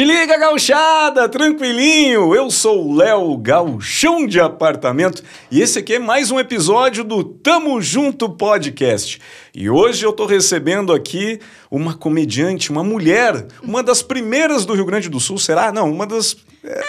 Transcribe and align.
Te 0.00 0.04
liga, 0.06 0.38
gauchada, 0.38 1.28
tranquilinho. 1.28 2.34
Eu 2.34 2.50
sou 2.50 2.88
o 2.88 2.96
Léo 2.96 3.36
Gauchão 3.36 4.26
de 4.26 4.40
Apartamento 4.40 5.22
e 5.50 5.60
esse 5.60 5.78
aqui 5.78 5.96
é 5.96 5.98
mais 5.98 6.30
um 6.30 6.40
episódio 6.40 7.04
do 7.04 7.22
Tamo 7.22 7.82
Junto 7.82 8.26
Podcast. 8.30 9.20
E 9.54 9.68
hoje 9.68 10.02
eu 10.06 10.10
tô 10.14 10.24
recebendo 10.24 10.94
aqui 10.94 11.38
uma 11.70 11.92
comediante, 11.92 12.70
uma 12.70 12.82
mulher, 12.82 13.46
uma 13.62 13.82
das 13.82 14.00
primeiras 14.00 14.64
do 14.64 14.72
Rio 14.72 14.86
Grande 14.86 15.10
do 15.10 15.20
Sul, 15.20 15.36
será? 15.36 15.70
Não, 15.70 15.92
uma 15.92 16.06
das 16.06 16.34
é, 16.64 16.80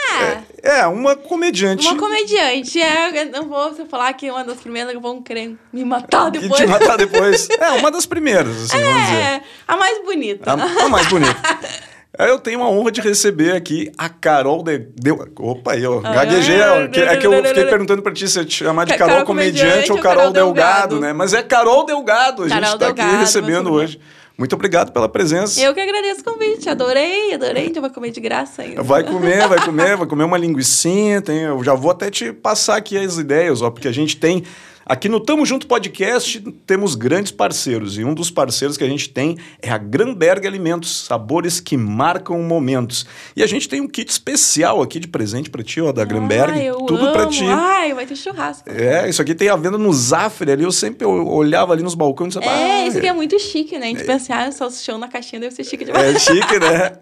é, 0.63 0.79
é, 0.79 0.87
uma 0.87 1.13
comediante. 1.13 1.85
Uma 1.85 1.97
comediante. 1.97 2.81
É, 2.81 3.23
eu 3.23 3.29
não 3.29 3.49
vou 3.49 3.73
falar 3.87 4.13
que 4.13 4.27
é 4.27 4.31
uma 4.31 4.45
das 4.45 4.59
primeiras 4.59 4.93
que 4.93 4.99
vão 4.99 5.21
querer 5.21 5.57
me 5.73 5.83
matar 5.83 6.31
depois. 6.31 6.61
E 6.61 6.63
te 6.63 6.65
matar 6.65 6.95
depois. 6.95 7.49
É, 7.59 7.71
uma 7.71 7.91
das 7.91 8.05
primeiras, 8.05 8.55
assim, 8.55 8.77
é, 8.77 8.83
vamos 8.83 9.01
dizer. 9.01 9.41
a 9.67 9.75
mais 9.75 10.01
bonita. 10.05 10.51
A, 10.53 10.85
a 10.85 10.87
mais 10.87 11.07
bonita. 11.07 11.35
Eu 12.17 12.39
tenho 12.39 12.61
a 12.61 12.69
honra 12.69 12.91
de 12.91 12.99
receber 12.99 13.55
aqui 13.55 13.89
a 13.97 14.09
Carol 14.09 14.63
de... 14.63 14.79
Deu... 14.79 15.17
Opa, 15.39 15.77
eu 15.77 16.01
ah, 16.03 16.13
gaguejei. 16.13 16.59
É 16.59 17.15
que, 17.15 17.25
eu 17.25 17.43
fiquei 17.45 17.65
perguntando 17.65 18.01
pra 18.01 18.11
ti 18.11 18.27
se 18.27 18.43
te 18.43 18.65
chamar 18.65 18.85
de 18.85 18.93
Carol, 18.95 19.13
Carol 19.13 19.25
Comediante 19.25 19.91
ou 19.91 19.97
Carol, 19.97 20.17
Carol 20.17 20.33
Delgado, 20.33 20.89
Delgado, 20.89 20.99
né? 20.99 21.13
Mas 21.13 21.33
é 21.33 21.41
Carol 21.41 21.85
Delgado, 21.85 22.43
a 22.43 22.49
gente 22.49 22.59
Carol 22.59 22.77
tá 22.77 22.85
Delgado, 22.87 23.09
aqui 23.09 23.19
recebendo 23.19 23.71
hoje. 23.71 23.99
Muito 24.37 24.55
obrigado 24.55 24.91
pela 24.91 25.07
presença. 25.07 25.61
Eu 25.61 25.73
que 25.73 25.79
agradeço 25.79 26.21
o 26.21 26.23
convite. 26.23 26.67
Adorei, 26.67 27.33
adorei. 27.33 27.63
A 27.63 27.65
gente 27.67 27.79
vai 27.79 27.89
comer 27.89 28.11
de 28.11 28.19
graça 28.19 28.63
ainda. 28.63 28.81
Vai 28.83 29.03
comer, 29.03 29.47
vai 29.47 29.63
comer, 29.63 29.95
vai 29.95 30.07
comer 30.07 30.23
uma 30.23 30.37
linguiçinha. 30.37 31.21
Tem, 31.21 31.43
eu 31.43 31.63
já 31.63 31.75
vou 31.75 31.91
até 31.91 32.09
te 32.09 32.33
passar 32.33 32.75
aqui 32.75 32.97
as 32.97 33.17
ideias, 33.17 33.61
ó, 33.61 33.69
porque 33.69 33.87
a 33.87 33.91
gente 33.91 34.17
tem 34.17 34.43
Aqui 34.85 35.07
no 35.07 35.19
Tamo 35.19 35.45
Junto 35.45 35.67
Podcast 35.67 36.41
temos 36.65 36.95
grandes 36.95 37.31
parceiros 37.31 37.97
e 37.97 38.03
um 38.03 38.13
dos 38.15 38.31
parceiros 38.31 38.77
que 38.77 38.83
a 38.83 38.87
gente 38.87 39.09
tem 39.09 39.37
é 39.61 39.69
a 39.69 39.77
Granberg 39.77 40.47
Alimentos, 40.47 41.05
sabores 41.05 41.59
que 41.59 41.77
marcam 41.77 42.41
momentos. 42.41 43.05
E 43.35 43.43
a 43.43 43.47
gente 43.47 43.69
tem 43.69 43.79
um 43.79 43.87
kit 43.87 44.09
especial 44.09 44.81
aqui 44.81 44.99
de 44.99 45.07
presente 45.07 45.49
para 45.51 45.61
ti, 45.61 45.79
ó, 45.79 45.91
da 45.91 46.03
Granberg. 46.03 46.51
Ai, 46.51 46.71
tudo 46.87 47.11
para 47.11 47.27
ti. 47.27 47.45
Ai, 47.45 47.93
vai 47.93 48.07
ter 48.07 48.15
churrasco. 48.15 48.69
É, 48.69 49.07
isso 49.07 49.21
aqui 49.21 49.35
tem 49.35 49.49
a 49.49 49.55
venda 49.55 49.77
no 49.77 49.93
Zafre 49.93 50.51
ali. 50.51 50.63
Eu 50.63 50.71
sempre 50.71 51.05
olhava 51.05 51.73
ali 51.73 51.83
nos 51.83 51.93
balcões 51.93 52.35
e 52.35 52.39
dizia, 52.39 52.51
É, 52.51 52.87
isso 52.87 52.97
aqui 52.97 53.07
é 53.07 53.13
muito 53.13 53.37
chique, 53.39 53.77
né? 53.77 53.85
A 53.85 53.89
gente 53.89 54.01
é. 54.01 54.05
pensa, 54.05 54.35
ah, 54.35 54.51
salsichão 54.51 54.97
na 54.97 55.07
caixinha 55.07 55.39
deve 55.39 55.53
ser 55.53 55.63
chique 55.63 55.85
demais. 55.85 56.15
É 56.15 56.19
chique, 56.19 56.59
né? 56.59 56.93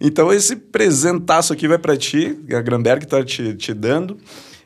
Então 0.00 0.32
esse 0.32 0.54
presentaço 0.54 1.52
aqui 1.52 1.66
vai 1.66 1.76
para 1.76 1.96
ti, 1.96 2.38
a 2.52 2.60
Granberg 2.60 3.04
tá 3.04 3.24
te, 3.24 3.54
te 3.54 3.74
dando. 3.74 4.16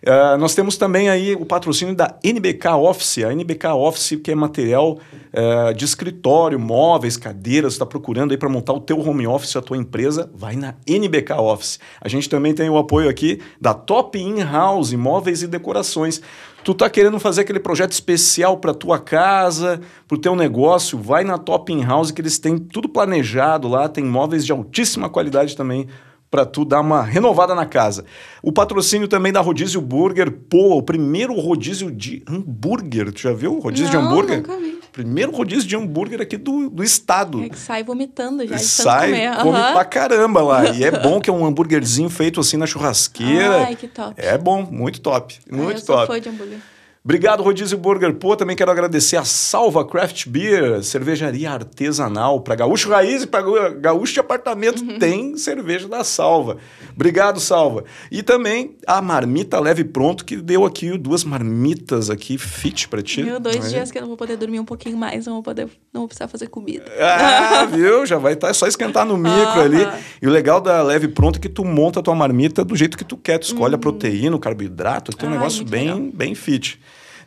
Uh, 0.03 0.37
nós 0.37 0.53
temos 0.53 0.77
também 0.77 1.09
aí 1.09 1.37
o 1.37 1.47
patrocínio 1.47 1.95
da 1.95 2.19
NBK 2.25 2.71
Office, 2.71 3.19
a 3.19 3.33
NBK 3.33 3.69
Office 3.69 4.19
que 4.23 4.33
é 4.33 4.35
material 4.35 4.99
uh, 5.33 5.73
de 5.73 5.85
escritório, 5.85 6.59
móveis, 6.59 7.17
cadeiras, 7.17 7.75
está 7.75 7.87
procurando 7.87 8.33
aí 8.33 8.37
para 8.37 8.49
montar 8.49 8.73
o 8.73 8.81
teu 8.81 8.99
home 8.99 9.29
office, 9.29 9.55
a 9.55 9.63
tua 9.63 9.77
empresa, 9.77 10.29
vai 10.35 10.57
na 10.57 10.75
NBK 10.89 11.35
Office. 11.35 11.79
A 12.01 12.09
gente 12.09 12.29
também 12.29 12.53
tem 12.53 12.69
o 12.69 12.77
apoio 12.77 13.09
aqui 13.09 13.41
da 13.61 13.75
Top 13.75 14.19
In-House, 14.19 14.93
móveis 14.95 15.43
e 15.43 15.47
decorações. 15.47 16.21
Tu 16.65 16.75
tá 16.75 16.91
querendo 16.91 17.21
fazer 17.21 17.43
aquele 17.43 17.61
projeto 17.61 17.93
especial 17.93 18.57
para 18.57 18.75
tua 18.75 18.99
casa, 18.99 19.81
para 20.09 20.17
o 20.17 20.21
teu 20.21 20.35
negócio, 20.35 20.99
vai 20.99 21.23
na 21.23 21.39
Top 21.39 21.73
In-House 21.73 22.11
que 22.11 22.21
eles 22.21 22.41
têm 22.41 22.59
tudo 22.59 22.89
planejado 22.89 23.69
lá, 23.69 23.89
tem 23.89 24.05
móveis 24.05 24.45
de 24.45 24.51
altíssima 24.51 25.09
qualidade 25.09 25.57
também 25.57 25.87
para 26.33 26.47
tu 26.47 26.65
dar 26.65 26.81
uma 26.81 27.03
renovada 27.03 27.55
na 27.55 27.67
casa. 27.67 28.07
O 28.43 28.51
patrocínio 28.51 29.07
também 29.07 29.31
da 29.31 29.41
Rodízio 29.43 29.83
Burger. 29.83 30.33
Pô, 30.33 30.79
o 30.79 30.83
primeiro 30.83 31.39
rodízio 31.39 31.91
de 31.91 32.23
hambúrguer. 32.27 33.13
Tu 33.13 33.21
já 33.21 33.35
viu 33.35 33.59
o 33.59 33.61
rodízio 33.61 33.93
Não, 33.93 34.01
de 34.01 34.07
hambúrguer? 34.09 34.37
Nunca 34.39 34.57
vi. 34.57 34.81
Primeiro 34.91 35.31
rodízio 35.31 35.69
de 35.69 35.77
hambúrguer 35.77 36.23
aqui 36.23 36.39
do, 36.39 36.71
do 36.71 36.83
estado. 36.83 37.45
É 37.45 37.51
que 37.51 37.59
sai 37.59 37.85
vomitando 37.85 38.47
já. 38.47 38.57
Sai, 38.57 39.11
comer. 39.11 39.37
come 39.43 39.59
uhum. 39.59 39.73
pra 39.73 39.85
caramba 39.85 40.43
lá. 40.43 40.65
E 40.71 40.83
é 40.85 40.91
bom 40.91 41.21
que 41.21 41.29
é 41.29 41.33
um 41.33 41.45
hambúrguerzinho 41.45 42.09
feito 42.09 42.41
assim 42.41 42.57
na 42.57 42.67
churrasqueira. 42.67 43.67
Ai, 43.67 43.77
que 43.77 43.87
top. 43.87 44.15
É 44.17 44.39
bom, 44.39 44.67
muito 44.71 45.03
top. 45.03 45.39
Muito 45.51 45.69
Ai, 45.69 45.77
eu 45.77 45.85
top. 45.85 45.99
Sou 45.99 46.07
fã 46.07 46.21
de 46.21 46.29
hambúrguer. 46.31 46.59
Obrigado, 47.05 47.43
Rodízio 47.43 47.77
Burger. 47.77 48.15
Pô, 48.15 48.37
também 48.37 48.55
quero 48.55 48.71
agradecer 48.71 49.17
a 49.17 49.25
Salva 49.25 49.85
Craft 49.85 50.29
Beer, 50.29 50.85
cervejaria 50.85 51.51
artesanal. 51.51 52.41
Para 52.43 52.55
gaúcho 52.55 52.89
raiz 52.89 53.25
e 53.25 53.27
para 53.27 53.71
gaúcho 53.71 54.13
de 54.13 54.21
apartamento 54.21 54.85
uhum. 54.85 55.01
tem 55.01 55.37
cerveja 55.37 55.89
da 55.89 56.05
Salva. 56.05 56.59
Obrigado, 56.95 57.41
Salva. 57.41 57.83
E 58.09 58.23
também 58.23 58.77
a 58.87 59.03
Marmita 59.03 59.59
Leve 59.59 59.83
Pronto, 59.83 60.25
que 60.25 60.37
deu 60.37 60.65
aqui 60.65 60.97
duas 60.97 61.25
marmitas 61.25 62.09
aqui 62.09 62.39
fit 62.39 62.87
para 62.87 63.03
ti. 63.03 63.25
Viu? 63.25 63.41
Dois 63.41 63.67
é? 63.67 63.69
dias 63.69 63.91
que 63.91 63.99
eu 63.99 64.03
não 64.03 64.09
vou 64.09 64.17
poder 64.17 64.37
dormir 64.37 64.61
um 64.61 64.65
pouquinho 64.65 64.97
mais, 64.97 65.27
não 65.27 65.35
vou, 65.35 65.43
poder, 65.43 65.69
não 65.93 66.03
vou 66.03 66.09
precisar 66.09 66.29
fazer 66.29 66.47
comida. 66.47 66.85
Ah, 67.01 67.65
viu? 67.73 68.07
Já 68.07 68.17
vai 68.17 68.35
estar 68.35 68.47
tá, 68.47 68.51
é 68.53 68.55
só 68.55 68.69
esquentar 68.69 69.05
no 69.05 69.17
micro 69.17 69.61
ali. 69.61 69.89
E 70.23 70.27
o 70.29 70.31
legal 70.31 70.61
da 70.61 70.81
Leve 70.85 71.09
Pronto 71.09 71.39
é 71.39 71.41
que 71.41 71.49
tu 71.49 71.65
monta 71.65 71.99
a 71.99 72.03
tua 72.03 72.15
marmita 72.15 72.65
do 72.65 72.77
jeito 72.77 72.97
que 72.97 73.05
tu 73.05 73.17
quer. 73.17 73.39
Tu 73.39 73.47
escolhe 73.47 73.75
uhum. 73.75 73.79
a 73.79 73.81
proteína, 73.81 74.37
o 74.37 74.39
carboidrato, 74.39 75.11
tem 75.17 75.29
um 75.29 75.33
negócio 75.33 75.65
bem, 75.65 76.13
bem 76.15 76.37
fit. 76.37 76.81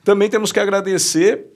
Também 0.06 0.30
temos 0.30 0.54
que 0.54 0.60
agradecer 0.60 1.48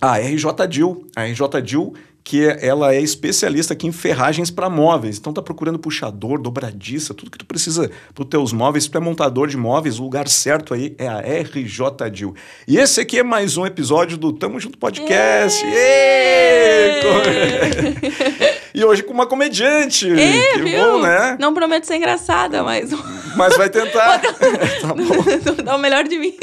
a 0.00 0.18
RJ 0.18 0.66
Dil. 0.68 1.06
A 1.14 1.24
RJ 1.24 1.62
Dil 1.62 1.94
que 2.24 2.46
é, 2.46 2.66
ela 2.66 2.94
é 2.94 3.00
especialista 3.00 3.72
aqui 3.72 3.86
em 3.86 3.92
ferragens 3.92 4.50
para 4.50 4.70
móveis. 4.70 5.18
Então 5.18 5.32
tá 5.32 5.42
procurando 5.42 5.78
puxador, 5.78 6.40
dobradiça, 6.40 7.14
tudo 7.14 7.30
que 7.30 7.38
tu 7.38 7.46
precisa 7.46 7.90
para 8.14 8.22
os 8.22 8.28
teus 8.28 8.52
móveis, 8.52 8.86
tu 8.86 8.96
é 8.96 9.00
montador 9.00 9.48
de 9.48 9.56
móveis, 9.56 9.98
o 9.98 10.02
lugar 10.02 10.28
certo 10.28 10.74
aí 10.74 10.94
é 10.98 11.08
a 11.08 11.20
RJ 11.20 12.10
Dil. 12.12 12.34
E 12.66 12.78
esse 12.78 13.00
aqui 13.00 13.18
é 13.18 13.22
mais 13.22 13.56
um 13.56 13.66
episódio 13.66 14.16
do 14.16 14.32
Tamo 14.32 14.60
Junto 14.60 14.78
Podcast. 14.78 15.64
e 18.74 18.84
hoje 18.84 19.02
com 19.02 19.12
uma 19.12 19.26
comediante. 19.26 20.10
É, 20.10 20.54
que 20.54 20.62
viu? 20.62 20.84
bom, 20.84 21.02
né? 21.02 21.36
Não 21.38 21.54
prometo 21.54 21.84
ser 21.84 21.96
engraçada, 21.96 22.62
mas 22.62 22.90
Mas 23.36 23.56
vai 23.56 23.68
tentar. 23.68 24.20
tá 24.80 24.88
bom. 24.88 25.62
Dá 25.64 25.76
o 25.76 25.78
melhor 25.78 26.04
de 26.04 26.18
mim. 26.18 26.34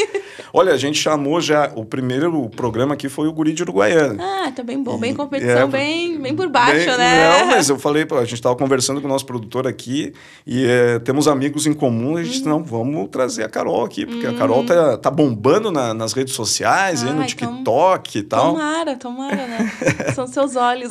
Olha, 0.52 0.74
a 0.74 0.78
gente 0.78 1.00
chamou 1.00 1.40
já. 1.40 1.72
O 1.76 1.86
primeiro 1.86 2.50
programa 2.50 2.96
aqui 2.96 3.08
foi 3.08 3.28
o 3.28 3.34
Guri 3.34 3.54
de 3.54 3.64
Uruguaiana. 3.64 4.18
Ah, 4.20 4.52
tá 4.52 4.64
bem 4.64 4.82
bom. 4.82 4.98
Bem 4.98 5.14
competição, 5.14 5.54
é, 5.54 5.68
bem, 5.68 6.20
bem 6.20 6.36
por 6.36 6.50
baixo, 6.50 6.88
bem, 6.88 6.98
né? 6.98 7.40
Não, 7.40 7.48
mas 7.48 7.70
eu 7.70 7.78
falei, 7.78 8.06
a 8.10 8.22
gente 8.22 8.36
estava 8.36 8.56
conversando 8.56 9.00
com 9.00 9.08
o 9.08 9.10
nosso 9.10 9.26
produtor 9.26 9.68
aqui 9.68 10.14
e 10.46 10.66
é, 10.66 11.00
temos 11.00 11.28
amigos 11.28 11.68
em 11.68 11.74
comum. 11.74 12.18
A 12.18 12.24
gente, 12.24 12.42
uhum. 12.44 12.50
não, 12.50 12.64
vamos 12.64 13.10
trazer 13.10 13.44
a 13.44 13.50
Carol 13.50 13.86
aqui, 13.86 14.06
porque 14.06 14.26
uhum. 14.26 14.36
a 14.36 14.38
Carol 14.38 14.66
tá, 14.66 14.98
tá 14.98 15.12
bombando 15.12 15.72
na, 15.72 15.94
nas 15.94 16.14
redes 16.14 16.34
sociais, 16.34 17.04
aí 17.04 17.14
no 17.14 17.26
TikTok 17.26 18.20
então, 18.20 18.20
e 18.20 18.24
tal. 18.24 18.54
Tomara, 18.54 18.96
tomara, 18.96 19.48
né? 19.48 19.72
São 20.16 20.26
seus 20.26 20.56
olhos. 20.56 20.90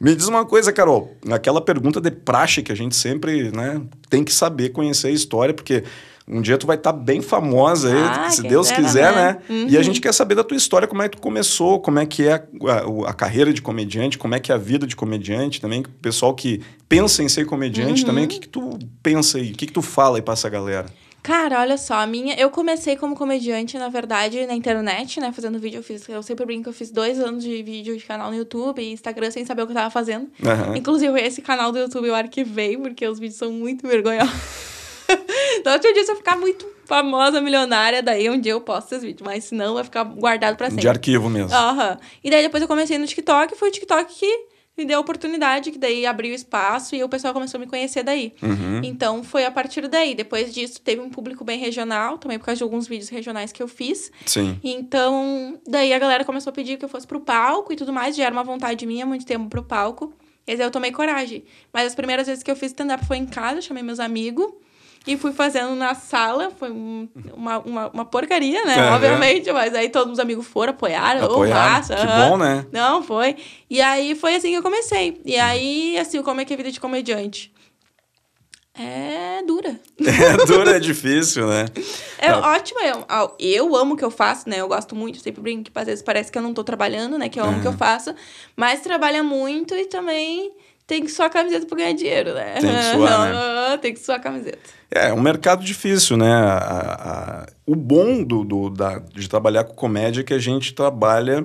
Me 0.00 0.14
diz 0.14 0.28
uma 0.28 0.44
coisa, 0.44 0.72
Carol, 0.72 1.16
aquela 1.30 1.60
pergunta 1.60 2.00
de 2.00 2.10
praxe 2.10 2.62
que 2.62 2.72
a 2.72 2.74
gente 2.74 2.94
sempre 2.94 3.50
né, 3.50 3.80
tem 4.10 4.22
que 4.22 4.32
saber 4.32 4.70
conhecer 4.70 5.08
a 5.08 5.10
história, 5.10 5.54
porque 5.54 5.84
um 6.28 6.40
dia 6.40 6.58
tu 6.58 6.66
vai 6.66 6.76
estar 6.76 6.92
tá 6.92 6.98
bem 6.98 7.22
famosa 7.22 7.88
aí, 7.88 8.02
ah, 8.02 8.30
se 8.30 8.42
Deus 8.42 8.70
quiser, 8.70 9.14
né? 9.14 9.32
né? 9.32 9.38
Uhum. 9.48 9.68
E 9.68 9.78
a 9.78 9.82
gente 9.82 10.00
quer 10.00 10.12
saber 10.12 10.34
da 10.34 10.42
tua 10.42 10.56
história, 10.56 10.88
como 10.88 11.02
é 11.02 11.08
que 11.08 11.16
tu 11.16 11.22
começou, 11.22 11.80
como 11.80 12.00
é 12.00 12.06
que 12.06 12.26
é 12.26 12.32
a, 12.32 12.42
a, 12.68 13.10
a, 13.10 13.14
carreira 13.14 13.52
de 13.52 13.62
comediante, 13.62 14.18
como 14.18 14.34
é 14.34 14.40
que 14.40 14.50
é 14.50 14.54
a 14.54 14.58
vida 14.58 14.86
de 14.86 14.96
comediante 14.96 15.60
também, 15.60 15.82
o 15.82 15.88
pessoal 16.02 16.34
que 16.34 16.60
pensa 16.88 17.22
em 17.22 17.28
ser 17.28 17.46
comediante 17.46 18.02
uhum. 18.02 18.06
também, 18.08 18.24
o 18.24 18.28
que, 18.28 18.40
que 18.40 18.48
tu 18.48 18.76
pensa 19.02 19.38
aí, 19.38 19.52
o 19.52 19.54
que, 19.54 19.66
que 19.66 19.72
tu 19.72 19.82
fala 19.82 20.18
aí 20.18 20.22
pra 20.22 20.34
essa 20.34 20.48
galera? 20.48 20.86
Cara, 21.26 21.58
olha 21.58 21.76
só, 21.76 21.94
a 21.94 22.06
minha. 22.06 22.36
Eu 22.36 22.50
comecei 22.50 22.94
como 22.94 23.16
comediante, 23.16 23.76
na 23.76 23.88
verdade, 23.88 24.46
na 24.46 24.54
internet, 24.54 25.18
né? 25.18 25.32
Fazendo 25.32 25.58
vídeo. 25.58 25.78
Eu, 25.78 25.82
fiz, 25.82 26.08
eu 26.08 26.22
sempre 26.22 26.46
brinco 26.46 26.62
que 26.62 26.68
eu 26.68 26.72
fiz 26.72 26.92
dois 26.92 27.18
anos 27.18 27.42
de 27.42 27.64
vídeo 27.64 27.96
de 27.96 28.04
canal 28.04 28.30
no 28.30 28.36
YouTube 28.36 28.80
e 28.80 28.92
Instagram 28.92 29.32
sem 29.32 29.44
saber 29.44 29.62
o 29.62 29.66
que 29.66 29.72
eu 29.72 29.74
tava 29.74 29.90
fazendo. 29.90 30.30
Uhum. 30.40 30.76
Inclusive, 30.76 31.20
esse 31.20 31.42
canal 31.42 31.72
do 31.72 31.80
YouTube 31.80 32.06
eu 32.06 32.14
arquivei, 32.14 32.78
porque 32.78 33.04
os 33.08 33.18
vídeos 33.18 33.40
são 33.40 33.50
muito 33.50 33.88
vergonhosos. 33.88 34.32
então, 35.58 35.72
outro 35.72 35.92
dia, 35.92 36.04
se 36.04 36.12
eu 36.12 36.16
ficar 36.16 36.36
muito 36.36 36.64
famosa, 36.84 37.40
milionária, 37.40 38.04
daí 38.04 38.30
um 38.30 38.38
dia 38.38 38.52
eu 38.52 38.60
posto 38.60 38.92
esses 38.92 39.02
vídeos. 39.02 39.26
Mas 39.26 39.42
senão 39.46 39.74
vai 39.74 39.82
ficar 39.82 40.04
guardado 40.04 40.56
pra 40.56 40.68
sempre. 40.68 40.82
De 40.82 40.88
arquivo 40.88 41.28
mesmo. 41.28 41.52
Aham. 41.52 41.98
E 42.22 42.30
daí 42.30 42.42
depois 42.42 42.62
eu 42.62 42.68
comecei 42.68 42.98
no 42.98 43.06
TikTok. 43.06 43.56
Foi 43.56 43.70
o 43.70 43.72
TikTok 43.72 44.14
que 44.14 44.46
me 44.76 44.84
deu 44.84 44.98
a 44.98 45.00
oportunidade, 45.00 45.70
que 45.70 45.78
daí 45.78 46.04
abriu 46.04 46.34
espaço 46.34 46.94
e 46.94 47.02
o 47.02 47.08
pessoal 47.08 47.32
começou 47.32 47.58
a 47.58 47.60
me 47.60 47.66
conhecer 47.66 48.02
daí. 48.02 48.34
Uhum. 48.42 48.80
Então 48.84 49.24
foi 49.24 49.44
a 49.44 49.50
partir 49.50 49.88
daí. 49.88 50.14
Depois 50.14 50.52
disso, 50.52 50.80
teve 50.80 51.00
um 51.00 51.08
público 51.08 51.44
bem 51.44 51.58
regional, 51.58 52.18
também 52.18 52.38
por 52.38 52.46
causa 52.46 52.58
de 52.58 52.62
alguns 52.62 52.86
vídeos 52.86 53.08
regionais 53.08 53.52
que 53.52 53.62
eu 53.62 53.68
fiz. 53.68 54.12
Sim. 54.26 54.60
Então, 54.62 55.58
daí 55.66 55.92
a 55.92 55.98
galera 55.98 56.24
começou 56.24 56.50
a 56.50 56.52
pedir 56.52 56.76
que 56.76 56.84
eu 56.84 56.88
fosse 56.88 57.06
pro 57.06 57.20
palco 57.20 57.72
e 57.72 57.76
tudo 57.76 57.92
mais. 57.92 58.14
Já 58.14 58.24
era 58.24 58.32
uma 58.32 58.44
vontade 58.44 58.84
minha 58.84 59.06
muito 59.06 59.24
tempo 59.24 59.48
pro 59.48 59.62
palco. 59.62 60.12
E 60.46 60.52
aí 60.52 60.60
eu 60.60 60.70
tomei 60.70 60.92
coragem. 60.92 61.44
Mas 61.72 61.86
as 61.86 61.94
primeiras 61.94 62.26
vezes 62.26 62.42
que 62.42 62.50
eu 62.50 62.56
fiz 62.56 62.70
stand-up 62.70 63.04
foi 63.06 63.16
em 63.16 63.26
casa, 63.26 63.60
chamei 63.60 63.82
meus 63.82 63.98
amigos. 63.98 64.46
E 65.06 65.16
fui 65.16 65.32
fazendo 65.32 65.74
na 65.76 65.94
sala, 65.94 66.50
foi 66.50 66.70
um, 66.70 67.08
uma, 67.32 67.58
uma, 67.58 67.88
uma, 67.88 68.04
porcaria, 68.04 68.64
né? 68.64 68.76
É, 68.76 68.90
Obviamente, 68.90 69.48
é. 69.48 69.52
mas 69.52 69.74
aí 69.74 69.88
todos 69.88 70.14
os 70.14 70.18
amigos 70.18 70.46
foram, 70.46 70.72
apoiaram, 70.72 71.24
apoiaram. 71.24 71.72
massa. 71.72 71.94
Que 71.94 72.06
uhum. 72.06 72.30
bom, 72.30 72.36
né? 72.36 72.66
Não, 72.72 73.02
foi. 73.02 73.36
E 73.70 73.80
aí 73.80 74.16
foi 74.16 74.34
assim 74.34 74.50
que 74.50 74.56
eu 74.56 74.62
comecei. 74.62 75.20
E 75.24 75.36
aí, 75.36 75.96
assim, 75.96 76.20
como 76.22 76.40
é 76.40 76.44
que 76.44 76.52
é 76.52 76.54
a 76.54 76.56
vida 76.56 76.72
de 76.72 76.80
comediante? 76.80 77.52
É 78.78 79.42
dura. 79.46 79.80
É 80.06 80.44
dura, 80.44 80.76
é 80.76 80.80
difícil, 80.80 81.46
né? 81.46 81.64
É 82.18 82.28
ah. 82.28 82.52
ótimo. 82.52 82.78
Eu, 82.80 83.34
eu 83.38 83.76
amo 83.76 83.94
o 83.94 83.96
que 83.96 84.04
eu 84.04 84.10
faço, 84.10 84.48
né? 84.48 84.60
Eu 84.60 84.68
gosto 84.68 84.94
muito, 84.94 85.18
sempre 85.20 85.40
brinco 85.40 85.70
que 85.70 85.78
às 85.78 85.86
vezes 85.86 86.02
parece 86.02 86.30
que 86.30 86.36
eu 86.36 86.42
não 86.42 86.52
tô 86.52 86.62
trabalhando, 86.62 87.16
né? 87.16 87.28
Que 87.28 87.40
eu 87.40 87.44
amo 87.44 87.58
o 87.58 87.62
que 87.62 87.68
eu 87.68 87.72
faço. 87.72 88.14
Mas 88.54 88.80
trabalha 88.80 89.22
muito 89.22 89.74
e 89.74 89.86
também 89.86 90.52
tem 90.86 91.04
que 91.04 91.10
suar 91.10 91.26
a 91.26 91.30
camiseta 91.30 91.66
para 91.66 91.78
ganhar 91.78 91.92
dinheiro, 91.92 92.32
né? 92.32 92.54
Tem 92.60 92.70
que 92.70 92.82
suar, 92.82 93.32
né? 93.32 93.78
tem 93.82 93.94
que 93.94 94.00
suar 94.00 94.18
a 94.18 94.22
camiseta. 94.22 94.58
É, 94.90 95.08
é 95.08 95.12
um 95.12 95.20
mercado 95.20 95.64
difícil, 95.64 96.16
né? 96.16 96.32
A, 96.32 96.56
a, 96.56 97.46
o 97.66 97.74
bom 97.74 98.22
do, 98.22 98.44
do, 98.44 98.70
da, 98.70 98.98
de 98.98 99.28
trabalhar 99.28 99.64
com 99.64 99.74
comédia 99.74 100.20
é 100.20 100.24
que 100.24 100.34
a 100.34 100.38
gente 100.38 100.74
trabalha 100.74 101.44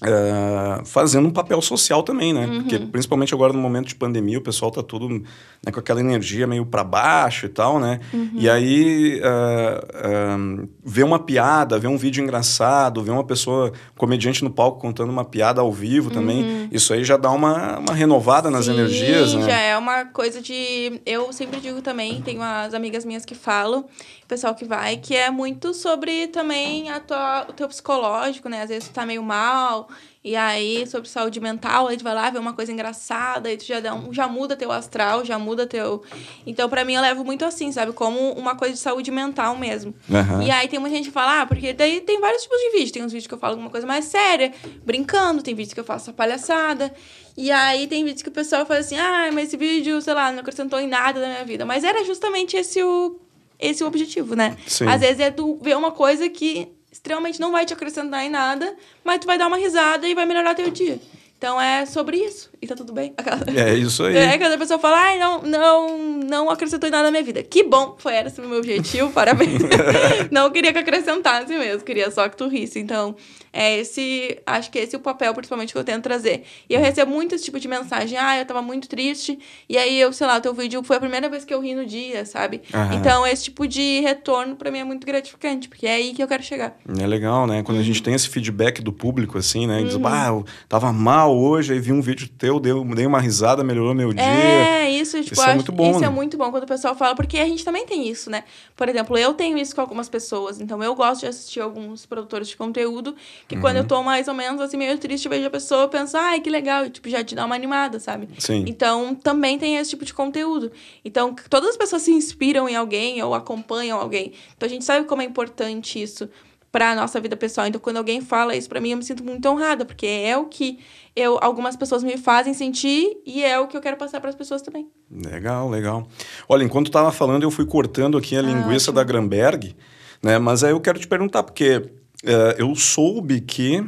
Uh, 0.00 0.84
fazendo 0.84 1.26
um 1.26 1.30
papel 1.32 1.60
social 1.60 2.04
também, 2.04 2.32
né? 2.32 2.46
Uhum. 2.46 2.60
Porque 2.60 2.78
principalmente 2.78 3.34
agora 3.34 3.52
no 3.52 3.58
momento 3.58 3.88
de 3.88 3.96
pandemia, 3.96 4.38
o 4.38 4.40
pessoal 4.40 4.70
tá 4.70 4.80
tudo 4.80 5.08
né, 5.08 5.72
com 5.72 5.80
aquela 5.80 5.98
energia 5.98 6.46
meio 6.46 6.64
para 6.64 6.84
baixo 6.84 7.46
e 7.46 7.48
tal, 7.48 7.80
né? 7.80 7.98
Uhum. 8.14 8.30
E 8.34 8.48
aí 8.48 9.20
uh, 9.20 10.62
uh, 10.62 10.68
ver 10.84 11.02
uma 11.02 11.18
piada, 11.18 11.80
ver 11.80 11.88
um 11.88 11.96
vídeo 11.96 12.22
engraçado, 12.22 13.02
ver 13.02 13.10
uma 13.10 13.24
pessoa, 13.24 13.70
um 13.70 13.98
comediante 13.98 14.44
no 14.44 14.50
palco 14.50 14.80
contando 14.80 15.10
uma 15.10 15.24
piada 15.24 15.60
ao 15.60 15.72
vivo 15.72 16.10
também, 16.10 16.44
uhum. 16.44 16.68
isso 16.70 16.94
aí 16.94 17.02
já 17.02 17.16
dá 17.16 17.32
uma, 17.32 17.80
uma 17.80 17.92
renovada 17.92 18.52
nas 18.52 18.66
Sim, 18.66 18.74
energias, 18.74 19.34
né? 19.34 19.46
já 19.46 19.58
é 19.58 19.76
uma 19.76 20.04
coisa 20.04 20.40
de... 20.40 21.00
Eu 21.04 21.32
sempre 21.32 21.58
digo 21.58 21.82
também, 21.82 22.22
tenho 22.22 22.38
umas 22.38 22.72
amigas 22.72 23.04
minhas 23.04 23.24
que 23.24 23.34
falam, 23.34 23.84
pessoal 24.28 24.54
que 24.54 24.64
vai, 24.64 24.98
que 24.98 25.16
é 25.16 25.28
muito 25.28 25.74
sobre 25.74 26.28
também 26.28 26.88
a 26.90 27.00
tua, 27.00 27.46
o 27.48 27.52
teu 27.52 27.66
psicológico, 27.66 28.48
né? 28.48 28.62
Às 28.62 28.68
vezes 28.68 28.88
tu 28.88 28.92
tá 28.92 29.04
meio 29.04 29.22
mal, 29.22 29.87
e 30.22 30.34
aí 30.34 30.86
sobre 30.86 31.08
saúde 31.08 31.40
mental, 31.40 31.86
aí 31.86 31.96
tu 31.96 32.02
vai 32.02 32.14
lá 32.14 32.28
ver 32.28 32.38
uma 32.38 32.52
coisa 32.52 32.72
engraçada, 32.72 33.48
aí 33.48 33.56
tu 33.56 33.64
já, 33.64 33.78
dá 33.78 33.94
um, 33.94 34.12
já 34.12 34.26
muda 34.26 34.56
teu 34.56 34.72
astral, 34.72 35.24
já 35.24 35.38
muda 35.38 35.66
teu. 35.66 36.02
Então, 36.44 36.68
para 36.68 36.84
mim, 36.84 36.94
eu 36.94 37.02
levo 37.02 37.24
muito 37.24 37.44
assim, 37.44 37.70
sabe? 37.70 37.92
Como 37.92 38.32
uma 38.32 38.56
coisa 38.56 38.74
de 38.74 38.80
saúde 38.80 39.10
mental 39.10 39.56
mesmo. 39.56 39.94
Uhum. 40.08 40.42
E 40.42 40.50
aí 40.50 40.66
tem 40.66 40.78
muita 40.78 40.96
gente 40.96 41.06
que 41.06 41.12
fala, 41.12 41.42
ah, 41.42 41.46
porque 41.46 41.72
daí 41.72 42.00
tem 42.00 42.20
vários 42.20 42.42
tipos 42.42 42.58
de 42.58 42.78
vídeo. 42.78 42.92
Tem 42.92 43.02
uns 43.02 43.12
vídeos 43.12 43.28
que 43.28 43.34
eu 43.34 43.38
falo 43.38 43.52
alguma 43.52 43.70
coisa 43.70 43.86
mais 43.86 44.06
séria, 44.06 44.52
brincando, 44.84 45.42
tem 45.42 45.54
vídeos 45.54 45.72
que 45.72 45.80
eu 45.80 45.84
faço 45.84 46.12
palhaçada. 46.12 46.92
E 47.36 47.52
aí 47.52 47.86
tem 47.86 48.04
vídeos 48.04 48.22
que 48.22 48.28
o 48.28 48.32
pessoal 48.32 48.66
fala 48.66 48.80
assim, 48.80 48.98
ah, 48.98 49.30
mas 49.32 49.48
esse 49.48 49.56
vídeo, 49.56 50.02
sei 50.02 50.14
lá, 50.14 50.32
não 50.32 50.40
acrescentou 50.40 50.80
em 50.80 50.88
nada 50.88 51.20
na 51.20 51.28
minha 51.28 51.44
vida. 51.44 51.64
Mas 51.64 51.84
era 51.84 52.04
justamente 52.04 52.56
esse 52.56 52.82
o 52.82 53.20
esse 53.60 53.82
o 53.82 53.86
objetivo, 53.88 54.36
né? 54.36 54.56
Sim. 54.66 54.86
Às 54.86 55.00
vezes 55.00 55.20
é 55.20 55.30
tu 55.30 55.58
ver 55.60 55.76
uma 55.76 55.90
coisa 55.90 56.28
que 56.28 56.68
extremamente 56.98 57.40
não 57.40 57.52
vai 57.52 57.64
te 57.64 57.72
acrescentar 57.72 58.24
em 58.24 58.28
nada, 58.28 58.76
mas 59.04 59.20
tu 59.20 59.26
vai 59.26 59.38
dar 59.38 59.46
uma 59.46 59.56
risada 59.56 60.06
e 60.06 60.14
vai 60.14 60.26
melhorar 60.26 60.54
teu 60.54 60.70
dia. 60.70 61.00
Então 61.38 61.60
é 61.60 61.86
sobre 61.86 62.16
isso. 62.16 62.50
E 62.60 62.66
tá 62.66 62.74
tudo 62.74 62.92
bem. 62.92 63.14
É 63.54 63.74
isso 63.74 64.04
aí. 64.04 64.18
É, 64.28 64.36
quando 64.36 64.52
a 64.52 64.58
pessoa 64.58 64.78
fala, 64.78 64.98
ai, 64.98 65.18
não, 65.18 65.42
não, 65.42 65.98
não 66.18 66.50
acrescentou 66.50 66.88
em 66.88 66.92
nada 66.92 67.04
na 67.04 67.10
minha 67.10 67.22
vida. 67.22 67.42
Que 67.42 67.62
bom, 67.62 67.96
foi 67.98 68.16
esse 68.16 68.40
o 68.40 68.48
meu 68.48 68.58
objetivo, 68.58 69.10
parabéns. 69.12 69.62
não 70.30 70.50
queria 70.50 70.72
que 70.72 70.78
acrescentasse 70.78 71.48
mesmo, 71.56 71.82
queria 71.82 72.10
só 72.10 72.28
que 72.28 72.36
tu 72.36 72.48
risse. 72.48 72.78
Então, 72.78 73.16
é 73.52 73.78
esse, 73.78 74.38
acho 74.44 74.70
que 74.70 74.78
esse 74.78 74.94
é 74.94 74.98
o 74.98 75.00
papel, 75.00 75.32
principalmente, 75.34 75.72
que 75.72 75.78
eu 75.78 75.84
tento 75.84 76.02
trazer. 76.02 76.44
E 76.68 76.74
eu 76.74 76.80
recebo 76.80 77.10
muito 77.12 77.34
esse 77.34 77.44
tipo 77.44 77.58
de 77.58 77.68
mensagem, 77.68 78.18
ah, 78.18 78.38
eu 78.38 78.44
tava 78.44 78.60
muito 78.60 78.88
triste, 78.88 79.38
e 79.68 79.78
aí 79.78 79.98
eu, 80.00 80.12
sei 80.12 80.26
lá, 80.26 80.36
o 80.36 80.40
teu 80.40 80.52
vídeo 80.52 80.82
foi 80.82 80.96
a 80.96 81.00
primeira 81.00 81.28
vez 81.28 81.44
que 81.44 81.54
eu 81.54 81.60
ri 81.60 81.74
no 81.74 81.86
dia, 81.86 82.24
sabe? 82.26 82.62
Aham. 82.72 82.94
Então, 82.94 83.26
esse 83.26 83.44
tipo 83.44 83.66
de 83.66 84.00
retorno 84.00 84.56
para 84.56 84.70
mim 84.70 84.78
é 84.78 84.84
muito 84.84 85.06
gratificante, 85.06 85.68
porque 85.68 85.86
é 85.86 85.94
aí 85.94 86.12
que 86.12 86.22
eu 86.22 86.28
quero 86.28 86.42
chegar. 86.42 86.76
É 86.98 87.06
legal, 87.06 87.46
né? 87.46 87.62
Quando 87.62 87.78
a 87.78 87.82
gente 87.82 88.02
tem 88.02 88.14
esse 88.14 88.28
feedback 88.28 88.82
do 88.82 88.92
público, 88.92 89.38
assim, 89.38 89.66
né? 89.66 89.82
Diz, 89.82 89.96
ah, 90.04 90.28
eu 90.28 90.44
tava 90.68 90.92
mal 90.92 91.36
hoje, 91.36 91.72
aí 91.72 91.80
vi 91.80 91.92
um 91.92 92.00
vídeo 92.00 92.28
teu, 92.28 92.47
deu, 92.60 92.84
dei 92.84 93.04
uma 93.04 93.20
risada, 93.20 93.64
melhorou 93.64 93.92
meu 93.94 94.12
dia. 94.12 94.22
É, 94.22 94.90
isso, 94.90 95.20
tipo, 95.22 95.34
isso 95.34 95.42
é 95.42 95.54
muito 95.54 95.72
bom. 95.72 95.90
Isso 95.90 95.98
é 95.98 96.02
né? 96.02 96.06
é 96.06 96.10
muito 96.10 96.36
bom 96.38 96.52
quando 96.52 96.62
o 96.62 96.66
pessoal 96.66 96.94
fala, 96.94 97.16
porque 97.16 97.38
a 97.38 97.44
gente 97.44 97.64
também 97.64 97.84
tem 97.84 98.08
isso, 98.08 98.30
né? 98.30 98.44
Por 98.76 98.88
exemplo, 98.88 99.18
eu 99.18 99.34
tenho 99.34 99.58
isso 99.58 99.74
com 99.74 99.80
algumas 99.80 100.08
pessoas, 100.08 100.60
então 100.60 100.80
eu 100.82 100.94
gosto 100.94 101.22
de 101.22 101.26
assistir 101.26 101.60
alguns 101.60 102.06
produtores 102.06 102.48
de 102.48 102.56
conteúdo 102.56 103.16
que 103.48 103.56
uhum. 103.56 103.60
quando 103.60 103.78
eu 103.78 103.84
tô 103.84 104.02
mais 104.04 104.28
ou 104.28 104.34
menos 104.34 104.60
assim, 104.60 104.76
meio 104.76 104.96
triste, 104.98 105.26
eu 105.26 105.30
vejo 105.30 105.46
a 105.48 105.50
pessoa 105.50 105.84
e 105.84 105.88
penso, 105.88 106.16
ai, 106.16 106.40
que 106.40 106.48
legal, 106.48 106.86
e 106.86 106.90
tipo, 106.90 107.08
já 107.08 107.24
te 107.24 107.34
dá 107.34 107.44
uma 107.44 107.56
animada, 107.56 107.98
sabe? 107.98 108.28
Sim. 108.38 108.64
Então 108.68 109.16
também 109.16 109.58
tem 109.58 109.76
esse 109.76 109.90
tipo 109.90 110.04
de 110.04 110.14
conteúdo. 110.14 110.70
Então, 111.04 111.34
todas 111.50 111.70
as 111.70 111.76
pessoas 111.76 112.02
se 112.02 112.12
inspiram 112.12 112.68
em 112.68 112.76
alguém 112.76 113.22
ou 113.22 113.34
acompanham 113.34 113.98
alguém. 113.98 114.32
Então 114.56 114.66
a 114.66 114.70
gente 114.70 114.84
sabe 114.84 115.06
como 115.06 115.20
é 115.20 115.24
importante 115.24 116.00
isso 116.00 116.28
para 116.70 116.94
nossa 116.94 117.20
vida 117.20 117.36
pessoal. 117.36 117.66
Então, 117.66 117.80
quando 117.80 117.96
alguém 117.96 118.20
fala 118.20 118.54
isso 118.54 118.68
para 118.68 118.80
mim, 118.80 118.90
eu 118.90 118.96
me 118.96 119.04
sinto 119.04 119.24
muito 119.24 119.48
honrada, 119.48 119.84
porque 119.84 120.06
é 120.06 120.36
o 120.36 120.46
que 120.46 120.78
eu 121.16 121.38
algumas 121.40 121.76
pessoas 121.76 122.02
me 122.02 122.16
fazem 122.16 122.54
sentir 122.54 123.16
e 123.26 123.42
é 123.42 123.58
o 123.58 123.66
que 123.66 123.76
eu 123.76 123.80
quero 123.80 123.96
passar 123.96 124.20
para 124.20 124.30
as 124.30 124.36
pessoas 124.36 124.62
também. 124.62 124.88
Legal, 125.10 125.68
legal. 125.68 126.06
Olha, 126.48 126.64
enquanto 126.64 126.88
estava 126.88 127.10
falando, 127.10 127.42
eu 127.42 127.50
fui 127.50 127.66
cortando 127.66 128.18
aqui 128.18 128.36
a 128.36 128.40
ah, 128.40 128.42
linguiça 128.42 128.90
ótimo. 128.90 128.94
da 128.94 129.04
Gramberg, 129.04 129.74
né? 130.22 130.38
Mas 130.38 130.62
aí 130.62 130.72
eu 130.72 130.80
quero 130.80 130.98
te 130.98 131.08
perguntar 131.08 131.42
porque 131.42 131.76
uh, 131.78 132.54
eu 132.58 132.74
soube 132.74 133.40
que 133.40 133.84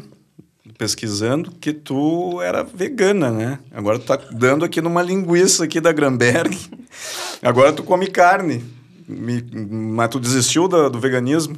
pesquisando 0.78 1.50
que 1.60 1.74
tu 1.74 2.40
era 2.40 2.62
vegana, 2.62 3.30
né? 3.30 3.58
Agora 3.70 3.98
tu 3.98 4.06
tá 4.06 4.16
dando 4.16 4.64
aqui 4.64 4.80
numa 4.80 5.02
linguiça 5.02 5.64
aqui 5.64 5.78
da 5.78 5.92
Gramberg. 5.92 6.56
Agora 7.42 7.70
tu 7.70 7.82
come 7.82 8.06
carne. 8.06 8.64
Me, 9.06 9.44
mas 9.70 10.08
tu 10.08 10.18
desistiu 10.18 10.68
do, 10.68 10.88
do 10.88 10.98
veganismo? 10.98 11.54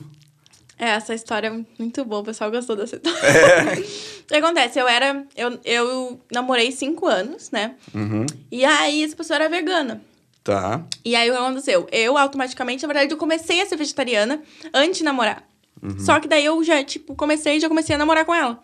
É, 0.83 0.89
essa 0.89 1.15
história 1.15 1.47
é 1.47 1.65
muito 1.79 2.05
boa, 2.05 2.23
o 2.23 2.25
pessoal 2.25 2.51
gostou 2.51 2.75
dessa 2.75 2.97
história. 2.97 3.17
É. 3.25 3.79
o 3.79 4.27
que 4.27 4.35
acontece? 4.35 4.81
Eu 4.81 4.89
era. 4.89 5.25
Eu, 5.37 5.61
eu 5.65 6.21
namorei 6.33 6.73
cinco 6.73 7.07
anos, 7.07 7.53
né? 7.53 7.77
Uhum. 7.95 8.27
E 8.51 8.65
aí 8.65 9.05
essa 9.05 9.15
pessoa 9.15 9.37
era 9.37 9.49
vegana. 9.49 10.03
Tá. 10.43 10.85
E 11.05 11.15
aí 11.15 11.31
o 11.31 11.35
que 11.35 11.39
aconteceu? 11.39 11.87
Eu 11.93 12.19
automaticamente, 12.19 12.83
na 12.83 12.89
verdade, 12.89 13.13
eu 13.13 13.17
comecei 13.17 13.61
a 13.61 13.67
ser 13.67 13.77
vegetariana 13.77 14.43
antes 14.75 14.99
de 14.99 15.05
namorar. 15.05 15.49
Uhum. 15.81 16.01
Só 16.01 16.19
que 16.19 16.27
daí 16.27 16.45
eu 16.45 16.65
já, 16.65 16.83
tipo, 16.83 17.15
comecei 17.15 17.59
e 17.59 17.61
já 17.61 17.69
comecei 17.69 17.95
a 17.95 17.99
namorar 17.99 18.25
com 18.25 18.35
ela. 18.35 18.61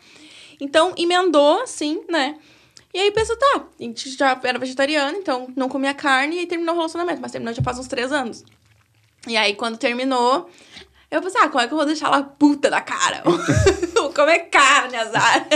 Então, 0.61 0.93
emendou, 0.99 1.63
assim, 1.63 2.01
né? 2.11 2.35
E 2.93 2.99
aí 2.99 3.13
pensou, 3.13 3.37
tá, 3.37 3.65
a 3.79 3.83
gente 3.85 4.11
já 4.11 4.41
era 4.43 4.59
vegetariana, 4.59 5.17
então 5.17 5.47
não 5.55 5.69
comia 5.69 5.95
carne 5.95 6.35
e 6.35 6.39
aí 6.41 6.47
terminou 6.47 6.75
o 6.75 6.79
relacionamento. 6.79 7.21
Mas 7.23 7.31
terminou 7.31 7.55
já 7.55 7.63
faz 7.63 7.79
uns 7.79 7.87
três 7.87 8.11
anos. 8.11 8.45
E 9.29 9.37
aí, 9.37 9.55
quando 9.55 9.79
terminou, 9.79 10.49
eu 11.11 11.23
pensei, 11.23 11.41
ah, 11.41 11.49
como 11.49 11.61
é 11.61 11.67
que 11.67 11.73
eu 11.73 11.77
vou 11.77 11.87
deixar 11.87 12.09
ela 12.09 12.23
puta 12.23 12.69
da 12.69 12.81
cara? 12.81 13.23
vou 13.95 14.13
comer 14.13 14.41
carne, 14.51 14.97
azar. 14.97 15.47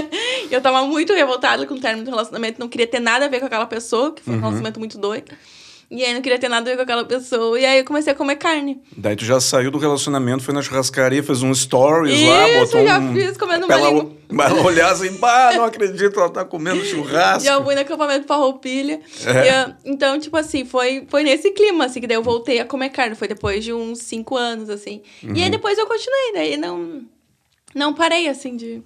eu 0.50 0.60
tava 0.60 0.84
muito 0.86 1.12
revoltada 1.12 1.66
com 1.66 1.74
o 1.74 1.80
término 1.80 2.04
do 2.04 2.10
relacionamento, 2.10 2.58
não 2.58 2.68
queria 2.68 2.86
ter 2.86 3.00
nada 3.00 3.26
a 3.26 3.28
ver 3.28 3.40
com 3.40 3.46
aquela 3.46 3.66
pessoa, 3.66 4.12
que 4.12 4.22
foi 4.22 4.32
um 4.32 4.36
uhum. 4.36 4.42
relacionamento 4.42 4.78
muito 4.78 4.98
doido. 4.98 5.30
E 5.94 6.02
aí 6.02 6.14
não 6.14 6.22
queria 6.22 6.38
ter 6.38 6.48
nada 6.48 6.70
a 6.70 6.72
ver 6.72 6.76
com 6.76 6.84
aquela 6.84 7.04
pessoa. 7.04 7.60
E 7.60 7.66
aí 7.66 7.80
eu 7.80 7.84
comecei 7.84 8.14
a 8.14 8.16
comer 8.16 8.36
carne. 8.36 8.80
Daí 8.96 9.14
tu 9.14 9.26
já 9.26 9.38
saiu 9.38 9.70
do 9.70 9.76
relacionamento, 9.76 10.42
foi 10.42 10.54
na 10.54 10.62
churrascaria, 10.62 11.22
fez 11.22 11.42
um 11.42 11.54
stories 11.54 12.18
Isso, 12.18 12.30
lá, 12.30 12.48
botou 12.58 12.86
já 12.86 12.98
um... 12.98 13.12
fiz, 13.14 13.36
comendo 13.36 13.70
ela, 13.70 13.88
ela, 13.88 14.10
ela 14.30 14.62
olhar 14.62 14.90
assim, 14.90 15.12
bah, 15.18 15.52
não 15.54 15.64
acredito, 15.64 16.18
ela 16.18 16.30
tá 16.30 16.46
comendo 16.46 16.82
churrasco. 16.82 17.44
e 17.44 17.46
eu 17.46 17.62
fui 17.62 17.74
no 17.74 17.82
acampamento 17.82 18.26
Farroupilha. 18.26 19.00
É. 19.26 19.50
Eu, 19.50 19.74
então, 19.92 20.18
tipo 20.18 20.34
assim, 20.34 20.64
foi, 20.64 21.06
foi 21.10 21.22
nesse 21.22 21.50
clima, 21.50 21.84
assim, 21.84 22.00
que 22.00 22.06
daí 22.06 22.16
eu 22.16 22.22
voltei 22.22 22.58
a 22.58 22.64
comer 22.64 22.88
carne. 22.88 23.14
Foi 23.14 23.28
depois 23.28 23.62
de 23.62 23.74
uns 23.74 23.98
cinco 23.98 24.34
anos, 24.34 24.70
assim. 24.70 25.02
Uhum. 25.22 25.36
E 25.36 25.42
aí 25.42 25.50
depois 25.50 25.76
eu 25.76 25.86
continuei, 25.86 26.32
daí 26.32 26.56
não... 26.56 27.02
Não 27.74 27.92
parei, 27.92 28.28
assim, 28.28 28.56
de... 28.56 28.82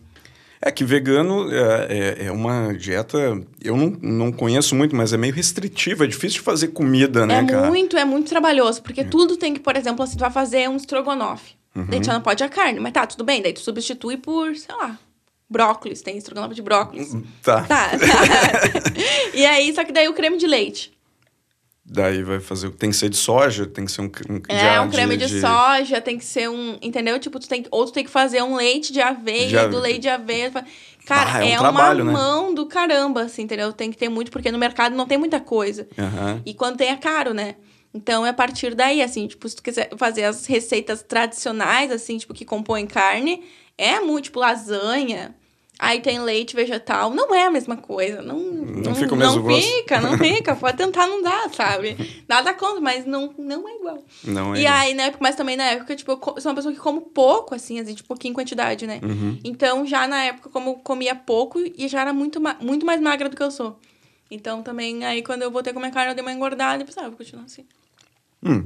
É 0.61 0.71
que 0.71 0.85
vegano 0.85 1.53
é, 1.53 1.87
é, 1.89 2.27
é, 2.27 2.33
uma 2.33 2.73
dieta, 2.73 3.19
eu 3.63 3.77
não, 3.77 3.91
não 4.01 4.33
conheço 4.33 4.75
muito, 4.75 4.97
mas 4.97 5.13
é 5.13 5.17
meio 5.17 5.35
restritiva, 5.35 6.05
é 6.05 6.07
difícil 6.07 6.39
de 6.39 6.45
fazer 6.45 6.69
comida, 6.69 7.27
né, 7.27 7.41
é 7.41 7.45
cara? 7.45 7.67
É 7.67 7.71
muito, 7.71 7.97
é 7.97 8.05
muito 8.05 8.29
trabalhoso, 8.29 8.83
porque 8.83 9.03
é. 9.03 9.05
tudo 9.05 9.37
tem 9.37 9.53
que, 9.53 9.61
por 9.61 9.77
exemplo, 9.77 10.03
assim, 10.03 10.17
tu 10.17 10.21
vai 10.21 10.31
fazer 10.31 10.69
um 10.69 10.77
estrogonofe. 10.77 11.55
Uhum. 11.75 11.87
Daí 11.87 12.01
tu 12.01 12.09
não 12.09 12.23
pode 12.23 12.43
a 12.43 12.49
carne, 12.49 12.81
mas 12.81 12.93
tá, 12.93 13.07
tudo 13.07 13.23
bem, 13.23 13.43
daí 13.43 13.53
tu 13.53 13.61
substitui 13.61 14.17
por, 14.17 14.57
sei 14.57 14.75
lá, 14.75 14.99
brócolis, 15.49 16.01
tem 16.01 16.17
estrogonofe 16.17 16.55
de 16.55 16.63
brócolis. 16.63 17.15
Tá. 17.43 17.63
Tá, 17.63 17.91
tá. 17.91 17.99
e 19.35 19.45
aí, 19.45 19.75
só 19.75 19.85
que 19.85 19.93
daí 19.93 20.09
o 20.09 20.15
creme 20.15 20.39
de 20.39 20.47
leite. 20.47 20.96
Daí 21.89 22.25
vai 22.25 22.41
fazer. 22.41 22.71
Tem 22.71 22.91
que 22.91 22.97
ser 22.97 23.09
de 23.09 23.17
soja, 23.17 23.65
tem 23.65 23.85
que 23.85 23.93
ser 23.93 24.01
um. 24.01 24.07
um 24.07 24.41
é, 24.49 24.81
um 24.81 24.91
creme 24.91 25.17
de, 25.17 25.27
de, 25.27 25.41
soja, 25.41 26.01
tem 26.01 26.19
que 26.19 26.25
ser 26.25 26.51
um. 26.51 26.77
Entendeu? 26.83 27.17
Tipo, 27.21 27.39
tu 27.39 27.49
tem, 27.49 27.65
ou 27.71 27.87
tu 27.87 27.93
tem 27.93 28.05
que 28.05 28.11
fazer 28.11 28.43
um 28.43 28.57
leite 28.57 28.93
de 28.93 29.01
aveia, 29.01 29.65
de 29.65 29.69
do 29.69 29.79
leite 29.79 30.01
de 30.01 30.09
aveia. 30.09 30.51
Cara, 31.07 31.37
ah, 31.37 31.47
é, 31.47 31.53
um 31.53 31.55
é 31.55 31.59
trabalho, 31.59 32.03
uma 32.03 32.13
né? 32.13 32.19
mão 32.19 32.53
do 32.53 32.67
caramba, 32.67 33.23
assim, 33.23 33.43
entendeu? 33.43 33.73
Tem 33.73 33.93
que 33.93 33.97
ter 33.97 34.09
muito, 34.09 34.33
porque 34.33 34.51
no 34.51 34.59
mercado 34.59 34.97
não 34.97 35.07
tem 35.07 35.17
muita 35.17 35.39
coisa. 35.39 35.87
Uhum. 35.97 36.43
E 36.45 36.53
quando 36.53 36.77
tem 36.77 36.89
é 36.89 36.97
caro, 36.97 37.33
né? 37.33 37.55
Então 37.95 38.27
é 38.27 38.31
a 38.31 38.35
partir 38.35 38.75
daí, 38.75 39.01
assim, 39.01 39.29
tipo, 39.29 39.49
se 39.49 39.55
tu 39.55 39.63
quiser 39.63 39.89
fazer 39.97 40.25
as 40.25 40.45
receitas 40.45 41.03
tradicionais, 41.03 41.93
assim, 41.93 42.19
tipo, 42.19 42.35
que 42.35 42.45
compõem 42.45 42.85
carne, 42.85 43.45
é 43.79 44.01
muito, 44.01 44.25
tipo, 44.25 44.41
lasanha 44.41 45.37
Aí 45.79 46.01
tem 46.01 46.19
leite 46.21 46.57
vegetal, 46.57 47.11
não 47.11 47.35
é 47.35 47.45
a 47.45 47.51
mesma 47.51 47.77
coisa. 47.77 48.23
Não, 48.23 48.39
não, 48.39 48.83
não 48.83 48.95
fica 48.95 49.13
o 49.13 49.17
mesmo 49.17 49.37
Não 49.37 49.43
gosto. 49.43 49.61
fica, 49.63 50.01
não 50.01 50.17
fica. 50.19 50.57
Pode 50.57 50.79
tentar, 50.79 51.07
não 51.07 51.23
dá, 51.23 51.51
sabe? 51.53 52.25
Nada 52.27 52.55
contra, 52.55 52.81
mas 52.81 53.05
não, 53.05 53.35
não 53.39 53.69
é 53.69 53.75
igual. 53.77 54.03
Não 54.25 54.55
é 54.55 54.61
e 54.61 54.67
aí, 54.67 54.95
na 54.95 55.05
época, 55.05 55.19
mas 55.23 55.37
também 55.37 55.55
na 55.55 55.65
época, 55.65 55.95
tipo, 55.95 56.13
eu 56.13 56.41
sou 56.41 56.51
uma 56.51 56.55
pessoa 56.55 56.73
que 56.73 56.81
como 56.81 57.03
pouco, 57.03 57.55
assim, 57.55 57.79
assim, 57.79 57.95
tipo, 57.95 58.09
pouquinho 58.09 58.33
em 58.33 58.35
quantidade, 58.35 58.87
né? 58.87 59.01
Uhum. 59.03 59.39
Então, 59.45 59.85
já 59.85 60.09
na 60.09 60.23
época, 60.25 60.49
como 60.49 60.77
comia 60.77 61.15
pouco, 61.15 61.61
e 61.61 61.87
já 61.89 62.01
era 62.01 62.13
muito, 62.13 62.41
muito 62.61 62.87
mais 62.87 62.99
magra 63.01 63.29
do 63.29 63.37
que 63.37 63.43
eu 63.43 63.51
sou. 63.51 63.79
Então, 64.31 64.63
também, 64.63 65.05
aí, 65.05 65.23
quando 65.23 65.43
eu 65.43 65.51
voltei 65.51 65.73
a 65.73 65.75
comer 65.75 65.91
carne, 65.93 66.13
eu 66.13 66.15
dei 66.15 66.23
uma 66.23 66.33
engordada 66.33 66.83
e 66.83 66.87
pensava, 66.87 67.09
ah, 67.09 67.11
vou 67.11 67.19
continuar 67.19 67.45
assim. 67.45 67.67
Hum. 68.43 68.65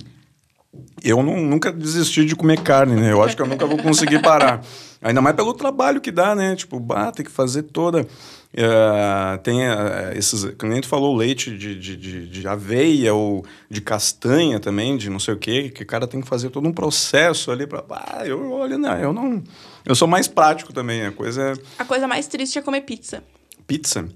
Eu 1.03 1.23
não, 1.23 1.41
nunca 1.41 1.73
desisti 1.73 2.25
de 2.25 2.37
comer 2.37 2.61
carne, 2.63 2.95
né? 2.95 3.11
Eu 3.11 3.21
acho 3.23 3.35
que 3.35 3.43
eu 3.43 3.47
nunca 3.47 3.67
vou 3.67 3.79
conseguir 3.79 4.23
parar. 4.23 4.63
Ainda 5.03 5.23
mais 5.23 5.35
pelo 5.35 5.55
trabalho 5.55 6.01
que 6.01 6.11
dá, 6.11 6.35
né? 6.35 6.55
Tipo, 6.55 6.79
bah, 6.79 7.11
tem 7.11 7.25
que 7.25 7.31
fazer 7.31 7.63
toda. 7.63 8.03
Uh, 8.03 9.39
tem 9.43 9.61
uh, 9.69 10.13
esses. 10.15 10.45
Como 10.59 10.73
a 10.73 10.75
gente 10.75 10.89
falou, 10.89 11.17
leite 11.17 11.57
de, 11.57 11.79
de, 11.79 11.97
de, 11.97 12.27
de, 12.27 12.49
aveia 12.49 13.15
ou 13.15 13.45
de 13.71 13.81
castanha 13.81 14.61
também, 14.61 14.97
de 14.97 15.09
não 15.09 15.19
sei 15.19 15.35
o 15.35 15.39
quê, 15.39 15.71
que 15.71 15.85
o 15.85 15.87
cara 15.87 16.07
tem 16.07 16.21
que 16.21 16.29
fazer 16.29 16.51
todo 16.51 16.69
um 16.69 16.73
processo 16.73 17.51
ali 17.51 17.67
para. 17.67 17.85
Ah, 17.91 18.27
eu 18.27 18.51
olha, 18.53 18.77
não, 18.77 18.99
eu 18.99 19.13
não. 19.13 19.43
Eu 19.87 19.95
sou 19.95 20.07
mais 20.07 20.29
prático 20.29 20.73
também. 20.73 21.07
A 21.07 21.13
coisa 21.13 21.53
é... 21.53 21.55
A 21.79 21.85
coisa 21.85 22.07
mais 22.07 22.27
triste 22.27 22.59
é 22.59 22.63
comer 22.63 22.83
pizza. 22.83 23.23
Pizza? 23.67 24.07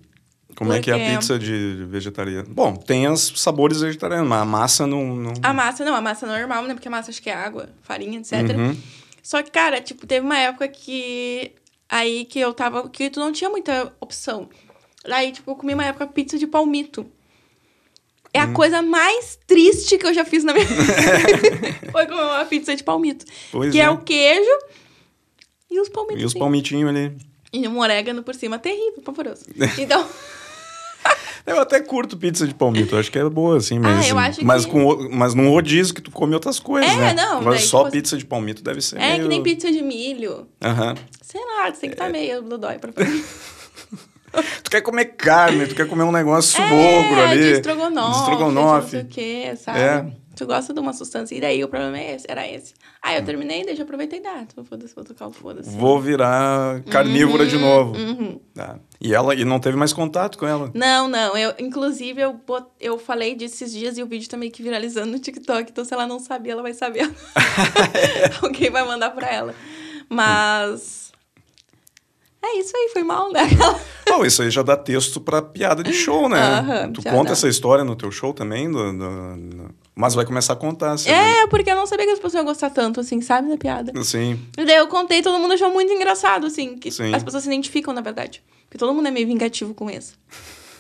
Como 0.54 0.70
Porque... 0.70 0.90
é 0.90 0.96
que 0.96 1.02
é 1.02 1.14
a 1.14 1.16
pizza 1.16 1.38
de 1.38 1.86
vegetariano? 1.88 2.48
Bom, 2.48 2.74
tem 2.74 3.08
os 3.08 3.40
sabores 3.40 3.80
vegetarianos, 3.80 4.28
mas 4.28 4.42
a 4.42 4.44
massa 4.44 4.86
não, 4.86 5.16
não, 5.16 5.32
A 5.42 5.52
massa 5.52 5.84
não, 5.84 5.94
a 5.94 6.00
massa 6.00 6.26
normal, 6.26 6.64
né? 6.64 6.74
Porque 6.74 6.88
a 6.88 6.90
massa 6.90 7.10
acho 7.10 7.22
que 7.22 7.30
é 7.30 7.34
água, 7.34 7.68
farinha, 7.82 8.18
etc. 8.18 8.56
Uhum. 8.56 8.76
Só 9.25 9.43
que, 9.43 9.50
cara, 9.50 9.81
tipo, 9.81 10.07
teve 10.07 10.25
uma 10.25 10.38
época 10.38 10.69
que. 10.69 11.52
Aí 11.88 12.26
que 12.26 12.38
eu 12.38 12.52
tava. 12.52 12.90
Que 12.90 13.09
tu 13.09 13.19
não 13.19 13.33
tinha 13.33 13.49
muita 13.49 13.90
opção. 13.99 14.50
Aí, 15.07 15.33
tipo, 15.33 15.50
eu 15.50 15.57
comi 15.57 15.73
uma 15.73 15.87
época 15.87 16.07
pizza 16.07 16.38
de 16.38 16.47
palmito. 16.47 17.07
É 18.35 18.40
hum. 18.40 18.50
a 18.50 18.52
coisa 18.52 18.83
mais 18.83 19.38
triste 19.47 19.97
que 19.97 20.07
eu 20.07 20.12
já 20.12 20.26
fiz 20.26 20.45
na 20.45 20.52
minha 20.52 20.66
vida. 20.69 20.93
Foi 21.90 22.07
comer 22.07 22.23
uma 22.23 22.45
pizza 22.45 22.76
de 22.76 22.85
palmito. 22.85 23.25
Pois 23.50 23.73
que 23.73 23.81
é. 23.81 23.85
é 23.85 23.90
o 23.90 23.99
queijo 23.99 24.59
e 25.71 25.81
os 25.81 25.88
palmitos. 25.88 26.23
E 26.23 26.26
os 26.26 26.35
palmitinhos 26.35 26.90
ali. 26.90 27.16
E 27.50 27.66
um 27.66 27.78
orégano 27.78 28.23
por 28.23 28.35
cima. 28.35 28.59
Terrível, 28.59 29.00
pavoroso. 29.02 29.47
Então. 29.78 30.07
Eu 31.46 31.60
até 31.60 31.78
curto 31.80 32.16
pizza 32.16 32.46
de 32.46 32.54
palmito, 32.54 32.96
acho 32.96 33.12
que 33.12 33.18
é 33.18 33.28
boa, 33.28 33.58
assim, 33.58 33.78
mas. 33.78 34.06
Ah, 34.06 34.08
eu 34.08 34.18
acho 34.18 34.44
mas, 34.44 34.64
que... 34.64 34.70
com, 34.72 35.08
mas 35.10 35.34
num 35.34 35.50
rodízio 35.50 35.94
que 35.94 36.00
tu 36.00 36.10
come 36.10 36.32
outras 36.34 36.58
coisas, 36.58 36.90
é, 36.90 36.96
né? 36.96 37.14
não. 37.14 37.42
Mas 37.42 37.64
só 37.64 37.80
tipo, 37.80 37.92
pizza 37.92 38.16
de 38.16 38.24
palmito 38.24 38.62
deve 38.62 38.80
ser. 38.80 38.96
É, 38.96 39.10
meio... 39.12 39.22
que 39.24 39.28
nem 39.28 39.42
pizza 39.42 39.70
de 39.70 39.82
milho. 39.82 40.46
Aham. 40.62 40.94
Sei 41.20 41.40
lá, 41.40 41.66
você 41.66 41.80
tem 41.82 41.90
que 41.90 41.94
estar 41.94 42.04
tá 42.04 42.08
é... 42.08 42.12
meio 42.12 42.40
do 42.40 42.56
dói 42.56 42.78
pra 42.78 42.92
fazer. 42.92 43.24
tu 44.64 44.70
quer 44.70 44.80
comer 44.80 45.04
carne, 45.16 45.66
tu 45.66 45.74
quer 45.74 45.86
comer 45.86 46.04
um 46.04 46.12
negócio 46.12 46.62
é, 46.62 47.24
ali. 47.24 47.38
De 47.38 47.52
estrogonofe. 47.52 48.10
De 48.10 48.18
estrogonofe. 48.20 48.82
não 48.82 48.88
sei 48.90 49.00
o 49.00 49.06
quê, 49.06 49.56
sabe? 49.56 49.80
É. 49.80 50.06
Tu 50.34 50.46
gosta 50.46 50.74
de 50.74 50.80
uma 50.80 50.92
substância. 50.92 51.34
E 51.34 51.40
daí 51.40 51.62
o 51.62 51.68
problema 51.68 51.98
é 51.98 52.16
esse, 52.16 52.26
era 52.28 52.46
esse. 52.48 52.74
Aí 53.00 53.16
eu 53.16 53.22
hum. 53.22 53.24
terminei, 53.24 53.64
deixa 53.64 53.82
eu 53.82 53.84
aproveitei 53.84 54.18
e 54.18 54.22
dá. 54.22 54.44
Foda-se, 54.64 54.94
vou 54.94 55.04
tocar 55.04 55.28
o 55.28 55.32
foda-se. 55.32 55.70
Vou 55.70 56.00
virar 56.00 56.82
carnívora 56.84 57.44
uhum, 57.44 57.48
de 57.48 57.58
novo. 57.58 57.96
Uhum. 57.96 58.40
Tá. 58.54 58.78
E 59.00 59.14
ela 59.14 59.34
e 59.34 59.44
não 59.44 59.60
teve 59.60 59.76
mais 59.76 59.92
contato 59.92 60.38
com 60.38 60.46
ela? 60.46 60.70
Não, 60.74 61.08
não. 61.08 61.36
Eu, 61.36 61.54
inclusive, 61.58 62.20
eu, 62.20 62.32
bot, 62.32 62.66
eu 62.80 62.98
falei 62.98 63.34
disso 63.34 63.54
esses 63.54 63.72
dias 63.72 63.98
e 63.98 64.02
o 64.02 64.06
vídeo 64.06 64.28
tá 64.28 64.36
meio 64.36 64.50
que 64.50 64.62
viralizando 64.62 65.12
no 65.12 65.18
TikTok. 65.18 65.70
Então, 65.70 65.84
se 65.84 65.94
ela 65.94 66.06
não 66.06 66.18
sabia, 66.18 66.52
ela 66.52 66.62
vai 66.62 66.74
saber. 66.74 67.10
Alguém 68.42 68.70
vai 68.70 68.84
mandar 68.84 69.10
pra 69.10 69.32
ela. 69.32 69.54
Mas. 70.08 71.12
É 72.42 72.58
isso 72.58 72.76
aí, 72.76 72.90
foi 72.92 73.02
mal, 73.02 73.32
né? 73.32 73.40
Bom, 74.06 74.24
isso 74.24 74.42
aí 74.42 74.50
já 74.50 74.62
dá 74.62 74.76
texto 74.76 75.18
pra 75.18 75.40
piada 75.40 75.82
de 75.82 75.94
show, 75.94 76.28
né? 76.28 76.60
Uhum, 76.60 76.92
tu 76.92 77.02
conta 77.02 77.28
dá. 77.28 77.32
essa 77.32 77.48
história 77.48 77.82
no 77.82 77.96
teu 77.96 78.10
show 78.10 78.34
também? 78.34 78.70
Do, 78.70 78.92
do, 78.92 79.36
do... 79.36 79.74
Mas 79.94 80.14
vai 80.14 80.24
começar 80.24 80.54
a 80.54 80.56
contar, 80.56 80.92
assim. 80.92 81.08
É, 81.08 81.42
né? 81.42 81.46
porque 81.48 81.70
eu 81.70 81.76
não 81.76 81.86
sabia 81.86 82.04
que 82.06 82.12
as 82.12 82.18
pessoas 82.18 82.34
iam 82.34 82.44
gostar 82.44 82.70
tanto, 82.70 83.00
assim, 83.00 83.20
sabe, 83.20 83.48
da 83.48 83.56
piada. 83.56 83.92
Sim. 84.02 84.40
E 84.58 84.64
daí 84.64 84.76
eu 84.76 84.88
contei 84.88 85.22
todo 85.22 85.38
mundo 85.38 85.54
achou 85.54 85.70
muito 85.70 85.92
engraçado, 85.92 86.46
assim. 86.46 86.76
Que 86.76 86.90
Sim. 86.90 87.14
as 87.14 87.22
pessoas 87.22 87.44
se 87.44 87.48
identificam, 87.48 87.94
na 87.94 88.00
verdade. 88.00 88.42
Porque 88.64 88.76
todo 88.76 88.92
mundo 88.92 89.06
é 89.06 89.10
meio 89.10 89.26
vingativo 89.26 89.72
com 89.72 89.88
isso. 89.88 90.18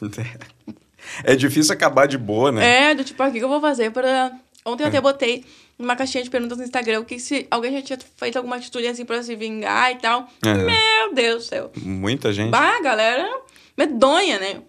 é 1.22 1.36
difícil 1.36 1.72
acabar 1.72 2.06
de 2.06 2.18
boa, 2.18 2.50
né? 2.50 2.90
É, 2.90 2.94
do 2.94 3.04
tipo, 3.04 3.22
o 3.22 3.30
que 3.30 3.38
eu 3.38 3.48
vou 3.48 3.60
fazer 3.60 3.92
para... 3.92 4.32
Ontem 4.64 4.82
eu 4.82 4.88
até 4.88 5.00
botei 5.00 5.44
numa 5.78 5.94
caixinha 5.94 6.24
de 6.24 6.30
perguntas 6.30 6.58
no 6.58 6.64
Instagram 6.64 7.04
que 7.04 7.18
se 7.18 7.46
alguém 7.50 7.72
já 7.74 7.82
tinha 7.82 7.98
feito 8.16 8.36
alguma 8.36 8.56
atitude 8.56 8.86
assim 8.86 9.04
pra 9.04 9.22
se 9.22 9.36
vingar 9.36 9.92
e 9.92 9.96
tal. 9.96 10.26
Meu 10.42 11.14
Deus 11.14 11.44
do 11.44 11.48
céu. 11.48 11.70
Muita 11.76 12.32
gente. 12.32 12.50
Bah, 12.50 12.80
galera 12.80 13.28
medonha, 13.76 14.38
né? 14.38 14.62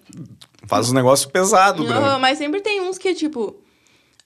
Faz 0.67 0.89
um 0.89 0.93
negócio 0.93 1.29
pesado, 1.29 1.83
Bruno. 1.83 2.19
Mas 2.19 2.37
sempre 2.37 2.61
tem 2.61 2.81
uns 2.81 2.97
que, 2.97 3.13
tipo... 3.13 3.61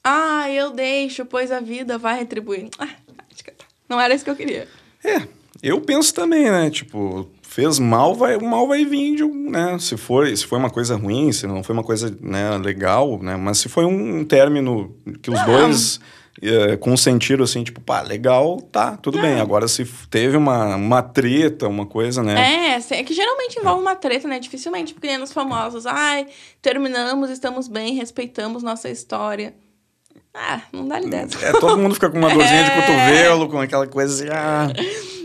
Ah, 0.04 0.50
eu 0.50 0.72
deixo, 0.72 1.26
pois 1.26 1.52
a 1.52 1.60
vida 1.60 1.98
vai 1.98 2.20
retribuir. 2.20 2.70
Ah, 2.78 2.88
tá. 2.88 3.66
não 3.88 4.00
era 4.00 4.14
isso 4.14 4.24
que 4.24 4.30
eu 4.30 4.36
queria. 4.36 4.68
É, 5.04 5.28
eu 5.62 5.82
penso 5.82 6.14
também, 6.14 6.50
né? 6.50 6.70
Tipo, 6.70 7.30
fez 7.42 7.80
mal, 7.80 8.16
vai, 8.16 8.38
o 8.38 8.44
mal 8.44 8.68
vai 8.68 8.86
vir 8.86 9.16
de 9.16 9.24
um, 9.24 9.50
né? 9.50 9.78
Se 9.80 9.98
foi, 9.98 10.36
se 10.36 10.46
foi 10.46 10.58
uma 10.58 10.70
coisa 10.70 10.96
ruim, 10.96 11.32
se 11.32 11.48
não 11.48 11.64
foi 11.64 11.74
uma 11.74 11.84
coisa 11.84 12.16
né, 12.22 12.58
legal, 12.58 13.22
né? 13.22 13.36
Mas 13.36 13.58
se 13.58 13.68
foi 13.68 13.86
um 13.86 14.24
término 14.24 14.96
que 15.22 15.30
os 15.30 15.42
dois 15.44 16.00
é, 16.42 16.78
com 16.78 16.96
sentido 16.96 17.44
assim, 17.44 17.64
tipo, 17.64 17.82
pá, 17.82 18.02
legal, 18.02 18.62
tá, 18.62 18.96
tudo 18.98 19.20
é. 19.20 19.22
bem. 19.22 19.42
Agora, 19.42 19.68
se 19.68 19.86
teve 20.10 20.38
uma, 20.38 20.76
uma 20.76 21.02
treta, 21.02 21.68
uma 21.68 21.86
coisa, 21.86 22.24
né? 22.24 22.76
É, 22.76 22.96
é 22.96 23.04
que 23.04 23.14
geralmente 23.14 23.60
envolve 23.60 23.82
uma 23.82 23.96
treta, 23.96 24.28
né? 24.28 24.40
Dificilmente, 24.40 24.94
porque 24.94 25.18
nos 25.18 25.34
famosos, 25.34 25.86
ai, 25.86 26.28
terminamos, 26.62 27.30
estamos 27.30 27.68
bem, 27.68 27.96
respeitamos 27.96 28.64
nossa 28.64 28.90
história. 28.90 29.54
Ah, 30.34 30.62
não 30.72 30.88
dá 30.88 31.02
ideia. 31.02 31.28
É, 31.42 31.52
todo 31.54 31.78
mundo 31.78 31.96
fica 31.96 32.10
com 32.10 32.18
uma 32.18 32.30
dorzinha 32.34 32.62
é. 32.62 32.64
de 32.64 32.72
cotovelo, 32.72 33.50
com 33.50 33.60
aquela 33.60 33.88
coisa 33.88 34.14
assim, 34.14 34.32
ah. 34.32 34.68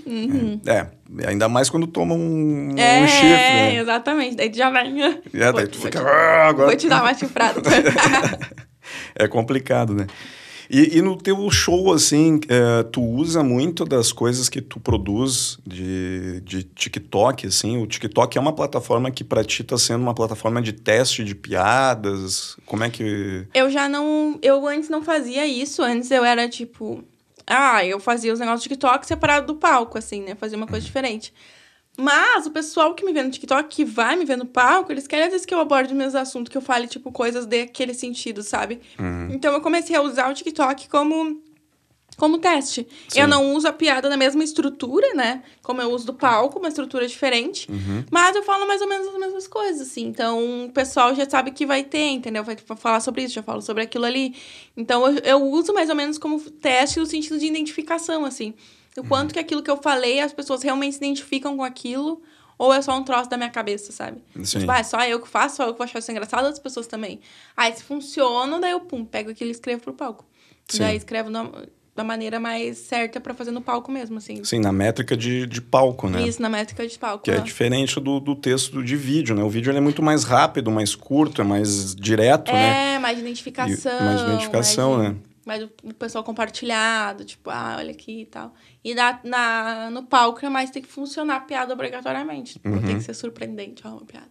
Uhum. 0.06 0.60
É, 0.66 0.86
ainda 1.26 1.48
mais 1.48 1.70
quando 1.70 1.86
toma 1.86 2.14
um, 2.14 2.74
é, 2.76 3.02
um 3.02 3.08
chifre. 3.08 3.26
É, 3.26 3.80
exatamente. 3.80 4.36
Daí 4.36 4.50
tu 4.50 4.56
já 4.56 4.70
vai. 4.70 4.92
É, 5.32 5.52
daí 5.52 5.66
tu 5.66 5.78
fica. 5.78 5.98
Te, 5.98 6.06
ah, 6.06 6.48
agora... 6.48 6.68
Vou 6.68 6.76
te 6.76 6.88
dar 6.88 7.02
uma 7.02 7.14
chifrada. 7.14 7.60
é 9.16 9.26
complicado, 9.26 9.94
né? 9.94 10.06
E, 10.74 10.98
e, 10.98 11.02
no 11.02 11.16
teu 11.16 11.48
show, 11.52 11.92
assim, 11.92 12.40
é, 12.48 12.82
tu 12.82 13.00
usa 13.00 13.44
muito 13.44 13.84
das 13.84 14.10
coisas 14.10 14.48
que 14.48 14.60
tu 14.60 14.80
produz 14.80 15.56
de, 15.64 16.40
de 16.40 16.64
TikTok, 16.64 17.46
assim? 17.46 17.80
O 17.80 17.86
TikTok 17.86 18.36
é 18.36 18.40
uma 18.40 18.52
plataforma 18.52 19.08
que 19.08 19.22
para 19.22 19.44
ti 19.44 19.62
tá 19.62 19.78
sendo 19.78 20.02
uma 20.02 20.14
plataforma 20.14 20.60
de 20.60 20.72
teste 20.72 21.22
de 21.22 21.32
piadas? 21.32 22.56
Como 22.66 22.82
é 22.82 22.90
que... 22.90 23.46
Eu 23.54 23.70
já 23.70 23.88
não... 23.88 24.36
Eu 24.42 24.66
antes 24.66 24.88
não 24.88 25.00
fazia 25.00 25.46
isso. 25.46 25.80
Antes 25.80 26.10
eu 26.10 26.24
era, 26.24 26.48
tipo... 26.48 27.04
Ah, 27.46 27.86
eu 27.86 28.00
fazia 28.00 28.32
os 28.32 28.40
negócios 28.40 28.64
de 28.64 28.70
TikTok 28.70 29.06
separado 29.06 29.46
do 29.46 29.54
palco, 29.54 29.96
assim, 29.96 30.22
né? 30.22 30.34
Fazia 30.34 30.56
uma 30.56 30.66
coisa 30.66 30.84
diferente. 30.84 31.32
Mas 31.96 32.46
o 32.46 32.50
pessoal 32.50 32.94
que 32.94 33.04
me 33.04 33.12
vê 33.12 33.22
no 33.22 33.30
TikTok, 33.30 33.68
que 33.68 33.84
vai 33.84 34.16
me 34.16 34.24
ver 34.24 34.36
no 34.36 34.46
palco, 34.46 34.90
eles 34.90 35.06
querem 35.06 35.26
às 35.26 35.30
vezes 35.30 35.46
que 35.46 35.54
eu 35.54 35.60
aborde 35.60 35.92
os 35.92 35.96
meus 35.96 36.14
assuntos, 36.14 36.50
que 36.50 36.58
eu 36.58 36.62
fale, 36.62 36.88
tipo, 36.88 37.12
coisas 37.12 37.46
daquele 37.46 37.94
sentido, 37.94 38.42
sabe? 38.42 38.80
Uhum. 38.98 39.28
Então 39.32 39.54
eu 39.54 39.60
comecei 39.60 39.94
a 39.94 40.02
usar 40.02 40.30
o 40.30 40.34
TikTok 40.34 40.88
como 40.88 41.40
como 42.16 42.38
teste. 42.38 42.86
Sim. 43.08 43.20
Eu 43.20 43.28
não 43.28 43.54
uso 43.54 43.66
a 43.66 43.72
piada 43.72 44.08
na 44.08 44.16
mesma 44.16 44.44
estrutura, 44.44 45.14
né? 45.14 45.42
Como 45.62 45.80
eu 45.82 45.90
uso 45.90 46.06
do 46.06 46.14
palco, 46.14 46.58
uma 46.58 46.68
estrutura 46.68 47.06
diferente. 47.06 47.70
Uhum. 47.70 48.04
Mas 48.10 48.36
eu 48.36 48.42
falo 48.42 48.66
mais 48.66 48.80
ou 48.80 48.88
menos 48.88 49.08
as 49.08 49.18
mesmas 49.18 49.48
coisas, 49.48 49.88
assim. 49.88 50.06
Então, 50.06 50.66
o 50.66 50.72
pessoal 50.72 51.14
já 51.14 51.28
sabe 51.28 51.50
que 51.50 51.66
vai 51.66 51.82
ter, 51.82 52.10
entendeu? 52.10 52.44
Vai 52.44 52.56
falar 52.76 53.00
sobre 53.00 53.24
isso, 53.24 53.34
já 53.34 53.42
falo 53.42 53.60
sobre 53.60 53.82
aquilo 53.82 54.04
ali. 54.04 54.34
Então, 54.76 55.06
eu, 55.08 55.18
eu 55.24 55.42
uso 55.42 55.72
mais 55.72 55.90
ou 55.90 55.96
menos 55.96 56.18
como 56.18 56.38
teste 56.40 57.00
no 57.00 57.06
sentido 57.06 57.38
de 57.38 57.46
identificação, 57.46 58.24
assim. 58.24 58.54
O 58.96 59.04
quanto 59.04 59.34
que 59.34 59.40
aquilo 59.40 59.62
que 59.62 59.70
eu 59.70 59.76
falei, 59.76 60.20
as 60.20 60.32
pessoas 60.32 60.62
realmente 60.62 60.96
se 60.96 61.04
identificam 61.04 61.56
com 61.56 61.64
aquilo, 61.64 62.22
ou 62.56 62.72
é 62.72 62.80
só 62.80 62.96
um 62.96 63.02
troço 63.02 63.28
da 63.28 63.36
minha 63.36 63.50
cabeça, 63.50 63.92
sabe? 63.92 64.18
Sim. 64.44 64.60
Tipo, 64.60 64.70
ah, 64.70 64.78
é 64.78 64.82
só 64.82 65.04
eu 65.04 65.20
que 65.20 65.28
faço, 65.28 65.56
só 65.56 65.66
eu 65.66 65.72
que 65.72 65.78
vou 65.78 65.84
achar 65.84 65.98
isso 65.98 66.10
engraçado, 66.10 66.44
outras 66.44 66.60
pessoas 66.60 66.86
também. 66.86 67.20
Aí, 67.56 67.74
se 67.74 67.82
funciona, 67.82 68.60
daí 68.60 68.70
eu, 68.70 68.80
pum, 68.80 69.04
pego 69.04 69.30
aquilo 69.30 69.50
e 69.50 69.52
escrevo 69.52 69.82
pro 69.82 69.92
palco. 69.92 70.24
Sim. 70.68 70.78
Daí 70.78 70.96
escrevo 70.96 71.28
na, 71.28 71.50
da 71.94 72.02
maneira 72.02 72.40
mais 72.40 72.78
certa 72.78 73.20
para 73.20 73.34
fazer 73.34 73.50
no 73.50 73.60
palco 73.60 73.90
mesmo, 73.90 74.18
assim. 74.18 74.42
Sim, 74.44 74.60
na 74.60 74.72
métrica 74.72 75.16
de, 75.16 75.46
de 75.46 75.60
palco, 75.60 76.08
né? 76.08 76.22
Isso, 76.26 76.40
na 76.40 76.48
métrica 76.48 76.86
de 76.86 76.98
palco. 76.98 77.24
Que 77.24 77.30
é, 77.30 77.36
é 77.36 77.40
diferente 77.40 78.00
do, 78.00 78.20
do 78.20 78.34
texto 78.34 78.82
de 78.82 78.96
vídeo, 78.96 79.34
né? 79.34 79.42
O 79.42 79.48
vídeo 79.48 79.76
é 79.76 79.80
muito 79.80 80.02
mais 80.02 80.24
rápido, 80.24 80.70
mais 80.70 80.94
curto, 80.94 81.40
é 81.40 81.44
mais 81.44 81.94
direto, 81.94 82.50
é, 82.50 82.54
né? 82.54 82.94
É, 82.94 82.98
mais 82.98 83.18
identificação. 83.18 84.00
E, 84.00 84.02
mais 84.02 84.20
identificação, 84.22 84.96
mais 84.96 85.08
de... 85.08 85.14
né? 85.14 85.20
Mais 85.46 85.62
o 85.62 85.94
pessoal 85.94 86.24
compartilhado, 86.24 87.24
tipo, 87.24 87.50
ah, 87.50 87.76
olha 87.78 87.90
aqui 87.90 88.22
e 88.22 88.26
tal. 88.26 88.54
E 88.82 88.94
na, 88.94 89.20
na, 89.24 89.90
no 89.90 90.04
palco 90.04 90.44
é 90.44 90.48
mais 90.48 90.70
tem 90.70 90.82
que 90.82 90.88
funcionar 90.88 91.36
a 91.36 91.40
piada 91.40 91.72
obrigatoriamente. 91.72 92.54
Tipo, 92.54 92.68
uhum. 92.68 92.82
Tem 92.82 92.96
que 92.96 93.04
ser 93.04 93.14
surpreendente 93.14 93.86
ó, 93.86 93.90
uma 93.90 94.04
piada. 94.04 94.28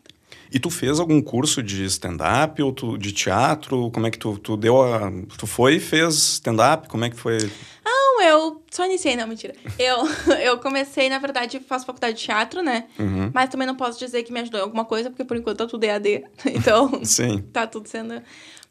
E 0.52 0.60
tu 0.60 0.70
fez 0.70 1.00
algum 1.00 1.22
curso 1.22 1.64
de 1.64 1.84
stand-up 1.86 2.62
ou 2.62 2.72
tu, 2.72 2.98
de 2.98 3.12
teatro? 3.12 3.90
Como 3.92 4.06
é 4.06 4.12
que 4.12 4.20
tu, 4.20 4.38
tu 4.38 4.56
deu 4.56 4.82
a. 4.82 5.12
Tu 5.38 5.48
foi 5.48 5.76
e 5.76 5.80
fez 5.80 6.14
stand-up? 6.14 6.88
Como 6.88 7.04
é 7.04 7.10
que 7.10 7.16
foi? 7.16 7.38
Não, 7.84 8.22
eu 8.22 8.64
só 8.70 8.86
iniciei, 8.86 9.16
não, 9.16 9.28
mentira. 9.28 9.56
Eu, 9.80 9.98
eu 10.44 10.60
comecei, 10.60 11.10
na 11.10 11.18
verdade, 11.18 11.60
faço 11.60 11.86
faculdade 11.86 12.18
de 12.18 12.24
teatro, 12.24 12.62
né? 12.62 12.86
Uhum. 13.00 13.32
Mas 13.34 13.50
também 13.50 13.66
não 13.66 13.76
posso 13.76 13.98
dizer 13.98 14.22
que 14.24 14.32
me 14.32 14.42
ajudou 14.42 14.60
em 14.60 14.64
alguma 14.64 14.86
coisa, 14.86 15.10
porque 15.10 15.26
por 15.26 15.38
enquanto 15.38 15.58
tá 15.58 15.66
tudo 15.66 15.84
EAD. 15.84 16.24
Então, 16.46 17.04
Sim. 17.04 17.42
tá 17.52 17.66
tudo 17.66 17.88
sendo 17.88 18.22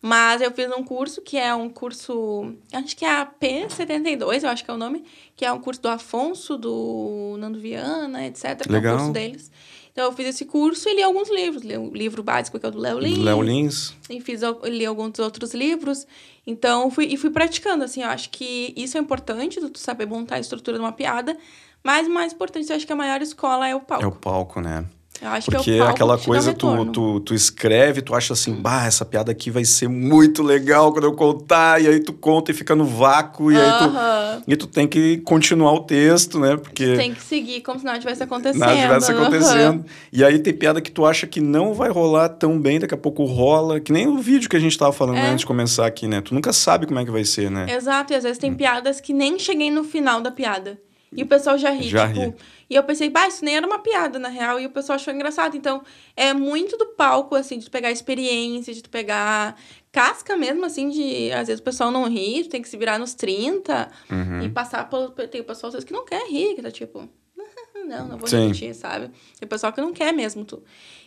mas 0.02 0.42
eu 0.42 0.50
fiz 0.50 0.68
um 0.76 0.82
curso 0.82 1.22
que 1.22 1.38
é 1.38 1.54
um 1.54 1.70
curso, 1.70 2.52
acho 2.72 2.96
que 2.96 3.04
é 3.04 3.20
a 3.20 3.24
P72, 3.24 4.42
eu 4.42 4.48
acho 4.48 4.64
que 4.64 4.70
é 4.70 4.74
o 4.74 4.76
nome, 4.76 5.04
que 5.36 5.44
é 5.44 5.52
um 5.52 5.60
curso 5.60 5.80
do 5.80 5.88
Afonso, 5.88 6.58
do 6.58 7.36
Nando 7.38 7.60
Viana, 7.60 8.26
etc. 8.26 8.62
Que 8.62 8.72
Legal. 8.72 8.94
é 8.94 8.96
um 8.96 8.98
curso 8.98 9.12
deles. 9.12 9.52
Então 9.92 10.06
eu 10.06 10.12
fiz 10.12 10.26
esse 10.26 10.44
curso 10.46 10.88
e 10.88 10.94
li 10.96 11.02
alguns 11.02 11.30
livros. 11.30 11.62
Li 11.62 11.76
o 11.76 11.82
um 11.82 11.90
livro 11.90 12.22
básico 12.22 12.58
que 12.58 12.66
é 12.66 12.68
o 12.68 12.72
do 12.72 12.80
Léo 12.80 12.98
Lins. 12.98 13.18
Léo 13.18 13.42
Lins. 13.42 13.94
E 14.10 14.20
fiz, 14.20 14.40
li 14.64 14.84
alguns 14.84 15.18
outros 15.20 15.54
livros. 15.54 16.04
Então 16.44 16.90
fui, 16.90 17.04
e 17.04 17.16
fui 17.16 17.30
praticando, 17.30 17.84
assim, 17.84 18.02
eu 18.02 18.08
acho 18.08 18.30
que 18.30 18.74
isso 18.76 18.98
é 18.98 19.00
importante, 19.00 19.60
tu 19.60 19.78
saber 19.78 20.06
montar 20.06 20.36
a 20.36 20.40
estrutura 20.40 20.78
de 20.78 20.82
uma 20.82 20.92
piada. 20.92 21.38
Mas 21.84 22.08
o 22.08 22.10
mais 22.10 22.32
importante, 22.32 22.68
eu 22.70 22.76
acho 22.76 22.86
que 22.86 22.92
a 22.92 22.96
maior 22.96 23.22
escola 23.22 23.68
é 23.68 23.74
o 23.74 23.80
palco. 23.80 24.04
É 24.04 24.08
o 24.08 24.12
palco, 24.12 24.60
né? 24.60 24.84
Eu 25.22 25.28
acho 25.28 25.52
Porque 25.52 25.62
que 25.62 25.74
é 25.74 25.78
palco 25.78 25.92
aquela 25.92 26.18
que 26.18 26.26
coisa, 26.26 26.52
tu, 26.52 26.86
tu, 26.86 27.20
tu 27.20 27.32
escreve, 27.32 28.02
tu 28.02 28.12
acha 28.12 28.32
assim, 28.32 28.54
bah, 28.54 28.86
essa 28.86 29.04
piada 29.04 29.30
aqui 29.30 29.52
vai 29.52 29.64
ser 29.64 29.86
muito 29.86 30.42
legal 30.42 30.92
quando 30.92 31.04
eu 31.04 31.12
contar, 31.12 31.80
e 31.80 31.86
aí 31.86 32.00
tu 32.00 32.12
conta 32.12 32.50
e 32.50 32.54
fica 32.54 32.74
no 32.74 32.84
vácuo, 32.84 33.52
e 33.52 33.56
aí 33.56 33.70
tu, 33.78 34.42
e 34.48 34.56
tu 34.56 34.66
tem 34.66 34.88
que 34.88 35.18
continuar 35.18 35.74
o 35.74 35.84
texto, 35.84 36.40
né? 36.40 36.56
Porque 36.56 36.96
tem 36.96 37.14
que 37.14 37.22
seguir 37.22 37.60
como 37.60 37.78
se 37.78 37.84
nada 37.84 38.00
tivesse 38.00 38.20
acontecendo. 38.20 38.58
Nada 38.58 38.74
tivesse 38.74 39.12
acontecendo. 39.12 39.84
E 40.12 40.24
aí 40.24 40.40
tem 40.40 40.52
piada 40.52 40.80
que 40.80 40.90
tu 40.90 41.06
acha 41.06 41.24
que 41.24 41.40
não 41.40 41.72
vai 41.72 41.88
rolar 41.88 42.28
tão 42.28 42.58
bem, 42.58 42.80
daqui 42.80 42.94
a 42.94 42.98
pouco 42.98 43.24
rola, 43.24 43.78
que 43.78 43.92
nem 43.92 44.08
o 44.08 44.18
vídeo 44.18 44.50
que 44.50 44.56
a 44.56 44.60
gente 44.60 44.76
tava 44.76 44.92
falando 44.92 45.18
é. 45.18 45.28
antes 45.28 45.40
de 45.40 45.46
começar 45.46 45.86
aqui, 45.86 46.08
né? 46.08 46.20
Tu 46.20 46.34
nunca 46.34 46.52
sabe 46.52 46.84
como 46.84 46.98
é 46.98 47.04
que 47.04 47.12
vai 47.12 47.24
ser, 47.24 47.48
né? 47.48 47.72
Exato, 47.72 48.12
e 48.12 48.16
às 48.16 48.24
vezes 48.24 48.38
tem 48.38 48.50
hum. 48.50 48.56
piadas 48.56 49.00
que 49.00 49.12
nem 49.12 49.38
cheguei 49.38 49.70
no 49.70 49.84
final 49.84 50.20
da 50.20 50.32
piada. 50.32 50.76
E 51.14 51.22
o 51.22 51.26
pessoal 51.26 51.58
já 51.58 51.70
ri, 51.70 51.88
já 51.88 52.08
tipo. 52.08 52.20
Ri. 52.20 52.34
E 52.70 52.74
eu 52.74 52.82
pensei, 52.82 53.10
bah, 53.10 53.28
isso 53.28 53.44
nem 53.44 53.56
era 53.56 53.66
uma 53.66 53.78
piada, 53.78 54.18
na 54.18 54.28
real. 54.28 54.58
E 54.58 54.64
o 54.64 54.70
pessoal 54.70 54.96
achou 54.96 55.12
engraçado. 55.12 55.56
Então, 55.56 55.82
é 56.16 56.32
muito 56.32 56.76
do 56.78 56.86
palco, 56.86 57.34
assim, 57.34 57.58
de 57.58 57.66
tu 57.66 57.70
pegar 57.70 57.90
experiência, 57.90 58.72
de 58.72 58.82
tu 58.82 58.88
pegar 58.88 59.56
casca 59.90 60.36
mesmo, 60.36 60.64
assim, 60.64 60.88
de. 60.88 61.30
Às 61.32 61.48
vezes 61.48 61.60
o 61.60 61.64
pessoal 61.64 61.90
não 61.90 62.08
ri, 62.08 62.44
tu 62.44 62.48
tem 62.48 62.62
que 62.62 62.68
se 62.68 62.76
virar 62.78 62.98
nos 62.98 63.12
30 63.12 63.90
uhum. 64.10 64.42
e 64.42 64.48
passar 64.48 64.88
pelo. 64.88 65.10
Tem 65.10 65.42
o 65.42 65.44
pessoal, 65.44 65.68
às 65.68 65.74
vezes, 65.74 65.84
que 65.84 65.92
não 65.92 66.06
quer 66.06 66.26
rir, 66.26 66.54
que 66.54 66.62
tá 66.62 66.70
tipo. 66.70 67.06
Não, 67.84 68.06
não 68.06 68.16
vou 68.16 68.28
repetir, 68.30 68.72
sabe? 68.76 69.08
Tem 69.08 69.44
o 69.44 69.48
pessoal 69.48 69.72
que 69.72 69.80
não 69.80 69.92
quer 69.92 70.12
mesmo 70.12 70.44
tu. 70.44 70.62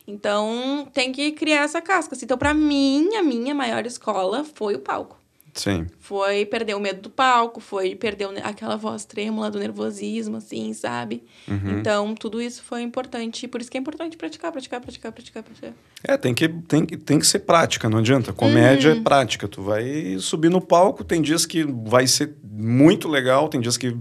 Então, 0.06 0.86
tem 0.94 1.10
que 1.10 1.32
criar 1.32 1.64
essa 1.64 1.82
casca. 1.82 2.14
Assim. 2.14 2.26
Então, 2.26 2.38
pra 2.38 2.54
mim, 2.54 3.16
a 3.16 3.24
minha 3.24 3.56
maior 3.56 3.86
escola 3.86 4.44
foi 4.44 4.76
o 4.76 4.80
palco. 4.80 5.18
Sim. 5.56 5.88
Foi 6.02 6.46
perder 6.46 6.76
o 6.76 6.80
medo 6.82 7.02
do 7.02 7.10
palco, 7.10 7.62
foi 7.62 7.96
perder 7.96 8.28
aquela 8.44 8.76
voz 8.76 9.06
trêmula 9.06 9.50
do 9.50 9.58
nervosismo, 9.58 10.36
assim, 10.36 10.74
sabe? 10.74 11.24
Uhum. 11.48 11.80
Então, 11.80 12.14
tudo 12.14 12.42
isso 12.42 12.62
foi 12.62 12.82
importante. 12.82 13.48
Por 13.48 13.62
isso 13.62 13.72
que 13.72 13.78
é 13.78 13.80
importante 13.80 14.18
praticar, 14.18 14.52
praticar, 14.52 14.82
praticar, 14.82 15.14
praticar, 15.14 15.44
praticar. 15.44 15.72
É, 16.04 16.18
tem 16.18 16.34
que, 16.34 16.50
tem, 16.50 16.86
tem 16.86 17.18
que 17.18 17.26
ser 17.26 17.40
prática, 17.40 17.90
não 17.90 18.00
adianta. 18.00 18.34
Comédia 18.34 18.92
uhum. 18.92 19.00
é 19.00 19.02
prática. 19.02 19.48
Tu 19.48 19.62
vai 19.62 20.18
subir 20.20 20.50
no 20.50 20.60
palco, 20.60 21.06
tem 21.06 21.22
dias 21.22 21.46
que 21.46 21.64
vai 21.64 22.06
ser 22.06 22.36
muito 22.44 23.08
legal, 23.08 23.48
tem 23.48 23.62
dias 23.62 23.78
que 23.78 23.98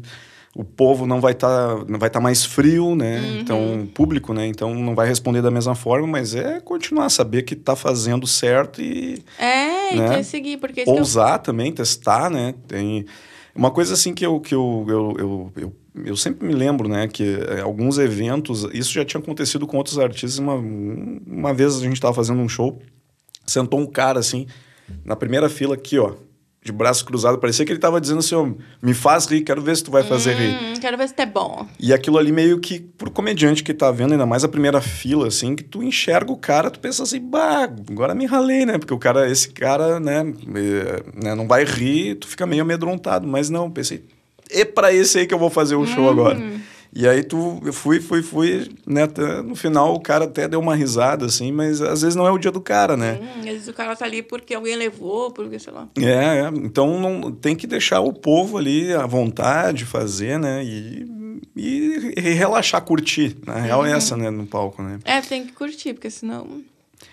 o 0.55 0.63
povo 0.63 1.05
não 1.05 1.21
vai 1.21 1.33
estar 1.33 1.49
tá, 1.49 1.85
não 1.89 1.99
vai 1.99 2.09
tá 2.09 2.21
mais 2.21 2.45
frio, 2.45 2.95
né? 2.95 3.19
Uhum. 3.19 3.39
Então, 3.41 3.89
público, 3.93 4.33
né? 4.33 4.47
Então 4.47 4.73
não 4.75 4.95
vai 4.95 5.09
responder 5.09 5.43
da 5.43 5.51
mesma 5.51 5.75
forma, 5.75 6.07
mas 6.07 6.35
é 6.35 6.61
continuar, 6.61 7.11
saber 7.11 7.43
que 7.43 7.55
está 7.55 7.75
fazendo 7.75 8.27
certo 8.27 8.81
e. 8.81 9.23
É? 9.39 9.84
E 9.95 10.09
quer 10.09 10.23
seguir, 10.23 10.57
porque. 10.59 10.85
Ousar 10.87 11.37
eu... 11.37 11.43
também, 11.43 11.73
testar, 11.73 12.31
né? 12.31 12.55
Tem. 12.67 13.05
Uma 13.55 13.71
coisa 13.71 13.95
assim 13.95 14.13
que 14.13 14.27
eu, 14.27 14.41
que 14.41 14.55
eu, 14.55 14.85
eu, 14.89 15.15
eu, 15.17 15.53
eu, 15.57 15.77
eu 16.07 16.17
sempre 16.17 16.47
me 16.47 16.55
lembro, 16.55 16.89
né? 16.89 17.07
Que 17.07 17.39
é, 17.49 17.61
alguns 17.61 17.99
eventos, 17.99 18.67
isso 18.73 18.93
já 18.93 19.05
tinha 19.05 19.21
acontecido 19.21 19.67
com 19.67 19.77
outros 19.77 19.99
artistas. 19.99 20.39
Uma, 20.39 20.55
uma 20.55 21.55
vez 21.55 21.77
a 21.77 21.81
gente 21.81 21.95
estava 21.95 22.13
fazendo 22.13 22.41
um 22.41 22.49
show, 22.49 22.81
sentou 23.47 23.79
um 23.79 23.87
cara 23.87 24.19
assim, 24.19 24.47
na 25.05 25.15
primeira 25.15 25.49
fila 25.49 25.75
aqui, 25.75 25.99
ó 25.99 26.15
de 26.65 26.73
braço 26.73 27.05
cruzado. 27.05 27.37
Parecia 27.37 27.65
que 27.65 27.71
ele 27.71 27.79
tava 27.79 28.01
dizendo 28.01 28.21
assim, 28.21 28.35
oh, 28.35 28.55
me 28.83 28.95
faz 28.95 29.27
rir, 29.27 29.43
quero 29.43 29.61
ver 29.61 29.77
se 29.77 29.85
tu 29.85 29.91
vai 29.91 30.03
fazer 30.03 30.35
hum, 30.35 30.39
rir. 30.39 30.81
Quero 30.81 30.97
ver 30.97 31.07
se 31.07 31.15
tu 31.15 31.21
é 31.21 31.27
bom. 31.27 31.67
E 31.79 31.93
aquilo 31.93 32.17
ali 32.17 32.33
meio 32.33 32.59
que, 32.59 32.81
pro 32.81 33.11
comediante 33.11 33.63
que 33.63 33.75
tá 33.75 33.91
vendo, 33.91 34.13
ainda 34.13 34.25
mais 34.25 34.45
a 34.45 34.49
primeira 34.49 34.81
fila, 34.81 35.29
assim, 35.29 35.55
que 35.55 35.63
tu 35.63 35.83
enxerga 35.83 36.33
o 36.33 36.39
cara, 36.39 36.71
tu 36.71 36.81
pensa 36.81 37.03
assim, 37.03 37.21
bah, 37.21 37.65
agora 37.91 38.15
me 38.15 38.25
ralei, 38.25 38.65
né? 38.65 38.79
Porque 38.79 38.95
o 38.95 38.99
cara, 38.99 39.31
esse 39.31 39.51
cara, 39.51 40.01
né, 40.01 40.21
é, 40.21 41.23
né 41.23 41.35
não 41.35 41.47
vai 41.47 41.65
rir, 41.65 42.15
tu 42.15 42.27
fica 42.27 42.47
meio 42.47 42.63
amedrontado. 42.63 43.29
Mas 43.29 43.51
não, 43.51 43.71
pensei, 43.71 44.03
é 44.51 44.65
para 44.65 44.91
esse 44.91 45.19
aí 45.19 45.27
que 45.27 45.35
eu 45.35 45.39
vou 45.39 45.51
fazer 45.51 45.75
o 45.75 45.87
show 45.87 46.05
hum. 46.05 46.11
agora. 46.11 46.41
E 46.95 47.09
aí 47.09 47.25
tu, 47.25 47.61
eu 47.65 47.73
fui, 47.73 48.01
fui, 48.01 48.23
fui, 48.23 48.71
né? 48.87 49.03
No 49.45 49.57
final 49.57 49.95
o 49.95 50.01
cara 50.01 50.27
até 50.27 50.47
deu 50.47 50.61
uma 50.61 50.77
risada, 50.77 51.27
assim, 51.27 51.51
mas 51.51 51.83
às 51.83 52.03
vezes 52.03 52.15
não 52.15 52.27
é 52.27 52.31
o 52.31 52.39
dia 52.39 52.53
do 52.53 52.61
cara, 52.61 52.97
né? 52.97 53.19
Hum, 53.21 53.39
às 53.41 53.45
vezes 53.45 53.69
o 53.69 53.73
cara 53.73 53.97
tá 53.97 54.05
ali 54.05 54.23
porque 54.23 54.55
alguém 54.55 54.77
levou, 54.77 55.33
porque 55.33 55.59
sei 55.59 55.73
lá. 55.73 55.89
É, 55.99 56.43
é. 56.43 56.51
então 56.55 57.01
não, 57.01 57.33
tem 57.33 57.57
que 57.57 57.67
deixar 57.67 58.01
o 58.01 58.13
povo 58.13 58.57
ali 58.57 58.93
à 58.93 59.07
vontade 59.07 59.85
fazer, 59.85 60.39
né? 60.39 60.63
E, 60.65 61.05
e, 61.57 62.15
e 62.17 62.21
relaxar, 62.21 62.81
curtir. 62.83 63.37
Na 63.45 63.57
real 63.57 63.81
uhum. 63.81 63.87
é 63.87 63.93
essa, 63.93 64.17
né? 64.17 64.31
No 64.31 64.47
palco, 64.47 64.81
né? 64.81 65.01
É, 65.05 65.21
tem 65.21 65.45
que 65.45 65.53
curtir, 65.53 65.95
porque 65.95 66.11
senão... 66.11 66.63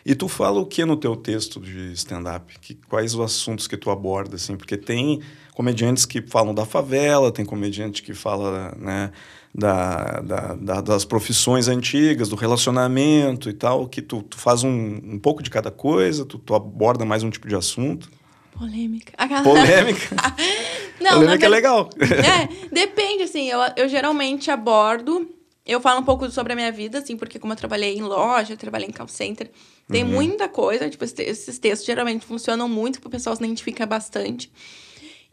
E 0.05 0.15
tu 0.15 0.27
fala 0.27 0.59
o 0.59 0.65
que 0.65 0.83
no 0.85 0.97
teu 0.97 1.15
texto 1.15 1.59
de 1.59 1.93
stand-up? 1.93 2.53
Quais 2.89 3.13
os 3.13 3.19
assuntos 3.19 3.67
que 3.67 3.77
tu 3.77 3.89
aborda, 3.89 4.35
assim? 4.35 4.55
Porque 4.55 4.77
tem 4.77 5.21
comediantes 5.53 6.05
que 6.05 6.21
falam 6.21 6.53
da 6.53 6.65
favela, 6.65 7.31
tem 7.31 7.45
comediante 7.45 8.01
que 8.01 8.13
fala, 8.13 8.75
né 8.77 9.11
da, 9.53 10.21
da, 10.21 10.55
da, 10.55 10.81
das 10.81 11.05
profissões 11.05 11.67
antigas, 11.67 12.29
do 12.29 12.35
relacionamento 12.35 13.49
e 13.49 13.53
tal, 13.53 13.87
que 13.87 14.01
tu, 14.01 14.23
tu 14.23 14.37
faz 14.37 14.63
um, 14.63 14.99
um 15.03 15.19
pouco 15.19 15.43
de 15.43 15.49
cada 15.49 15.69
coisa, 15.69 16.25
tu, 16.25 16.37
tu 16.39 16.55
aborda 16.55 17.05
mais 17.05 17.21
um 17.21 17.29
tipo 17.29 17.47
de 17.47 17.55
assunto. 17.55 18.09
Polêmica. 18.57 19.13
Polêmica. 19.43 20.15
Não, 21.01 21.13
Polêmica 21.13 21.45
é 21.45 21.49
legal. 21.49 21.89
É, 21.99 22.67
depende, 22.73 23.23
assim, 23.23 23.49
eu, 23.49 23.59
eu 23.75 23.89
geralmente 23.89 24.51
abordo, 24.51 25.27
eu 25.65 25.79
falo 25.79 26.01
um 26.01 26.03
pouco 26.03 26.29
sobre 26.31 26.53
a 26.53 26.55
minha 26.55 26.71
vida, 26.71 26.99
assim, 26.99 27.15
porque 27.15 27.37
como 27.37 27.53
eu 27.53 27.57
trabalhei 27.57 27.95
em 27.95 28.01
loja, 28.01 28.57
trabalhei 28.57 28.87
em 28.87 28.91
call 28.91 29.07
center, 29.07 29.51
tem 29.87 30.03
uhum. 30.03 30.09
muita 30.09 30.49
coisa, 30.49 30.89
tipo, 30.89 31.03
esses 31.03 31.59
textos 31.59 31.85
geralmente 31.85 32.25
funcionam 32.25 32.67
muito, 32.67 32.99
porque 32.99 33.07
o 33.07 33.11
pessoal 33.11 33.35
se 33.35 33.43
identifica 33.43 33.85
bastante. 33.85 34.51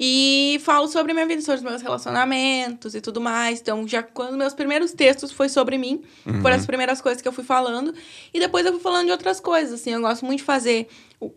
E 0.00 0.60
falo 0.62 0.86
sobre 0.86 1.10
a 1.10 1.14
minha 1.14 1.26
vida, 1.26 1.42
sobre 1.42 1.56
os 1.56 1.62
meus 1.62 1.82
relacionamentos 1.82 2.94
e 2.94 3.00
tudo 3.00 3.20
mais. 3.20 3.60
Então, 3.60 3.86
já 3.88 4.00
quando 4.00 4.36
meus 4.36 4.54
primeiros 4.54 4.92
textos 4.92 5.32
foi 5.32 5.48
sobre 5.48 5.76
mim, 5.76 6.02
uhum. 6.24 6.40
foram 6.40 6.54
as 6.54 6.64
primeiras 6.64 7.00
coisas 7.00 7.20
que 7.20 7.26
eu 7.26 7.32
fui 7.32 7.42
falando. 7.42 7.92
E 8.32 8.38
depois 8.38 8.64
eu 8.64 8.72
fui 8.72 8.80
falando 8.80 9.06
de 9.06 9.12
outras 9.12 9.40
coisas, 9.40 9.80
assim. 9.80 9.90
Eu 9.92 10.00
gosto 10.00 10.24
muito 10.24 10.38
de 10.38 10.44
fazer... 10.44 10.86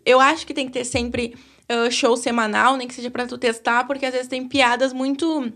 Eu 0.05 0.19
acho 0.19 0.45
que 0.45 0.53
tem 0.53 0.67
que 0.67 0.73
ter 0.73 0.85
sempre 0.85 1.33
uh, 1.71 1.89
show 1.89 2.15
semanal, 2.15 2.77
nem 2.77 2.87
que 2.87 2.93
seja 2.93 3.09
para 3.09 3.25
tu 3.25 3.35
testar, 3.35 3.85
porque 3.85 4.05
às 4.05 4.13
vezes 4.13 4.27
tem 4.27 4.47
piadas 4.47 4.93
muito 4.93 5.51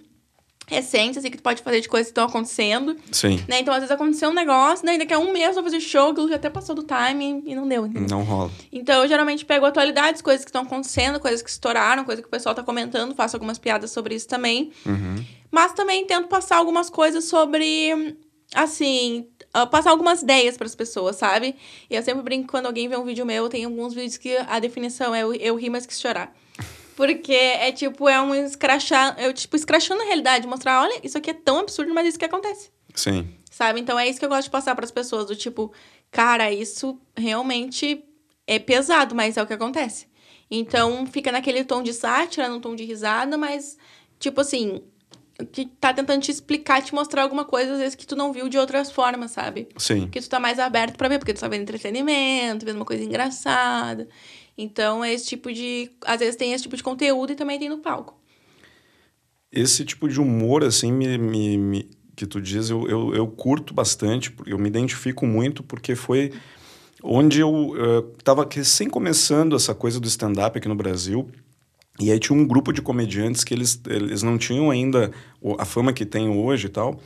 recentes, 0.68 1.18
assim, 1.18 1.30
que 1.30 1.38
tu 1.38 1.44
pode 1.44 1.62
fazer 1.62 1.82
de 1.82 1.88
coisas 1.88 2.08
que 2.08 2.12
estão 2.12 2.26
acontecendo. 2.26 2.96
Sim. 3.12 3.44
Né? 3.48 3.60
Então, 3.60 3.74
às 3.74 3.82
vezes 3.82 3.92
aconteceu 3.92 4.30
um 4.30 4.34
negócio, 4.34 4.86
né? 4.86 4.96
E 4.96 4.98
daqui 4.98 5.14
a 5.14 5.20
um 5.20 5.32
mês 5.32 5.50
eu 5.50 5.62
vou 5.62 5.64
fazer 5.64 5.80
show, 5.80 6.12
aquilo 6.12 6.28
já 6.28 6.36
até 6.36 6.50
passou 6.50 6.76
do 6.76 6.84
timing 6.84 7.44
e 7.46 7.56
não 7.56 7.68
deu. 7.68 7.86
Entendeu? 7.86 8.18
Não 8.18 8.24
rola. 8.24 8.52
Então, 8.72 9.04
eu 9.04 9.08
geralmente 9.08 9.46
pego 9.46 9.66
atualidades, 9.66 10.22
coisas 10.22 10.44
que 10.44 10.50
estão 10.50 10.64
acontecendo, 10.64 11.20
coisas 11.20 11.42
que 11.42 11.50
estouraram, 11.50 12.04
coisas 12.04 12.22
que 12.24 12.28
o 12.28 12.32
pessoal 12.32 12.56
tá 12.56 12.64
comentando, 12.64 13.14
faço 13.16 13.36
algumas 13.36 13.60
piadas 13.60 13.92
sobre 13.92 14.16
isso 14.16 14.28
também. 14.28 14.72
Uhum. 14.86 15.24
Mas 15.52 15.74
também 15.74 16.06
tento 16.06 16.28
passar 16.28 16.58
algumas 16.58 16.90
coisas 16.90 17.26
sobre, 17.26 18.18
assim, 18.54 19.28
uh, 19.56 19.68
passar 19.68 19.92
algumas 19.92 20.22
ideias 20.22 20.58
para 20.58 20.66
as 20.66 20.76
pessoas, 20.76 21.16
sabe? 21.16 21.56
E 21.90 21.96
eu 21.96 22.04
sempre 22.04 22.24
brinco 22.24 22.48
quando 22.48 22.66
alguém 22.66 22.90
vê 22.90 22.98
um 22.98 23.06
vídeo 23.06 23.26
meu, 23.26 23.48
tem 23.48 23.66
alguns 23.66 23.94
vídeos 23.94 24.18
que 24.18 24.36
a 24.36 24.60
definição 24.60 25.14
é 25.14 25.22
eu, 25.22 25.34
eu 25.34 25.56
rir 25.56 25.70
mais 25.70 25.86
que 25.86 25.94
chorar. 25.94 26.36
Porque 26.96 27.34
é 27.34 27.72
tipo, 27.72 28.08
é 28.08 28.22
um 28.22 28.34
escrachar, 28.34 29.16
eu 29.20 29.34
tipo, 29.34 29.56
escrachando 29.56 30.02
a 30.02 30.06
realidade, 30.06 30.48
mostrar, 30.48 30.82
olha, 30.82 31.00
isso 31.04 31.18
aqui 31.18 31.30
é 31.30 31.34
tão 31.34 31.60
absurdo, 31.60 31.94
mas 31.94 32.08
isso 32.08 32.20
que 32.20 32.26
acontece. 32.26 32.72
Sim. 32.94 33.28
Sabe? 33.52 33.80
Então 33.80 34.00
é 34.00 34.08
isso 34.08 34.20
que 34.20 34.26
eu 34.26 34.30
gosto 34.30 34.46
de 34.46 34.50
passar 34.50 34.76
para 34.76 34.86
as 34.86 34.92
pessoas, 34.92 35.26
do 35.26 35.36
tipo, 35.36 35.74
cara, 36.10 36.52
isso 36.52 37.00
realmente 37.16 38.04
é 38.48 38.60
pesado, 38.60 39.14
mas 39.14 39.38
é 39.38 39.44
o 39.44 39.48
que 39.48 39.54
acontece. 39.54 40.08
Então 40.50 41.06
fica 41.08 41.32
naquele 41.32 41.64
tom 41.66 41.84
de 41.84 41.94
sátira, 41.94 42.48
num 42.48 42.62
tom 42.62 42.76
de 42.76 42.84
risada, 42.84 43.38
mas 43.38 43.78
tipo 44.20 44.40
assim, 44.40 44.82
que 45.52 45.66
tá 45.66 45.94
tentando 45.94 46.22
te 46.22 46.32
explicar, 46.32 46.82
te 46.82 46.94
mostrar 46.94 47.24
alguma 47.24 47.44
coisa, 47.44 47.74
às 47.74 47.80
vezes, 47.80 47.96
que 47.96 48.08
tu 48.08 48.16
não 48.16 48.32
viu 48.32 48.48
de 48.48 48.58
outras 48.58 48.90
formas, 48.90 49.32
sabe? 49.32 49.68
Sim. 49.78 50.08
Que 50.08 50.22
tu 50.22 50.30
tá 50.30 50.40
mais 50.40 50.60
aberto 50.60 50.96
para 50.96 51.10
ver, 51.10 51.20
porque 51.20 51.34
tu 51.34 51.42
tá 51.42 51.48
vendo 51.48 51.64
entretenimento, 51.64 52.66
vendo 52.66 52.78
uma 52.78 52.86
coisa 52.86 53.04
engraçada. 53.04 54.08
Então, 54.58 55.04
é 55.04 55.14
esse 55.14 55.28
tipo 55.28 55.52
de. 55.52 55.92
Às 56.06 56.20
vezes 56.20 56.36
tem 56.36 56.54
esse 56.54 56.64
tipo 56.64 56.78
de 56.78 56.84
conteúdo 56.84 57.34
e 57.34 57.36
também 57.36 57.60
tem 57.60 57.70
no 57.70 57.80
palco. 57.80 58.20
Esse 59.52 59.86
tipo 59.86 60.08
de 60.08 60.20
humor, 60.20 60.64
assim, 60.64 60.92
me, 60.92 61.18
me, 61.18 61.58
me 61.58 61.90
que 62.16 62.26
tu 62.26 62.42
diz, 62.42 62.70
eu, 62.70 62.88
eu, 62.88 63.14
eu, 63.14 63.28
curto 63.28 63.74
bastante, 63.74 64.34
eu 64.46 64.58
me 64.58 64.70
identifico 64.70 65.28
muito, 65.28 65.62
porque 65.62 65.96
foi 65.96 66.32
onde 67.04 67.42
eu 67.42 67.76
estava 68.18 68.44
uh, 68.44 68.50
recém 68.50 68.90
começando 68.90 69.56
essa 69.56 69.76
coisa 69.76 70.00
do 70.00 70.08
stand-up 70.08 70.58
aqui 70.58 70.68
no 70.68 70.76
Brasil. 70.76 71.30
E 72.00 72.12
aí 72.12 72.20
tinha 72.20 72.38
um 72.38 72.46
grupo 72.46 72.74
de 72.74 72.82
comediantes 72.82 73.44
que 73.44 73.54
eles, 73.54 73.80
eles 73.88 74.24
não 74.24 74.38
tinham 74.38 74.70
ainda 74.70 75.12
a 75.58 75.66
fama 75.66 75.94
que 75.94 76.06
tem 76.06 76.30
hoje 76.30 76.68
e 76.68 76.70
tal. 76.70 77.00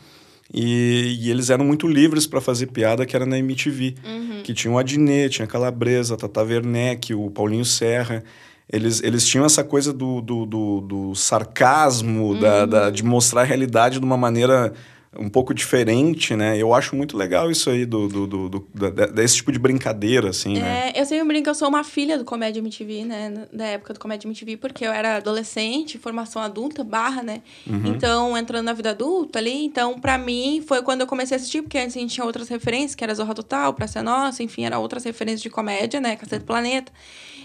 E, 0.54 1.18
e 1.20 1.30
eles 1.30 1.50
eram 1.50 1.64
muito 1.64 1.88
livres 1.88 2.26
para 2.26 2.42
fazer 2.42 2.68
piada 2.68 3.06
que 3.06 3.16
era 3.16 3.26
na 3.26 3.38
MTV. 3.38 3.96
Uhum. 4.04 4.42
Que 4.44 4.54
tinha 4.54 4.74
o 4.74 4.78
Adnet, 4.78 5.36
tinha 5.36 5.46
a 5.46 5.48
Calabresa, 5.48 6.16
a 6.16 6.18
Tata 6.18 6.42
Werneck, 6.42 7.14
o 7.14 7.30
Paulinho 7.30 7.66
Serra. 7.66 8.24
Eles, 8.72 9.02
eles 9.04 9.26
tinham 9.28 9.46
essa 9.46 9.64
coisa 9.64 9.92
do, 9.92 10.22
do, 10.22 10.46
do, 10.46 10.82
do 10.82 11.16
sarcasmo, 11.16 12.34
uhum. 12.34 12.40
da, 12.40 12.66
da, 12.66 12.90
de 12.90 13.04
mostrar 13.04 13.42
a 13.42 13.46
realidade 13.46 14.00
de 14.00 14.06
uma 14.06 14.18
maneira 14.18 14.74
um 15.18 15.28
pouco 15.28 15.56
diferente, 15.56 16.36
né? 16.36 16.56
Eu 16.56 16.72
acho 16.72 16.96
muito 16.96 17.18
legal 17.18 17.50
isso 17.50 17.70
aí 17.70 17.84
do, 17.84 18.08
do, 18.08 18.28
do, 18.28 18.50
do 18.50 18.92
desse 19.12 19.38
tipo 19.38 19.52
de 19.52 19.58
brincadeira, 19.58 20.30
assim, 20.30 20.58
é, 20.58 20.62
né? 20.62 20.92
Eu 20.96 21.04
sempre 21.04 21.28
brinco 21.28 21.46
que 21.46 21.50
eu 21.50 21.56
sou 21.56 21.68
uma 21.68 21.84
filha 21.84 22.16
do 22.16 22.24
Comédia 22.24 22.60
MTV, 22.60 23.06
né? 23.06 23.48
Da 23.52 23.66
época 23.66 23.94
do 23.96 24.00
Comédia 24.00 24.28
MTV, 24.28 24.58
porque 24.58 24.86
eu 24.86 24.92
era 24.92 25.18
adolescente, 25.18 25.98
formação 25.98 26.42
adulta, 26.42 26.84
barra, 26.84 27.24
né? 27.24 27.42
Uhum. 27.66 27.88
Então, 27.88 28.38
entrando 28.38 28.66
na 28.66 28.74
vida 28.74 28.92
adulta 28.92 29.40
ali, 29.40 29.66
então, 29.66 30.00
para 30.00 30.16
mim, 30.18 30.64
foi 30.66 30.84
quando 30.84 31.02
eu 31.02 31.08
comecei 31.08 31.36
a 31.36 31.40
assistir, 31.40 31.64
porque 31.64 31.80
antes 31.80 31.98
a 31.98 32.00
gente 32.00 32.14
tinha 32.14 32.26
outras 32.26 32.48
referências, 32.48 32.94
que 32.94 33.04
era 33.04 33.16
Zorra 33.16 33.34
Total, 33.34 33.74
Praça 33.74 34.04
Nossa, 34.04 34.44
enfim, 34.44 34.66
era 34.66 34.78
outras 34.78 35.04
referências 35.04 35.42
de 35.42 35.50
comédia, 35.50 36.00
né? 36.00 36.16
Cacete 36.18 36.46
Planeta. 36.46 36.92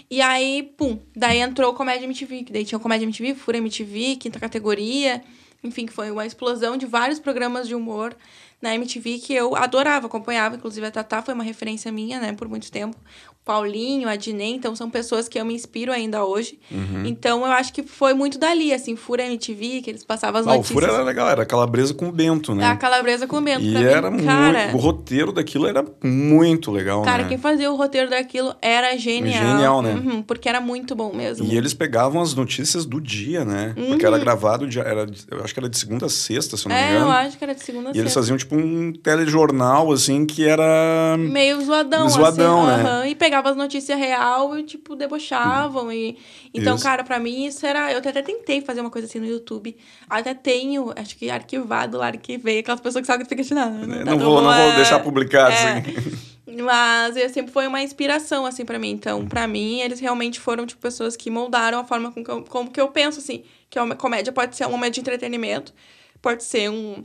E 0.09 0.21
aí, 0.21 0.71
pum, 0.77 0.99
daí 1.15 1.39
entrou 1.39 1.71
o 1.71 1.73
Comédia 1.73 2.05
MTV, 2.05 2.43
que 2.43 2.53
daí 2.53 2.63
tinha 2.63 2.77
o 2.77 2.81
Comédia 2.81 3.05
MTV, 3.05 3.33
Fura 3.33 3.57
MTV, 3.57 4.17
quinta 4.17 4.39
categoria 4.39 5.23
enfim, 5.63 5.85
que 5.85 5.93
foi 5.93 6.11
uma 6.11 6.25
explosão 6.25 6.77
de 6.77 6.85
vários 6.85 7.19
programas 7.19 7.67
de 7.67 7.75
humor 7.75 8.15
na 8.61 8.73
MTV 8.73 9.19
que 9.19 9.33
eu 9.33 9.55
adorava, 9.55 10.07
acompanhava. 10.07 10.55
Inclusive, 10.55 10.85
a 10.87 10.91
Tatá 10.91 11.21
foi 11.21 11.33
uma 11.33 11.43
referência 11.43 11.91
minha, 11.91 12.19
né, 12.19 12.33
por 12.33 12.47
muito 12.47 12.71
tempo. 12.71 12.97
Paulinho, 13.45 14.09
a 14.09 14.15
Dinê, 14.15 14.45
então 14.45 14.75
são 14.75 14.89
pessoas 14.89 15.29
que 15.29 15.39
eu 15.39 15.45
me 15.45 15.53
inspiro 15.53 15.91
ainda 15.91 16.25
hoje. 16.25 16.57
Uhum. 16.71 17.05
Então 17.05 17.45
eu 17.45 17.51
acho 17.51 17.71
que 17.71 17.83
foi 17.83 18.15
muito 18.15 18.39
dali, 18.39 18.73
assim, 18.73 18.95
Fura 18.95 19.23
MTV, 19.23 19.81
que 19.83 19.91
eles 19.91 20.03
passavam 20.03 20.41
as 20.41 20.47
ah, 20.47 20.55
notícias. 20.55 20.71
O 20.71 20.81
Fura 20.81 20.91
era 20.91 21.03
legal, 21.03 21.29
era 21.29 21.45
calabresa 21.45 21.93
com 21.93 22.07
o 22.07 22.11
Bento, 22.11 22.55
né? 22.55 22.65
A 22.65 22.75
calabresa 22.75 23.27
com 23.27 23.37
o 23.37 23.41
Bento. 23.41 23.63
E 23.63 23.77
era 23.77 24.11
cara, 24.11 24.63
muito. 24.63 24.75
O 24.75 24.79
roteiro 24.79 25.31
daquilo 25.31 25.67
era 25.67 25.85
muito 26.03 26.71
legal, 26.71 27.03
cara, 27.03 27.21
né? 27.21 27.29
quem 27.29 27.37
fazia 27.37 27.71
o 27.71 27.75
roteiro 27.75 28.09
daquilo 28.09 28.55
era 28.59 28.97
genial. 28.97 29.45
Genial, 29.45 29.81
né? 29.83 29.93
Uhum, 29.93 30.23
porque 30.23 30.49
era 30.49 30.59
muito 30.59 30.95
bom 30.95 31.13
mesmo. 31.13 31.45
E 31.45 31.55
eles 31.55 31.75
pegavam 31.75 32.23
as 32.23 32.33
notícias 32.33 32.83
do 32.83 32.99
dia, 32.99 33.45
né? 33.45 33.75
Uhum. 33.77 33.89
Porque 33.89 34.07
era 34.07 34.17
gravado, 34.17 34.67
de, 34.67 34.79
era, 34.79 35.05
eu 35.29 35.43
acho 35.43 35.53
que 35.53 35.59
era 35.59 35.69
de 35.69 35.77
segunda 35.77 36.07
a 36.07 36.09
sexta, 36.09 36.57
se 36.57 36.65
eu 36.65 36.69
não 36.69 36.75
é, 36.75 36.81
me 36.81 36.89
engano. 36.89 37.05
É, 37.05 37.07
eu 37.07 37.11
acho 37.27 37.37
que 37.37 37.43
era 37.43 37.53
de 37.53 37.61
segunda 37.61 37.89
a 37.89 37.93
sexta. 37.93 37.99
E 37.99 38.01
eles 38.01 38.13
faziam, 38.13 38.37
tipo, 38.37 38.55
um 38.55 38.91
telejornal, 38.91 39.91
assim, 39.91 40.25
que 40.25 40.47
era. 40.47 41.15
Meio 41.19 41.63
zoadão, 41.63 42.09
zoadão 42.09 42.67
assim. 42.67 42.83
né? 42.83 43.09
E 43.09 43.13
pegava 43.13 43.34
as 43.43 43.55
notícias 43.55 43.97
real 43.97 44.57
e, 44.57 44.63
tipo, 44.63 44.95
debochavam. 44.95 45.91
E... 45.91 46.17
Então, 46.53 46.75
isso. 46.75 46.83
cara, 46.83 47.03
para 47.03 47.19
mim 47.19 47.45
isso 47.45 47.65
era. 47.65 47.91
Eu 47.91 47.99
até 47.99 48.21
tentei 48.21 48.61
fazer 48.61 48.81
uma 48.81 48.89
coisa 48.89 49.07
assim 49.07 49.19
no 49.19 49.25
YouTube. 49.25 49.75
Até 50.09 50.33
tenho, 50.33 50.93
acho 50.95 51.17
que 51.17 51.29
arquivado 51.29 51.97
lá, 51.97 52.07
arquivei. 52.07 52.59
Aquelas 52.59 52.81
pessoas 52.81 53.01
que 53.01 53.07
sabem 53.07 53.25
que 53.25 53.29
ficam 53.29 53.43
assim, 53.43 53.53
não, 53.53 53.87
não, 53.87 54.05
tá 54.05 54.11
não, 54.11 54.19
vou, 54.19 54.41
não 54.41 54.53
vou 54.53 54.75
deixar 54.75 54.99
publicado, 54.99 55.51
é. 55.51 55.77
assim. 55.79 56.61
Mas 56.61 57.31
sempre 57.31 57.51
foi 57.51 57.67
uma 57.67 57.81
inspiração, 57.81 58.45
assim, 58.45 58.63
para 58.63 58.77
mim. 58.77 58.91
Então, 58.91 59.25
para 59.25 59.47
mim, 59.47 59.81
eles 59.81 59.99
realmente 59.99 60.39
foram, 60.39 60.65
tipo, 60.65 60.81
pessoas 60.81 61.17
que 61.17 61.29
moldaram 61.29 61.79
a 61.79 61.83
forma 61.83 62.11
como 62.11 62.23
que 62.25 62.31
eu, 62.31 62.43
como 62.43 62.71
que 62.71 62.79
eu 62.79 62.87
penso, 62.89 63.19
assim. 63.19 63.43
Que 63.69 63.79
uma 63.79 63.95
comédia 63.95 64.31
pode 64.31 64.55
ser 64.55 64.65
um 64.67 64.71
momento 64.71 64.93
de 64.93 64.99
entretenimento, 65.01 65.73
pode 66.21 66.43
ser 66.43 66.69
um 66.69 67.03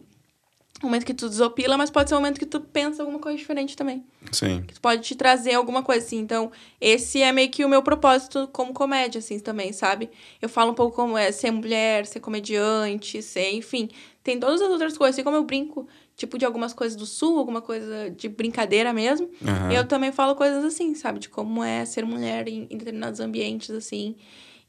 um 0.82 0.86
momento 0.86 1.04
que 1.04 1.12
tu 1.12 1.28
desopila, 1.28 1.76
mas 1.76 1.90
pode 1.90 2.08
ser 2.08 2.14
um 2.14 2.18
momento 2.18 2.38
que 2.38 2.46
tu 2.46 2.60
pensa 2.60 3.02
alguma 3.02 3.18
coisa 3.18 3.36
diferente 3.36 3.76
também. 3.76 4.04
Sim. 4.32 4.62
Que 4.62 4.80
pode 4.80 5.02
te 5.02 5.14
trazer 5.14 5.54
alguma 5.54 5.82
coisa 5.82 6.04
assim. 6.04 6.18
Então, 6.18 6.50
esse 6.80 7.20
é 7.20 7.30
meio 7.32 7.50
que 7.50 7.64
o 7.64 7.68
meu 7.68 7.82
propósito 7.82 8.48
como 8.52 8.72
comédia, 8.72 9.18
assim, 9.18 9.38
também, 9.38 9.72
sabe? 9.72 10.10
Eu 10.40 10.48
falo 10.48 10.72
um 10.72 10.74
pouco 10.74 10.96
como 10.96 11.18
é 11.18 11.30
ser 11.32 11.50
mulher, 11.50 12.06
ser 12.06 12.20
comediante, 12.20 13.20
ser, 13.22 13.52
enfim. 13.52 13.90
Tem 14.22 14.40
todas 14.40 14.60
as 14.62 14.70
outras 14.70 14.96
coisas. 14.96 15.16
Assim 15.16 15.24
como 15.24 15.36
eu 15.36 15.44
brinco, 15.44 15.86
tipo, 16.16 16.38
de 16.38 16.46
algumas 16.46 16.72
coisas 16.72 16.96
do 16.96 17.04
sul, 17.04 17.38
alguma 17.38 17.60
coisa 17.60 18.10
de 18.10 18.28
brincadeira 18.28 18.92
mesmo. 18.92 19.26
Uhum. 19.42 19.70
Eu 19.70 19.86
também 19.86 20.12
falo 20.12 20.34
coisas 20.34 20.64
assim, 20.64 20.94
sabe? 20.94 21.18
De 21.18 21.28
como 21.28 21.62
é 21.62 21.84
ser 21.84 22.06
mulher 22.06 22.48
em, 22.48 22.66
em 22.70 22.78
determinados 22.78 23.20
ambientes, 23.20 23.70
assim. 23.70 24.16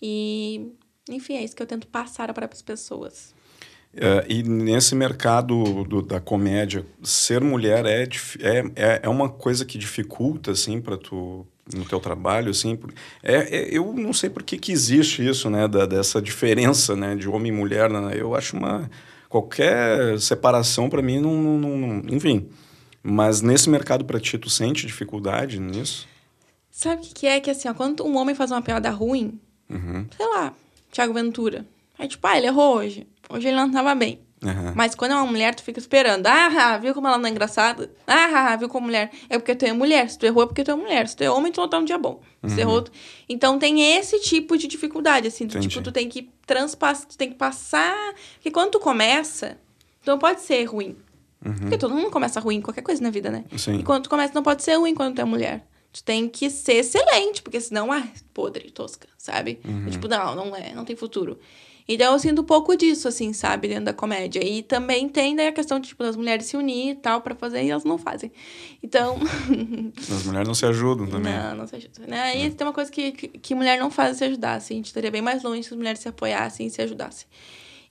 E, 0.02 0.74
enfim, 1.10 1.36
é 1.36 1.44
isso 1.44 1.56
que 1.56 1.64
eu 1.64 1.68
tento 1.68 1.88
passar 1.88 2.34
para 2.34 2.50
as 2.52 2.62
pessoas. 2.62 3.34
Uh, 3.94 4.24
e 4.30 4.42
nesse 4.42 4.96
mercado 4.96 5.84
do, 5.84 6.02
da 6.02 6.22
comédia, 6.22 6.86
ser 7.04 7.42
mulher 7.42 7.86
é, 7.86 8.08
é, 8.40 9.00
é 9.04 9.10
uma 9.10 9.28
coisa 9.28 9.66
que 9.66 9.78
dificulta, 9.78 10.52
assim, 10.52 10.80
para 10.80 10.98
tu 10.98 11.46
no 11.76 11.86
teu 11.86 12.00
trabalho, 12.00 12.52
assim, 12.52 12.78
é, 13.22 13.36
é, 13.36 13.78
eu 13.78 13.94
não 13.94 14.14
sei 14.14 14.30
por 14.30 14.44
que, 14.44 14.58
que 14.58 14.72
existe 14.72 15.26
isso, 15.26 15.50
né, 15.50 15.68
da, 15.68 15.86
dessa 15.86 16.22
diferença, 16.22 16.96
né, 16.96 17.16
de 17.16 17.30
homem 17.30 17.52
e 17.52 17.56
mulher, 17.56 17.90
né, 17.90 18.14
eu 18.16 18.36
acho 18.36 18.58
uma, 18.58 18.90
qualquer 19.30 20.20
separação 20.20 20.90
para 20.90 21.02
mim 21.02 21.20
não, 21.20 21.34
não, 21.34 21.78
não, 21.78 22.16
enfim, 22.16 22.50
mas 23.04 23.42
nesse 23.42 23.70
mercado 23.70 24.04
para 24.06 24.20
ti, 24.20 24.38
tu 24.38 24.50
sente 24.50 24.86
dificuldade 24.86 25.60
nisso? 25.60 26.08
Sabe 26.70 27.02
o 27.02 27.06
que, 27.06 27.14
que 27.14 27.28
é? 27.28 27.40
Que 27.40 27.52
assim, 27.52 27.68
ó, 27.68 27.74
quando 27.74 28.06
um 28.06 28.18
homem 28.18 28.36
faz 28.36 28.52
uma 28.52 28.62
piada 28.62 28.90
ruim, 28.90 29.40
uhum. 29.70 30.06
sei 30.16 30.28
lá, 30.28 30.54
Thiago 30.92 31.14
Ventura, 31.14 31.66
aí 31.98 32.08
tipo, 32.08 32.26
ah, 32.28 32.38
ele 32.38 32.48
errou 32.48 32.78
hoje. 32.78 33.08
Hoje 33.32 33.48
ele 33.48 33.58
não 33.58 33.72
tava 33.72 33.96
bem. 33.96 34.20
Uhum. 34.44 34.74
Mas 34.76 34.96
quando 34.96 35.12
é 35.12 35.16
uma 35.16 35.26
mulher, 35.26 35.54
tu 35.54 35.62
fica 35.62 35.80
esperando. 35.80 36.26
Ah, 36.26 36.78
viu 36.78 36.96
como 36.96 37.08
ela 37.08 37.18
não 37.18 37.28
é 37.28 37.30
engraçada? 37.30 37.92
Ah, 38.08 38.56
viu 38.56 38.68
como 38.68 38.88
mulher. 38.88 39.12
É 39.30 39.38
porque 39.38 39.54
tu 39.54 39.66
é 39.66 39.72
mulher. 39.72 40.10
Se 40.10 40.18
tu 40.18 40.26
errou, 40.26 40.44
é 40.44 40.48
porque 40.48 40.64
tu 40.64 40.72
é 40.72 40.76
mulher. 40.76 41.08
Se 41.08 41.16
tu 41.16 41.24
é 41.24 41.30
homem, 41.30 41.52
tu 41.52 41.62
não 41.62 41.70
tá 41.70 41.78
um 41.78 41.86
dia 41.86 41.98
bom. 41.98 42.22
Se 42.46 42.56
uhum. 42.56 42.60
errou. 42.60 42.82
Tu... 42.82 42.92
Então 43.30 43.60
tem 43.60 43.98
esse 43.98 44.20
tipo 44.20 44.58
de 44.58 44.68
dificuldade, 44.68 45.28
assim. 45.28 45.46
Do, 45.46 45.60
tipo, 45.60 45.82
tu 45.82 45.92
tem 45.92 46.10
que 46.10 46.32
transpassar, 46.48 47.08
tu 47.08 47.18
tem 47.18 47.30
que 47.30 47.36
passar. 47.36 48.14
Porque 48.36 48.50
quando 48.50 48.72
tu 48.72 48.80
começa, 48.80 49.58
tu 50.04 50.10
não 50.10 50.18
pode 50.18 50.42
ser 50.42 50.64
ruim. 50.64 50.98
Uhum. 51.46 51.54
Porque 51.54 51.78
todo 51.78 51.94
mundo 51.94 52.10
começa 52.10 52.40
ruim 52.40 52.56
em 52.56 52.62
qualquer 52.62 52.82
coisa 52.82 53.02
na 53.02 53.12
vida, 53.12 53.30
né? 53.30 53.46
Sim. 53.58 53.80
E 53.80 53.84
quando 53.84 54.04
tu 54.04 54.10
começa, 54.10 54.34
não 54.34 54.44
pode 54.44 54.64
ser 54.64 54.76
ruim 54.76 54.96
quando 54.96 55.16
tu 55.16 55.22
é 55.22 55.26
mulher. 55.26 55.68
Tu 55.94 56.04
tem 56.04 56.28
que 56.28 56.50
ser 56.50 56.76
excelente, 56.76 57.42
porque 57.42 57.60
senão, 57.60 57.92
ah, 57.92 58.08
podre, 58.34 58.72
tosca, 58.72 59.08
sabe? 59.18 59.60
Uhum. 59.66 59.88
É 59.88 59.92
tipo, 59.92 60.08
não, 60.08 60.36
não 60.36 60.56
é, 60.56 60.74
não 60.74 60.86
tem 60.86 60.96
futuro. 60.96 61.38
Então 61.88 62.14
eu 62.14 62.20
sinto 62.20 62.42
um 62.42 62.46
pouco 62.46 62.76
disso, 62.76 63.08
assim, 63.08 63.34
sabe, 63.34 63.68
dentro 63.68 63.86
da 63.86 63.94
comédia. 63.94 64.44
E 64.44 64.64
também 64.64 65.10
tem 65.10 65.36
daí 65.36 65.48
a 65.48 65.52
questão 65.52 65.80
de, 65.80 65.90
tipo, 65.90 66.04
das 66.04 66.16
mulheres 66.16 66.46
se 66.46 66.56
unir 66.56 66.92
e 66.92 66.96
tal 66.96 67.22
para 67.22 67.36
fazer, 67.36 67.64
e 67.64 67.70
elas 67.70 67.84
não 67.84 67.98
fazem. 67.98 68.32
Então. 68.82 69.18
As 69.98 70.24
mulheres 70.24 70.48
não 70.48 70.56
se 70.56 70.66
ajudam 70.66 71.08
também. 71.08 71.34
Não, 71.34 71.56
não 71.56 71.68
se 71.68 71.76
ajudam. 71.76 72.06
Né? 72.08 72.38
E 72.38 72.46
é. 72.46 72.50
tem 72.50 72.66
uma 72.66 72.74
coisa 72.74 72.92
que, 72.92 73.12
que, 73.12 73.28
que, 73.28 73.56
mulher 73.56 73.80
não 73.80 73.92
faz 73.92 74.18
se 74.18 74.24
ajudar, 74.24 74.56
assim. 74.56 74.76
A 74.76 74.78
gente 74.78 74.88
estaria 74.88 75.12
bem 75.12 75.22
mais 75.22 75.44
longe 75.44 75.64
se 75.64 75.74
as 75.74 75.78
mulheres 75.78 76.00
se 76.00 76.08
apoiassem 76.08 76.68
e 76.68 76.70
se 76.70 76.82
ajudassem. 76.82 77.28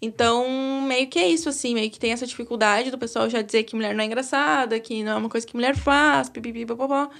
Então, 0.02 0.80
meio 0.86 1.06
que 1.08 1.18
é 1.18 1.28
isso, 1.28 1.48
assim, 1.48 1.74
meio 1.74 1.90
que 1.90 1.98
tem 1.98 2.12
essa 2.12 2.26
dificuldade 2.26 2.90
do 2.90 2.96
pessoal 2.96 3.28
já 3.28 3.42
dizer 3.42 3.64
que 3.64 3.76
mulher 3.76 3.94
não 3.94 4.02
é 4.02 4.06
engraçada, 4.06 4.80
que 4.80 5.02
não 5.04 5.12
é 5.12 5.16
uma 5.16 5.28
coisa 5.28 5.46
que 5.46 5.54
mulher 5.54 5.76
faz, 5.76 6.30
pipipi, 6.30 6.64
popopó. 6.64 7.10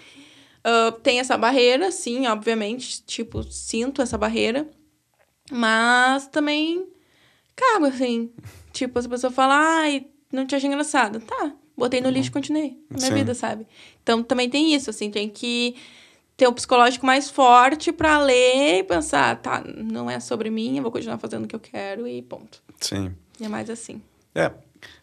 Uh, 0.61 0.93
tem 1.03 1.21
essa 1.21 1.37
barreira, 1.37 1.91
sim, 1.91 2.27
obviamente, 2.27 3.03
tipo, 3.03 3.43
sinto 3.43 4.01
essa 4.01 4.17
barreira. 4.17 4.67
Mas 5.51 6.27
também 6.29 6.87
cago, 7.57 7.87
assim. 7.87 8.31
Tipo, 8.73 9.01
se 9.01 9.07
a 9.07 9.11
pessoa 9.11 9.31
fala, 9.33 9.55
ai, 9.57 10.07
não 10.33 10.47
te 10.47 10.55
achei 10.55 10.69
engraçada. 10.69 11.21
Tá, 11.21 11.53
botei 11.77 12.01
no 12.01 12.11
lixo 12.11 12.31
e 12.31 12.33
continuei 12.33 12.79
minha 12.89 13.09
Sim. 13.09 13.15
vida, 13.15 13.35
sabe? 13.35 13.67
Então 14.03 14.23
também 14.23 14.49
tem 14.49 14.75
isso, 14.75 14.91
assim, 14.91 15.11
tem 15.11 15.29
que 15.29 15.75
ter 16.37 16.47
o 16.47 16.51
um 16.51 16.55
psicológico 16.55 17.05
mais 17.05 17.29
forte 17.29 17.93
para 17.93 18.19
ler 18.21 18.79
e 18.79 18.83
pensar, 18.83 19.37
tá, 19.43 19.63
não 19.63 20.11
é 20.11 20.19
sobre 20.21 20.49
mim, 20.49 20.77
eu 20.77 20.83
vou 20.83 20.93
continuar 20.93 21.19
fazendo 21.19 21.45
o 21.45 21.49
que 21.49 21.55
eu 21.55 21.61
quero 21.61 22.07
e 22.07 22.23
ponto. 22.23 22.63
Sim. 22.81 23.15
E 23.39 23.45
é 23.45 23.49
mais 23.49 23.69
assim. 23.69 24.01
É, 24.35 24.51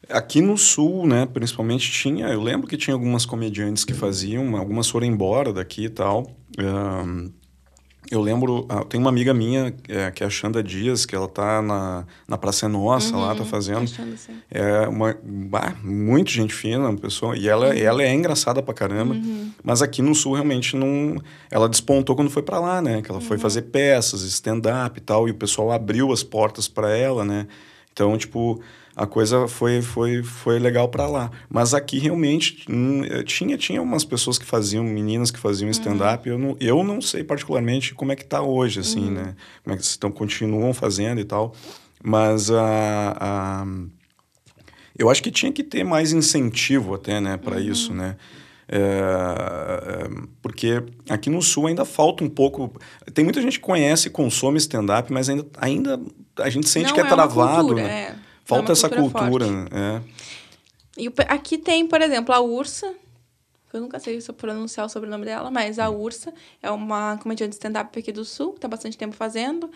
Aqui 0.09 0.41
no 0.41 0.57
sul, 0.57 1.05
né, 1.05 1.25
principalmente 1.25 1.91
tinha, 1.91 2.27
eu 2.27 2.41
lembro 2.41 2.65
que 2.65 2.77
tinha 2.77 2.93
algumas 2.93 3.25
comediantes 3.25 3.83
que 3.83 3.93
faziam, 3.93 4.55
algumas 4.55 4.89
foram 4.89 5.05
embora 5.05 5.51
daqui 5.51 5.85
e 5.85 5.89
tal. 5.89 6.31
Um, 6.57 7.29
eu 8.09 8.21
lembro, 8.21 8.65
ah, 8.69 8.83
tem 8.83 8.99
uma 8.99 9.09
amiga 9.09 9.33
minha, 9.33 9.73
é, 9.87 10.11
que 10.11 10.23
é 10.23 10.27
a 10.27 10.29
Xanda 10.29 10.63
Dias, 10.63 11.05
que 11.05 11.15
ela 11.15 11.27
tá 11.27 11.61
na, 11.61 12.05
na 12.27 12.37
Praça 12.37 12.67
Nossa 12.69 13.13
uhum, 13.15 13.21
lá, 13.21 13.35
tá 13.35 13.43
fazendo. 13.43 13.83
Achando, 13.83 14.15
é 14.49 14.87
uma, 14.87 15.15
bah, 15.23 15.75
muito 15.83 16.31
gente 16.31 16.53
fina, 16.53 16.89
uma 16.89 16.97
pessoa, 16.97 17.37
e 17.37 17.47
ela, 17.47 17.67
uhum. 17.67 17.73
ela 17.73 18.03
é 18.03 18.13
engraçada 18.13 18.61
pra 18.61 18.73
caramba, 18.73 19.13
uhum. 19.13 19.51
mas 19.63 19.81
aqui 19.81 20.01
no 20.01 20.15
Sul 20.15 20.33
realmente 20.33 20.75
não... 20.75 21.21
Ela 21.51 21.67
despontou 21.67 22.15
quando 22.15 22.29
foi 22.29 22.43
para 22.43 22.59
lá, 22.59 22.81
né? 22.81 23.01
Que 23.01 23.11
ela 23.11 23.19
foi 23.19 23.35
uhum. 23.37 23.41
fazer 23.41 23.63
peças, 23.63 24.21
stand-up 24.21 24.97
e 24.97 25.01
tal, 25.01 25.27
e 25.27 25.31
o 25.31 25.35
pessoal 25.35 25.71
abriu 25.71 26.11
as 26.11 26.23
portas 26.23 26.67
para 26.67 26.95
ela, 26.95 27.25
né? 27.25 27.47
Então, 27.91 28.17
tipo, 28.17 28.61
a 28.97 29.05
coisa 29.05 29.47
foi, 29.47 29.79
foi, 29.79 30.23
foi 30.23 30.57
legal 30.57 30.89
para 30.89 31.07
lá. 31.07 31.29
Mas 31.47 31.75
aqui 31.75 31.99
realmente 31.99 32.65
hum, 32.67 33.03
eh, 33.05 33.21
tinha, 33.21 33.55
tinha 33.55 33.79
umas 33.79 34.03
pessoas 34.03 34.39
que 34.39 34.45
faziam, 34.45 34.83
meninas 34.83 35.29
que 35.29 35.37
faziam 35.37 35.69
stand-up. 35.69 36.27
Uhum. 36.27 36.33
Eu, 36.33 36.39
não, 36.39 36.57
eu 36.59 36.83
não 36.83 36.99
sei 36.99 37.23
particularmente 37.23 37.93
como 37.93 38.11
é 38.11 38.15
que 38.15 38.25
tá 38.25 38.41
hoje, 38.41 38.79
assim, 38.79 39.05
uhum. 39.05 39.11
né? 39.11 39.35
Como 39.63 39.75
é 39.75 39.77
que 39.77 39.83
estão, 39.83 40.09
continuam 40.09 40.73
fazendo 40.73 41.21
e 41.21 41.23
tal. 41.23 41.53
Mas 42.03 42.49
a, 42.49 43.17
a, 43.19 43.67
eu 44.97 45.11
acho 45.11 45.21
que 45.21 45.29
tinha 45.29 45.51
que 45.51 45.63
ter 45.63 45.83
mais 45.83 46.11
incentivo 46.11 46.95
até, 46.95 47.21
né, 47.21 47.37
para 47.37 47.57
uhum. 47.57 47.71
isso, 47.71 47.93
né? 47.93 48.15
É, 48.67 50.09
porque 50.41 50.83
aqui 51.07 51.29
no 51.29 51.41
Sul 51.41 51.67
ainda 51.67 51.85
falta 51.85 52.23
um 52.23 52.29
pouco. 52.29 52.73
Tem 53.13 53.23
muita 53.23 53.43
gente 53.43 53.59
que 53.59 53.65
conhece, 53.65 54.09
consome 54.09 54.57
stand-up, 54.57 55.13
mas 55.13 55.29
ainda, 55.29 55.45
ainda 55.55 56.01
a 56.39 56.49
gente 56.49 56.67
sente 56.67 56.87
não, 56.87 56.95
que 56.95 56.99
é, 56.99 57.03
é 57.03 57.07
travado. 57.07 57.67
Cultura, 57.67 57.83
né? 57.83 58.01
É. 58.23 58.26
Falta 58.47 58.71
é 58.71 58.73
essa 58.73 58.89
cultura, 58.89 59.45
né? 59.45 59.65
É. 59.71 60.01
E 60.97 61.11
aqui 61.27 61.57
tem, 61.57 61.85
por 61.85 62.01
exemplo, 62.01 62.33
a 62.33 62.39
Ursa. 62.39 62.95
Eu 63.73 63.81
nunca 63.81 63.99
sei 63.99 64.19
se 64.21 64.31
eu 64.31 64.33
pronunciar 64.33 64.85
o 64.85 64.89
sobrenome 64.89 65.25
dela, 65.25 65.51
mas 65.51 65.77
a 65.77 65.89
Ursa 65.89 66.33
é 66.63 66.71
uma 66.71 67.17
comediante 67.17 67.49
de 67.49 67.55
stand-up 67.55 67.99
aqui 67.99 68.11
do 68.11 68.23
Sul, 68.23 68.53
que 68.53 68.61
tá 68.61 68.67
bastante 68.67 68.97
tempo 68.97 69.15
fazendo. 69.15 69.69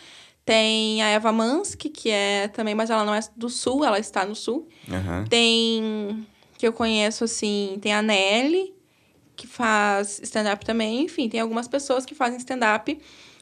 Tem 0.45 1.03
a 1.03 1.09
Eva 1.09 1.31
Mansky, 1.33 1.89
que 1.89 2.09
é 2.09 2.47
também, 2.47 2.73
mas 2.73 2.89
ela 2.89 3.03
não 3.03 3.13
é 3.13 3.19
do 3.35 3.49
sul, 3.49 3.85
ela 3.85 3.99
está 3.99 4.25
no 4.25 4.33
sul. 4.33 4.67
Uhum. 4.87 5.25
Tem, 5.29 6.25
que 6.57 6.65
eu 6.65 6.73
conheço, 6.73 7.25
assim, 7.25 7.77
tem 7.79 7.93
a 7.93 8.01
Nelly, 8.01 8.73
que 9.35 9.45
faz 9.45 10.19
stand-up 10.23 10.65
também. 10.65 11.03
Enfim, 11.03 11.29
tem 11.29 11.39
algumas 11.39 11.67
pessoas 11.67 12.05
que 12.05 12.15
fazem 12.15 12.37
stand-up. 12.39 12.97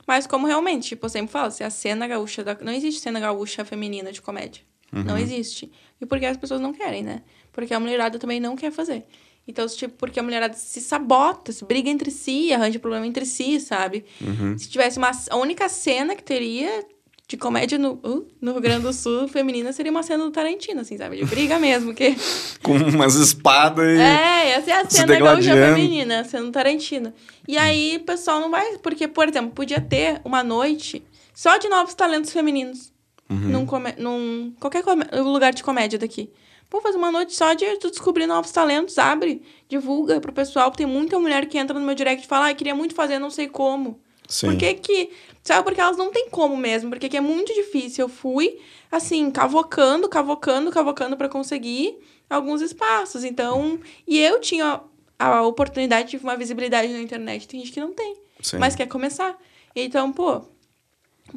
Mas 0.06 0.28
como 0.28 0.48
realmente, 0.48 0.90
tipo, 0.90 1.06
eu 1.06 1.10
sempre 1.10 1.32
falo, 1.32 1.52
se 1.52 1.64
a 1.64 1.70
cena 1.70 2.08
gaúcha... 2.08 2.44
Da... 2.44 2.58
Não 2.60 2.74
existe 2.74 3.00
cena 3.00 3.20
gaúcha 3.20 3.64
feminina 3.64 4.12
de 4.12 4.22
comédia. 4.22 4.64
Uhum. 4.92 5.04
Não 5.04 5.18
existe. 5.18 5.72
E 6.02 6.06
porque 6.06 6.26
as 6.26 6.38
pessoas 6.38 6.62
não 6.62 6.74
querem, 6.74 7.04
né? 7.04 7.22
Porque 7.52 7.74
a 7.74 7.80
mulherada 7.80 8.18
também 8.18 8.40
não 8.40 8.56
quer 8.56 8.72
fazer. 8.72 9.06
Então, 9.48 9.66
tipo, 9.68 9.96
porque 9.96 10.20
a 10.20 10.24
mulherada 10.24 10.54
se 10.54 10.80
sabota, 10.80 11.52
se 11.52 11.66
briga 11.66 11.90
entre 11.90 12.12
si, 12.12 12.54
arranja 12.54 12.78
problema 12.78 13.08
entre 13.08 13.26
si, 13.26 13.60
sabe? 13.60 14.06
Uhum. 14.22 14.58
Se 14.58 14.70
tivesse 14.70 15.00
uma... 15.00 15.10
A 15.30 15.38
única 15.38 15.68
cena 15.68 16.16
que 16.16 16.24
teria 16.24 16.86
de 17.28 17.36
comédia 17.36 17.78
no, 17.78 17.94
uh, 18.04 18.28
no 18.42 18.54
Rio 18.54 18.62
Grande 18.62 18.84
do 18.84 18.94
Sul 18.94 19.28
feminina 19.28 19.74
seria 19.74 19.92
uma 19.92 20.04
cena 20.04 20.24
do 20.24 20.32
Tarantino, 20.32 20.82
assim, 20.82 20.98
sabe? 20.98 21.18
De 21.18 21.26
briga 21.26 21.58
mesmo, 21.58 21.94
que... 21.96 22.16
Com 22.62 22.74
umas 22.74 23.16
espadas 23.16 23.88
e... 23.88 24.00
É, 24.00 24.52
essa 24.52 24.72
é 24.72 24.74
a 24.74 24.90
cena 24.90 25.20
gaúcha 25.20 25.54
feminina, 25.54 26.22
a 26.22 26.24
cena 26.24 26.46
do 26.46 26.52
Tarantino. 26.52 27.14
E 27.48 27.58
aí, 27.58 27.98
o 27.98 28.06
pessoal 28.06 28.40
não 28.40 28.52
vai... 28.52 28.78
Porque, 28.78 29.08
por 29.08 29.28
exemplo, 29.28 29.52
podia 29.52 29.82
ter 29.82 30.22
uma 30.24 30.44
noite 30.44 31.04
só 31.34 31.58
de 31.58 31.68
novos 31.70 31.96
talentos 31.96 32.32
femininos. 32.32 32.92
Uhum. 33.30 33.38
Num, 33.38 33.66
come... 33.66 33.94
num 33.98 34.54
qualquer 34.60 34.84
lugar 35.22 35.54
de 35.54 35.64
comédia 35.64 36.00
daqui. 36.00 36.32
Pô, 36.70 36.82
fazer 36.82 36.98
uma 36.98 37.12
noite 37.12 37.36
só 37.36 37.54
de 37.54 37.66
descobrir 37.78 38.28
novos 38.28 38.52
talentos, 38.52 38.98
abre, 39.00 39.42
divulga 39.68 40.20
pro 40.20 40.32
pessoal. 40.32 40.72
Tem 40.72 40.86
muita 40.86 41.20
mulher 41.20 41.48
que 41.48 41.58
entra 41.58 41.78
no 41.80 41.86
meu 41.86 41.96
direct 41.96 42.26
e 42.26 42.28
fala, 42.28 42.50
ah, 42.50 42.54
queria 42.54 42.76
muito 42.76 42.94
fazer, 42.94 43.18
não 43.18 43.32
sei 43.32 43.48
como. 43.48 44.00
Sim. 44.28 44.48
Por 44.48 44.58
que 44.58 44.74
que... 44.76 45.10
Sabe, 45.44 45.64
porque 45.64 45.82
elas 45.82 45.98
não 45.98 46.12
têm 46.12 46.30
como 46.30 46.56
mesmo, 46.56 46.92
porque 46.92 47.18
é 47.18 47.22
muito 47.22 47.52
difícil. 47.54 48.06
Eu 48.06 48.10
fui, 48.10 48.60
assim, 48.92 49.32
cavocando, 49.32 50.08
cavocando, 50.08 50.70
cavocando 50.70 51.18
para 51.18 51.28
conseguir 51.28 51.98
alguns 52.30 52.62
espaços. 52.62 53.24
Então, 53.24 53.80
e 54.08 54.20
eu 54.20 54.40
tinha 54.40 54.82
a 55.18 55.42
oportunidade 55.42 56.12
de 56.12 56.18
uma 56.18 56.38
visibilidade 56.38 56.94
na 56.94 57.02
internet. 57.02 57.48
Tem 57.48 57.60
gente 57.60 57.72
que 57.72 57.80
não 57.80 57.94
tem, 57.94 58.16
Sim. 58.42 58.58
mas 58.60 58.76
quer 58.76 58.88
começar. 58.88 59.36
Então, 59.76 60.12
pô, 60.12 60.44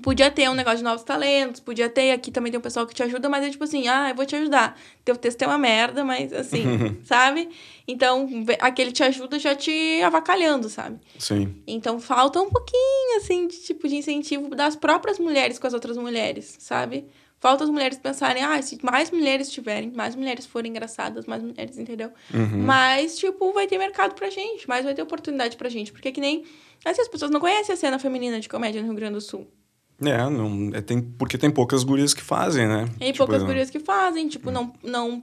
Podia 0.00 0.31
ter 0.31 0.48
um 0.48 0.55
negócio 0.55 0.78
de 0.78 0.85
novos 0.85 1.02
talentos, 1.02 1.61
podia 1.61 1.88
ter. 1.88 2.12
Aqui 2.12 2.31
também 2.31 2.50
tem 2.50 2.59
um 2.59 2.62
pessoal 2.62 2.87
que 2.87 2.94
te 2.94 3.02
ajuda, 3.02 3.28
mas 3.28 3.44
é 3.44 3.50
tipo 3.50 3.64
assim, 3.64 3.88
ah, 3.88 4.11
eu 4.11 4.14
vou 4.14 4.24
te 4.24 4.37
ajudar. 4.37 4.78
Teu 5.05 5.16
texto 5.16 5.42
é 5.42 5.46
uma 5.46 5.59
merda, 5.59 6.05
mas 6.05 6.33
assim, 6.33 6.64
sabe? 7.05 7.48
Então, 7.87 8.28
aquele 8.61 8.92
te 8.92 9.02
ajuda 9.02 9.38
já 9.38 9.55
te 9.55 10.00
avacalhando, 10.02 10.68
sabe? 10.68 10.98
Sim. 11.18 11.62
Então, 11.66 12.00
falta 12.00 12.40
um 12.40 12.48
pouquinho, 12.48 13.18
assim, 13.18 13.46
de 13.46 13.57
tipo 13.62 13.88
de 13.88 13.96
incentivo 13.96 14.55
das 14.55 14.76
próprias 14.76 15.18
mulheres 15.18 15.59
com 15.59 15.66
as 15.66 15.74
outras 15.74 15.96
mulheres, 15.96 16.57
sabe? 16.59 17.07
Falta 17.42 17.64
as 17.64 17.70
mulheres 17.70 17.98
pensarem, 17.98 18.40
ah, 18.44 18.62
se 18.62 18.78
mais 18.85 19.11
mulheres 19.11 19.50
tiverem, 19.50 19.90
mais 19.90 20.14
mulheres 20.14 20.46
forem 20.46 20.70
engraçadas, 20.70 21.26
mais 21.26 21.42
mulheres, 21.42 21.76
entendeu? 21.76 22.12
Uhum. 22.33 22.62
Mas, 22.62 23.18
tipo, 23.18 23.52
vai 23.52 23.66
ter 23.66 23.78
mercado 23.78 24.14
pra 24.14 24.31
gente, 24.31 24.68
mais 24.68 24.85
vai 24.85 24.94
ter 24.94 25.02
oportunidade 25.02 25.57
pra 25.57 25.68
gente. 25.68 25.90
Porque 25.90 26.12
que 26.12 26.20
nem. 26.20 26.44
Assim, 26.85 27.00
as 27.00 27.09
pessoas 27.09 27.33
não 27.33 27.40
conhecem 27.40 27.72
a 27.72 27.76
cena 27.76 27.98
feminina 27.98 28.38
de 28.38 28.48
comédia 28.48 28.81
no 28.81 28.87
Rio 28.87 28.96
Grande 28.96 29.14
do 29.14 29.20
Sul. 29.20 29.48
É, 30.05 30.29
não, 30.29 30.71
é 30.75 30.81
tem, 30.81 31.01
porque 31.01 31.38
tem 31.38 31.51
poucas 31.51 31.85
gurias 31.85 32.15
que 32.15 32.23
fazem, 32.23 32.67
né? 32.67 32.88
Tem 32.99 33.12
tipo, 33.12 33.27
poucas 33.27 33.43
gurias 33.43 33.71
que 33.71 33.79
fazem, 33.79 34.29
tipo, 34.29 34.51
não, 34.51 34.73
não, 34.83 35.23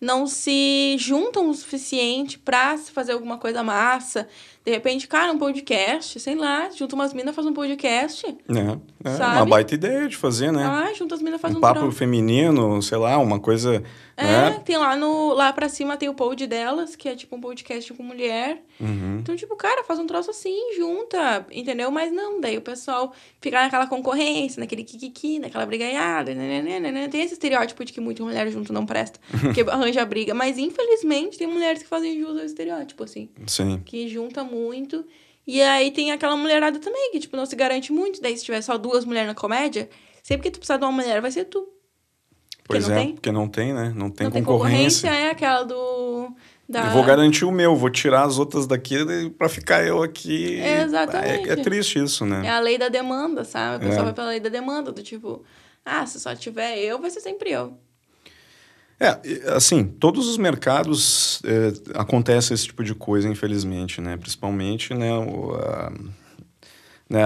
não 0.00 0.26
se 0.26 0.96
juntam 0.98 1.48
o 1.48 1.54
suficiente 1.54 2.38
pra 2.38 2.76
se 2.76 2.90
fazer 2.90 3.12
alguma 3.12 3.38
coisa 3.38 3.62
massa. 3.62 4.28
De 4.66 4.72
repente, 4.72 5.06
cara, 5.06 5.30
um 5.30 5.38
podcast, 5.38 6.18
sei 6.18 6.34
lá, 6.34 6.68
junta 6.70 6.96
umas 6.96 7.14
minas, 7.14 7.32
faz 7.36 7.46
um 7.46 7.52
podcast. 7.52 8.26
É, 8.26 9.08
é 9.08 9.26
uma 9.36 9.46
baita 9.46 9.76
ideia 9.76 10.08
de 10.08 10.16
fazer, 10.16 10.50
né? 10.50 10.64
Ah, 10.64 10.92
junta 10.92 11.14
as 11.14 11.22
minas, 11.22 11.40
faz 11.40 11.54
um, 11.54 11.58
um 11.58 11.60
papo 11.60 11.88
feminino, 11.92 12.82
sei 12.82 12.98
lá, 12.98 13.16
uma 13.16 13.38
coisa 13.38 13.80
é, 14.16 14.24
né? 14.24 14.62
tem 14.64 14.78
lá 14.78 14.96
no 14.96 15.34
lá 15.34 15.52
pra 15.52 15.68
cima 15.68 15.96
tem 15.96 16.08
o 16.08 16.14
pod 16.14 16.46
delas, 16.46 16.96
que 16.96 17.06
é 17.06 17.14
tipo 17.14 17.36
um 17.36 17.40
podcast 17.40 17.92
com 17.92 18.02
mulher. 18.02 18.62
Uhum. 18.80 19.18
Então, 19.20 19.36
tipo, 19.36 19.54
cara, 19.56 19.84
faz 19.84 19.98
um 19.98 20.06
troço 20.06 20.30
assim, 20.30 20.74
junta, 20.74 21.46
entendeu? 21.52 21.90
Mas 21.90 22.10
não, 22.10 22.40
daí 22.40 22.56
o 22.56 22.62
pessoal 22.62 23.12
fica 23.42 23.60
naquela 23.60 23.86
concorrência, 23.86 24.58
naquele 24.58 24.84
kikiki, 24.84 25.38
naquela 25.38 25.66
brigaiada, 25.66 26.34
né, 26.34 26.62
né, 26.62 26.80
né, 26.80 26.90
né, 26.90 27.08
Tem 27.08 27.20
esse 27.20 27.34
estereótipo 27.34 27.84
de 27.84 27.92
que 27.92 28.00
muita 28.00 28.22
mulher 28.22 28.48
junto 28.50 28.72
não 28.72 28.86
presta, 28.86 29.20
que 29.54 29.60
arranja 29.60 30.04
briga. 30.06 30.32
Mas, 30.32 30.56
infelizmente, 30.56 31.36
tem 31.36 31.46
mulheres 31.46 31.82
que 31.82 31.88
fazem 31.88 32.18
jus 32.18 32.38
ao 32.38 32.44
estereótipo, 32.44 33.04
assim. 33.04 33.28
Sim. 33.46 33.82
Que 33.84 34.08
junta 34.08 34.42
muito. 34.56 35.04
E 35.46 35.62
aí 35.62 35.90
tem 35.92 36.10
aquela 36.10 36.36
mulherada 36.36 36.78
também, 36.80 37.12
que, 37.12 37.20
tipo, 37.20 37.36
não 37.36 37.46
se 37.46 37.54
garante 37.54 37.92
muito. 37.92 38.20
Daí, 38.20 38.36
se 38.36 38.44
tiver 38.44 38.60
só 38.62 38.76
duas 38.76 39.04
mulheres 39.04 39.28
na 39.28 39.34
comédia, 39.34 39.88
sempre 40.22 40.44
que 40.44 40.50
tu 40.50 40.58
precisar 40.58 40.78
de 40.78 40.84
uma 40.84 40.92
mulher, 40.92 41.20
vai 41.20 41.30
ser 41.30 41.44
tu. 41.44 41.68
Pois 42.64 42.84
porque 42.84 42.98
é, 42.98 43.02
tem? 43.02 43.14
porque 43.14 43.32
não 43.32 43.48
tem, 43.48 43.72
né? 43.72 43.92
Não 43.94 44.10
tem 44.10 44.24
não 44.24 44.32
concorrência. 44.32 44.32
Tem 44.32 44.44
concorrência 44.44 45.08
é 45.08 45.30
aquela 45.30 45.62
do. 45.62 46.34
Da... 46.68 46.86
Eu 46.86 46.90
vou 46.90 47.04
garantir 47.04 47.44
o 47.44 47.52
meu, 47.52 47.76
vou 47.76 47.90
tirar 47.90 48.24
as 48.24 48.38
outras 48.38 48.66
daqui 48.66 48.96
para 49.38 49.48
ficar 49.48 49.86
eu 49.86 50.02
aqui. 50.02 50.58
É 50.60 50.82
exatamente. 50.82 51.48
É, 51.48 51.52
é, 51.52 51.56
triste 51.56 52.02
isso, 52.02 52.26
né? 52.26 52.44
É 52.44 52.50
a 52.50 52.58
lei 52.58 52.76
da 52.76 52.88
demanda, 52.88 53.44
sabe? 53.44 53.76
A 53.76 53.88
pessoa 53.88 54.00
é. 54.00 54.04
vai 54.06 54.12
pela 54.12 54.28
lei 54.30 54.40
da 54.40 54.48
demanda, 54.48 54.90
do 54.90 55.00
tipo, 55.00 55.44
ah, 55.84 56.04
se 56.04 56.18
só 56.18 56.34
tiver 56.34 56.76
eu, 56.78 57.00
vai 57.00 57.08
ser 57.08 57.20
sempre 57.20 57.52
eu. 57.52 57.78
É, 58.98 59.18
assim, 59.54 59.84
todos 59.84 60.26
os 60.26 60.38
mercados 60.38 61.42
é, 61.44 61.98
acontece 61.98 62.54
esse 62.54 62.66
tipo 62.66 62.82
de 62.82 62.94
coisa, 62.94 63.28
infelizmente, 63.28 64.00
né? 64.00 64.16
Principalmente, 64.16 64.94
né? 64.94 65.12
O, 65.12 65.52
a, 65.54 65.92
né? 67.08 67.22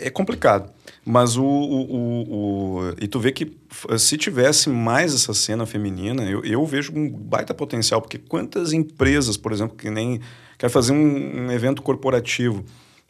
É 0.00 0.10
complicado. 0.10 0.70
Mas 1.04 1.36
o, 1.36 1.44
o, 1.44 2.80
o, 2.80 2.94
E 3.00 3.06
tu 3.06 3.18
vê 3.20 3.32
que 3.32 3.56
se 3.98 4.16
tivesse 4.16 4.68
mais 4.68 5.14
essa 5.14 5.32
cena 5.32 5.64
feminina, 5.64 6.24
eu, 6.24 6.44
eu 6.44 6.64
vejo 6.66 6.92
um 6.94 7.08
baita 7.08 7.54
potencial, 7.54 8.00
porque 8.00 8.18
quantas 8.18 8.72
empresas, 8.72 9.36
por 9.36 9.52
exemplo, 9.52 9.76
que 9.76 9.88
nem 9.88 10.20
quer 10.58 10.68
fazer 10.68 10.92
um, 10.92 11.46
um 11.46 11.52
evento 11.52 11.80
corporativo 11.82 12.64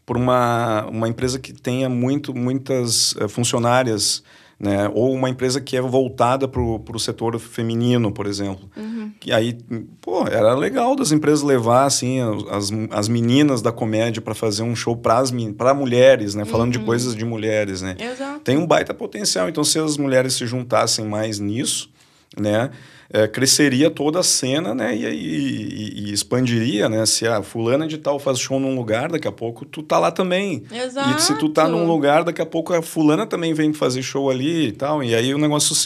por 0.04 0.16
uma, 0.16 0.86
uma 0.86 1.08
empresa 1.08 1.38
que 1.38 1.52
tenha 1.52 1.88
muito, 1.88 2.34
muitas 2.34 3.12
uh, 3.12 3.28
funcionárias 3.28 4.22
né? 4.58 4.90
Ou 4.94 5.12
uma 5.12 5.28
empresa 5.28 5.60
que 5.60 5.76
é 5.76 5.80
voltada 5.80 6.48
para 6.48 6.60
o 6.60 6.98
setor 6.98 7.38
feminino, 7.38 8.10
por 8.10 8.26
exemplo. 8.26 8.68
Uhum. 8.76 9.12
E 9.24 9.32
aí, 9.32 9.58
pô, 10.00 10.26
era 10.26 10.54
legal 10.54 10.96
das 10.96 11.12
empresas 11.12 11.42
levar, 11.42 11.84
assim, 11.84 12.20
as, 12.50 12.70
as 12.90 13.08
meninas 13.08 13.60
da 13.60 13.70
comédia 13.70 14.22
para 14.22 14.34
fazer 14.34 14.62
um 14.62 14.74
show 14.74 14.96
para 14.96 15.74
mulheres, 15.74 16.34
né? 16.34 16.44
Falando 16.44 16.74
uhum. 16.74 16.80
de 16.80 16.86
coisas 16.86 17.14
de 17.14 17.24
mulheres, 17.24 17.82
né? 17.82 17.96
Exato. 17.98 18.40
Tem 18.40 18.56
um 18.56 18.66
baita 18.66 18.94
potencial. 18.94 19.48
Então, 19.48 19.62
se 19.62 19.78
as 19.78 19.98
mulheres 19.98 20.34
se 20.34 20.46
juntassem 20.46 21.04
mais 21.04 21.38
nisso, 21.38 21.90
né? 22.38 22.70
É, 23.10 23.26
cresceria 23.28 23.90
toda 23.90 24.20
a 24.20 24.22
cena, 24.22 24.74
né? 24.74 24.96
E, 24.96 25.04
e, 25.04 26.08
e, 26.08 26.12
expandiria, 26.12 26.88
né? 26.88 27.04
Se 27.06 27.26
a 27.26 27.42
fulana 27.42 27.86
de 27.86 27.98
tal 27.98 28.18
faz 28.18 28.38
show 28.38 28.58
num 28.58 28.74
lugar, 28.74 29.10
daqui 29.10 29.28
a 29.28 29.32
pouco 29.32 29.64
tu 29.64 29.82
tá 29.82 29.98
lá 29.98 30.10
também. 30.10 30.64
Exato. 30.70 31.18
E 31.18 31.22
se 31.22 31.38
tu 31.38 31.48
tá 31.48 31.68
num 31.68 31.86
lugar, 31.86 32.24
daqui 32.24 32.42
a 32.42 32.46
pouco 32.46 32.72
a 32.72 32.82
fulana 32.82 33.26
também 33.26 33.54
vem 33.54 33.72
fazer 33.72 34.02
show 34.02 34.30
ali 34.30 34.68
e 34.68 34.72
tal. 34.72 35.02
E 35.02 35.14
aí 35.14 35.32
o 35.34 35.38
negócio 35.38 35.74
se, 35.74 35.84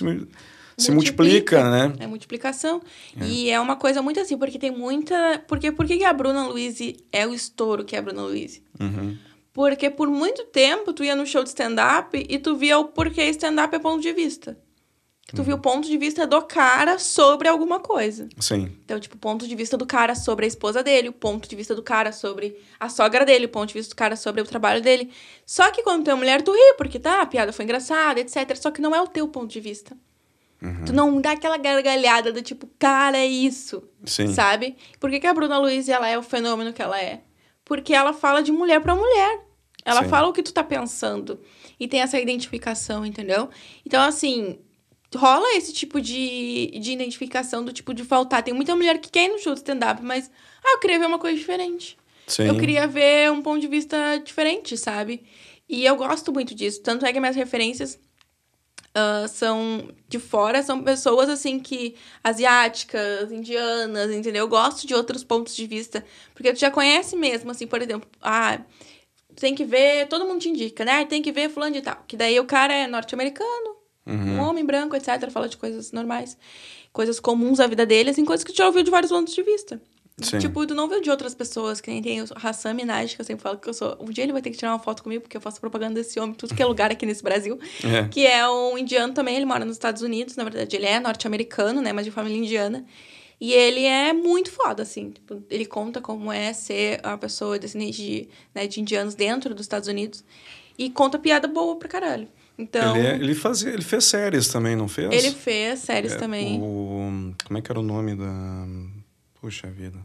se 0.76 0.90
multiplica, 0.90 0.92
multiplica, 0.92 1.70
né? 1.70 1.92
É 1.98 2.06
multiplicação. 2.06 2.80
É. 3.20 3.24
E 3.24 3.50
é 3.50 3.60
uma 3.60 3.76
coisa 3.76 4.00
muito 4.00 4.18
assim, 4.20 4.38
porque 4.38 4.58
tem 4.58 4.70
muita... 4.70 5.42
Porque 5.46 5.70
por 5.70 5.86
que 5.86 6.02
a 6.04 6.12
Bruna 6.12 6.46
Luiz 6.46 6.78
é 7.12 7.26
o 7.26 7.34
estouro 7.34 7.84
que 7.84 7.94
é 7.94 7.98
a 7.98 8.02
Bruna 8.02 8.22
Luiz? 8.22 8.62
Uhum. 8.80 9.16
Porque 9.52 9.90
por 9.90 10.08
muito 10.08 10.44
tempo 10.44 10.92
tu 10.92 11.04
ia 11.04 11.16
no 11.16 11.26
show 11.26 11.42
de 11.42 11.50
stand-up 11.50 12.24
e 12.28 12.38
tu 12.38 12.56
via 12.56 12.78
o 12.78 12.86
porquê 12.86 13.24
stand-up 13.30 13.74
é 13.74 13.78
ponto 13.78 14.00
de 14.00 14.12
vista. 14.12 14.56
Tu 15.34 15.38
uhum. 15.38 15.44
viu 15.44 15.56
o 15.56 15.58
ponto 15.60 15.86
de 15.86 15.96
vista 15.96 16.26
do 16.26 16.42
cara 16.42 16.98
sobre 16.98 17.48
alguma 17.48 17.78
coisa. 17.78 18.28
Sim. 18.38 18.72
Então, 18.84 18.98
tipo, 18.98 19.16
o 19.16 19.18
ponto 19.18 19.46
de 19.46 19.54
vista 19.54 19.76
do 19.76 19.86
cara 19.86 20.14
sobre 20.14 20.44
a 20.44 20.48
esposa 20.48 20.82
dele, 20.82 21.08
o 21.08 21.12
ponto 21.12 21.48
de 21.48 21.54
vista 21.54 21.74
do 21.74 21.82
cara 21.82 22.10
sobre 22.10 22.56
a 22.78 22.88
sogra 22.88 23.24
dele, 23.24 23.46
o 23.46 23.48
ponto 23.48 23.68
de 23.68 23.74
vista 23.74 23.94
do 23.94 23.96
cara 23.96 24.16
sobre 24.16 24.40
o 24.40 24.44
trabalho 24.44 24.82
dele. 24.82 25.10
Só 25.46 25.70
que 25.70 25.82
quando 25.82 26.04
tu 26.04 26.10
é 26.10 26.14
mulher, 26.14 26.42
tu 26.42 26.52
ri, 26.52 26.74
porque 26.76 26.98
tá, 26.98 27.22
a 27.22 27.26
piada 27.26 27.52
foi 27.52 27.64
engraçada, 27.64 28.20
etc. 28.20 28.56
Só 28.56 28.70
que 28.70 28.80
não 28.80 28.94
é 28.94 29.00
o 29.00 29.06
teu 29.06 29.28
ponto 29.28 29.50
de 29.50 29.60
vista. 29.60 29.96
Uhum. 30.62 30.84
Tu 30.84 30.92
não 30.92 31.20
dá 31.20 31.32
aquela 31.32 31.56
gargalhada 31.56 32.32
do 32.32 32.42
tipo, 32.42 32.68
cara, 32.78 33.16
é 33.16 33.26
isso. 33.26 33.82
Sim. 34.04 34.34
Sabe? 34.34 34.76
Por 34.98 35.10
que, 35.10 35.20
que 35.20 35.26
a 35.26 35.34
Bruna 35.34 35.58
Luiz 35.58 35.88
ela 35.88 36.08
é 36.08 36.18
o 36.18 36.22
fenômeno 36.22 36.72
que 36.72 36.82
ela 36.82 37.00
é? 37.00 37.22
Porque 37.64 37.94
ela 37.94 38.12
fala 38.12 38.42
de 38.42 38.52
mulher 38.52 38.80
para 38.80 38.94
mulher. 38.94 39.40
Ela 39.84 40.02
Sim. 40.02 40.08
fala 40.10 40.28
o 40.28 40.32
que 40.32 40.42
tu 40.42 40.52
tá 40.52 40.62
pensando. 40.62 41.40
E 41.78 41.88
tem 41.88 42.00
essa 42.00 42.18
identificação, 42.18 43.06
entendeu? 43.06 43.48
Então, 43.86 44.02
assim, 44.02 44.58
rola 45.14 45.56
esse 45.56 45.72
tipo 45.72 46.00
de, 46.00 46.78
de 46.78 46.92
identificação 46.92 47.64
do 47.64 47.72
tipo 47.72 47.92
de 47.92 48.04
faltar. 48.04 48.42
Tem 48.42 48.54
muita 48.54 48.76
mulher 48.76 48.98
que 48.98 49.10
quer 49.10 49.26
ir 49.26 49.32
no 49.32 49.38
show 49.38 49.52
de 49.52 49.60
stand-up, 49.60 50.02
mas 50.02 50.30
ah, 50.64 50.72
eu 50.74 50.78
queria 50.78 50.98
ver 50.98 51.06
uma 51.06 51.18
coisa 51.18 51.36
diferente. 51.36 51.98
Sim. 52.26 52.44
Eu 52.44 52.56
queria 52.56 52.86
ver 52.86 53.30
um 53.32 53.42
ponto 53.42 53.60
de 53.60 53.66
vista 53.66 54.16
diferente, 54.18 54.76
sabe? 54.76 55.24
E 55.68 55.84
eu 55.84 55.96
gosto 55.96 56.32
muito 56.32 56.54
disso. 56.54 56.80
Tanto 56.80 57.04
é 57.04 57.12
que 57.12 57.18
minhas 57.18 57.34
referências 57.34 57.98
uh, 58.96 59.26
são 59.28 59.88
de 60.08 60.18
fora, 60.18 60.62
são 60.62 60.82
pessoas 60.82 61.28
assim 61.28 61.58
que. 61.58 61.96
asiáticas, 62.22 63.32
indianas, 63.32 64.10
entendeu? 64.12 64.44
Eu 64.44 64.48
gosto 64.48 64.86
de 64.86 64.94
outros 64.94 65.24
pontos 65.24 65.56
de 65.56 65.66
vista. 65.66 66.04
Porque 66.34 66.52
tu 66.52 66.60
já 66.60 66.70
conhece 66.70 67.16
mesmo, 67.16 67.50
assim, 67.50 67.66
por 67.66 67.82
exemplo, 67.82 68.08
ah 68.22 68.60
tem 69.36 69.54
que 69.54 69.64
ver, 69.64 70.06
todo 70.08 70.26
mundo 70.26 70.40
te 70.40 70.48
indica, 70.48 70.84
né? 70.84 71.04
Tem 71.06 71.22
que 71.22 71.32
ver 71.32 71.48
fulano 71.48 71.72
de 71.72 71.80
tal. 71.80 72.04
Que 72.06 72.16
daí 72.16 72.38
o 72.38 72.44
cara 72.44 72.74
é 72.74 72.86
norte-americano, 72.86 73.76
uhum. 74.06 74.36
um 74.36 74.40
homem 74.40 74.64
branco, 74.64 74.96
etc. 74.96 75.30
Fala 75.30 75.48
de 75.48 75.56
coisas 75.56 75.92
normais, 75.92 76.36
coisas 76.92 77.20
comuns 77.20 77.58
da 77.58 77.66
vida 77.66 77.86
dele, 77.86 78.10
assim, 78.10 78.24
coisas 78.24 78.44
que 78.44 78.52
tu 78.52 78.56
já 78.56 78.66
ouviu 78.66 78.82
de 78.82 78.90
vários 78.90 79.10
pontos 79.10 79.34
de 79.34 79.42
vista. 79.42 79.80
Sim. 80.22 80.38
Tipo, 80.38 80.66
tu 80.66 80.74
não 80.74 80.88
viu 80.88 81.00
de 81.00 81.10
outras 81.10 81.34
pessoas, 81.34 81.80
que 81.80 81.90
nem 81.90 82.02
tem 82.02 82.20
o 82.20 82.26
Hassan 82.34 82.74
Minaj, 82.74 83.14
que 83.14 83.20
eu 83.20 83.24
sempre 83.24 83.42
falo 83.42 83.58
que 83.58 83.68
eu 83.68 83.74
sou. 83.74 83.96
Um 84.00 84.10
dia 84.10 84.24
ele 84.24 84.32
vai 84.32 84.42
ter 84.42 84.50
que 84.50 84.56
tirar 84.56 84.72
uma 84.72 84.78
foto 84.78 85.02
comigo, 85.02 85.22
porque 85.22 85.36
eu 85.36 85.40
faço 85.40 85.60
propaganda 85.60 85.94
desse 85.94 86.20
homem, 86.20 86.34
tudo 86.34 86.54
que 86.54 86.62
é 86.62 86.66
lugar 86.66 86.90
aqui 86.90 87.06
nesse 87.06 87.22
Brasil. 87.22 87.58
É. 87.82 88.06
Que 88.08 88.26
é 88.26 88.46
um 88.48 88.76
indiano 88.76 89.14
também, 89.14 89.36
ele 89.36 89.46
mora 89.46 89.64
nos 89.64 89.76
Estados 89.76 90.02
Unidos, 90.02 90.36
na 90.36 90.44
verdade, 90.44 90.76
ele 90.76 90.86
é 90.86 91.00
norte-americano, 91.00 91.80
né? 91.80 91.92
Mas 91.92 92.04
de 92.04 92.10
família 92.10 92.38
indiana. 92.38 92.84
E 93.40 93.54
ele 93.54 93.84
é 93.84 94.12
muito 94.12 94.50
foda, 94.52 94.82
assim. 94.82 95.10
Tipo, 95.10 95.42
ele 95.48 95.64
conta 95.64 96.00
como 96.00 96.30
é 96.30 96.52
ser 96.52 97.00
uma 97.02 97.16
pessoa 97.16 97.58
descendente 97.58 97.96
de, 97.96 98.28
né, 98.54 98.66
de 98.66 98.80
indianos 98.80 99.14
dentro 99.14 99.54
dos 99.54 99.64
Estados 99.64 99.88
Unidos. 99.88 100.22
E 100.76 100.90
conta 100.90 101.18
piada 101.18 101.48
boa 101.48 101.76
pra 101.76 101.88
caralho. 101.88 102.28
Então, 102.60 102.96
ele, 102.96 103.06
é, 103.06 103.14
ele, 103.14 103.34
fazia, 103.34 103.70
ele 103.70 103.82
fez 103.82 104.04
séries 104.04 104.48
também, 104.48 104.76
não 104.76 104.86
fez? 104.86 105.12
Ele 105.12 105.34
fez 105.34 105.80
séries 105.80 106.12
é, 106.12 106.16
também. 106.16 106.60
O, 106.60 107.32
como 107.46 107.58
é 107.58 107.62
que 107.62 107.72
era 107.72 107.80
o 107.80 107.82
nome 107.82 108.14
da. 108.14 108.66
Puxa 109.40 109.68
vida. 109.70 109.98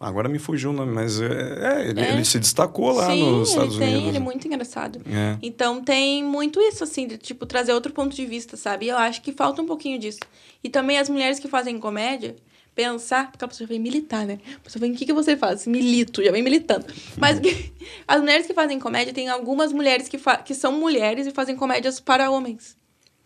Agora 0.00 0.30
me 0.30 0.38
fugiu 0.38 0.70
o 0.70 0.72
nome, 0.72 0.92
mas 0.92 1.20
é, 1.20 1.26
é, 1.26 1.88
ele, 1.90 2.00
é. 2.00 2.12
ele, 2.12 2.24
se 2.24 2.38
destacou 2.38 2.90
lá 2.90 3.10
Sim, 3.10 3.22
nos 3.22 3.50
Estados 3.50 3.74
ele 3.74 3.84
tem, 3.84 3.88
Unidos. 3.88 4.08
Ele 4.08 4.16
é 4.16 4.20
muito 4.20 4.46
engraçado. 4.48 5.00
É. 5.06 5.36
Então 5.42 5.84
tem 5.84 6.24
muito 6.24 6.58
isso, 6.58 6.82
assim, 6.82 7.06
de 7.06 7.18
tipo, 7.18 7.44
trazer 7.44 7.74
outro 7.74 7.92
ponto 7.92 8.16
de 8.16 8.24
vista, 8.24 8.56
sabe? 8.56 8.86
E 8.86 8.88
eu 8.88 8.96
acho 8.96 9.20
que 9.20 9.30
falta 9.30 9.60
um 9.60 9.66
pouquinho 9.66 9.98
disso. 9.98 10.20
E 10.64 10.70
também 10.70 10.98
as 10.98 11.10
mulheres 11.10 11.38
que 11.38 11.48
fazem 11.48 11.78
comédia, 11.78 12.34
pensar, 12.80 13.30
porque 13.30 13.44
a 13.44 13.48
pessoa 13.48 13.66
vem 13.66 13.78
militar, 13.78 14.26
né? 14.26 14.38
A 14.56 14.60
pessoa 14.60 14.80
vem, 14.80 14.92
o 14.92 14.96
que, 14.96 15.04
que 15.04 15.12
você 15.12 15.36
faz? 15.36 15.66
Milito, 15.66 16.24
já 16.24 16.32
vem 16.32 16.42
militando. 16.42 16.86
Mas 17.18 17.38
as 18.08 18.20
mulheres 18.20 18.46
que 18.46 18.54
fazem 18.54 18.78
comédia, 18.78 19.12
tem 19.12 19.28
algumas 19.28 19.70
mulheres 19.72 20.08
que, 20.08 20.18
que 20.44 20.54
são 20.54 20.72
mulheres 20.72 21.26
e 21.26 21.30
fazem 21.30 21.54
comédias 21.56 22.00
para 22.00 22.30
homens. 22.30 22.76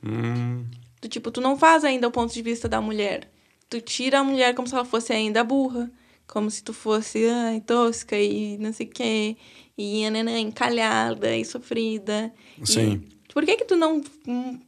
Hum. 0.05 0.64
Do 1.01 1.09
tipo, 1.09 1.31
tu 1.31 1.40
não 1.40 1.57
faz 1.57 1.85
ainda 1.85 2.09
o 2.09 2.11
ponto 2.11 2.35
de 2.35 2.43
vista 2.43 2.69
da 2.69 2.81
mulher. 2.81 3.31
Tu 3.71 3.81
tira 3.81 4.19
a 4.19 4.25
mulher 4.25 4.55
como 4.55 4.67
se 4.67 4.75
ela 4.75 4.85
fosse 4.85 5.12
ainda 5.12 5.45
burra. 5.45 5.90
Como 6.27 6.51
se 6.51 6.62
tu 6.64 6.73
fosse, 6.73 7.27
ai, 7.29 7.61
tosca 7.61 8.19
e 8.19 8.59
não 8.59 8.73
sei 8.73 8.87
o 8.87 8.90
quê. 8.90 9.37
E 9.77 10.09
nanã, 10.11 10.38
encalhada 10.38 11.37
e 11.37 11.45
sofrida. 11.45 12.33
Sim. 12.64 13.05
E 13.09 13.13
por 13.35 13.44
que 13.44 13.57
que 13.57 13.64
tu 13.64 13.75
não... 13.75 14.01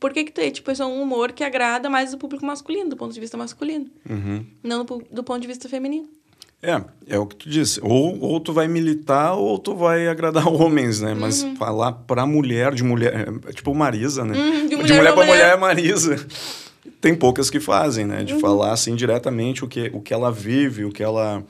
Por 0.01 0.13
que 0.13 0.25
que 0.25 0.33
tu 0.33 0.41
é, 0.41 0.51
tipo, 0.51 0.69
é 0.73 0.85
um 0.85 1.01
humor 1.01 1.31
que 1.31 1.45
agrada 1.45 1.89
mais 1.89 2.13
o 2.13 2.19
público 2.19 2.45
masculino, 2.45 2.91
do 2.91 2.97
ponto 2.97 3.15
de 3.15 3.21
vista 3.21 3.37
masculino? 3.37 3.87
Uhum. 4.11 4.45
Não 4.61 4.85
do, 4.85 5.05
do 5.09 5.23
ponto 5.23 5.41
de 5.41 5.47
vista 5.47 5.69
feminino. 5.69 6.09
É, 6.61 6.83
é 7.07 7.17
o 7.17 7.27
que 7.27 7.37
tu 7.37 7.49
disse. 7.49 7.81
Ou, 7.81 8.21
ou 8.21 8.41
tu 8.41 8.53
vai 8.53 8.67
militar 8.67 9.35
ou 9.35 9.57
tu 9.57 9.77
vai 9.77 10.09
agradar 10.09 10.49
homens, 10.53 11.01
né? 11.01 11.15
Mas 11.15 11.45
uhum. 11.45 11.55
falar 11.55 11.93
pra 11.93 12.27
mulher, 12.27 12.75
de 12.75 12.83
mulher... 12.83 13.29
É 13.47 13.53
tipo 13.53 13.73
Marisa, 13.73 14.25
né? 14.25 14.37
Uhum, 14.37 14.67
de 14.67 14.75
mulher, 14.75 14.87
de 14.87 14.93
mulher 14.95 15.15
pra 15.15 15.25
mulher. 15.25 15.37
mulher 15.37 15.53
é 15.53 15.57
Marisa. 15.57 16.27
Tem 17.01 17.15
poucas 17.15 17.49
que 17.49 17.61
fazem, 17.61 18.05
né? 18.05 18.25
De 18.25 18.35
uhum. 18.35 18.41
falar, 18.41 18.73
assim, 18.73 18.97
diretamente 18.97 19.65
o 19.65 19.69
que, 19.69 19.93
o 19.95 20.01
que 20.01 20.13
ela 20.13 20.33
vive, 20.33 20.85
o 20.85 20.91
que 20.91 21.05
ela... 21.05 21.45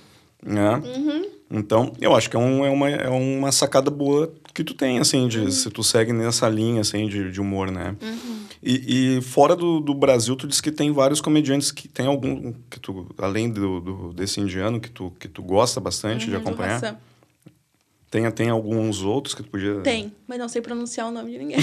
Né? 0.44 0.82
Uhum. 0.84 1.24
Então, 1.50 1.94
eu 1.98 2.14
acho 2.14 2.28
que 2.28 2.36
é, 2.36 2.38
um, 2.38 2.62
é, 2.66 2.68
uma, 2.68 2.90
é 2.90 3.08
uma 3.08 3.50
sacada 3.52 3.90
boa 3.90 4.30
que 4.56 4.64
tu 4.64 4.72
tem, 4.72 4.98
assim, 4.98 5.28
de, 5.28 5.40
uhum. 5.40 5.50
se 5.50 5.68
tu 5.68 5.84
segue 5.84 6.14
nessa 6.14 6.48
linha, 6.48 6.80
assim, 6.80 7.06
de, 7.06 7.30
de 7.30 7.38
humor, 7.42 7.70
né? 7.70 7.94
Uhum. 8.00 8.46
E, 8.62 9.18
e, 9.18 9.20
fora 9.20 9.54
do, 9.54 9.80
do 9.80 9.92
Brasil, 9.92 10.34
tu 10.34 10.48
diz 10.48 10.62
que 10.62 10.72
tem 10.72 10.90
vários 10.90 11.20
comediantes 11.20 11.70
que 11.70 11.86
tem 11.86 12.06
algum, 12.06 12.54
que 12.70 12.80
tu, 12.80 13.06
além 13.18 13.50
do, 13.50 13.80
do 13.82 14.12
desse 14.14 14.40
indiano, 14.40 14.80
que 14.80 14.88
tu, 14.88 15.12
que 15.20 15.28
tu 15.28 15.42
gosta 15.42 15.78
bastante 15.78 16.24
uhum, 16.24 16.30
de 16.30 16.36
acompanhar. 16.36 16.98
Tem, 18.10 18.30
tem 18.30 18.48
alguns 18.48 19.02
outros 19.02 19.34
que 19.34 19.42
tu 19.42 19.50
podia... 19.50 19.80
Tem, 19.80 20.10
mas 20.26 20.38
não 20.38 20.48
sei 20.48 20.62
pronunciar 20.62 21.08
o 21.08 21.10
nome 21.10 21.32
de 21.32 21.38
ninguém. 21.38 21.58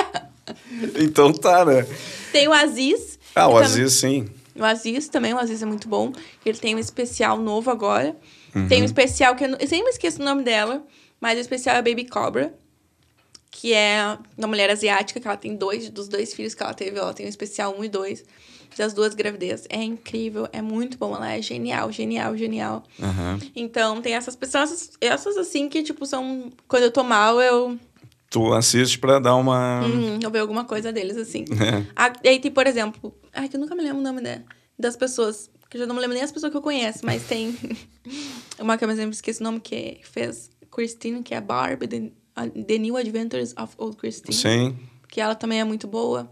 então 0.98 1.34
tá, 1.34 1.66
né? 1.66 1.86
Tem 2.32 2.48
o 2.48 2.52
Aziz. 2.54 3.18
Ah, 3.34 3.46
o 3.46 3.58
Aziz, 3.58 3.92
sim. 3.92 4.26
O 4.58 4.64
Aziz 4.64 5.06
também, 5.08 5.34
o 5.34 5.38
Aziz 5.38 5.62
é 5.62 5.66
muito 5.66 5.86
bom. 5.86 6.12
Ele 6.46 6.56
tem 6.56 6.74
um 6.74 6.78
especial 6.78 7.36
novo 7.36 7.70
agora. 7.70 8.16
Uhum. 8.54 8.68
Tem 8.68 8.80
um 8.80 8.86
especial 8.86 9.36
que 9.36 9.44
eu, 9.44 9.50
eu 9.50 9.68
sempre 9.68 9.90
esqueço 9.90 10.22
o 10.22 10.24
nome 10.24 10.42
dela, 10.42 10.82
mas 11.20 11.38
o 11.38 11.40
especial 11.40 11.76
é 11.76 11.82
Baby 11.82 12.06
Cobra, 12.06 12.54
que 13.50 13.72
é 13.72 14.18
uma 14.36 14.46
mulher 14.46 14.70
asiática, 14.70 15.18
que 15.18 15.26
ela 15.26 15.36
tem 15.36 15.56
dois, 15.56 15.88
dos 15.88 16.08
dois 16.08 16.34
filhos 16.34 16.54
que 16.54 16.62
ela 16.62 16.74
teve, 16.74 16.98
ela 16.98 17.14
tem 17.14 17.24
um 17.24 17.28
especial 17.28 17.74
um 17.76 17.82
e 17.82 17.88
dois, 17.88 18.22
das 18.76 18.92
duas 18.92 19.14
gravidez. 19.14 19.66
É 19.70 19.82
incrível, 19.82 20.46
é 20.52 20.60
muito 20.60 20.98
bom, 20.98 21.16
ela 21.16 21.32
é 21.32 21.40
genial, 21.40 21.90
genial, 21.90 22.36
genial. 22.36 22.84
Uhum. 22.98 23.50
Então, 23.56 24.02
tem 24.02 24.14
essas 24.14 24.36
pessoas, 24.36 24.70
essas, 24.70 24.90
essas 25.00 25.36
assim 25.38 25.68
que, 25.68 25.82
tipo, 25.82 26.04
são. 26.04 26.52
Quando 26.68 26.82
eu 26.82 26.90
tô 26.90 27.02
mal, 27.02 27.40
eu. 27.40 27.78
Tu 28.28 28.52
assiste 28.52 28.98
pra 28.98 29.18
dar 29.18 29.36
uma. 29.36 29.82
Hum, 29.86 30.18
eu 30.22 30.30
ver 30.30 30.40
alguma 30.40 30.64
coisa 30.64 30.92
deles, 30.92 31.16
assim. 31.16 31.44
É. 31.56 32.28
Aí 32.28 32.38
tem, 32.38 32.50
por 32.50 32.66
exemplo. 32.66 33.14
Ai, 33.32 33.48
que 33.48 33.56
eu 33.56 33.60
nunca 33.60 33.74
me 33.74 33.82
lembro 33.82 34.00
o 34.00 34.02
nome 34.02 34.20
né, 34.20 34.44
das 34.78 34.96
pessoas. 34.96 35.48
Que 35.70 35.78
eu 35.78 35.80
já 35.80 35.86
não 35.86 35.94
me 35.94 36.00
lembro 36.00 36.14
nem 36.14 36.22
as 36.22 36.30
pessoas 36.30 36.50
que 36.50 36.58
eu 36.58 36.62
conheço, 36.62 37.00
mas 37.04 37.22
tem. 37.24 37.56
uma 38.60 38.76
que 38.76 38.84
eu 38.84 38.88
sempre 38.90 39.10
esqueci 39.10 39.40
o 39.40 39.44
nome 39.44 39.60
que 39.60 40.00
fez 40.02 40.50
Christine, 40.76 41.22
que 41.22 41.32
é 41.32 41.38
a 41.38 41.40
Barbie, 41.40 41.88
The, 41.88 42.12
The 42.66 42.78
New 42.78 42.98
Adventures 42.98 43.54
of 43.56 43.74
Old 43.78 43.96
Christine. 43.96 44.34
Sim. 44.34 44.76
Que 45.08 45.22
ela 45.22 45.34
também 45.34 45.60
é 45.60 45.64
muito 45.64 45.86
boa. 45.86 46.30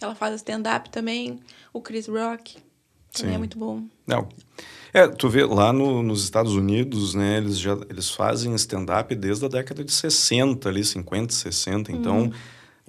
Ela 0.00 0.16
faz 0.16 0.34
stand-up 0.34 0.90
também. 0.90 1.38
O 1.72 1.80
Chris 1.80 2.08
Rock 2.08 2.56
também 3.12 3.30
Sim. 3.30 3.34
é 3.36 3.38
muito 3.38 3.56
bom. 3.56 3.84
Não. 4.04 4.28
É, 4.92 5.06
tu 5.06 5.28
vê 5.28 5.44
lá 5.44 5.72
no, 5.72 6.02
nos 6.02 6.24
Estados 6.24 6.54
Unidos, 6.54 7.14
né, 7.14 7.38
eles 7.38 7.58
já 7.58 7.76
eles 7.88 8.10
fazem 8.10 8.54
stand-up 8.54 9.14
desde 9.14 9.44
a 9.44 9.48
década 9.48 9.84
de 9.84 9.92
60, 9.92 10.68
ali, 10.68 10.84
50, 10.84 11.32
60. 11.32 11.92
Então, 11.92 12.22
uhum. 12.22 12.32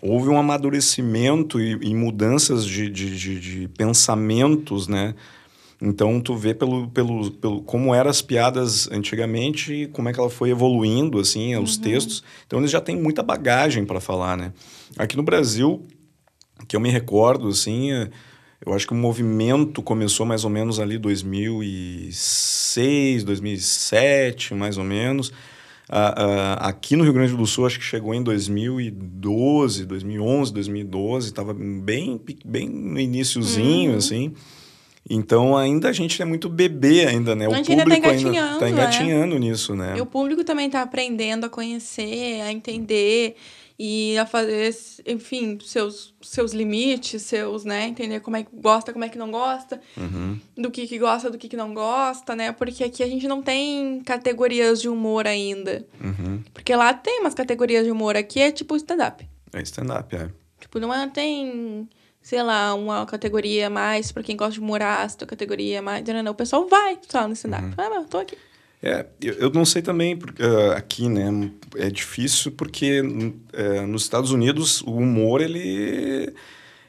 houve 0.01 0.29
um 0.29 0.37
amadurecimento 0.37 1.59
e, 1.59 1.71
e 1.81 1.95
mudanças 1.95 2.65
de, 2.65 2.89
de, 2.89 3.17
de, 3.17 3.39
de 3.39 3.67
pensamentos, 3.69 4.87
né? 4.87 5.15
Então, 5.81 6.21
tu 6.21 6.35
vê 6.35 6.53
pelo, 6.53 6.87
pelo, 6.89 7.31
pelo 7.31 7.61
como 7.61 7.93
eram 7.93 8.09
as 8.09 8.21
piadas 8.21 8.89
antigamente, 8.91 9.89
como 9.91 10.07
é 10.07 10.13
que 10.13 10.19
ela 10.19 10.29
foi 10.29 10.49
evoluindo, 10.49 11.19
assim, 11.19 11.55
os 11.57 11.75
uhum. 11.75 11.81
textos. 11.81 12.23
Então, 12.47 12.59
eles 12.59 12.71
já 12.71 12.79
têm 12.79 12.95
muita 12.95 13.21
bagagem 13.21 13.85
para 13.85 13.99
falar, 13.99 14.37
né? 14.37 14.53
Aqui 14.97 15.17
no 15.17 15.23
Brasil, 15.23 15.85
que 16.67 16.75
eu 16.75 16.79
me 16.79 16.89
recordo, 16.89 17.49
assim, 17.49 17.91
eu 18.65 18.73
acho 18.73 18.87
que 18.87 18.93
o 18.93 18.97
movimento 18.97 19.83
começou 19.83 20.25
mais 20.25 20.43
ou 20.43 20.49
menos 20.49 20.79
ali 20.79 20.97
2006, 20.97 23.23
2007, 23.23 24.55
mais 24.55 24.77
ou 24.77 24.83
menos. 24.83 25.29
Uh, 25.87 25.93
uh, 25.93 26.57
aqui 26.61 26.95
no 26.95 27.03
Rio 27.03 27.13
Grande 27.13 27.35
do 27.35 27.45
Sul, 27.45 27.67
acho 27.67 27.77
que 27.77 27.85
chegou 27.85 28.11
em 28.15 28.23
2012, 28.23 29.85
2011, 29.85 30.51
2012, 30.51 31.27
estava 31.27 31.53
bem, 31.53 32.19
bem 32.43 32.67
no 32.67 32.99
iníciozinho, 32.99 33.91
uhum. 33.91 33.97
assim. 33.97 34.33
Então 35.09 35.55
ainda 35.55 35.89
a 35.89 35.93
gente 35.93 36.19
é 36.21 36.25
muito 36.25 36.49
bebê 36.49 37.05
ainda, 37.05 37.35
né? 37.35 37.47
O 37.47 37.53
a 37.53 37.57
gente 37.57 37.67
público 37.67 37.91
ainda 37.91 38.07
está 38.07 38.09
engatinhando, 38.09 38.47
ainda 38.47 38.59
tá 38.59 38.69
engatinhando 38.69 39.35
é. 39.35 39.39
nisso, 39.39 39.75
né? 39.75 39.97
E 39.97 40.01
o 40.01 40.05
público 40.05 40.43
também 40.43 40.65
está 40.65 40.81
aprendendo 40.81 41.45
a 41.45 41.49
conhecer, 41.49 42.41
a 42.41 42.51
entender 42.51 43.35
e 43.77 44.17
a 44.17 44.25
fazer, 44.25 44.73
enfim, 45.05 45.59
seus, 45.61 46.13
seus 46.21 46.53
limites, 46.53 47.21
seus, 47.21 47.65
né? 47.65 47.87
Entender 47.87 48.21
como 48.21 48.37
é 48.37 48.43
que 48.43 48.49
gosta, 48.53 48.93
como 48.93 49.03
é 49.03 49.09
que 49.09 49.17
não 49.17 49.29
gosta, 49.29 49.81
uhum. 49.97 50.39
do 50.57 50.71
que, 50.71 50.87
que 50.87 50.97
gosta, 50.97 51.29
do 51.29 51.37
que, 51.37 51.49
que 51.49 51.57
não 51.57 51.73
gosta, 51.73 52.35
né? 52.35 52.51
Porque 52.53 52.83
aqui 52.83 53.03
a 53.03 53.07
gente 53.07 53.27
não 53.27 53.41
tem 53.41 54.01
categorias 54.01 54.81
de 54.81 54.87
humor 54.87 55.27
ainda. 55.27 55.85
Uhum. 56.01 56.41
Porque 56.53 56.73
lá 56.73 56.93
tem 56.93 57.19
umas 57.19 57.33
categorias 57.33 57.83
de 57.85 57.91
humor, 57.91 58.15
aqui 58.15 58.39
é 58.39 58.49
tipo 58.49 58.75
stand-up. 58.77 59.27
É 59.51 59.61
stand-up, 59.61 60.15
é. 60.15 60.29
Tipo, 60.59 60.79
não 60.79 60.93
é, 60.93 61.07
tem 61.09 61.87
sei 62.25 62.41
lá, 62.41 62.73
uma 62.73 63.05
categoria 63.05 63.69
mais 63.69 64.11
para 64.11 64.23
quem 64.23 64.35
gosta 64.35 64.53
de 64.53 64.59
humor 64.59 64.81
ácido, 64.81 65.27
categoria 65.27 65.79
mais. 65.79 66.03
Não, 66.03 66.23
não, 66.23 66.31
o 66.31 66.35
pessoal 66.35 66.67
vai 66.67 66.97
só 67.07 67.27
no 67.27 67.35
stand-up. 67.35 67.65
Uhum. 67.65 67.73
Ah, 67.77 68.03
tô 68.09 68.17
aqui. 68.17 68.35
É, 68.81 69.05
eu, 69.21 69.33
eu 69.35 69.49
não 69.51 69.63
sei 69.63 69.83
também 69.83 70.17
porque, 70.17 70.41
uh, 70.41 70.71
aqui, 70.71 71.07
né? 71.07 71.51
É 71.75 71.87
difícil 71.87 72.51
porque 72.51 72.99
uh, 72.99 73.87
nos 73.87 74.01
Estados 74.01 74.31
Unidos 74.31 74.81
o 74.81 74.95
humor 74.95 75.39
ele 75.39 76.33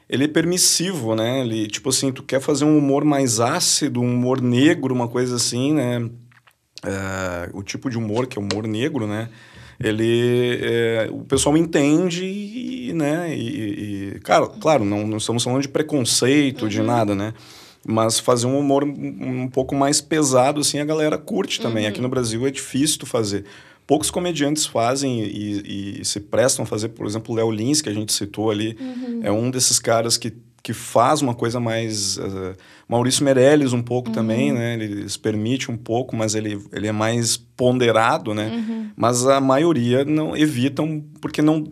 ele 0.09 0.23
é 0.23 0.27
permissivo, 0.27 1.13
né? 1.13 1.41
Ele 1.41 1.67
tipo 1.67 1.89
assim, 1.89 2.11
tu 2.11 2.23
quer 2.23 2.41
fazer 2.41 2.65
um 2.65 2.75
humor 2.75 3.05
mais 3.05 3.39
ácido, 3.39 4.01
um 4.01 4.11
humor 4.11 4.41
negro, 4.41 4.91
uma 4.91 5.07
coisa 5.07 5.35
assim, 5.35 5.71
né? 5.71 5.99
Uh, 5.99 7.59
o 7.59 7.61
tipo 7.61 7.91
de 7.91 7.97
humor 7.97 8.25
que 8.25 8.39
é 8.39 8.41
humor 8.41 8.67
negro, 8.67 9.05
né? 9.05 9.29
Ele 9.79 10.59
é, 10.61 11.09
o 11.11 11.19
pessoal 11.19 11.55
entende 11.55 12.25
e, 12.25 12.93
né 12.93 13.35
e, 13.35 14.13
e 14.15 14.19
cara, 14.21 14.47
claro 14.47 14.83
não, 14.83 15.05
não 15.05 15.17
estamos 15.17 15.43
falando 15.43 15.61
de 15.61 15.69
preconceito 15.69 16.63
uhum. 16.63 16.69
de 16.69 16.81
nada 16.81 17.13
né 17.13 17.33
mas 17.85 18.19
fazer 18.19 18.47
um 18.47 18.57
humor 18.57 18.83
um, 18.83 19.43
um, 19.43 19.47
pouco 19.47 19.75
mais 19.75 20.01
pesado 20.01 20.61
assim 20.61 20.79
a 20.79 20.85
galera 20.85 21.17
curte 21.17 21.61
também 21.61 21.83
uhum. 21.83 21.89
aqui 21.89 22.01
no 22.01 22.09
Brasil 22.09 22.45
é 22.47 22.51
difícil 22.51 23.05
fazer 23.05 23.45
poucos 23.85 24.09
comediantes 24.09 24.65
fazem 24.65 25.21
e, 25.23 25.99
e, 26.01 26.05
se 26.05 26.19
prestam 26.19 26.63
a 26.63 26.65
fazer 26.65 26.89
por 26.89 27.05
exemplo 27.05 27.33
o 27.33 27.37
Léo 27.37 27.51
Lins 27.51 27.81
que 27.81 27.89
a 27.89 27.93
gente 27.93 28.11
citou 28.11 28.49
ali 28.49 28.75
uhum. 28.79 29.19
é 29.23 29.31
um 29.31 29.51
desses 29.51 29.79
caras 29.79 30.17
que 30.17 30.33
que 30.61 30.73
faz 30.73 31.21
uma 31.21 31.33
coisa 31.33 31.59
mais. 31.59 32.17
Uh, 32.17 32.55
Maurício 32.87 33.23
Meirelles, 33.23 33.73
um 33.73 33.81
pouco 33.81 34.09
uhum. 34.09 34.15
também, 34.15 34.51
né? 34.51 34.75
Ele 34.75 35.07
se 35.07 35.19
permite 35.19 35.71
um 35.71 35.77
pouco, 35.77 36.15
mas 36.15 36.35
ele, 36.35 36.61
ele 36.71 36.87
é 36.87 36.91
mais 36.91 37.37
ponderado, 37.37 38.33
né? 38.33 38.47
Uhum. 38.47 38.89
Mas 38.95 39.25
a 39.25 39.39
maioria 39.39 40.03
não 40.05 40.35
evitam, 40.35 41.03
porque 41.21 41.41
não. 41.41 41.63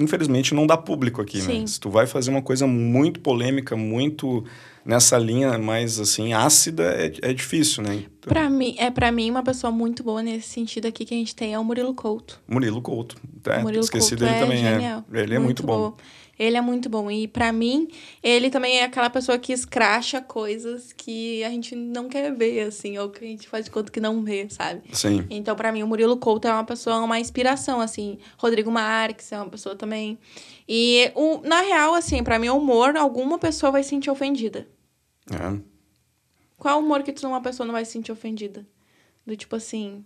Infelizmente 0.00 0.54
não 0.54 0.64
dá 0.64 0.76
público 0.76 1.20
aqui, 1.20 1.38
né? 1.38 1.44
Sim. 1.44 1.60
né? 1.60 1.66
Se 1.66 1.80
tu 1.80 1.90
vai 1.90 2.06
fazer 2.06 2.30
uma 2.30 2.42
coisa 2.42 2.66
muito 2.68 3.18
polêmica, 3.18 3.76
muito 3.76 4.44
nessa 4.84 5.18
linha 5.18 5.58
mais 5.58 5.98
assim 5.98 6.32
ácida 6.32 6.84
é, 6.84 7.12
é 7.20 7.32
difícil, 7.32 7.82
né? 7.82 8.04
Para 8.28 8.50
mim, 8.50 8.74
é 8.78 8.90
para 8.90 9.10
mim 9.10 9.30
uma 9.30 9.42
pessoa 9.42 9.70
muito 9.70 10.02
boa 10.02 10.22
nesse 10.22 10.48
sentido 10.48 10.86
aqui 10.86 11.04
que 11.04 11.14
a 11.14 11.16
gente 11.16 11.34
tem 11.34 11.54
é 11.54 11.58
o 11.58 11.64
Murilo 11.64 11.94
Couto. 11.94 12.40
Murilo 12.46 12.80
Couto, 12.82 13.16
é, 13.46 13.58
Murilo 13.60 13.82
esqueci 13.82 14.10
Couto 14.10 14.24
dele 14.24 14.36
é 14.36 14.40
também, 14.40 14.64
é. 14.64 14.72
genial. 14.74 15.04
é. 15.12 15.20
Ele 15.20 15.34
é 15.34 15.38
muito, 15.38 15.62
muito 15.62 15.66
bom. 15.66 15.90
bom. 15.90 15.96
Ele 16.38 16.56
é 16.56 16.60
muito 16.60 16.88
bom. 16.88 17.10
E 17.10 17.26
para 17.26 17.52
mim, 17.52 17.88
ele 18.22 18.48
também 18.48 18.78
é 18.78 18.84
aquela 18.84 19.10
pessoa 19.10 19.36
que 19.38 19.52
escracha 19.52 20.20
coisas 20.20 20.92
que 20.92 21.42
a 21.42 21.50
gente 21.50 21.74
não 21.74 22.08
quer 22.08 22.32
ver, 22.32 22.60
assim, 22.68 22.96
ou 22.96 23.08
que 23.10 23.24
a 23.24 23.28
gente 23.28 23.48
faz 23.48 23.64
de 23.64 23.72
conta 23.72 23.90
que 23.90 23.98
não 23.98 24.22
vê, 24.22 24.46
sabe? 24.48 24.82
Sim. 24.92 25.26
Então, 25.28 25.56
para 25.56 25.72
mim, 25.72 25.82
o 25.82 25.86
Murilo 25.88 26.16
Couto 26.16 26.46
é 26.46 26.52
uma 26.52 26.64
pessoa, 26.64 27.00
uma 27.00 27.18
inspiração, 27.18 27.80
assim. 27.80 28.18
Rodrigo 28.36 28.70
Marques 28.70 29.32
é 29.32 29.36
uma 29.36 29.48
pessoa 29.48 29.74
também. 29.74 30.16
E, 30.68 31.10
o, 31.16 31.40
na 31.42 31.60
real, 31.62 31.94
assim, 31.94 32.22
para 32.22 32.38
mim, 32.38 32.48
o 32.48 32.56
humor, 32.56 32.96
alguma 32.96 33.36
pessoa 33.38 33.72
vai 33.72 33.82
se 33.82 33.88
sentir 33.88 34.10
ofendida. 34.10 34.68
É. 35.30 35.77
Qual 36.58 36.80
humor 36.80 37.02
que 37.02 37.12
tu 37.12 37.26
uma 37.26 37.40
pessoa 37.40 37.66
não 37.66 37.72
vai 37.72 37.84
se 37.84 37.92
sentir 37.92 38.12
ofendida? 38.12 38.66
Do 39.24 39.36
tipo 39.36 39.56
assim, 39.56 40.04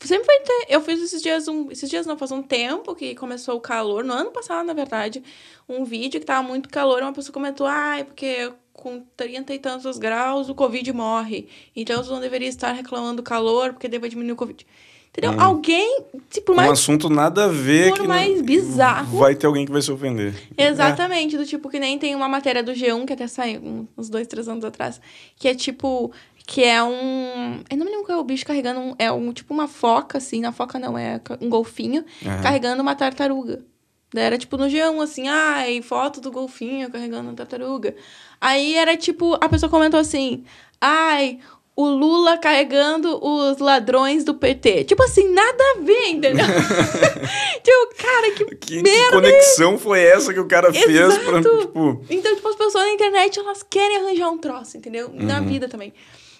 Sempre 0.00 0.26
vai 0.26 0.40
ter. 0.40 0.66
Eu 0.68 0.80
fiz 0.80 1.00
esses 1.00 1.22
dias 1.22 1.48
um. 1.48 1.70
Esses 1.70 1.88
dias 1.88 2.06
não, 2.06 2.18
faz 2.18 2.30
um 2.30 2.42
tempo 2.42 2.94
que 2.94 3.14
começou 3.14 3.56
o 3.56 3.60
calor, 3.60 4.04
no 4.04 4.12
ano 4.12 4.30
passado, 4.30 4.66
na 4.66 4.74
verdade, 4.74 5.22
um 5.68 5.84
vídeo 5.84 6.20
que 6.20 6.26
tava 6.26 6.46
muito 6.46 6.68
calor, 6.68 7.02
uma 7.02 7.12
pessoa 7.12 7.32
comentou, 7.32 7.66
ai, 7.66 8.02
ah, 8.02 8.04
porque 8.04 8.52
com 8.72 9.00
30 9.16 9.54
e 9.54 9.58
tantos 9.58 9.98
graus 9.98 10.48
o 10.48 10.54
Covid 10.54 10.92
morre. 10.92 11.48
Então 11.74 12.02
você 12.02 12.10
não 12.10 12.20
deveria 12.20 12.48
estar 12.48 12.72
reclamando 12.72 13.16
do 13.16 13.22
calor, 13.22 13.72
porque 13.72 13.88
deve 13.88 14.08
diminuir 14.08 14.32
o 14.32 14.36
Covid. 14.36 14.66
Entendeu? 15.16 15.32
Hum. 15.32 15.42
Alguém, 15.42 16.04
tipo, 16.30 16.54
mais. 16.54 16.68
Um 16.68 16.72
assunto 16.72 17.08
nada 17.08 17.44
a 17.44 17.48
ver. 17.48 17.94
Por 17.94 18.06
mais 18.06 18.42
bizarro. 18.42 19.18
Vai 19.18 19.34
ter 19.34 19.46
alguém 19.46 19.64
que 19.64 19.72
vai 19.72 19.80
se 19.80 19.90
ofender. 19.90 20.34
Exatamente, 20.58 21.36
é. 21.36 21.38
do 21.38 21.46
tipo 21.46 21.70
que 21.70 21.80
nem 21.80 21.98
tem 21.98 22.14
uma 22.14 22.28
matéria 22.28 22.62
do 22.62 22.72
G1 22.72 23.06
que 23.06 23.14
até 23.14 23.26
saiu 23.26 23.88
uns 23.96 24.10
dois, 24.10 24.26
três 24.26 24.46
anos 24.46 24.64
atrás. 24.64 25.00
Que 25.38 25.48
é 25.48 25.54
tipo 25.54 26.12
que 26.46 26.62
é 26.62 26.82
um. 26.82 27.62
Eu 27.68 27.76
não 27.78 27.86
me 27.86 27.90
lembro 27.90 28.04
qual 28.04 28.18
é 28.18 28.20
o 28.20 28.24
bicho 28.24 28.44
carregando. 28.44 28.78
Um, 28.78 28.94
é 28.98 29.10
um 29.10 29.32
tipo 29.32 29.54
uma 29.54 29.66
foca, 29.66 30.18
assim. 30.18 30.40
Na 30.40 30.52
foca 30.52 30.78
não, 30.78 30.98
é 30.98 31.18
um 31.40 31.48
golfinho 31.48 32.04
uhum. 32.22 32.42
carregando 32.42 32.82
uma 32.82 32.94
tartaruga. 32.94 33.64
Daí 34.12 34.24
era 34.24 34.38
tipo 34.38 34.56
no 34.56 34.66
G1, 34.66 35.02
assim, 35.02 35.28
ai, 35.28 35.82
foto 35.82 36.20
do 36.20 36.30
golfinho 36.30 36.90
carregando 36.90 37.28
uma 37.28 37.34
tartaruga. 37.34 37.94
Aí 38.40 38.74
era 38.74 38.96
tipo, 38.96 39.34
a 39.34 39.48
pessoa 39.48 39.68
comentou 39.68 39.98
assim, 39.98 40.44
ai, 40.80 41.40
o 41.76 41.86
Lula 41.86 42.38
carregando 42.38 43.22
os 43.22 43.58
ladrões 43.58 44.24
do 44.24 44.34
PT. 44.34 44.84
Tipo 44.84 45.02
assim, 45.02 45.28
nada 45.32 45.62
a 45.76 45.80
ver, 45.82 46.08
entendeu? 46.08 46.46
tipo, 47.62 47.94
cara, 48.02 48.30
que, 48.32 48.44
que 48.56 48.82
merda. 48.82 49.04
Que 49.04 49.10
conexão 49.10 49.78
foi 49.78 50.02
essa 50.02 50.32
que 50.32 50.40
o 50.40 50.48
cara 50.48 50.70
Exato. 50.70 50.86
fez 50.86 51.18
pra, 51.18 51.42
tipo... 51.42 52.04
Então, 52.08 52.34
tipo, 52.34 52.48
as 52.48 52.56
pessoas 52.56 52.84
na 52.86 52.92
internet, 52.92 53.38
elas 53.38 53.62
querem 53.62 53.98
arranjar 53.98 54.30
um 54.30 54.38
troço, 54.38 54.78
entendeu? 54.78 55.08
Uhum. 55.08 55.22
Na 55.22 55.40
vida 55.40 55.68
também. 55.68 55.92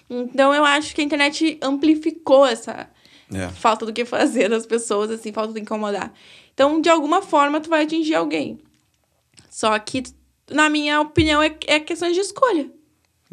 Então 0.09 0.55
eu 0.55 0.65
acho 0.65 0.95
que 0.95 1.01
a 1.01 1.03
internet 1.03 1.59
amplificou 1.61 2.45
essa 2.45 2.89
é. 3.31 3.49
falta 3.49 3.85
do 3.85 3.93
que 3.93 4.05
fazer 4.05 4.49
das 4.49 4.65
pessoas, 4.65 5.11
assim, 5.11 5.31
falta 5.31 5.53
de 5.53 5.59
incomodar. 5.59 6.11
Então, 6.53 6.81
de 6.81 6.89
alguma 6.89 7.21
forma, 7.21 7.61
tu 7.61 7.69
vai 7.69 7.83
atingir 7.83 8.15
alguém. 8.15 8.59
Só 9.49 9.77
que, 9.77 10.01
na 10.49 10.67
minha 10.69 10.99
opinião, 10.99 11.43
é, 11.43 11.55
é 11.67 11.79
questão 11.79 12.11
de 12.11 12.19
escolha. 12.19 12.71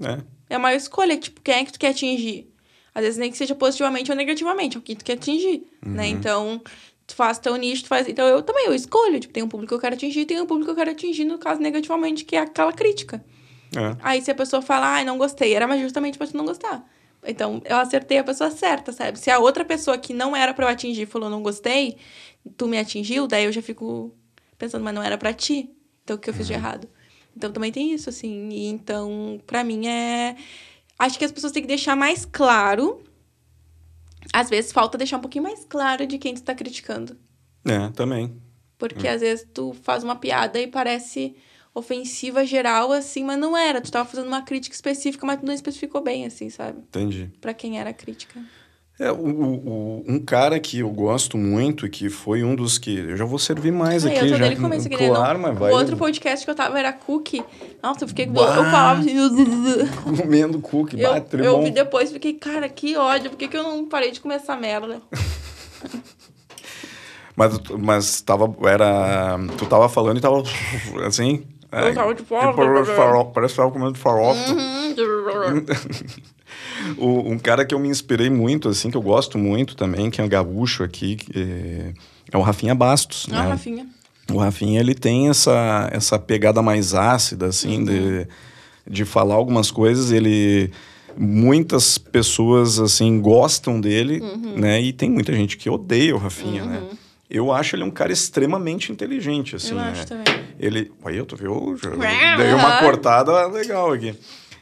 É. 0.03 0.34
É 0.55 0.57
uma 0.59 0.73
escolha, 0.73 1.17
tipo, 1.17 1.41
quem 1.41 1.55
é 1.55 1.65
que 1.65 1.73
tu 1.73 1.81
quer 1.81 1.89
atingir? 1.89 2.49
Às 2.95 3.03
vezes 3.03 3.19
nem 3.19 3.29
que 3.29 3.37
seja 3.37 3.57
positivamente 3.57 4.13
ou 4.13 4.17
negativamente, 4.17 4.77
é 4.77 4.79
o 4.79 4.83
que 4.83 4.95
tu 4.95 5.05
quer 5.05 5.15
atingir, 5.15 5.59
né? 5.59 5.67
uhum. 5.85 5.93
né? 5.95 6.07
Então, 6.07 6.63
tu 7.05 7.17
faz 7.17 7.41
teu 7.41 7.57
nicho, 7.57 7.83
tu 7.83 7.89
faz... 7.89 8.07
Então, 8.07 8.25
eu 8.25 8.41
também, 8.41 8.67
eu 8.67 8.73
escolho. 8.73 9.19
Tipo, 9.19 9.35
tem 9.35 9.43
um 9.43 9.49
público 9.49 9.71
que 9.71 9.75
eu 9.75 9.81
quero 9.81 9.97
atingir, 9.97 10.25
tem 10.27 10.41
um 10.41 10.47
público 10.47 10.67
que 10.67 10.71
eu 10.71 10.77
quero 10.77 10.93
atingir, 10.93 11.25
no 11.25 11.39
caso, 11.39 11.61
negativamente, 11.61 12.25
que 12.25 12.37
é 12.37 12.39
aquela 12.39 12.73
crítica. 12.73 13.25
É. 13.77 13.97
Aí 14.01 14.23
se 14.23 14.31
a 14.31 14.35
pessoa 14.35 14.63
fala, 14.63 14.87
ai, 14.95 15.05
não 15.05 15.19
gostei, 15.19 15.55
era 15.55 15.67
justamente 15.77 16.17
pra 16.17 16.29
tu 16.29 16.37
não 16.37 16.45
gostar. 16.45 16.89
Então, 17.27 17.61
eu 17.65 17.77
acertei 17.77 18.19
a 18.19 18.23
pessoa 18.23 18.49
certa, 18.53 18.93
sabe? 18.93 19.19
Se 19.19 19.33
a 19.33 19.41
outra 19.41 19.65
pessoa 19.65 19.99
que 19.99 20.15
não 20.15 20.37
era 20.37 20.55
para 20.55 20.67
eu 20.67 20.69
atingir 20.69 21.07
falou 21.07 21.29
não 21.29 21.43
gostei, 21.43 21.97
tu 22.57 22.69
me 22.69 22.79
atingiu, 22.79 23.27
daí 23.27 23.45
eu 23.45 23.51
já 23.51 23.61
fico 23.61 24.15
pensando, 24.57 24.85
mas 24.85 24.95
não 24.95 25.03
era 25.03 25.19
para 25.19 25.33
ti. 25.33 25.69
Então, 26.05 26.15
o 26.15 26.19
que 26.19 26.31
eu 26.31 26.35
fiz 26.35 26.47
de 26.47 26.53
uhum. 26.53 26.61
errado? 26.61 26.89
Então, 27.37 27.53
também 27.53 27.73
tem 27.73 27.93
isso, 27.93 28.09
assim. 28.09 28.49
E, 28.51 28.67
então, 28.69 29.41
para 29.47 29.65
mim 29.65 29.87
é. 29.87 30.37
Acho 30.99 31.19
que 31.19 31.25
as 31.25 31.33
pessoas 31.33 31.53
têm 31.53 31.63
que 31.63 31.69
deixar 31.69 31.97
mais 31.97 32.25
claro. 32.25 33.03
Às 34.33 34.49
vezes, 34.49 34.73
falta 34.73 34.97
deixar 34.97 35.19
um 35.19 35.21
pouquinho 35.21 35.45
mais 35.45 35.65
claro 35.65 36.07
de 36.07 36.19
quem 36.19 36.35
tu 36.35 36.43
tá 36.43 36.55
criticando. 36.55 37.17
É, 37.65 37.91
também. 37.91 38.41
Porque, 38.79 39.07
é. 39.07 39.13
às 39.13 39.21
vezes, 39.21 39.47
tu 39.53 39.73
faz 39.83 40.05
uma 40.05 40.17
piada 40.17 40.59
e 40.59 40.67
parece 40.67 41.37
ofensiva 41.75 42.47
geral, 42.47 42.93
assim, 42.93 43.25
mas 43.25 43.39
não 43.39 43.57
era. 43.57 43.81
Tu 43.81 43.91
tava 43.91 44.09
fazendo 44.09 44.29
uma 44.29 44.43
crítica 44.43 44.75
específica, 44.75 45.27
mas 45.27 45.41
tu 45.41 45.47
não 45.47 45.53
especificou 45.53 46.01
bem, 46.01 46.25
assim, 46.25 46.49
sabe? 46.49 46.79
Entendi. 46.79 47.31
Pra 47.41 47.53
quem 47.53 47.81
era 47.81 47.91
a 47.91 47.95
crítica. 47.95 48.41
É, 48.99 49.11
o, 49.11 49.17
o, 49.17 50.05
um 50.07 50.21
cara 50.21 50.61
que 50.61 50.79
eu 50.79 50.89
gosto 50.89 51.37
muito 51.37 51.85
e 51.85 51.91
que 51.91 52.09
foi 52.09 52.45
um 52.45 52.55
dos 52.55 52.79
que. 52.79 52.97
Eu 52.97 53.17
já 53.17 53.25
vou 53.25 53.41
servir 53.41 53.73
mais 53.73 54.07
aqui. 54.07 54.17
Eu 54.17 54.29
já, 54.29 54.39
dele 54.39 54.55
começo 54.55 54.89
claro, 54.89 55.41
mas 55.41 55.59
vai. 55.59 55.73
O 55.73 55.77
outro 55.77 55.97
podcast 55.97 56.45
que 56.45 56.51
eu 56.51 56.55
tava 56.55 56.79
era 56.79 56.93
cookie. 56.93 57.43
Nossa, 57.83 58.05
eu 58.05 58.09
fiquei. 58.09 58.27
Bah, 58.27 58.55
eu 58.57 58.65
falava 58.67 59.01
assim. 59.01 59.17
Comendo 60.17 60.61
cookie, 60.61 61.01
eu, 61.01 61.13
bate, 61.13 61.37
Eu 61.37 61.63
vi 61.63 61.73
depois 61.73 62.13
fiquei, 62.13 62.35
cara, 62.35 62.69
que 62.69 62.97
ódio. 62.97 63.31
Por 63.31 63.37
que, 63.37 63.49
que 63.49 63.57
eu 63.57 63.65
não 63.65 63.89
parei 63.89 64.13
de 64.13 64.21
comer 64.21 64.37
essa 64.37 64.55
merda? 64.55 65.03
mas, 67.35 67.59
mas 67.77 68.21
tava. 68.21 68.55
Era. 68.69 69.41
Tu 69.59 69.67
tava 69.67 69.89
falando 69.89 70.19
e 70.19 70.21
tava 70.21 70.41
assim. 71.05 71.45
É, 71.73 71.89
eu 71.89 71.95
tava 71.95 72.15
de 72.15 72.23
farofa. 72.23 73.25
Parece 73.33 73.55
que 73.55 73.61
tava 73.61 73.73
comendo 73.73 73.99
farofa. 73.99 74.53
Uhum. 74.53 75.65
o, 76.97 77.31
um 77.31 77.39
cara 77.39 77.65
que 77.65 77.75
eu 77.75 77.79
me 77.79 77.89
inspirei 77.89 78.31
muito, 78.31 78.69
assim, 78.69 78.91
que 78.91 78.97
eu 78.97 79.03
gosto 79.03 79.39
muito 79.39 79.75
também, 79.75 80.11
que 80.11 80.21
é 80.21 80.25
um 80.25 80.29
gaúcho 80.29 80.83
aqui, 80.83 81.19
é, 81.35 81.93
é 82.33 82.37
o 82.37 82.43
Rafinha 82.43 82.75
Bastos. 82.75 83.27
Ah, 83.31 83.43
né? 83.43 83.49
Rafinha. 83.51 83.87
O 84.33 84.39
Rafinha, 84.39 84.81
ele 84.81 84.95
tem 84.95 85.29
essa, 85.29 85.89
essa 85.93 86.19
pegada 86.19 86.63
mais 86.63 86.95
ácida, 86.95 87.47
assim, 87.47 87.79
uhum. 87.79 87.85
de, 87.85 88.29
de 88.89 89.05
falar 89.05 89.35
algumas 89.35 89.71
coisas. 89.71 90.11
Ele 90.11 90.71
muitas 91.17 91.97
pessoas 91.97 92.81
assim 92.81 93.21
gostam 93.21 93.81
dele, 93.81 94.21
uhum. 94.21 94.55
né? 94.57 94.81
E 94.81 94.93
tem 94.93 95.11
muita 95.11 95.33
gente 95.33 95.57
que 95.57 95.71
odeia 95.71 96.15
o 96.15 96.19
Rafinha, 96.19 96.65
né? 96.65 96.79
uhum. 96.79 96.89
né? 96.89 96.99
Eu 97.31 97.51
acho 97.51 97.75
ele 97.75 97.83
um 97.83 97.91
cara 97.91 98.13
extremamente 98.13 98.93
inteligente, 98.93 99.57
assim, 99.57 99.71
eu 99.71 99.77
né? 99.77 99.91
Acho 99.91 100.07
também. 100.07 100.25
Ele. 100.59 100.93
Aí, 101.05 101.23
tu 101.25 101.37
viu? 101.37 101.77
Já 101.77 101.91
dei 102.37 102.53
uma 102.53 102.79
cortada 102.79 103.47
legal 103.49 103.93
aqui. 103.93 104.15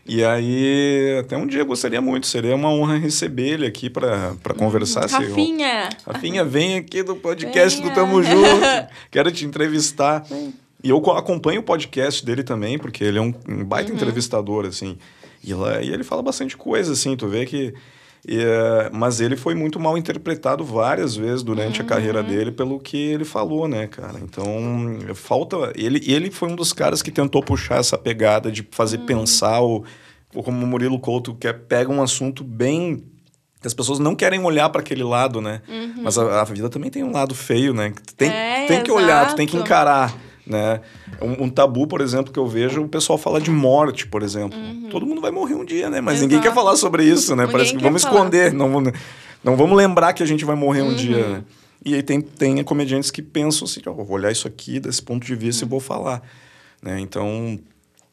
E 0.05 0.24
aí, 0.24 1.18
até 1.20 1.36
um 1.36 1.46
dia 1.46 1.61
eu 1.61 1.66
gostaria 1.66 2.00
muito, 2.00 2.26
seria 2.26 2.57
uma 2.57 2.68
honra 2.68 2.98
receber 2.98 3.50
ele 3.50 3.66
aqui 3.66 3.88
para 3.88 4.36
conversar. 4.59 5.07
Hum, 5.07 5.12
Rafinha! 5.12 5.88
Rafinha, 6.05 6.44
vem 6.44 6.76
aqui 6.76 7.03
do 7.03 7.14
podcast 7.14 7.78
Venha. 7.78 7.90
do 7.90 7.94
Tamo 7.94 8.22
Junto. 8.22 8.61
Quero 9.11 9.30
te 9.30 9.44
entrevistar. 9.44 10.26
E 10.82 10.90
eu 10.90 10.98
acompanho 11.12 11.61
o 11.61 11.64
podcast 11.64 12.24
dele 12.26 12.42
também, 12.42 12.78
porque 12.78 13.05
ele 13.05 13.18
é 13.18 13.22
um, 13.22 13.32
um 13.48 13.64
baita 13.64 13.90
uhum. 13.90 13.96
entrevistador, 13.96 14.66
assim. 14.66 14.98
E, 15.44 15.55
lá, 15.55 15.80
e 15.80 15.90
ele 15.90 16.03
fala 16.03 16.22
bastante 16.22 16.57
coisa, 16.57 16.92
assim. 16.92 17.16
Tu 17.16 17.28
vê 17.28 17.46
que 17.46 17.72
e, 18.27 18.39
uh, 18.39 18.91
mas 18.93 19.20
ele 19.20 19.37
foi 19.37 19.55
muito 19.55 19.81
mal 19.81 19.99
interpretado 19.99 20.64
várias 20.64 21.16
vezes 21.16 21.43
durante 21.43 21.81
uhum. 21.81 21.87
a 21.87 21.89
carreira 21.89 22.20
uhum. 22.20 22.29
dele 22.29 22.53
pelo 22.53 22.79
que 22.79 22.97
ele 22.97 23.25
falou, 23.25 23.66
né, 23.66 23.89
cara? 23.89 24.20
Então, 24.23 24.47
falta. 25.14 25.73
Ele, 25.75 26.01
ele 26.07 26.31
foi 26.31 26.49
um 26.49 26.55
dos 26.55 26.73
caras 26.73 27.03
que 27.03 27.11
tentou 27.11 27.43
puxar 27.43 27.81
essa 27.81 27.99
pegada 27.99 28.51
de 28.51 28.66
fazer 28.70 29.01
uhum. 29.01 29.07
pensar, 29.07 29.61
o, 29.61 29.85
como 30.33 30.64
o 30.64 30.66
Murilo 30.66 31.01
Couto, 31.01 31.35
que 31.35 31.49
é, 31.49 31.53
pega 31.53 31.91
um 31.91 32.01
assunto 32.01 32.45
bem 32.45 33.05
que 33.61 33.66
as 33.66 33.75
pessoas 33.75 34.01
não 34.01 34.14
querem 34.14 34.41
olhar 34.41 34.68
para 34.70 34.81
aquele 34.81 35.05
lado, 35.05 35.41
né? 35.41 35.62
Uhum. 35.68 36.03
Mas 36.03 36.18
a, 36.18 36.41
a, 36.41 36.45
vida 36.45 36.68
também 36.68 36.91
tem 36.91 37.05
um 37.05 37.12
lado 37.12 37.35
feio, 37.35 37.73
né? 37.73 37.93
Tem, 38.16 38.29
é, 38.29 38.66
tem 38.66 38.83
que 38.83 38.91
olhar, 38.91 39.29
tu 39.29 39.37
tem 39.37 39.47
que 39.47 39.57
encarar. 39.57 40.12
Né? 40.47 40.80
Um, 41.20 41.45
um, 41.45 41.49
tabu, 41.49 41.86
por 41.86 42.01
exemplo, 42.01 42.32
que 42.32 42.38
eu 42.38 42.47
vejo, 42.47 42.82
o 42.82 42.88
pessoal 42.88 43.16
fala 43.16 43.40
de 43.40 43.51
morte, 43.51 44.07
por 44.07 44.22
exemplo. 44.22 44.59
Uhum. 44.59 44.88
Todo 44.90 45.07
mundo 45.07 45.20
vai 45.20 45.30
morrer 45.30 45.55
um 45.55 45.64
dia, 45.64 45.88
né? 45.88 46.01
Mas 46.01 46.14
Exato. 46.14 46.28
ninguém 46.28 46.43
quer 46.43 46.55
falar 46.55 46.76
sobre 46.76 47.05
isso, 47.05 47.36
né? 47.36 47.47
Parece 47.47 47.76
que 47.76 47.82
vamos 47.82 48.03
falar. 48.03 48.14
esconder, 48.16 48.53
não, 48.53 48.82
não 49.43 49.57
vamos 49.57 49.76
lembrar 49.76 50.12
que 50.12 50.22
a 50.22 50.26
gente 50.26 50.45
vai 50.45 50.57
morrer 50.57 50.82
um 50.82 50.88
uhum. 50.88 50.95
dia. 50.95 51.28
Né? 51.28 51.45
E 51.84 51.95
aí 51.95 52.03
tem, 52.03 52.20
tem 52.20 52.62
comediantes 52.64 53.11
que 53.11 53.22
pensam 53.22 53.66
assim, 53.66 53.80
oh, 53.86 53.95
vou 53.95 54.11
olhar 54.11 54.32
isso 54.32 54.49
aqui 54.49 54.80
desse 54.80 55.03
ponto 55.03 55.24
de 55.24 55.34
vista 55.34 55.64
uhum. 55.64 55.68
e 55.68 55.70
vou 55.70 55.80
falar. 55.80 56.22
Né? 56.82 56.99
Então, 56.99 57.59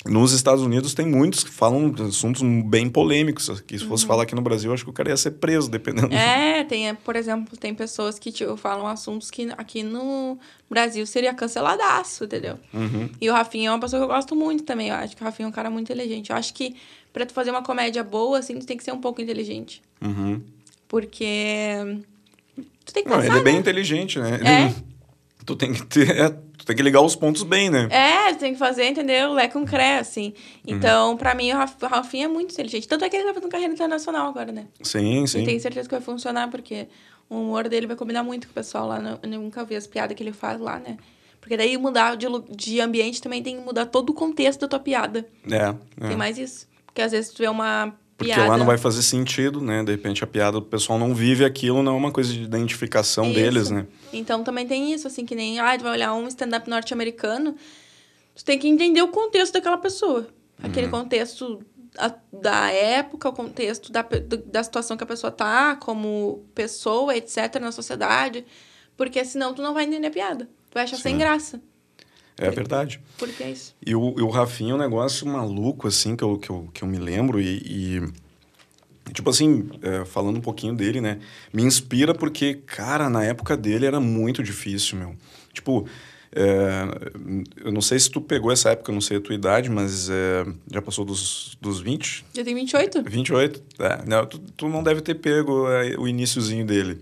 nos 0.06 0.32
Estados 0.32 0.64
Unidos 0.64 0.94
tem 0.94 1.06
muitos 1.06 1.44
que 1.44 1.50
falam 1.50 1.94
assuntos 2.08 2.42
bem 2.66 2.90
polêmicos. 2.90 3.50
Que 3.68 3.78
se 3.78 3.86
fosse 3.86 4.04
uhum. 4.04 4.08
falar 4.08 4.24
aqui 4.24 4.34
no 4.34 4.42
Brasil, 4.42 4.74
acho 4.74 4.86
que 4.86 4.90
o 4.90 4.94
cara 4.94 5.10
ia 5.10 5.18
ser 5.18 5.32
preso, 5.32 5.70
dependendo. 5.70 6.14
É, 6.16 6.64
tem, 6.64 6.96
por 6.96 7.18
exemplo, 7.18 7.58
tem 7.58 7.76
pessoas 7.76 8.18
que 8.18 8.32
tipo, 8.32 8.56
falam 8.56 8.88
assuntos 8.88 9.30
que 9.30 9.50
aqui 9.58 9.84
no 9.84 10.38
Brasil 10.70 11.06
seria 11.06 11.34
canceladaço, 11.34 12.24
entendeu? 12.24 12.58
Uhum. 12.74 13.10
E 13.20 13.30
o 13.30 13.34
Rafinha 13.34 13.70
é 13.70 13.72
uma 13.72 13.80
pessoa 13.80 14.00
que 14.00 14.04
eu 14.06 14.16
gosto 14.16 14.36
muito 14.36 14.64
também. 14.64 14.88
Eu 14.88 14.96
acho 14.96 15.18
que 15.18 15.22
o 15.22 15.26
Rafinha 15.26 15.48
é 15.48 15.50
um 15.50 15.54
cara 15.54 15.70
muito 15.70 15.92
inteligente. 15.92 16.30
Eu 16.30 16.38
acho 16.38 16.54
que 16.54 16.76
para 17.12 17.26
tu 17.26 17.34
fazer 17.34 17.52
uma 17.52 17.64
comédia 17.64 18.04
boa, 18.04 18.40
assim, 18.40 18.58
tu 18.58 18.66
tem 18.66 18.78
que 18.78 18.84
ser 18.84 18.94
um 18.94 19.02
pouco 19.02 19.22
inteligente. 19.22 19.82
Uhum. 20.02 20.42
Porque 20.88 22.02
tu 22.86 22.94
tem 22.94 23.04
que 23.04 23.10
pensar, 23.10 23.24
Não, 23.24 23.26
ele 23.26 23.40
é 23.40 23.44
bem 23.44 23.56
né? 23.56 23.60
inteligente, 23.60 24.18
né? 24.18 24.40
É. 24.44 24.76
tu 25.46 25.58
tem 25.58 25.74
que 25.74 25.86
ter... 25.86 26.40
Tem 26.70 26.76
que 26.76 26.84
ligar 26.84 27.02
os 27.02 27.16
pontos 27.16 27.42
bem, 27.42 27.68
né? 27.68 27.88
É, 27.90 28.32
tem 28.36 28.54
que 28.54 28.60
fazer, 28.60 28.86
entendeu? 28.86 29.34
Lé 29.34 29.48
com 29.48 29.66
cré, 29.66 29.98
assim. 29.98 30.36
Então, 30.68 31.10
uhum. 31.10 31.18
pra 31.18 31.34
mim, 31.34 31.52
o 31.52 31.58
Rafinha 31.88 32.26
é 32.26 32.28
muito 32.28 32.54
inteligente. 32.54 32.88
Tanto 32.88 33.04
é 33.04 33.10
que 33.10 33.16
ele 33.16 33.26
tá 33.26 33.34
fazendo 33.34 33.50
carreira 33.50 33.74
internacional 33.74 34.30
agora, 34.30 34.52
né? 34.52 34.68
Sim, 34.84 35.26
sim. 35.26 35.42
E 35.42 35.46
tenho 35.46 35.60
certeza 35.60 35.90
que 35.90 35.96
vai 35.96 36.04
funcionar, 36.04 36.48
porque 36.52 36.88
o 37.28 37.42
humor 37.42 37.68
dele 37.68 37.88
vai 37.88 37.96
combinar 37.96 38.22
muito 38.22 38.46
com 38.46 38.52
o 38.52 38.54
pessoal 38.54 38.86
lá. 38.86 39.00
No, 39.00 39.20
eu 39.24 39.30
nunca 39.42 39.66
vi 39.66 39.76
as 39.76 39.88
piadas 39.88 40.16
que 40.16 40.22
ele 40.22 40.32
faz 40.32 40.62
lá, 40.62 40.78
né? 40.78 40.98
Porque 41.42 41.58
daí 41.58 41.76
mudar 41.76 42.16
de, 42.16 42.28
de 42.52 42.80
ambiente 42.80 43.20
também 43.20 43.42
tem 43.42 43.58
que 43.58 43.64
mudar 43.64 43.88
todo 43.88 44.12
o 44.12 44.14
contexto 44.14 44.60
da 44.60 44.68
tua 44.68 44.80
piada. 44.80 45.26
É. 45.50 45.56
é. 46.06 46.08
Tem 46.08 46.16
mais 46.16 46.38
isso. 46.38 46.68
Porque 46.86 47.02
às 47.02 47.14
vezes 47.14 47.32
tu 47.32 47.40
vê 47.40 47.48
uma 47.48 47.96
porque 48.20 48.36
lá 48.36 48.58
não 48.58 48.66
vai 48.66 48.78
fazer 48.78 49.02
sentido, 49.02 49.62
né? 49.62 49.82
De 49.82 49.92
repente 49.92 50.24
a 50.24 50.28
piada, 50.28 50.58
o 50.58 50.62
pessoal 50.62 51.00
não 51.00 51.16
vive 51.16 51.46
aquilo, 51.46 51.82
não 51.82 51.94
é 51.94 51.98
uma 51.98 52.12
coisa 52.12 52.34
de 52.34 52.44
identificação 52.44 53.26
isso. 53.26 53.34
deles, 53.34 53.70
né? 53.70 53.88
Então 54.12 54.44
também 54.44 54.68
tem 54.68 54.92
isso, 54.92 55.08
assim, 55.08 55.26
que 55.26 55.34
nem, 55.34 55.60
ah, 55.60 55.78
tu 55.78 55.84
vai 55.84 55.94
olhar 55.94 56.14
um 56.14 56.28
stand-up 56.28 56.70
norte-americano, 56.70 57.56
tu 58.36 58.44
tem 58.44 58.60
que 58.60 58.68
entender 58.68 59.02
o 59.02 59.08
contexto 59.08 59.54
daquela 59.54 59.78
pessoa. 59.78 60.28
Aquele 60.62 60.88
uhum. 60.88 60.92
contexto 60.92 61.66
a, 61.98 62.14
da 62.32 62.70
época, 62.70 63.30
o 63.30 63.34
contexto 63.34 63.90
da, 63.90 64.06
da 64.46 64.64
situação 64.64 64.98
que 64.98 65.04
a 65.04 65.08
pessoa 65.08 65.32
tá, 65.32 65.78
como 65.78 66.46
pessoa, 66.54 67.16
etc., 67.16 67.56
na 67.62 67.72
sociedade. 67.72 68.46
Porque 68.98 69.24
senão 69.24 69.54
tu 69.54 69.62
não 69.62 69.74
vai 69.74 69.86
entender 69.86 70.08
a 70.08 70.12
piada. 70.12 70.46
Tu 70.70 70.74
vai 70.74 70.84
achar 70.84 70.98
Sim. 70.98 71.04
sem 71.04 71.18
graça. 71.18 71.62
É 72.40 72.50
verdade. 72.50 73.02
Porque 73.18 73.44
é 73.44 73.52
isso. 73.52 73.76
E 73.86 73.94
o, 73.94 74.16
e 74.18 74.22
o 74.22 74.30
Rafinha 74.30 74.72
é 74.72 74.76
um 74.76 74.80
negócio 74.80 75.28
maluco, 75.28 75.88
assim, 75.88 76.16
que 76.16 76.24
eu, 76.24 76.38
que 76.38 76.50
eu, 76.50 76.70
que 76.74 76.84
eu 76.84 76.88
me 76.88 76.98
lembro. 76.98 77.40
E, 77.42 78.02
e 79.10 79.14
tipo 79.14 79.30
assim, 79.30 79.70
é, 79.82 80.06
falando 80.06 80.38
um 80.38 80.42
pouquinho 80.42 80.74
dele, 80.74 81.02
né? 81.02 81.20
Me 81.52 81.64
inspira 81.64 82.16
porque, 82.16 82.56
cara, 82.66 83.10
na 83.10 83.24
época 83.26 83.58
dele 83.58 83.86
era 83.86 84.00
muito 84.00 84.42
difícil, 84.42 84.98
meu. 84.98 85.16
Tipo, 85.52 85.86
é, 86.32 86.86
eu 87.66 87.72
não 87.74 87.82
sei 87.82 88.00
se 88.00 88.10
tu 88.10 88.22
pegou 88.22 88.52
essa 88.52 88.70
época, 88.70 88.92
eu 88.92 88.94
não 88.94 89.02
sei 89.02 89.18
a 89.18 89.22
tua 89.22 89.36
idade, 89.36 89.70
mas 89.70 90.10
é, 90.10 90.46
já 90.72 90.82
passou 90.82 91.04
dos, 91.04 91.58
dos 91.60 91.82
20? 91.82 92.26
Já 92.34 92.44
tem 92.44 92.56
28. 92.56 93.04
28? 93.04 93.64
É, 93.80 94.06
não, 94.08 94.26
tu, 94.26 94.40
tu 94.56 94.70
não 94.70 94.82
deve 94.82 95.02
ter 95.02 95.16
pego 95.16 95.68
é, 95.70 95.98
o 95.98 96.08
iníciozinho 96.08 96.66
dele 96.66 97.02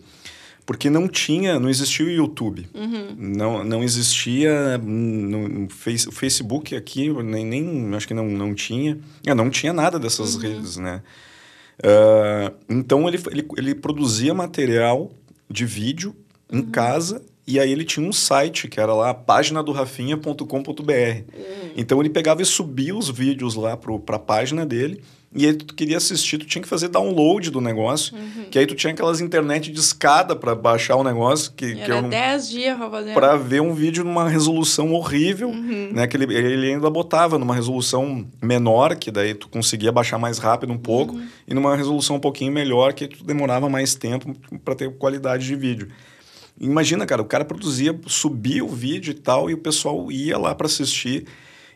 porque 0.68 0.90
não 0.90 1.08
tinha, 1.08 1.58
não 1.58 1.70
existia 1.70 2.06
o 2.06 2.10
YouTube. 2.10 2.68
Uhum. 2.76 3.16
Não, 3.18 3.64
não 3.64 3.82
existia 3.82 4.78
no, 4.78 5.70
face, 5.70 6.10
o 6.10 6.12
Facebook 6.12 6.76
aqui, 6.76 7.10
nem, 7.24 7.46
nem 7.46 7.96
acho 7.96 8.06
que 8.06 8.14
não, 8.14 8.28
não 8.28 8.54
tinha. 8.54 9.00
É, 9.26 9.34
não 9.34 9.50
tinha 9.50 9.72
nada 9.72 9.98
dessas 9.98 10.36
uhum. 10.36 10.42
redes, 10.42 10.76
né? 10.76 11.02
Uh, 11.80 12.54
então 12.68 13.08
ele, 13.08 13.18
ele, 13.32 13.48
ele 13.56 13.76
produzia 13.76 14.34
material 14.34 15.10
de 15.50 15.66
vídeo 15.66 16.14
em 16.52 16.58
uhum. 16.58 16.70
casa 16.70 17.22
e 17.48 17.60
aí 17.60 17.72
ele 17.72 17.86
tinha 17.86 18.08
um 18.08 18.12
site 18.12 18.68
que 18.68 18.80
era 18.80 18.94
lá 18.94 19.14
página 19.14 19.64
do 19.64 19.72
rafinha.com.br. 19.72 20.42
Uhum. 20.44 21.72
Então 21.78 22.00
ele 22.02 22.10
pegava 22.10 22.42
e 22.42 22.46
subia 22.46 22.96
os 22.96 23.10
vídeos 23.10 23.56
lá 23.56 23.78
para 23.78 24.16
a 24.16 24.20
página 24.20 24.66
dele 24.66 25.02
e 25.36 25.46
aí 25.46 25.54
tu 25.54 25.76
queria 25.76 25.98
assistir, 25.98 26.38
tu 26.38 26.46
tinha 26.46 26.62
que 26.62 26.68
fazer 26.68 26.88
download 26.88 27.52
do 27.52 27.60
negócio, 27.60 28.16
uhum. 28.16 28.46
que 28.50 28.58
aí 28.58 28.66
tu 28.66 28.74
tinha 28.74 28.94
aquelas 28.94 29.20
internet 29.20 29.72
de 29.72 29.80
escada 29.80 30.36
para 30.36 30.56
baixar 30.56 30.96
o 30.96 31.04
negócio. 31.04 31.52
Que, 31.56 31.76
que 31.76 31.82
era 31.82 32.02
10 32.02 32.50
dias. 32.50 32.78
Pra 33.14 33.36
ver 33.36 33.62
um 33.62 33.74
vídeo 33.74 34.04
numa 34.04 34.30
resolução 34.30 34.94
horrível, 34.94 35.50
uhum. 35.50 35.92
né? 35.92 36.08
Que 36.08 36.16
ele, 36.16 36.34
ele 36.34 36.72
ainda 36.72 36.90
botava 36.90 37.38
numa 37.38 37.54
resolução 37.54 38.26
menor, 38.42 38.96
que 38.96 39.12
daí 39.12 39.34
tu 39.34 39.50
conseguia 39.50 39.92
baixar 39.92 40.18
mais 40.18 40.38
rápido 40.38 40.72
um 40.72 40.78
pouco, 40.78 41.16
uhum. 41.16 41.28
e 41.48 41.54
numa 41.54 41.76
resolução 41.76 42.16
um 42.16 42.22
pouquinho 42.22 42.52
melhor, 42.52 42.94
que 42.94 43.08
tu 43.08 43.24
demorava 43.24 43.70
mais 43.70 43.96
tempo 43.96 44.34
para 44.64 44.76
ter 44.76 44.90
qualidade 44.98 45.46
de 45.46 45.56
vídeo. 45.56 45.90
Imagina, 46.60 47.06
cara, 47.06 47.22
o 47.22 47.26
cara 47.26 47.46
produzia, 47.46 47.98
subia 48.08 48.64
o 48.64 48.70
vídeo 48.70 49.12
e 49.12 49.14
tal, 49.14 49.50
e 49.50 49.54
o 49.54 49.58
pessoal 49.58 50.12
ia 50.12 50.38
lá 50.38 50.56
para 50.56 50.68
assistir. 50.68 51.26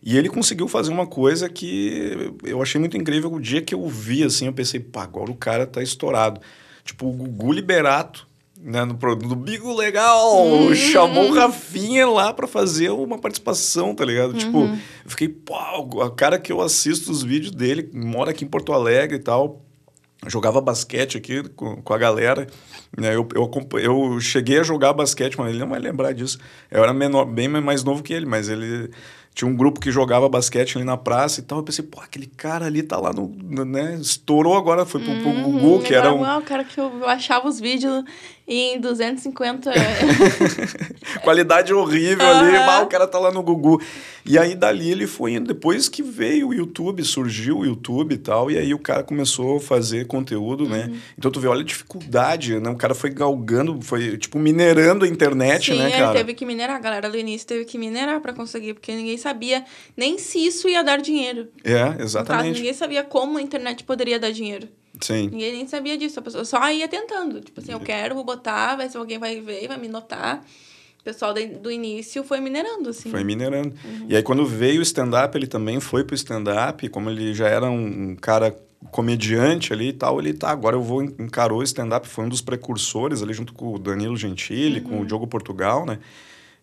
E 0.03 0.17
ele 0.17 0.29
conseguiu 0.29 0.67
fazer 0.67 0.91
uma 0.91 1.05
coisa 1.05 1.47
que 1.47 2.33
eu 2.43 2.61
achei 2.61 2.79
muito 2.79 2.97
incrível. 2.97 3.31
O 3.31 3.39
dia 3.39 3.61
que 3.61 3.75
eu 3.75 3.87
vi, 3.87 4.23
assim, 4.23 4.47
eu 4.47 4.53
pensei, 4.53 4.79
pá, 4.79 5.03
agora 5.03 5.29
o 5.29 5.35
cara 5.35 5.67
tá 5.67 5.83
estourado. 5.83 6.41
Tipo, 6.83 7.07
o 7.07 7.11
Gugu 7.11 7.51
Liberato, 7.51 8.27
né, 8.59 8.83
no, 8.85 8.93
no 8.93 9.35
Bigo 9.35 9.75
Legal, 9.75 10.47
uhum. 10.47 10.73
chamou 10.75 11.29
o 11.29 11.33
Rafinha 11.33 12.07
lá 12.07 12.33
para 12.33 12.47
fazer 12.47 12.89
uma 12.89 13.17
participação, 13.17 13.93
tá 13.93 14.05
ligado? 14.05 14.33
Tipo, 14.33 14.59
uhum. 14.59 14.75
Tipo, 14.75 14.81
eu 15.05 15.09
fiquei, 15.09 15.29
pô, 15.29 16.01
a 16.01 16.11
cara 16.11 16.39
que 16.39 16.51
eu 16.51 16.61
assisto 16.61 17.11
os 17.11 17.23
vídeos 17.23 17.51
dele, 17.51 17.89
mora 17.93 18.31
aqui 18.31 18.45
em 18.45 18.47
Porto 18.47 18.73
Alegre 18.73 19.17
e 19.17 19.21
tal, 19.21 19.61
jogava 20.27 20.61
basquete 20.61 21.17
aqui 21.17 21.43
com, 21.49 21.81
com 21.81 21.93
a 21.93 21.97
galera. 21.97 22.47
Né? 22.97 23.15
Eu, 23.15 23.27
eu, 23.33 23.79
eu 23.79 24.19
cheguei 24.19 24.59
a 24.59 24.63
jogar 24.63 24.93
basquete, 24.93 25.37
mas 25.37 25.49
ele 25.49 25.59
não 25.59 25.69
vai 25.69 25.79
lembrar 25.79 26.13
disso. 26.13 26.37
Eu 26.69 26.83
era 26.83 26.93
menor, 26.93 27.25
bem 27.25 27.47
mais 27.47 27.83
novo 27.83 28.03
que 28.03 28.13
ele, 28.13 28.25
mas 28.25 28.49
ele 28.49 28.91
tinha 29.33 29.49
um 29.49 29.55
grupo 29.55 29.79
que 29.79 29.91
jogava 29.91 30.27
basquete 30.27 30.77
ali 30.77 30.85
na 30.85 30.97
praça 30.97 31.39
e 31.39 31.43
tal. 31.43 31.59
Eu 31.59 31.63
pensei, 31.63 31.85
pô, 31.85 32.01
aquele 32.01 32.27
cara 32.27 32.65
ali 32.65 32.83
tá 32.83 32.97
lá 32.97 33.13
no. 33.13 33.29
né? 33.65 33.95
Estourou 33.95 34.57
agora, 34.57 34.85
foi 34.85 35.01
pro, 35.01 35.15
pro 35.21 35.29
uhum, 35.29 35.59
Gugu, 35.59 35.83
que 35.83 35.93
era 35.93 36.13
um. 36.13 36.21
o 36.37 36.41
cara 36.41 36.63
que 36.63 36.79
eu 36.79 37.07
achava 37.07 37.47
os 37.47 37.59
vídeos 37.59 38.03
em 38.51 38.79
250. 38.81 39.71
Qualidade 41.23 41.73
horrível 41.73 42.25
uhum. 42.25 42.39
ali, 42.39 42.51
mal 42.51 42.83
o 42.83 42.87
cara 42.87 43.07
tá 43.07 43.17
lá 43.17 43.31
no 43.31 43.41
Gugu. 43.41 43.81
E 44.25 44.37
aí 44.37 44.55
dali 44.55 44.91
ele 44.91 45.07
foi 45.07 45.33
indo. 45.33 45.47
Depois 45.47 45.87
que 45.87 46.03
veio 46.03 46.49
o 46.49 46.53
YouTube, 46.53 47.01
surgiu 47.03 47.59
o 47.59 47.65
YouTube 47.65 48.13
e 48.13 48.17
tal, 48.17 48.51
e 48.51 48.57
aí 48.57 48.73
o 48.73 48.79
cara 48.79 49.03
começou 49.03 49.55
a 49.55 49.59
fazer 49.59 50.05
conteúdo, 50.05 50.67
né? 50.67 50.83
uhum. 50.83 50.91
né? 50.91 50.99
Então 51.17 51.31
tu 51.31 51.39
vê, 51.39 51.47
olha 51.47 51.61
a 51.61 51.65
dificuldade, 51.65 52.59
né? 52.59 52.69
O 52.69 52.75
cara 52.75 52.93
foi 52.93 53.09
galgando, 53.09 53.81
foi 53.81 54.17
tipo 54.17 54.37
minerando 54.37 55.05
a 55.05 55.07
internet, 55.07 55.71
Sim, 55.71 55.77
né, 55.77 55.89
cara? 55.91 56.05
Ele 56.09 56.19
teve 56.19 56.33
que 56.33 56.45
minerar, 56.45 56.75
a 56.75 56.79
galera 56.79 57.09
do 57.09 57.17
início 57.17 57.47
teve 57.47 57.63
que 57.63 57.77
minerar 57.77 58.19
para 58.19 58.33
conseguir, 58.33 58.73
porque 58.73 58.93
ninguém 58.93 59.17
sabia 59.17 59.63
nem 59.95 60.17
se 60.17 60.45
isso 60.45 60.67
ia 60.67 60.83
dar 60.83 60.97
dinheiro. 60.97 61.47
É, 61.63 62.03
exatamente. 62.03 62.47
Caso, 62.47 62.59
ninguém 62.59 62.73
sabia 62.73 63.03
como 63.03 63.37
a 63.37 63.41
internet 63.41 63.85
poderia 63.85 64.19
dar 64.19 64.31
dinheiro. 64.31 64.67
Sim. 65.01 65.29
Ninguém 65.29 65.51
nem 65.53 65.67
sabia 65.67 65.97
disso. 65.97 66.19
A 66.19 66.21
pessoa 66.21 66.45
só 66.45 66.71
ia 66.71 66.87
tentando. 66.87 67.41
Tipo 67.41 67.59
assim, 67.59 67.71
eu 67.71 67.79
quero, 67.79 68.15
vou 68.15 68.23
botar, 68.23 68.75
vai 68.75 68.87
ser 68.89 68.97
alguém 68.97 69.17
vai 69.17 69.41
ver, 69.41 69.67
vai 69.67 69.77
me 69.77 69.87
notar. 69.87 70.45
O 70.99 71.03
pessoal 71.03 71.33
do 71.33 71.71
início 71.71 72.23
foi 72.23 72.39
minerando, 72.39 72.89
assim. 72.89 73.09
Foi 73.09 73.23
minerando. 73.23 73.73
Uhum. 73.83 74.05
E 74.07 74.15
aí, 74.15 74.21
quando 74.21 74.45
veio 74.45 74.79
o 74.79 74.83
stand-up, 74.83 75.35
ele 75.35 75.47
também 75.47 75.79
foi 75.79 76.03
pro 76.03 76.15
stand-up. 76.15 76.87
Como 76.89 77.09
ele 77.09 77.33
já 77.33 77.47
era 77.47 77.69
um, 77.69 78.15
cara 78.15 78.55
comediante 78.91 79.73
ali 79.73 79.89
e 79.89 79.93
tal, 79.93 80.19
ele 80.19 80.33
tá, 80.33 80.49
agora 80.49 80.75
eu 80.75 80.81
vou 80.81 81.03
encarou 81.03 81.59
o 81.59 81.63
stand-up, 81.63 82.07
foi 82.07 82.25
um 82.25 82.29
dos 82.29 82.41
precursores 82.41 83.21
ali 83.21 83.33
junto 83.33 83.53
com 83.53 83.75
o 83.75 83.79
Danilo 83.79 84.17
Gentili, 84.17 84.79
uhum. 84.79 84.85
com 84.85 84.95
o 84.95 84.97
uhum. 84.99 85.05
Diogo 85.05 85.27
Portugal, 85.27 85.85
né? 85.85 85.99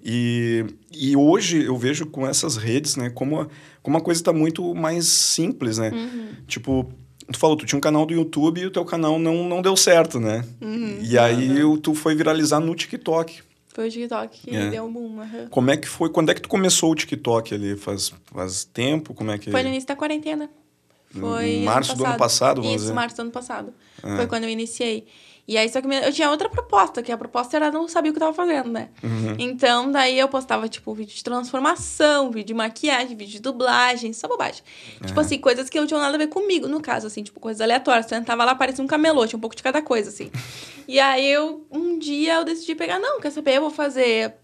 E, 0.05 0.64
e 0.93 1.16
hoje 1.16 1.64
eu 1.64 1.76
vejo 1.76 2.07
com 2.07 2.26
essas 2.26 2.57
redes, 2.57 2.97
né, 2.97 3.11
como, 3.11 3.49
como 3.82 3.97
a 3.97 4.01
coisa 4.01 4.20
está 4.20 4.32
muito 4.32 4.74
mais 4.74 5.07
simples, 5.07 5.78
né? 5.78 5.91
Uhum. 5.91 6.28
Tipo, 6.47 6.93
tu 7.33 7.39
falou, 7.39 7.57
tu 7.57 7.66
tinha 7.66 7.76
um 7.76 7.81
canal 7.81 8.07
do 8.07 8.14
YouTube 8.14 8.61
e 8.61 8.66
o 8.66 8.70
teu 8.70 8.85
canal 8.85 9.18
não, 9.18 9.49
não 9.49 9.62
deu 9.62 9.76
certo, 9.76 10.18
né? 10.18 10.45
Uhum, 10.61 10.99
e 11.03 11.18
aí 11.18 11.62
uhum. 11.62 11.76
tu 11.76 11.95
foi 11.95 12.14
viralizar 12.14 12.61
no 12.61 12.74
TikTok. 12.74 13.43
Foi 13.74 13.89
o 13.89 13.91
TikTok 13.91 14.41
que 14.41 14.57
é. 14.57 14.70
deu 14.70 14.85
um 14.85 14.93
boom. 14.93 15.20
Uhum. 15.20 15.49
Como 15.51 15.70
é 15.70 15.76
que 15.76 15.87
foi? 15.87 16.11
Quando 16.11 16.31
é 16.31 16.35
que 16.35 16.43
tu 16.43 16.49
começou 16.49 16.91
o 16.91 16.95
TikTok 16.95 17.55
ali? 17.55 17.76
Faz, 17.76 18.12
faz 18.33 18.64
tempo? 18.64 19.14
Como 19.14 19.31
é 19.31 19.39
que... 19.39 19.51
Foi 19.51 19.62
no 19.62 19.68
início 19.68 19.87
da 19.87 19.95
quarentena. 19.95 20.51
Foi 21.11 21.49
em 21.49 21.64
março 21.64 21.93
ano 21.93 21.99
do 21.99 22.07
ano 22.07 22.18
passado, 22.18 22.57
vamos 22.57 22.76
Isso, 22.76 22.85
dizer. 22.85 22.95
março 22.95 23.16
do 23.16 23.22
ano 23.22 23.31
passado. 23.31 23.72
É. 24.03 24.16
Foi 24.16 24.26
quando 24.26 24.45
eu 24.45 24.51
iniciei. 24.51 25.07
E 25.49 25.57
aí, 25.57 25.66
só 25.70 25.80
que 25.80 25.88
eu 25.88 26.12
tinha 26.12 26.28
outra 26.28 26.46
proposta, 26.46 27.03
que 27.03 27.11
a 27.11 27.16
proposta 27.16 27.57
era 27.57 27.72
não 27.72 27.88
saber 27.88 28.11
o 28.11 28.12
que 28.12 28.18
eu 28.18 28.20
tava 28.20 28.34
fazendo, 28.34 28.68
né? 28.68 28.90
Uhum. 29.03 29.34
Então, 29.38 29.90
daí 29.90 30.18
eu 30.18 30.28
postava, 30.28 30.68
tipo, 30.68 30.92
vídeo 30.92 31.16
de 31.16 31.24
transformação, 31.24 32.30
vídeo 32.30 32.49
de 32.49 32.55
maquiagem, 32.55 33.16
vídeo 33.16 33.32
de 33.32 33.40
dublagem, 33.40 34.12
só 34.12 34.28
bobagem. 34.28 34.62
Uhum. 35.01 35.07
Tipo 35.07 35.20
assim, 35.20 35.38
coisas 35.38 35.70
que 35.70 35.80
não 35.80 35.86
tinham 35.86 36.03
nada 36.03 36.16
a 36.16 36.18
ver 36.18 36.26
comigo, 36.26 36.68
no 36.68 36.82
caso, 36.82 37.07
assim, 37.07 37.22
tipo, 37.22 37.40
coisas 37.40 37.62
aleatórias. 37.62 38.05
Você 38.05 38.20
tava 38.20 38.44
lá, 38.44 38.55
parecia 38.55 38.84
um 38.84 38.86
camelô, 38.86 39.26
tinha 39.26 39.38
um 39.38 39.40
pouco 39.40 39.57
de 39.57 39.62
cada 39.62 39.80
coisa, 39.80 40.11
assim. 40.11 40.30
e 40.86 41.01
aí, 41.01 41.26
eu, 41.26 41.66
um 41.70 41.99
dia, 41.99 42.34
eu 42.34 42.44
decidi 42.44 42.74
pegar, 42.74 42.99
não, 42.99 43.18
quer 43.18 43.30
saber, 43.30 43.57
eu 43.57 43.62
vou 43.62 43.70
fazer 43.70 44.34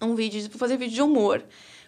um 0.00 0.14
vídeo, 0.14 0.42
vou 0.42 0.60
fazer 0.60 0.76
vídeo 0.76 0.94
de 0.94 1.02
humor. 1.02 1.42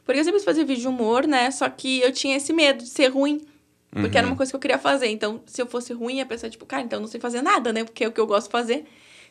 Porque 0.05 0.19
eu 0.19 0.25
sempre 0.25 0.41
fazer 0.41 0.65
vídeo 0.65 0.83
de 0.83 0.89
humor, 0.89 1.29
né? 1.29 1.53
Só 1.53 1.69
que 1.69 2.01
eu 2.01 2.13
tinha 2.13 2.37
esse 2.37 2.53
medo 2.53 2.83
de 2.83 2.91
ser 2.91 3.07
ruim. 3.07 3.47
Porque 3.91 4.09
uhum. 4.09 4.19
era 4.19 4.27
uma 4.27 4.31
uhum. 4.33 4.37
coisa 4.37 4.53
que 4.53 4.57
eu 4.57 4.61
queria 4.61 4.79
fazer. 4.79 5.09
Então, 5.09 5.41
se 5.47 5.61
eu 5.61 5.67
fosse 5.67 5.93
ruim, 5.93 6.21
a 6.21 6.27
pessoa, 6.27 6.51
tipo, 6.51 6.67
cara, 6.67 6.83
então 6.83 6.99
eu 6.99 7.01
não 7.03 7.09
sei 7.09 7.21
fazer 7.21 7.41
nada, 7.43 7.73
né? 7.73 7.85
Porque 7.85 8.05
é 8.05 8.09
o 8.09 8.13
que 8.13 8.21
eu 8.21 8.27
gosto 8.27 8.47
de 8.47 8.53
fazer. 8.53 8.85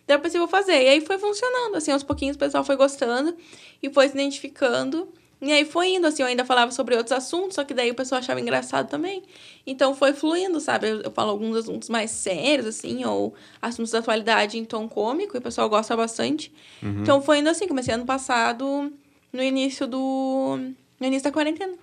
Então, 0.03 0.15
eu 0.15 0.19
pensei, 0.19 0.39
vou 0.39 0.47
fazer. 0.47 0.83
E 0.83 0.87
aí 0.87 1.01
foi 1.01 1.17
funcionando. 1.17 1.75
Assim, 1.75 1.91
aos 1.91 2.03
pouquinhos 2.03 2.35
o 2.35 2.39
pessoal 2.39 2.63
foi 2.63 2.75
gostando 2.75 3.35
e 3.81 3.89
foi 3.91 4.07
se 4.07 4.15
identificando. 4.15 5.07
E 5.41 5.51
aí 5.51 5.65
foi 5.65 5.89
indo, 5.89 6.07
assim, 6.07 6.23
eu 6.23 6.27
ainda 6.27 6.45
falava 6.45 6.71
sobre 6.71 6.95
outros 6.95 7.11
assuntos, 7.11 7.55
só 7.55 7.63
que 7.63 7.73
daí 7.73 7.91
o 7.91 7.95
pessoal 7.95 8.19
achava 8.19 8.39
engraçado 8.39 8.89
também. 8.89 9.21
Então 9.67 9.93
foi 9.93 10.13
fluindo, 10.13 10.59
sabe? 10.59 10.87
Eu, 10.87 11.01
eu 11.01 11.11
falo 11.11 11.29
alguns 11.29 11.57
assuntos 11.57 11.89
mais 11.89 12.09
sérios, 12.09 12.65
assim, 12.65 13.03
ou 13.05 13.33
assuntos 13.61 13.91
da 13.91 13.99
atualidade 13.99 14.57
em 14.57 14.63
tom 14.63 14.87
cômico, 14.87 15.35
e 15.35 15.39
o 15.39 15.41
pessoal 15.41 15.69
gosta 15.69 15.95
bastante. 15.95 16.51
Uhum. 16.81 17.01
Então 17.01 17.21
foi 17.21 17.39
indo 17.39 17.49
assim, 17.49 17.67
comecei 17.67 17.93
ano 17.93 18.05
passado, 18.05 18.91
no 19.31 19.43
início 19.43 19.85
do. 19.85 20.57
no 20.99 21.05
início 21.05 21.25
da 21.25 21.31
quarentena. 21.31 21.73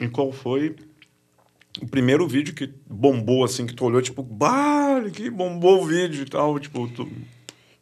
E 0.00 0.08
qual 0.08 0.32
foi 0.32 0.74
o 1.80 1.86
primeiro 1.86 2.26
vídeo 2.26 2.54
que 2.54 2.72
bombou, 2.86 3.44
assim, 3.44 3.66
que 3.66 3.74
tu 3.74 3.84
olhou, 3.84 4.02
tipo, 4.02 4.22
bah, 4.22 5.02
que 5.12 5.30
bombou 5.30 5.82
o 5.82 5.86
vídeo 5.86 6.22
e 6.22 6.28
tal, 6.28 6.58
tipo, 6.58 6.88
tu... 6.88 7.08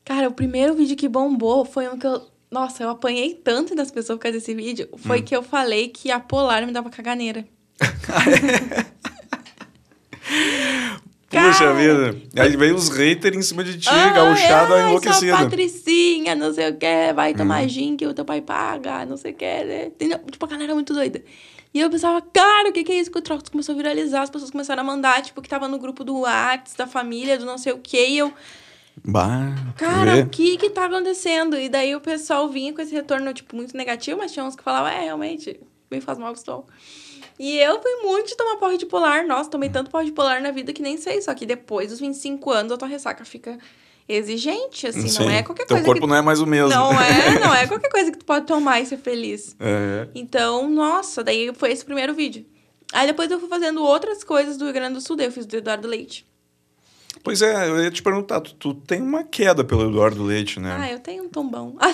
Cara, 0.05 0.29
o 0.29 0.33
primeiro 0.33 0.75
vídeo 0.75 0.97
que 0.97 1.09
bombou 1.09 1.65
foi 1.65 1.89
um 1.89 1.99
que 1.99 2.07
eu 2.07 2.31
nossa, 2.51 2.83
eu 2.83 2.91
apanhei 2.91 3.33
tanto 3.35 3.77
das 3.77 3.93
pessoas 3.93 4.19
por 4.19 4.25
causa 4.25 4.39
desse 4.39 4.53
vídeo. 4.55 4.89
Foi 4.99 5.21
hum. 5.21 5.23
que 5.23 5.37
eu 5.37 5.43
falei 5.43 5.89
que 5.89 6.11
a 6.11 6.19
Polar 6.19 6.67
me 6.67 6.73
dava 6.73 6.91
caganeira. 6.91 7.47
Puxa 11.31 11.73
vida. 11.75 12.17
Aí 12.37 12.57
veio 12.57 12.75
os 12.75 12.89
haters 12.89 13.37
em 13.37 13.43
cima 13.43 13.63
de 13.63 13.79
ti, 13.79 13.89
ah, 13.89 14.13
gauchada, 14.13 14.81
é, 14.81 14.89
enlouquecida. 14.89 15.37
patricinha, 15.37 16.35
não 16.35 16.53
sei 16.53 16.71
o 16.71 16.77
que, 16.77 17.13
vai 17.15 17.33
tomar 17.35 17.63
hum. 17.63 17.69
gin 17.69 17.97
que 17.97 18.05
o 18.05 18.13
teu 18.13 18.25
pai 18.25 18.41
paga, 18.41 19.07
não 19.07 19.17
sei 19.17 19.31
o 19.31 19.35
que. 19.35 19.45
Né? 19.45 19.93
Tipo, 20.29 20.45
a 20.45 20.49
galera 20.49 20.75
muito 20.75 20.93
doida. 20.93 21.23
E 21.73 21.81
eu 21.81 21.89
pensava, 21.89 22.21
cara, 22.21 22.71
o 22.71 22.73
que, 22.73 22.83
que 22.83 22.93
é 22.93 22.97
isso 22.97 23.11
que 23.11 23.19
o 23.19 23.23
troço 23.23 23.51
começou 23.51 23.75
a 23.75 23.77
viralizar? 23.77 24.23
As 24.23 24.31
pessoas 24.31 24.51
começaram 24.51 24.83
a 24.83 24.85
mandar, 24.85 25.23
tipo, 25.23 25.41
que 25.41 25.49
tava 25.49 25.69
no 25.69 25.79
grupo 25.79 26.03
do 26.03 26.21
Whats, 26.21 26.75
da 26.75 26.87
família, 26.87 27.39
do 27.39 27.45
não 27.45 27.59
sei 27.59 27.73
o 27.73 27.79
que. 27.79 28.05
E 28.05 28.19
eu, 28.19 28.33
Bah, 29.05 29.55
Cara, 29.77 30.21
o 30.21 30.29
que 30.29 30.57
que 30.57 30.69
tá 30.69 30.85
acontecendo? 30.87 31.57
E 31.57 31.69
daí 31.69 31.95
o 31.95 32.01
pessoal 32.01 32.49
vinha 32.49 32.73
com 32.73 32.83
esse 32.83 32.93
retorno, 32.93 33.33
tipo, 33.33 33.57
muito 33.57 33.77
negativo, 33.77 34.19
mas 34.19 34.33
tinha 34.33 34.45
uns 34.45 34.57
que 34.57 34.63
falavam, 34.63 34.91
é, 34.91 35.05
realmente, 35.05 35.59
me 35.91 36.01
faz 36.01 36.19
mal 36.19 36.33
estou. 36.33 36.67
E 37.41 37.59
eu 37.59 37.81
fui 37.81 38.03
muito 38.03 38.29
de 38.29 38.37
tomar 38.37 38.57
porra 38.57 38.77
de 38.77 38.85
polar. 38.85 39.27
Nossa, 39.27 39.49
tomei 39.49 39.71
tanto 39.71 39.91
porra 39.91 40.05
de 40.05 40.13
polar 40.13 40.43
na 40.43 40.51
vida 40.51 40.75
que 40.75 40.83
nem 40.83 40.99
sei. 40.99 41.23
Só 41.23 41.33
que 41.33 41.47
depois 41.47 41.89
dos 41.89 41.99
25 41.99 42.51
anos, 42.51 42.71
a 42.71 42.77
tua 42.77 42.87
ressaca 42.87 43.25
fica 43.25 43.57
exigente, 44.07 44.87
assim. 44.87 45.09
Sim. 45.09 45.25
Não 45.25 45.31
é 45.31 45.43
qualquer 45.43 45.65
Teu 45.65 45.77
coisa 45.77 45.87
corpo 45.87 46.03
que... 46.03 46.07
não 46.07 46.17
é 46.17 46.21
mais 46.21 46.43
o 46.43 46.47
mesmo. 46.47 46.69
Não 46.69 46.93
é, 46.93 47.39
não 47.41 47.55
é 47.55 47.67
qualquer 47.67 47.89
coisa 47.89 48.13
que 48.13 48.19
tu 48.19 48.27
pode 48.27 48.45
tomar 48.45 48.83
e 48.83 48.85
ser 48.85 48.99
feliz. 48.99 49.57
É. 49.59 50.07
Então, 50.15 50.69
nossa, 50.69 51.25
daí 51.25 51.51
foi 51.55 51.73
esse 51.73 51.83
primeiro 51.83 52.13
vídeo. 52.13 52.45
Aí 52.93 53.07
depois 53.07 53.31
eu 53.31 53.41
fui 53.41 53.49
fazendo 53.49 53.83
outras 53.83 54.23
coisas 54.23 54.59
do 54.59 54.67
Rio 54.67 54.75
Grande 54.75 54.97
do 54.97 55.01
Sul. 55.01 55.17
Daí 55.17 55.25
eu 55.25 55.33
fiz 55.33 55.47
do 55.47 55.57
Eduardo 55.57 55.89
Leite. 55.89 56.27
Pois 57.25 57.41
é, 57.41 57.71
eu 57.71 57.83
ia 57.83 57.91
te 57.91 58.03
perguntar, 58.03 58.43
tu, 58.43 58.53
tu 58.53 58.75
tem 58.75 59.01
uma 59.01 59.25
queda 59.25 59.65
pelo 59.65 59.89
Eduardo 59.89 60.23
Leite, 60.23 60.61
né? 60.61 60.77
Ah, 60.79 60.93
eu 60.93 60.99
tenho 60.99 61.25
um 61.25 61.29
tombão. 61.31 61.79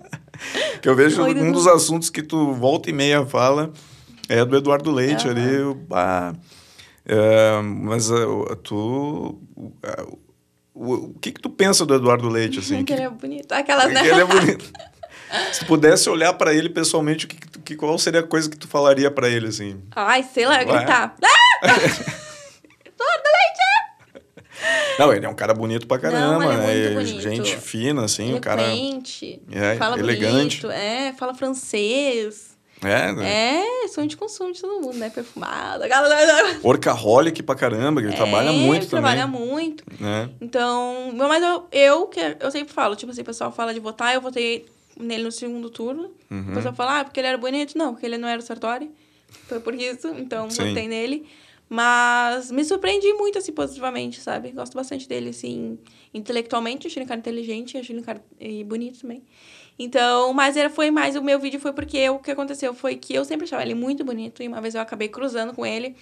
que 0.80 0.88
eu 0.88 0.96
vejo 0.96 1.22
Oi, 1.22 1.34
um 1.34 1.52
dos 1.52 1.66
assuntos 1.66 2.08
que 2.08 2.22
tu 2.22 2.54
volta 2.54 2.88
e 2.88 2.92
meia 2.94 3.26
fala 3.26 3.70
é 4.28 4.44
do 4.44 4.56
Eduardo 4.56 4.90
Leite 4.90 5.26
uhum. 5.26 5.32
ali. 5.32 5.84
Ah, 5.92 6.34
é, 7.06 7.60
mas 7.62 8.10
uh, 8.10 8.56
tu. 8.62 9.40
Uh, 9.56 10.18
o, 10.74 10.94
o 10.94 11.14
que 11.20 11.32
que 11.32 11.40
tu 11.40 11.50
pensa 11.50 11.86
do 11.86 11.94
Eduardo 11.94 12.28
Leite, 12.28 12.58
assim? 12.58 12.82
que 12.84 12.92
ele 12.92 13.02
é 13.02 13.10
bonito. 13.10 13.52
Aquelas, 13.52 13.92
né? 13.92 14.02
Que 14.02 14.08
ele 14.08 14.20
é 14.20 14.24
bonito. 14.24 14.72
Se 15.52 15.60
tu 15.60 15.66
pudesse 15.66 16.08
olhar 16.08 16.32
para 16.34 16.54
ele 16.54 16.68
pessoalmente, 16.68 17.24
o 17.24 17.28
que, 17.28 17.36
que, 17.36 17.76
qual 17.76 17.98
seria 17.98 18.20
a 18.20 18.22
coisa 18.22 18.48
que 18.48 18.56
tu 18.56 18.68
falaria 18.68 19.10
para 19.10 19.28
ele, 19.28 19.48
assim? 19.48 19.80
Ai, 19.94 20.22
sei 20.22 20.46
lá, 20.46 20.62
gritar. 20.62 21.16
Ah! 21.66 22.24
Não, 24.98 25.12
ele 25.12 25.24
é 25.24 25.28
um 25.28 25.34
cara 25.34 25.54
bonito 25.54 25.86
pra 25.86 25.98
caramba, 25.98 26.44
Não, 26.44 26.62
é 26.62 26.90
né? 26.90 27.04
Gente 27.04 27.56
fina, 27.56 28.04
assim, 28.04 28.34
um 28.34 28.40
cara. 28.40 28.62
É, 28.62 29.76
fala 29.76 29.98
elegante. 29.98 30.62
Bonito, 30.62 30.70
é, 30.70 31.12
fala 31.14 31.34
francês. 31.34 32.53
É, 32.82 33.12
né? 33.12 33.64
É, 33.84 33.88
sonho 33.88 34.08
de 34.08 34.16
consumo 34.16 34.52
de 34.52 34.60
todo 34.60 34.80
mundo, 34.80 34.98
né? 34.98 35.10
Perfumado. 35.10 35.84
Workaholic 36.62 37.42
pra 37.42 37.54
caramba, 37.54 38.00
que 38.00 38.08
ele 38.08 38.14
é, 38.14 38.16
trabalha 38.16 38.52
muito 38.52 38.82
ele 38.82 38.86
também. 38.86 38.88
trabalha 38.88 39.26
muito. 39.26 39.84
É. 40.02 40.28
Então, 40.40 41.12
mas 41.14 41.42
eu, 41.42 41.66
eu, 41.72 42.06
que 42.06 42.20
eu 42.40 42.50
sempre 42.50 42.72
falo, 42.72 42.96
tipo 42.96 43.12
assim, 43.12 43.22
o 43.22 43.24
pessoal 43.24 43.52
fala 43.52 43.72
de 43.72 43.80
votar, 43.80 44.14
eu 44.14 44.20
votei 44.20 44.66
nele 44.98 45.24
no 45.24 45.32
segundo 45.32 45.70
turno. 45.70 46.10
Uhum. 46.30 46.50
O 46.50 46.54
pessoal 46.54 46.74
fala, 46.74 47.00
ah, 47.00 47.04
porque 47.04 47.20
ele 47.20 47.28
era 47.28 47.38
bonito. 47.38 47.76
Não, 47.76 47.92
porque 47.92 48.06
ele 48.06 48.18
não 48.18 48.28
era 48.28 48.40
o 48.40 48.44
Sartori. 48.44 48.90
Foi 49.48 49.60
por 49.60 49.74
isso, 49.74 50.08
então 50.18 50.48
Sim. 50.50 50.68
votei 50.68 50.88
nele. 50.88 51.26
Mas 51.68 52.50
me 52.50 52.64
surpreendi 52.64 53.12
muito, 53.14 53.38
assim, 53.38 53.52
positivamente, 53.52 54.20
sabe? 54.20 54.52
Gosto 54.52 54.74
bastante 54.74 55.08
dele, 55.08 55.30
assim, 55.30 55.78
intelectualmente. 56.12 56.86
Achei 56.86 57.00
ele 57.00 57.04
um 57.04 57.08
cara 57.08 57.20
inteligente, 57.20 57.78
achei 57.78 57.94
ele 57.94 58.02
um 58.02 58.04
cara 58.04 58.22
e 58.38 58.62
bonito 58.62 59.00
também. 59.00 59.22
Então, 59.78 60.32
mas 60.32 60.56
era, 60.56 60.70
foi 60.70 60.90
mais, 60.90 61.16
o 61.16 61.22
meu 61.22 61.38
vídeo 61.38 61.58
foi 61.58 61.72
porque 61.72 62.08
o 62.08 62.18
que 62.18 62.30
aconteceu 62.30 62.74
foi 62.74 62.96
que 62.96 63.14
eu 63.14 63.24
sempre 63.24 63.44
achava 63.44 63.62
ele 63.62 63.74
muito 63.74 64.04
bonito. 64.04 64.42
E 64.42 64.48
uma 64.48 64.60
vez 64.60 64.74
eu 64.74 64.80
acabei 64.80 65.08
cruzando 65.08 65.52
com 65.52 65.66
ele 65.66 65.96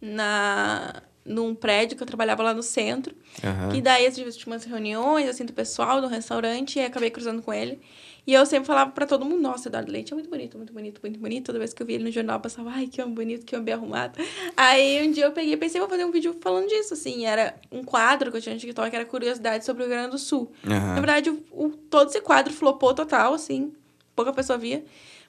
na 0.00 1.02
num 1.24 1.54
prédio 1.54 1.96
que 1.96 2.02
eu 2.02 2.06
trabalhava 2.06 2.42
lá 2.42 2.52
no 2.52 2.62
centro. 2.62 3.14
Uhum. 3.42 3.76
E 3.76 3.80
daí, 3.80 4.06
às 4.06 4.16
vezes, 4.16 4.36
tinha 4.36 4.52
umas 4.52 4.64
reuniões, 4.64 5.28
assim, 5.28 5.44
do 5.44 5.52
pessoal, 5.52 6.00
do 6.00 6.08
restaurante. 6.08 6.78
E 6.78 6.82
acabei 6.84 7.10
cruzando 7.10 7.42
com 7.42 7.52
ele. 7.52 7.80
E 8.24 8.34
eu 8.34 8.46
sempre 8.46 8.66
falava 8.66 8.92
para 8.92 9.04
todo 9.04 9.24
mundo, 9.24 9.40
nossa, 9.40 9.68
Eduardo 9.68 9.90
Leite 9.90 10.12
é 10.12 10.14
muito 10.14 10.30
bonito, 10.30 10.56
muito 10.56 10.72
bonito, 10.72 11.00
muito 11.02 11.18
bonito. 11.18 11.46
Toda 11.46 11.58
vez 11.58 11.74
que 11.74 11.82
eu 11.82 11.86
via 11.86 11.96
ele 11.96 12.04
no 12.04 12.10
jornal, 12.10 12.36
eu 12.36 12.40
pensava, 12.40 12.70
ai, 12.70 12.86
que 12.86 13.02
homem 13.02 13.14
bonito, 13.14 13.44
que 13.44 13.54
homem 13.56 13.64
bem 13.64 13.74
arrumado. 13.74 14.16
Aí 14.56 15.04
um 15.06 15.10
dia 15.10 15.24
eu 15.24 15.32
peguei 15.32 15.54
e 15.54 15.56
pensei, 15.56 15.80
vou 15.80 15.90
fazer 15.90 16.04
um 16.04 16.12
vídeo 16.12 16.36
falando 16.40 16.68
disso, 16.68 16.94
assim. 16.94 17.26
Era 17.26 17.56
um 17.70 17.82
quadro 17.82 18.30
que 18.30 18.36
eu 18.36 18.40
tinha 18.40 18.54
no 18.54 18.60
TikTok, 18.60 18.90
que 18.90 18.96
era 18.96 19.04
curiosidade 19.04 19.64
sobre 19.64 19.82
o 19.82 19.86
Rio 19.86 19.96
Grande 19.96 20.12
do 20.12 20.18
Sul. 20.18 20.52
Uhum. 20.64 20.70
Na 20.70 20.94
verdade, 20.94 21.30
o, 21.30 21.42
o, 21.50 21.70
todo 21.70 22.10
esse 22.10 22.20
quadro 22.20 22.52
flopou 22.52 22.94
total, 22.94 23.34
assim. 23.34 23.72
Pouca 24.14 24.32
pessoa 24.32 24.56
via. 24.56 24.84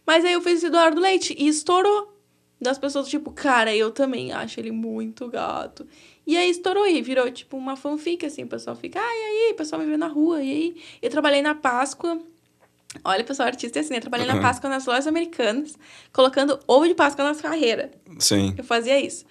Mas 0.05 0.23
aí 0.23 0.33
eu 0.33 0.41
fiz 0.41 0.57
esse 0.57 0.67
Eduardo 0.67 1.01
Leite 1.01 1.35
e 1.37 1.47
estourou. 1.47 2.13
Das 2.61 2.77
pessoas, 2.77 3.09
tipo, 3.09 3.31
cara, 3.31 3.75
eu 3.75 3.91
também 3.91 4.31
acho 4.31 4.59
ele 4.59 4.71
muito 4.71 5.27
gato. 5.27 5.85
E 6.25 6.37
aí 6.37 6.49
estourou 6.49 6.87
e 6.87 7.01
virou, 7.01 7.29
tipo, 7.31 7.57
uma 7.57 7.75
fanfic, 7.75 8.23
assim. 8.23 8.43
O 8.43 8.47
pessoal 8.47 8.75
fica, 8.75 8.99
ai, 9.01 9.17
e 9.17 9.23
aí, 9.23 9.51
o 9.51 9.55
pessoal 9.55 9.81
me 9.81 9.87
vê 9.87 9.97
na 9.97 10.07
rua. 10.07 10.43
E 10.43 10.51
aí, 10.51 10.81
eu 11.01 11.09
trabalhei 11.09 11.41
na 11.41 11.55
Páscoa 11.55 12.21
Olha, 13.03 13.23
pessoal, 13.23 13.47
artista 13.47 13.79
é 13.79 13.81
assim, 13.81 13.99
trabalhei 13.99 14.27
uhum. 14.27 14.35
na 14.35 14.41
Páscoa 14.41 14.69
nas 14.69 14.85
lojas 14.85 15.07
americanas, 15.07 15.77
colocando 16.11 16.59
ovo 16.67 16.87
de 16.87 16.93
Páscoa 16.93 17.25
nas 17.25 17.41
carreiras. 17.41 17.89
Sim. 18.19 18.53
Eu 18.57 18.63
fazia 18.63 18.99
isso. 18.99 19.25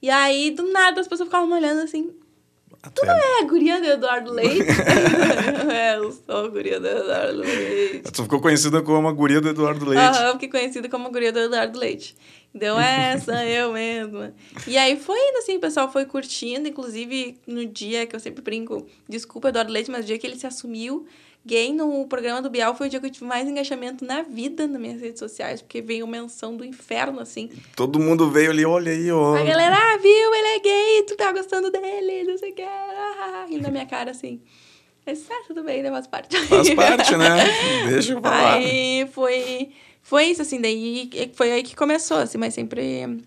E 0.00 0.08
aí, 0.08 0.50
do 0.50 0.70
nada, 0.70 1.00
as 1.00 1.08
pessoas 1.08 1.28
ficavam 1.28 1.48
me 1.48 1.54
olhando 1.54 1.80
assim. 1.80 2.12
Tu 2.94 3.04
não 3.04 3.14
é 3.14 3.42
a 3.42 3.44
guria 3.44 3.80
do 3.80 3.86
Eduardo 3.86 4.32
Leite? 4.32 4.70
é, 5.70 5.96
eu 5.96 6.12
sou 6.12 6.46
a 6.46 6.48
guria 6.48 6.78
do 6.78 6.86
Eduardo 6.86 7.40
Leite. 7.40 8.12
Tu 8.12 8.22
ficou 8.22 8.40
conhecida 8.40 8.80
como 8.82 9.08
a 9.08 9.12
guria 9.12 9.40
do 9.40 9.48
Eduardo 9.48 9.84
Leite. 9.84 10.00
Aham, 10.00 10.26
eu 10.28 10.32
fiquei 10.34 10.48
conhecida 10.48 10.88
como 10.88 11.08
a 11.08 11.10
guria 11.10 11.32
do 11.32 11.40
Eduardo 11.40 11.76
Leite. 11.76 12.16
Deu 12.54 12.78
essa, 12.78 13.44
eu 13.44 13.72
mesma. 13.72 14.32
E 14.66 14.78
aí 14.78 14.96
foi 14.96 15.18
indo 15.18 15.38
assim, 15.38 15.56
o 15.56 15.60
pessoal 15.60 15.90
foi 15.90 16.06
curtindo, 16.06 16.68
inclusive 16.68 17.36
no 17.46 17.66
dia 17.66 18.06
que 18.06 18.14
eu 18.14 18.20
sempre 18.20 18.42
brinco, 18.42 18.86
desculpa 19.08 19.48
Eduardo 19.48 19.72
Leite, 19.72 19.90
mas 19.90 20.02
no 20.02 20.06
dia 20.06 20.18
que 20.18 20.26
ele 20.26 20.38
se 20.38 20.46
assumiu, 20.46 21.04
gay 21.48 21.72
no 21.72 22.06
programa 22.06 22.42
do 22.42 22.50
Bial 22.50 22.74
foi 22.74 22.88
o 22.88 22.90
dia 22.90 23.00
que 23.00 23.06
eu 23.06 23.10
tive 23.10 23.24
mais 23.24 23.48
engajamento 23.48 24.04
na 24.04 24.20
vida 24.22 24.66
nas 24.66 24.78
minhas 24.78 25.00
redes 25.00 25.18
sociais, 25.18 25.62
porque 25.62 25.80
veio 25.80 26.06
menção 26.06 26.54
do 26.54 26.64
inferno, 26.64 27.20
assim. 27.20 27.50
Todo 27.74 27.98
mundo 27.98 28.30
veio 28.30 28.50
ali, 28.50 28.64
olha 28.66 28.92
aí, 28.92 29.10
ó. 29.10 29.34
A 29.34 29.42
galera, 29.42 29.74
ah, 29.74 29.96
viu, 29.96 30.34
ele 30.34 30.48
é 30.48 30.58
gay, 30.60 31.02
tu 31.08 31.16
tá 31.16 31.32
gostando 31.32 31.70
dele, 31.70 32.24
não 32.24 32.36
sei 32.36 32.52
o 32.52 32.54
que, 32.54 32.62
ah, 32.62 33.46
rindo 33.48 33.62
na 33.62 33.70
minha 33.70 33.86
cara, 33.86 34.10
assim. 34.10 34.42
Mas, 35.06 35.26
ah, 35.30 35.42
tudo 35.46 35.64
bem, 35.64 35.82
né, 35.82 35.90
faz 35.90 36.06
parte. 36.06 36.36
Faz 36.46 36.74
parte, 36.74 37.16
né? 37.16 37.46
Deixa 37.88 38.12
eu 38.12 38.20
falar. 38.20 38.54
Aí 38.56 39.08
foi, 39.10 39.70
foi 40.02 40.24
isso, 40.26 40.42
assim, 40.42 40.60
daí 40.60 41.10
foi 41.32 41.50
aí 41.50 41.62
que 41.62 41.74
começou, 41.74 42.18
assim, 42.18 42.36
mas 42.36 42.52
sempre... 42.52 43.18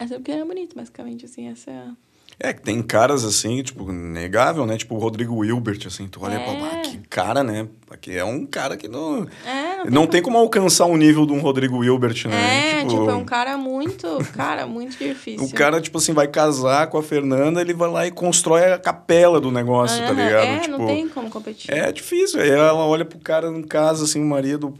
Essa 0.00 0.16
porque 0.16 0.32
era 0.32 0.44
bonito, 0.44 0.74
basicamente, 0.74 1.24
assim, 1.24 1.48
essa... 1.48 1.96
É, 2.40 2.52
que 2.52 2.62
tem 2.62 2.80
caras 2.82 3.24
assim, 3.24 3.62
tipo, 3.62 3.90
negável, 3.90 4.64
né? 4.64 4.76
Tipo 4.76 4.94
o 4.94 4.98
Rodrigo 4.98 5.36
Wilbert, 5.36 5.80
assim, 5.86 6.06
tu 6.06 6.20
olha 6.22 6.34
é. 6.34 6.38
pra 6.38 6.52
lá, 6.52 6.76
que 6.82 6.98
cara, 7.08 7.42
né? 7.42 7.66
Aqui 7.90 8.16
é 8.16 8.24
um 8.24 8.44
cara 8.44 8.76
que 8.76 8.86
não. 8.86 9.26
É, 9.46 9.78
não, 9.78 9.84
tem, 9.84 9.90
não 9.92 10.06
tem 10.06 10.22
como 10.22 10.36
alcançar 10.36 10.84
o 10.84 10.96
nível 10.96 11.24
de 11.24 11.32
um 11.32 11.40
Rodrigo 11.40 11.78
Wilbert, 11.78 12.28
né? 12.28 12.36
É, 12.36 12.78
tipo, 12.80 12.90
tipo 12.90 13.10
é 13.10 13.14
um 13.14 13.24
cara 13.24 13.56
muito, 13.56 14.06
cara, 14.36 14.66
muito 14.66 14.96
difícil. 14.98 15.46
O 15.46 15.52
cara, 15.52 15.80
tipo 15.80 15.98
assim, 15.98 16.12
vai 16.12 16.28
casar 16.28 16.86
com 16.88 16.98
a 16.98 17.02
Fernanda, 17.02 17.60
ele 17.60 17.72
vai 17.72 17.90
lá 17.90 18.06
e 18.06 18.10
constrói 18.10 18.72
a 18.72 18.78
capela 18.78 19.40
do 19.40 19.50
negócio, 19.50 20.00
tá 20.04 20.12
ligado? 20.12 20.44
É, 20.44 20.58
tipo, 20.58 20.78
não 20.78 20.86
tem 20.86 21.08
como 21.08 21.30
competir. 21.30 21.72
É 21.72 21.90
difícil. 21.90 22.40
Aí 22.40 22.50
ela 22.50 22.74
olha 22.74 23.04
pro 23.04 23.18
cara 23.18 23.48
em 23.48 23.62
casa, 23.62 24.04
assim, 24.04 24.22
o 24.22 24.26
marido, 24.26 24.72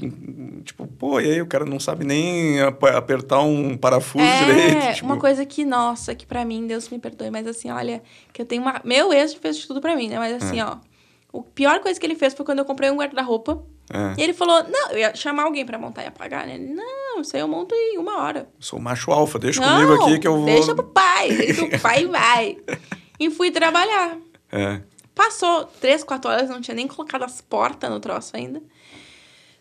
tipo, 0.63 0.87
pô, 0.87 1.19
e 1.19 1.31
aí 1.31 1.43
o 1.43 1.47
cara 1.47 1.65
não 1.65 1.81
sabe 1.81 2.05
nem 2.05 2.61
apertar 2.61 3.41
um 3.41 3.77
parafuso 3.77 4.25
é, 4.25 4.45
direito. 4.45 4.95
Tipo... 4.95 5.07
uma 5.07 5.17
coisa 5.17 5.47
que, 5.47 5.65
nossa, 5.65 6.15
que 6.15 6.27
para 6.27 6.45
mim, 6.45 6.67
Deus 6.67 6.89
me 6.91 6.99
perdoe, 6.99 7.31
mas 7.31 7.48
assim, 7.49 7.71
olha, 7.71 8.03
que 8.33 8.43
eu 8.43 8.47
tenho 8.47 8.63
uma. 8.63 8.81
Meu 8.85 9.13
ex 9.13 9.35
fez 9.35 9.67
tudo 9.67 9.81
para 9.81 9.97
mim, 9.97 10.09
né? 10.09 10.19
Mas 10.19 10.43
assim, 10.43 10.61
é. 10.61 10.65
ó. 10.65 10.77
A 11.35 11.43
pior 11.55 11.81
coisa 11.81 11.99
que 12.01 12.07
ele 12.07 12.15
fez 12.15 12.33
foi 12.35 12.45
quando 12.45 12.61
eu 12.61 12.65
comprei 12.65 12.91
um 12.91 12.97
guarda-roupa. 12.97 13.63
É. 13.93 14.21
E 14.21 14.23
ele 14.23 14.33
falou: 14.33 14.65
Não, 14.65 14.91
eu 14.91 14.99
ia 14.99 15.15
chamar 15.15 15.45
alguém 15.45 15.65
para 15.65 15.79
montar 15.79 16.05
e 16.05 16.07
apagar, 16.07 16.47
né? 16.47 16.59
Não, 16.59 17.21
isso 17.21 17.37
aí 17.37 17.43
eu 17.43 17.49
monto 17.49 17.75
em 17.75 17.99
uma 17.99 18.23
hora. 18.23 18.49
Sou 18.59 18.79
macho 18.79 19.11
alfa, 19.11 19.39
deixa 19.39 19.61
não, 19.61 19.87
comigo 19.87 20.03
aqui 20.03 20.19
que 20.19 20.29
eu 20.29 20.37
vou. 20.37 20.47
Deixa 20.47 20.75
pro 20.75 20.85
pai, 20.85 21.29
deixa 21.37 21.65
o 21.65 21.81
pai 21.81 22.07
vai. 22.07 22.57
E 23.21 23.31
fui 23.31 23.51
trabalhar. 23.51 24.17
É. 24.51 24.81
Passou 25.15 25.65
três, 25.81 26.05
quatro 26.05 26.31
horas, 26.31 26.49
não 26.49 26.61
tinha 26.61 26.75
nem 26.75 26.87
colocado 26.87 27.25
as 27.25 27.41
portas 27.41 27.91
no 27.91 27.99
troço 27.99 28.37
ainda. 28.37 28.63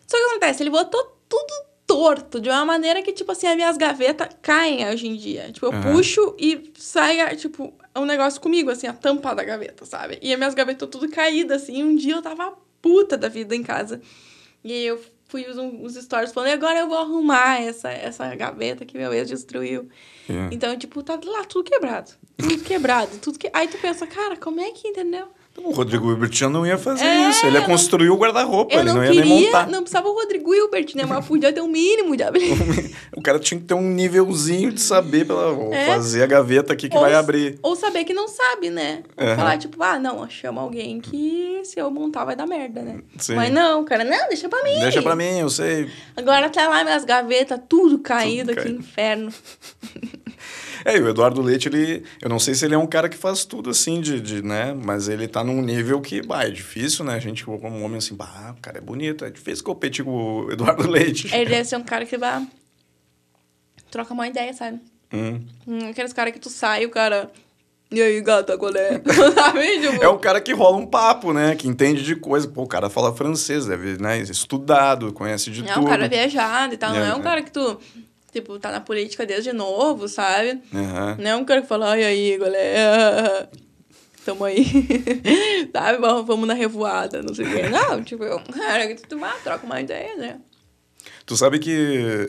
Só 0.06 0.16
que 0.16 0.22
acontece, 0.22 0.62
ele 0.62 0.70
botou 0.70 1.16
tudo 1.28 1.67
torto, 1.88 2.38
de 2.38 2.50
uma 2.50 2.66
maneira 2.66 3.02
que, 3.02 3.12
tipo 3.12 3.32
assim, 3.32 3.46
as 3.46 3.56
minhas 3.56 3.78
gavetas 3.78 4.28
caem 4.42 4.86
hoje 4.86 5.08
em 5.08 5.16
dia. 5.16 5.50
Tipo, 5.50 5.66
eu 5.66 5.72
uhum. 5.72 5.94
puxo 5.94 6.36
e 6.38 6.70
sai, 6.76 7.34
tipo, 7.34 7.72
um 7.96 8.04
negócio 8.04 8.38
comigo, 8.42 8.70
assim, 8.70 8.86
a 8.86 8.92
tampa 8.92 9.34
da 9.34 9.42
gaveta, 9.42 9.86
sabe? 9.86 10.18
E 10.20 10.30
as 10.30 10.38
minhas 10.38 10.54
gavetas 10.54 10.86
tudo 10.90 11.08
caídas, 11.08 11.62
assim. 11.62 11.78
E 11.78 11.82
um 11.82 11.96
dia 11.96 12.14
eu 12.14 12.22
tava 12.22 12.52
puta 12.82 13.16
da 13.16 13.28
vida 13.28 13.56
em 13.56 13.62
casa. 13.62 14.02
E 14.62 14.70
aí 14.70 14.86
eu 14.86 15.00
fui 15.28 15.46
os, 15.48 15.56
os 15.56 16.04
stories 16.04 16.30
falando, 16.30 16.50
e 16.50 16.52
agora 16.52 16.78
eu 16.78 16.88
vou 16.88 16.98
arrumar 16.98 17.62
essa, 17.62 17.90
essa 17.90 18.34
gaveta 18.34 18.84
que 18.84 18.98
meu 18.98 19.12
ex 19.14 19.26
destruiu. 19.26 19.88
É. 20.28 20.54
Então, 20.54 20.76
tipo, 20.76 21.02
tá 21.02 21.18
lá 21.24 21.44
tudo 21.44 21.64
quebrado. 21.70 22.12
Tudo 22.36 22.62
quebrado, 22.64 23.16
tudo 23.18 23.38
que... 23.38 23.50
Aí 23.54 23.66
tu 23.66 23.78
pensa, 23.78 24.06
cara, 24.06 24.36
como 24.36 24.60
é 24.60 24.70
que, 24.72 24.88
entendeu? 24.88 25.26
O 25.64 25.72
Rodrigo 25.72 26.10
Hilbert 26.10 26.48
não 26.50 26.66
ia 26.66 26.78
fazer 26.78 27.04
é, 27.04 27.28
isso. 27.28 27.46
Ele 27.46 27.58
ia 27.58 27.64
construir 27.64 28.10
o 28.10 28.16
guarda-roupa, 28.16 28.74
ele 28.74 28.84
não, 28.84 28.94
não 28.94 29.04
ia 29.04 29.10
queria, 29.10 29.24
nem 29.24 29.44
montar. 29.46 29.66
Não 29.68 29.80
precisava 29.80 30.08
o 30.08 30.14
Rodrigo 30.14 30.54
Hilbert, 30.54 30.86
né? 30.94 31.04
Mas 31.06 31.26
podia 31.26 31.52
ter 31.52 31.60
um 31.60 31.68
mínimo 31.68 32.16
de 32.16 32.22
habilidade. 32.22 32.94
o 33.16 33.20
cara 33.20 33.38
tinha 33.38 33.60
que 33.60 33.66
ter 33.66 33.74
um 33.74 33.82
nívelzinho 33.82 34.72
de 34.72 34.80
saber 34.80 35.26
pela, 35.26 35.52
é. 35.74 35.86
fazer 35.86 36.22
a 36.22 36.26
gaveta 36.26 36.72
aqui 36.72 36.88
que 36.88 36.96
ou, 36.96 37.02
vai 37.02 37.14
abrir. 37.14 37.58
Ou 37.62 37.76
saber 37.76 38.04
que 38.04 38.14
não 38.14 38.28
sabe, 38.28 38.70
né? 38.70 39.02
Ou 39.16 39.36
falar, 39.36 39.58
tipo, 39.58 39.82
ah, 39.82 39.98
não, 39.98 40.28
chama 40.28 40.60
alguém 40.60 41.00
que 41.00 41.60
se 41.64 41.78
eu 41.78 41.90
montar 41.90 42.24
vai 42.24 42.36
dar 42.36 42.46
merda, 42.46 42.82
né? 42.82 43.00
Sim. 43.18 43.34
Mas 43.34 43.52
não, 43.52 43.84
cara, 43.84 44.04
não, 44.04 44.28
deixa 44.28 44.48
pra 44.48 44.62
mim. 44.62 44.78
Deixa 44.80 45.02
pra 45.02 45.16
mim, 45.16 45.38
eu 45.38 45.50
sei. 45.50 45.90
Agora 46.16 46.48
tá 46.48 46.68
lá 46.68 46.84
minhas 46.84 47.04
gavetas, 47.04 47.60
tudo 47.68 47.98
caído, 47.98 48.54
tudo 48.54 48.62
que 48.62 48.70
inferno. 48.70 49.32
É, 50.84 50.98
o 50.98 51.08
Eduardo 51.08 51.40
Leite, 51.42 51.68
ele. 51.68 52.04
Eu 52.20 52.28
não 52.28 52.38
sei 52.38 52.54
se 52.54 52.64
ele 52.64 52.74
é 52.74 52.78
um 52.78 52.86
cara 52.86 53.08
que 53.08 53.16
faz 53.16 53.44
tudo 53.44 53.70
assim, 53.70 54.00
de, 54.00 54.20
de 54.20 54.42
né? 54.42 54.74
Mas 54.74 55.08
ele 55.08 55.26
tá 55.26 55.42
num 55.42 55.60
nível 55.62 56.00
que, 56.00 56.22
bah, 56.22 56.44
é 56.44 56.50
difícil, 56.50 57.04
né? 57.04 57.14
A 57.14 57.18
gente, 57.18 57.44
como 57.44 57.82
homem 57.82 57.98
assim, 57.98 58.14
bah, 58.14 58.54
o 58.56 58.60
cara 58.60 58.78
é 58.78 58.80
bonito, 58.80 59.24
é 59.24 59.30
difícil 59.30 59.64
competir 59.64 60.04
com 60.04 60.44
o 60.44 60.52
Eduardo 60.52 60.86
Leite. 60.90 61.34
Ele 61.34 61.50
deve 61.50 61.64
ser 61.64 61.76
um 61.76 61.82
cara 61.82 62.04
que 62.04 62.16
vai. 62.16 62.46
Troca 63.90 64.12
uma 64.12 64.28
ideia, 64.28 64.52
sabe? 64.52 64.80
Hum. 65.12 65.40
hum 65.66 65.88
aqueles 65.90 66.12
caras 66.12 66.32
que 66.32 66.40
tu 66.40 66.50
sai, 66.50 66.84
o 66.84 66.90
cara. 66.90 67.30
E 67.90 68.02
aí, 68.02 68.20
gata, 68.20 68.58
qual 68.58 68.74
é? 68.76 68.98
tipo... 69.00 70.04
É 70.04 70.08
um 70.10 70.18
cara 70.18 70.42
que 70.42 70.52
rola 70.52 70.76
um 70.76 70.84
papo, 70.84 71.32
né? 71.32 71.56
Que 71.56 71.66
entende 71.66 72.02
de 72.02 72.14
coisa. 72.14 72.46
Pô, 72.46 72.64
o 72.64 72.66
cara 72.66 72.90
fala 72.90 73.14
francês, 73.14 73.64
deve, 73.64 73.96
né? 73.96 74.18
Estudado, 74.18 75.10
conhece 75.10 75.50
de 75.50 75.62
é 75.62 75.72
tudo. 75.72 75.84
É 75.84 75.86
um 75.86 75.90
cara 75.90 76.06
viajado 76.06 76.74
e 76.74 76.76
tal. 76.76 76.94
É, 76.94 76.98
não 76.98 77.06
é 77.06 77.14
um 77.14 77.20
é. 77.20 77.22
cara 77.22 77.42
que 77.42 77.50
tu 77.50 77.80
tipo, 78.32 78.58
tá 78.58 78.70
na 78.70 78.80
política 78.80 79.26
desde 79.26 79.52
novo, 79.52 80.08
sabe? 80.08 80.60
Uhum. 80.72 81.16
Não 81.18 81.30
é 81.30 81.36
um 81.36 81.44
cara 81.44 81.62
que 81.62 81.68
fala, 81.68 81.90
ai 81.90 82.04
aí, 82.04 82.38
galera, 82.38 83.48
tamo 84.24 84.44
aí, 84.44 84.64
sabe? 85.72 85.98
Vamos, 85.98 86.26
vamos 86.26 86.48
na 86.48 86.54
revoada, 86.54 87.22
não 87.22 87.34
sei 87.34 87.46
o 87.46 87.50
quê. 87.50 87.68
Não, 87.68 88.02
tipo, 88.04 88.24
um 88.24 88.52
cara 88.52 88.94
tu 88.94 89.24
ah, 89.24 89.36
troca 89.42 89.64
uma 89.64 89.80
ideia, 89.80 90.16
né? 90.16 90.40
Tu 91.24 91.36
sabe 91.36 91.58
que 91.58 91.70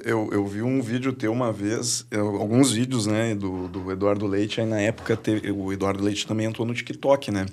eu, 0.03 0.29
eu 0.31 0.45
vi 0.45 0.61
um 0.61 0.81
vídeo 0.81 1.13
teu 1.13 1.31
uma 1.31 1.53
vez, 1.53 2.05
eu, 2.11 2.35
alguns 2.35 2.71
vídeos, 2.73 3.05
né, 3.05 3.33
do, 3.33 3.69
do 3.69 3.91
Eduardo 3.91 4.27
Leite, 4.27 4.59
aí 4.59 4.67
na 4.67 4.81
época 4.81 5.15
teve, 5.15 5.49
o 5.51 5.71
Eduardo 5.71 6.03
Leite 6.03 6.27
também 6.27 6.45
entrou 6.45 6.67
no 6.67 6.73
TikTok, 6.73 7.31
né? 7.31 7.45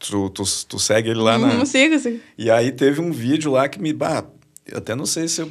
Tu, 0.00 0.28
tu, 0.30 0.42
tu 0.68 0.78
segue 0.78 1.10
ele 1.10 1.20
lá, 1.20 1.38
né? 1.38 1.54
Não 1.54 1.64
sigo, 1.64 1.96
sim. 1.98 2.20
E 2.36 2.50
aí 2.50 2.72
teve 2.72 3.00
um 3.00 3.12
vídeo 3.12 3.52
lá 3.52 3.68
que 3.68 3.80
me... 3.80 3.92
Bah, 3.92 4.24
eu 4.68 4.78
até 4.78 4.94
não 4.94 5.06
sei 5.06 5.28
se 5.28 5.40
eu, 5.40 5.50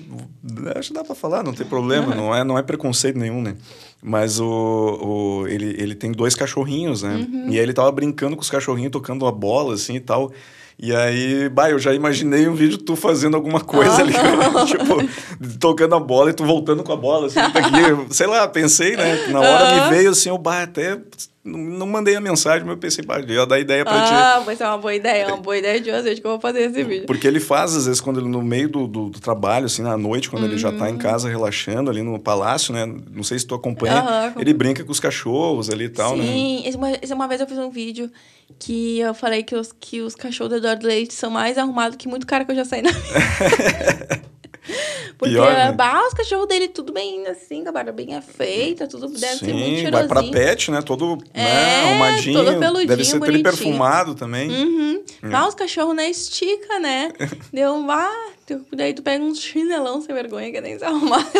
acho 0.76 0.90
que 0.90 0.94
dá 0.94 1.04
para 1.04 1.16
falar, 1.16 1.44
não 1.44 1.54
tem 1.54 1.66
problema, 1.66 2.14
não 2.14 2.36
é, 2.36 2.44
não 2.44 2.58
é 2.58 2.64
preconceito 2.64 3.18
nenhum, 3.18 3.42
né? 3.42 3.56
Mas 4.04 4.40
o, 4.40 4.46
o 4.46 5.48
ele, 5.48 5.76
ele 5.82 5.96
tem 5.96 6.12
dois 6.12 6.36
cachorrinhos, 6.36 7.02
né? 7.02 7.16
Uhum. 7.16 7.50
E 7.50 7.52
aí 7.52 7.60
ele 7.60 7.74
tava 7.74 7.92
brincando 7.92 8.36
com 8.36 8.42
os 8.42 8.50
cachorrinhos, 8.50 8.92
tocando 8.92 9.26
a 9.26 9.32
bola 9.32 9.74
assim 9.74 9.96
e 9.96 10.00
tal. 10.00 10.32
E 10.78 10.94
aí, 10.94 11.48
bah, 11.48 11.70
eu 11.70 11.80
já 11.80 11.94
imaginei 11.94 12.48
um 12.50 12.54
vídeo 12.54 12.78
tu 12.78 12.96
fazendo 12.96 13.36
alguma 13.36 13.62
coisa 13.62 14.02
ali, 14.02 14.14
tipo, 14.68 15.58
tocando 15.58 15.96
a 15.96 16.00
bola 16.00 16.32
e 16.32 16.34
tu 16.34 16.44
voltando 16.44 16.84
com 16.84 16.92
a 16.92 16.98
bola, 16.98 17.28
assim, 17.28 17.40
daqui, 17.40 18.14
sei 18.14 18.28
lá, 18.28 18.46
pensei, 18.48 18.96
né? 18.98 19.28
Na 19.28 19.40
hora 19.40 19.66
uhum. 19.66 19.84
me 19.90 19.96
veio 19.96 20.10
assim, 20.10 20.30
eu, 20.30 20.38
bah, 20.38 20.64
até 20.64 21.00
não 21.46 21.86
mandei 21.86 22.16
a 22.16 22.20
mensagem, 22.22 22.62
mas 22.62 22.72
eu 22.72 22.78
pensei, 22.80 23.06
pá, 23.06 23.20
ia 23.20 23.46
dar 23.46 23.60
ideia 23.60 23.86
pra 23.86 24.02
ah, 24.02 24.06
ti. 24.06 24.14
Ah, 24.14 24.40
vai 24.40 24.56
ser 24.56 24.64
uma 24.64 24.80
boa 24.80 24.96
ideia, 24.96 25.28
uma 25.28 25.38
boa 25.38 25.56
ideia 25.56 25.80
de 25.80 25.92
hoje 25.92 26.20
que 26.20 26.26
eu 26.26 26.32
vou 26.32 26.40
fazer 26.40 26.62
esse 26.62 26.84
vídeo. 26.84 27.06
Porque 27.06 27.28
ele 27.28 27.40
faz, 27.40 27.76
às 27.76 27.86
vezes, 27.86 28.02
quando 28.02 28.20
ele 28.20 28.28
no 28.28 28.42
meio 28.42 28.68
do, 28.68 28.88
do, 28.88 29.10
do 29.10 29.20
trabalho, 29.20 29.68
assim, 29.68 29.84
na 29.84 29.96
noite, 29.96 30.28
quando 30.28 30.44
uhum. 30.44 30.50
ele 30.50 30.58
já 30.58 30.72
tá 30.72 30.90
em 30.90 30.94
uhum. 30.94 30.98
casa 30.98 31.30
relaxando 31.30 31.92
ali 31.92 32.02
no 32.02 32.18
palácio, 32.18 32.74
né? 32.74 32.92
Não 33.12 33.24
sei 33.24 33.38
se 33.38 33.46
tu 33.46 33.54
acompanha, 33.54 34.34
uhum. 34.36 34.42
ele 34.42 34.56
brinca 34.56 34.84
com 34.84 34.92
os 34.92 35.00
cachorros 35.00 35.70
ali 35.70 35.86
e 35.86 35.90
tal, 35.90 36.16
Sim. 36.16 36.18
né? 36.18 36.26
Sim, 36.26 36.78
uma, 36.78 37.16
uma 37.16 37.28
vez 37.28 37.40
eu 37.40 37.48
fiz 37.48 37.60
um 37.60 37.70
vídeo 37.70 38.10
que 38.60 39.00
eu 39.00 39.14
falei 39.14 39.44
que 39.44 39.56
os, 39.56 39.72
que 39.72 40.02
os 40.02 40.16
cachorros 40.16 40.52
do 40.52 40.58
Eduardo 40.58 40.88
Leite 40.88 41.14
são 41.14 41.30
mais 41.30 41.58
arrumados 41.58 41.98
que 41.98 42.08
muito 42.08 42.26
cara 42.26 42.46
que 42.46 42.52
eu 42.52 42.56
já 42.56 42.66
saí 42.66 42.82
na 42.82 42.92
Porque 45.18 45.34
Pior, 45.36 45.54
né? 45.54 45.72
bah, 45.72 46.06
os 46.08 46.14
cachorros 46.14 46.48
dele 46.48 46.68
tudo 46.68 46.92
bem 46.92 47.26
assim, 47.28 47.64
com 47.64 47.70
a 47.70 47.72
barba 47.72 47.92
bem 47.92 48.20
feita, 48.22 48.88
tudo 48.88 49.08
deve 49.08 49.38
Sim, 49.38 49.46
ser 49.46 49.54
muito 49.54 49.78
cheirosinho. 49.80 49.92
vai 49.92 50.08
pra 50.08 50.24
pet, 50.24 50.72
né? 50.72 50.82
Todo 50.82 51.18
é, 51.34 51.44
né, 51.44 51.84
arrumadinho. 51.92 52.44
Todo 52.44 52.60
peludinho, 52.60 52.88
Deve 52.88 53.06
ser 53.06 53.20
bonitinho. 53.20 53.44
perfumado 53.44 54.16
também. 54.16 54.50
Uhum. 54.50 55.04
É. 55.24 55.34
Ah, 55.34 55.48
os 55.48 55.56
cachorros 55.56 55.96
na 55.96 56.08
estica, 56.08 56.80
né? 56.80 57.12
Deu 57.54 57.74
um... 57.74 57.90
Ah, 57.90 58.30
daí 58.74 58.94
tu 58.94 59.04
pega 59.04 59.24
um 59.24 59.34
chinelão 59.34 60.02
sem 60.02 60.14
vergonha 60.14 60.52
que 60.52 60.60
nem 60.60 60.78
se 60.78 60.84
arrumar. 60.84 61.26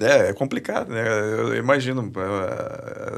É, 0.00 0.30
é 0.30 0.32
complicado, 0.32 0.90
né? 0.90 1.02
Eu 1.38 1.54
imagino. 1.54 2.10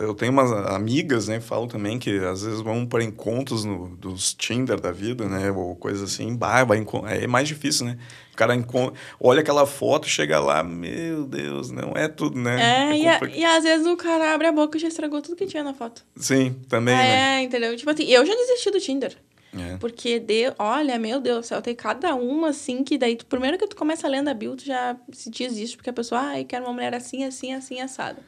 Eu 0.02 0.14
tenho 0.14 0.32
umas 0.32 0.50
amigas, 0.52 1.28
né, 1.28 1.40
falam 1.40 1.68
também 1.68 1.98
que 1.98 2.18
às 2.18 2.42
vezes 2.42 2.60
vão 2.60 2.84
para 2.84 3.04
encontros 3.04 3.64
no, 3.64 3.96
dos 3.96 4.34
Tinder 4.34 4.80
da 4.80 4.90
vida, 4.90 5.28
né? 5.28 5.50
Ou 5.52 5.76
coisa 5.76 6.04
assim, 6.04 6.34
bah, 6.34 6.64
vai, 6.64 6.84
é 7.08 7.26
mais 7.26 7.46
difícil, 7.46 7.86
né? 7.86 7.98
O 8.32 8.36
cara 8.36 8.54
olha 9.20 9.40
aquela 9.40 9.64
foto, 9.64 10.08
chega 10.08 10.40
lá, 10.40 10.62
meu 10.64 11.24
Deus, 11.24 11.70
não 11.70 11.92
é 11.94 12.08
tudo, 12.08 12.36
né? 12.36 12.60
É, 12.60 12.90
é 12.90 12.98
e, 12.98 13.08
a, 13.08 13.20
e 13.28 13.44
às 13.44 13.62
vezes 13.62 13.86
o 13.86 13.96
cara 13.96 14.34
abre 14.34 14.48
a 14.48 14.52
boca 14.52 14.76
e 14.76 14.80
já 14.80 14.88
estragou 14.88 15.22
tudo 15.22 15.36
que 15.36 15.46
tinha 15.46 15.62
na 15.62 15.72
foto. 15.72 16.04
Sim, 16.16 16.56
também. 16.68 16.94
É, 16.94 16.98
né? 16.98 17.42
entendeu? 17.42 17.76
Tipo 17.76 17.90
assim, 17.90 18.04
eu 18.04 18.26
já 18.26 18.34
desisti 18.34 18.70
do 18.72 18.80
Tinder. 18.80 19.16
É. 19.56 19.76
Porque, 19.76 20.18
de, 20.18 20.52
olha, 20.58 20.98
meu 20.98 21.20
Deus 21.20 21.38
do 21.38 21.46
céu, 21.46 21.62
tem 21.62 21.74
cada 21.74 22.14
uma 22.14 22.48
assim 22.48 22.82
que 22.82 22.98
daí, 22.98 23.16
tu, 23.16 23.26
primeiro 23.26 23.56
que 23.58 23.66
tu 23.66 23.76
começa 23.76 24.06
a 24.06 24.10
ler 24.10 24.26
a 24.26 24.34
bio, 24.34 24.56
tu 24.56 24.64
já 24.64 24.96
se 25.12 25.30
desiste, 25.30 25.76
porque 25.76 25.90
a 25.90 25.92
pessoa, 25.92 26.30
ah, 26.30 26.40
eu 26.40 26.44
quero 26.44 26.64
uma 26.64 26.72
mulher 26.72 26.94
assim, 26.94 27.24
assim, 27.24 27.52
assim, 27.52 27.80
assada. 27.80 28.18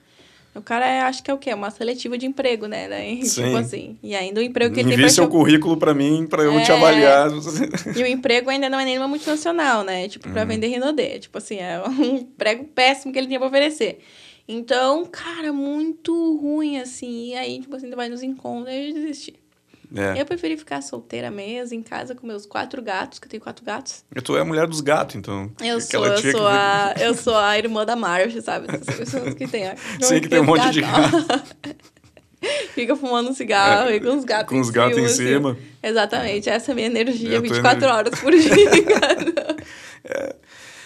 O 0.57 0.63
cara 0.63 0.87
é, 0.87 1.01
acho 1.03 1.23
que 1.23 1.31
é 1.31 1.35
o 1.35 1.39
quê? 1.39 1.53
Uma 1.53 1.71
seletiva 1.71 2.17
de 2.17 2.25
emprego, 2.25 2.67
né? 2.67 2.89
Daí, 2.89 3.23
Sim. 3.27 3.45
Tipo 3.45 3.57
assim. 3.59 3.99
E 4.03 4.17
ainda 4.17 4.41
o 4.41 4.43
emprego 4.43 4.75
que 4.75 4.81
ele 4.81 4.95
Envie 4.95 5.03
tem. 5.03 5.11
seu 5.11 5.29
currículo 5.29 5.77
para 5.77 5.93
mim, 5.93 6.27
para 6.27 6.43
eu 6.43 6.59
é... 6.59 6.63
te 6.63 6.73
avaliar. 6.73 7.29
E 7.95 8.03
o 8.03 8.07
emprego 8.07 8.49
ainda 8.49 8.69
não 8.69 8.81
é 8.81 8.85
nenhuma 8.85 9.07
multinacional, 9.07 9.85
né? 9.85 10.09
Tipo, 10.09 10.31
para 10.31 10.43
uhum. 10.43 10.49
vender 10.49 10.69
Rinodê. 10.69 11.19
Tipo 11.19 11.39
assim, 11.39 11.57
é 11.57 11.81
um 11.87 12.17
emprego 12.17 12.65
péssimo 12.65 13.13
que 13.13 13.19
ele 13.19 13.27
tinha 13.27 13.39
pra 13.39 13.49
oferecer. 13.49 13.99
Então, 14.49 15.05
cara, 15.05 15.53
muito 15.53 16.37
ruim, 16.37 16.79
assim. 16.79 17.33
E 17.33 17.35
aí, 17.35 17.61
tipo 17.61 17.77
assim, 17.77 17.91
tu 17.91 17.97
vai 17.97 18.09
nos 18.09 18.23
encontros 18.23 18.75
e 18.75 18.93
desistir. 18.93 19.35
É. 19.95 20.21
Eu 20.21 20.27
preferi 20.27 20.57
ficar 20.57 20.83
solteira 20.83 21.31
mesmo, 21.31 21.77
em 21.77 21.83
casa 21.83 22.15
com 22.15 22.27
meus 22.27 22.47
quatro 22.47 22.83
gatos, 22.83 23.19
que 23.19 23.27
eu 23.27 23.31
tenho 23.31 23.43
quatro 23.43 23.65
gatos. 23.65 24.05
E 24.15 24.21
tu 24.21 24.37
é 24.37 24.41
a 24.41 24.45
mulher 24.45 24.67
dos 24.67 24.81
gatos, 24.81 25.17
então. 25.17 25.51
Eu 25.61 25.81
sou, 25.81 26.05
eu 26.07 26.19
sou, 26.19 26.33
que... 26.33 26.47
a, 26.47 26.95
eu 26.99 27.15
sou 27.15 27.37
a 27.37 27.59
irmã 27.59 27.85
da 27.85 27.97
Marge, 27.97 28.41
sabe? 28.43 28.67
Essas 28.69 29.35
que 29.35 29.47
tem. 29.47 29.65
Sim, 30.01 30.21
que 30.21 30.29
tem 30.29 30.41
um 30.41 30.45
monte 30.45 30.71
de 30.71 30.81
gato. 30.81 31.27
Fica 32.75 32.95
fumando 32.95 33.31
um 33.31 33.35
cigarro 33.35 33.89
é, 33.89 33.97
e 33.97 34.01
com 34.01 34.17
os 34.17 34.25
gatos 34.25 34.49
Com 34.49 34.61
os 34.61 34.71
gatos 34.71 34.99
em 34.99 35.09
cima. 35.09 35.53
Assim. 35.53 35.61
Exatamente, 35.83 36.51
essa 36.51 36.71
é 36.71 36.73
a 36.73 36.75
minha 36.75 36.87
energia, 36.87 37.41
24 37.41 37.79
energia. 37.79 37.95
horas 37.95 38.21
por 38.21 38.33
dia. 38.33 39.57
é. 40.05 40.37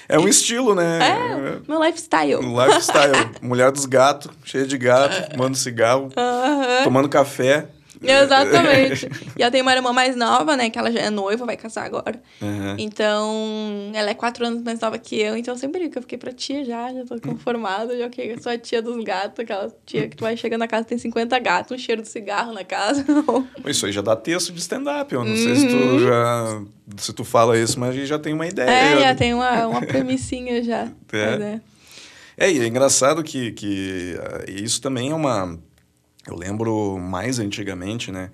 É 0.09 0.19
um 0.19 0.27
estilo, 0.27 0.75
né? 0.75 0.99
É, 1.01 1.61
meu 1.69 1.81
lifestyle. 1.81 2.41
Lifestyle. 2.41 3.31
Mulher 3.41 3.71
dos 3.71 3.85
gatos, 3.85 4.33
cheia 4.45 4.67
de 4.67 4.77
gato, 4.77 5.31
fumando 5.31 5.57
cigarro, 5.57 6.07
uh 6.07 6.11
-huh. 6.11 6.83
tomando 6.83 7.09
café. 7.09 7.69
Exatamente. 8.03 9.09
e 9.39 9.43
eu 9.43 9.51
tenho 9.51 9.63
uma 9.63 9.75
irmã 9.75 9.93
mais 9.93 10.17
nova, 10.17 10.57
né? 10.57 10.71
Que 10.71 10.79
ela 10.79 10.91
já 10.91 11.01
é 11.01 11.11
noiva, 11.11 11.45
vai 11.45 11.57
casar 11.57 11.85
agora. 11.85 12.21
Uhum. 12.41 12.77
Então, 12.79 13.91
ela 13.95 14.11
é 14.11 14.15
quatro 14.15 14.47
anos 14.47 14.63
mais 14.63 14.81
nova 14.81 14.99
que 14.99 15.21
eu. 15.21 15.37
Então, 15.37 15.55
eu 15.55 15.59
sempre 15.59 15.81
digo 15.81 15.93
que 15.93 15.99
eu 15.99 16.03
fiquei 16.03 16.19
pra 16.19 16.33
tia 16.33 16.65
já, 16.65 16.93
já 16.93 17.05
tô 17.05 17.21
conformada. 17.21 17.97
Já 17.99 18.09
que 18.09 18.41
sou 18.41 18.53
a 18.53 18.59
tia 18.59 18.81
dos 18.81 19.03
gatos, 19.05 19.41
aquela 19.41 19.71
tia 19.85 20.09
que 20.09 20.17
tu 20.17 20.23
vai 20.23 20.37
chegar 20.37 20.57
na 20.57 20.67
casa 20.67 20.85
tem 20.85 20.99
50 20.99 21.39
gatos, 21.39 21.77
um 21.77 21.79
cheiro 21.79 22.03
de 22.03 22.09
cigarro 22.09 22.53
na 22.53 22.65
casa. 22.65 23.05
isso 23.67 23.87
aí 23.87 23.93
já 23.93 24.01
dá 24.01 24.17
texto 24.17 24.53
de 24.53 24.61
stand-up. 24.61 25.13
Eu 25.13 25.25
não 25.25 25.31
uhum. 25.31 25.37
sei 25.37 25.55
se 25.57 25.69
tu 25.69 25.77
uhum. 25.77 25.99
já... 26.01 26.63
Se 26.97 27.13
tu 27.13 27.23
fala 27.23 27.57
isso, 27.57 27.79
mas 27.79 27.91
a 27.91 27.93
gente 27.93 28.07
já 28.07 28.19
tem 28.19 28.33
uma 28.33 28.47
ideia. 28.47 28.69
É, 28.69 29.01
já 29.01 29.15
tem 29.15 29.33
uma, 29.33 29.67
uma 29.67 29.81
premissinha 29.87 30.63
já. 30.63 30.89
É. 31.13 31.19
é. 31.19 31.61
é, 32.47 32.53
e 32.53 32.61
é 32.61 32.67
engraçado 32.67 33.23
que, 33.23 33.53
que 33.53 34.17
uh, 34.19 34.51
isso 34.51 34.81
também 34.81 35.11
é 35.11 35.15
uma 35.15 35.57
eu 36.31 36.37
lembro 36.37 36.99
mais 36.99 37.39
antigamente, 37.39 38.11
né? 38.11 38.31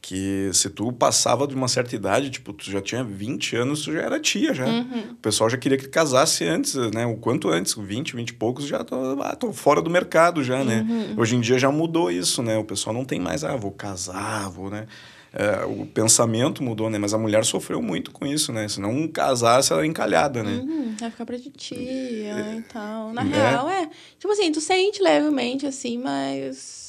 Que 0.00 0.50
se 0.52 0.68
tu 0.68 0.92
passava 0.92 1.46
de 1.46 1.54
uma 1.54 1.66
certa 1.66 1.96
idade, 1.96 2.28
tipo, 2.28 2.52
tu 2.52 2.70
já 2.70 2.80
tinha 2.82 3.02
20 3.02 3.56
anos, 3.56 3.82
tu 3.82 3.92
já 3.92 4.02
era 4.02 4.20
tia 4.20 4.52
já. 4.52 4.66
Uhum. 4.66 5.12
O 5.12 5.14
pessoal 5.16 5.48
já 5.48 5.56
queria 5.56 5.78
que 5.78 5.88
casasse 5.88 6.44
antes, 6.44 6.74
né? 6.92 7.06
O 7.06 7.16
quanto 7.16 7.48
antes, 7.48 7.74
20, 7.74 8.14
20 8.14 8.28
e 8.28 8.34
poucos, 8.34 8.66
já 8.66 8.84
tô, 8.84 8.96
ah, 9.22 9.34
tô 9.34 9.52
fora 9.52 9.80
do 9.80 9.88
mercado 9.88 10.44
já, 10.44 10.62
né? 10.62 10.86
Uhum. 10.88 11.14
Hoje 11.16 11.36
em 11.36 11.40
dia 11.40 11.58
já 11.58 11.70
mudou 11.70 12.10
isso, 12.10 12.42
né? 12.42 12.58
O 12.58 12.64
pessoal 12.64 12.94
não 12.94 13.04
tem 13.04 13.18
mais, 13.18 13.44
ah, 13.44 13.56
vou 13.56 13.72
casar, 13.72 14.50
vou, 14.50 14.68
né? 14.68 14.86
é, 15.34 15.64
o 15.64 15.84
pensamento 15.84 16.62
mudou, 16.62 16.88
né? 16.88 16.96
Mas 16.96 17.12
a 17.12 17.18
mulher 17.18 17.44
sofreu 17.44 17.82
muito 17.82 18.12
com 18.12 18.24
isso, 18.24 18.52
né? 18.52 18.68
Se 18.68 18.80
não 18.80 19.08
casasse, 19.08 19.72
ela 19.72 19.80
era 19.80 19.88
encalhada, 19.88 20.44
né? 20.44 20.52
Uhum, 20.52 20.94
vai 20.98 21.10
ficar 21.10 21.26
pra 21.26 21.36
titia 21.36 21.78
é. 21.78 22.56
e 22.58 22.62
tal. 22.62 23.12
Na 23.12 23.22
é. 23.22 23.24
real, 23.24 23.68
é. 23.68 23.90
Tipo 24.16 24.32
assim, 24.32 24.52
tu 24.52 24.60
sente 24.60 25.02
levemente, 25.02 25.66
assim, 25.66 25.98
mas... 25.98 26.83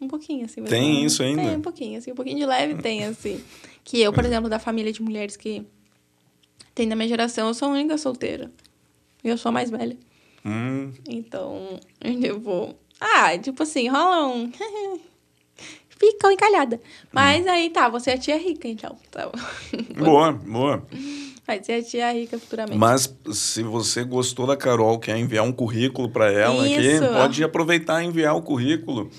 Um 0.00 0.08
pouquinho, 0.08 0.44
assim. 0.44 0.62
Tem 0.62 1.04
isso 1.04 1.22
ainda? 1.22 1.42
Tem 1.42 1.56
um 1.56 1.62
pouquinho, 1.62 1.98
assim. 1.98 2.12
Um 2.12 2.14
pouquinho 2.14 2.38
de 2.38 2.46
leve 2.46 2.80
tem, 2.80 3.04
assim. 3.04 3.42
Que 3.82 4.00
eu, 4.00 4.12
por 4.12 4.24
exemplo, 4.24 4.48
da 4.48 4.58
família 4.58 4.92
de 4.92 5.02
mulheres 5.02 5.36
que 5.36 5.66
tem 6.74 6.88
da 6.88 6.94
minha 6.94 7.08
geração, 7.08 7.48
eu 7.48 7.54
sou 7.54 7.68
a 7.68 7.72
única 7.72 7.98
solteira. 7.98 8.50
E 9.24 9.28
eu 9.28 9.36
sou 9.36 9.50
a 9.50 9.52
mais 9.52 9.70
velha. 9.70 9.96
Hum. 10.44 10.92
Então, 11.08 11.80
eu 12.00 12.38
vou... 12.38 12.78
Ah, 13.00 13.36
tipo 13.36 13.62
assim, 13.62 13.88
rola 13.88 14.28
um... 14.28 14.50
Ficou 15.98 16.30
encalhada. 16.30 16.80
Mas 17.12 17.44
hum. 17.44 17.50
aí 17.50 17.70
tá, 17.70 17.88
você 17.88 18.12
é 18.12 18.14
a 18.14 18.18
tia 18.18 18.36
rica, 18.36 18.68
então. 18.68 18.96
Tá. 19.10 19.28
Boa, 19.98 20.30
boa. 20.32 20.86
Vai 21.44 21.64
ser 21.64 21.72
a 21.72 21.82
tia 21.82 22.12
rica 22.12 22.38
futuramente. 22.38 22.78
Mas 22.78 23.12
se 23.32 23.62
você 23.62 24.04
gostou 24.04 24.46
da 24.46 24.56
Carol, 24.56 24.98
quer 24.98 25.16
enviar 25.16 25.44
um 25.44 25.50
currículo 25.50 26.08
para 26.08 26.30
ela 26.30 26.68
Isso. 26.68 27.04
aqui, 27.04 27.12
pode 27.14 27.42
aproveitar 27.42 28.02
e 28.02 28.06
enviar 28.06 28.36
o 28.36 28.42
currículo. 28.42 29.10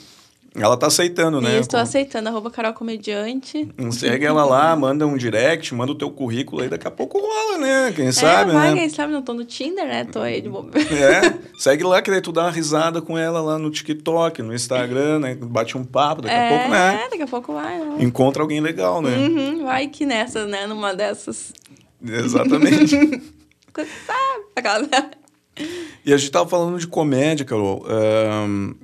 Ela 0.56 0.76
tá 0.76 0.88
aceitando, 0.88 1.40
né? 1.40 1.60
Estou 1.60 1.80
aceitando, 1.80 2.28
arroba 2.28 2.50
Carol 2.50 2.74
Comediante. 2.74 3.70
Segue 3.92 4.26
ela 4.26 4.44
lá, 4.44 4.76
manda 4.76 5.06
um 5.06 5.16
direct, 5.16 5.74
manda 5.76 5.92
o 5.92 5.96
teu 5.96 6.10
currículo 6.10 6.64
aí, 6.64 6.70
daqui 6.70 6.88
a 6.88 6.92
pouco 6.92 7.20
rola, 7.20 7.58
né? 7.60 7.94
Quem 7.96 8.08
é, 8.08 8.12
sabe, 8.12 8.52
vai, 8.52 8.74
né? 8.74 8.80
quem 8.82 8.90
sabe, 8.90 9.14
não 9.14 9.22
tô 9.22 9.34
no 9.34 9.46
Tinder, 9.46 9.86
né? 9.86 10.06
Tô 10.06 10.20
aí 10.20 10.42
de 10.42 10.50
bobeira. 10.50 10.90
É, 10.90 11.40
segue 11.58 11.84
lá, 11.84 12.02
que 12.02 12.10
daí 12.10 12.22
tu 12.22 12.32
dá 12.32 12.44
uma 12.44 12.52
risada 12.52 13.02
com 13.02 13.18
ela 13.18 13.42
lá 13.42 13.60
no 13.60 13.70
TikTok, 13.70 14.42
no 14.42 14.54
Instagram, 14.54 15.20
né? 15.20 15.36
Bate 15.36 15.78
um 15.78 15.84
papo, 15.84 16.24
daqui 16.24 16.36
é, 16.36 16.48
a 16.48 16.50
pouco, 16.50 16.72
né? 16.72 17.02
É, 17.06 17.10
daqui 17.10 17.24
a 17.24 17.28
pouco 17.28 17.54
vai, 17.54 17.78
né? 17.78 17.96
Encontra 18.00 18.42
alguém 18.42 18.60
legal, 18.60 19.02
né? 19.02 19.16
Uhum, 19.16 19.64
vai 19.64 19.88
que 19.88 20.06
nessa, 20.06 20.48
né? 20.48 20.66
Numa 20.66 20.96
dessas. 20.96 21.54
Exatamente. 22.04 22.96
sabe? 24.08 24.44
Aquela... 24.56 24.90
E 26.06 26.14
a 26.14 26.18
gente 26.18 26.32
tava 26.32 26.50
falando 26.50 26.80
de 26.80 26.88
comédia, 26.88 27.46
Carol. 27.46 27.86
Um, 27.86 28.76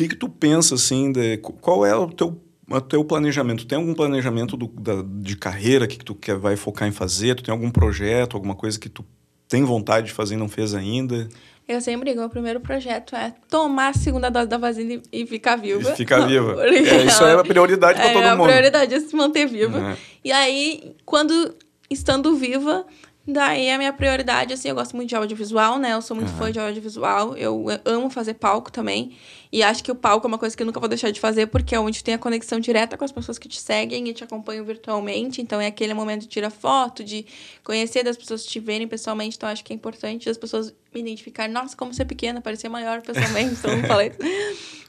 que, 0.00 0.08
que 0.08 0.16
tu 0.16 0.28
pensa, 0.28 0.74
assim, 0.74 1.12
de, 1.12 1.36
qual 1.38 1.84
é 1.84 1.94
o 1.94 2.08
teu, 2.08 2.40
o 2.68 2.80
teu 2.80 3.04
planejamento? 3.04 3.66
Tem 3.66 3.76
algum 3.76 3.92
planejamento 3.92 4.56
do, 4.56 4.66
da, 4.66 5.02
de 5.04 5.36
carreira 5.36 5.86
que, 5.86 5.98
que 5.98 6.04
tu 6.04 6.14
quer, 6.14 6.36
vai 6.36 6.56
focar 6.56 6.88
em 6.88 6.92
fazer? 6.92 7.34
Tu 7.34 7.42
tem 7.42 7.52
algum 7.52 7.70
projeto, 7.70 8.36
alguma 8.36 8.54
coisa 8.54 8.78
que 8.78 8.88
tu 8.88 9.04
tem 9.46 9.62
vontade 9.62 10.06
de 10.06 10.12
fazer 10.12 10.34
e 10.34 10.38
não 10.38 10.48
fez 10.48 10.74
ainda? 10.74 11.28
Eu 11.68 11.80
sempre 11.80 12.10
digo, 12.10 12.24
o 12.24 12.30
primeiro 12.30 12.60
projeto 12.60 13.14
é 13.14 13.32
tomar 13.48 13.88
a 13.88 13.92
segunda 13.92 14.30
dose 14.30 14.48
da 14.48 14.58
vacina 14.58 15.00
e, 15.12 15.26
ficar 15.26 15.56
viva. 15.56 15.92
E 15.92 15.96
ficar 15.96 16.26
viva. 16.26 16.56
é, 16.66 17.04
isso 17.04 17.22
é 17.24 17.34
a 17.34 17.44
prioridade 17.44 17.98
para 17.98 18.10
é, 18.10 18.12
todo 18.12 18.38
mundo. 18.38 18.44
A 18.44 18.52
prioridade 18.52 18.94
é 18.94 19.00
se 19.00 19.14
manter 19.14 19.46
viva. 19.46 19.92
É. 19.92 19.96
E 20.24 20.32
aí, 20.32 20.96
quando 21.04 21.54
estando 21.90 22.34
viva, 22.36 22.86
Daí 23.26 23.70
a 23.70 23.76
minha 23.76 23.92
prioridade, 23.92 24.54
assim, 24.54 24.68
eu 24.70 24.74
gosto 24.74 24.96
muito 24.96 25.10
de 25.10 25.14
audiovisual, 25.14 25.78
né? 25.78 25.92
Eu 25.92 26.02
sou 26.02 26.16
muito 26.16 26.30
uhum. 26.30 26.38
fã 26.38 26.50
de 26.50 26.58
audiovisual. 26.58 27.36
Eu 27.36 27.66
amo 27.84 28.08
fazer 28.10 28.34
palco 28.34 28.72
também. 28.72 29.16
E 29.52 29.62
acho 29.62 29.84
que 29.84 29.92
o 29.92 29.94
palco 29.94 30.26
é 30.26 30.28
uma 30.28 30.38
coisa 30.38 30.56
que 30.56 30.62
eu 30.62 30.66
nunca 30.66 30.80
vou 30.80 30.88
deixar 30.88 31.10
de 31.10 31.20
fazer, 31.20 31.46
porque 31.46 31.74
é 31.74 31.80
onde 31.80 32.02
tem 32.02 32.14
a 32.14 32.18
conexão 32.18 32.58
direta 32.58 32.96
com 32.96 33.04
as 33.04 33.12
pessoas 33.12 33.38
que 33.38 33.48
te 33.48 33.60
seguem 33.60 34.08
e 34.08 34.14
te 34.14 34.24
acompanham 34.24 34.64
virtualmente. 34.64 35.40
Então 35.42 35.60
é 35.60 35.66
aquele 35.66 35.92
momento 35.92 36.22
de 36.22 36.28
tirar 36.28 36.50
foto, 36.50 37.04
de 37.04 37.26
conhecer 37.62 38.02
das 38.02 38.16
pessoas 38.16 38.44
te 38.44 38.58
verem 38.58 38.88
pessoalmente. 38.88 39.36
Então 39.36 39.48
acho 39.48 39.62
que 39.62 39.72
é 39.72 39.76
importante 39.76 40.28
as 40.28 40.38
pessoas 40.38 40.74
me 40.92 41.00
identificarem. 41.00 41.52
Nossa, 41.52 41.76
como 41.76 41.92
você 41.92 42.02
é 42.02 42.04
pequena, 42.04 42.40
parecia 42.40 42.68
maior 42.68 43.02
pessoalmente. 43.02 43.54
então 43.58 43.76
não 43.76 43.84
falei. 43.86 44.12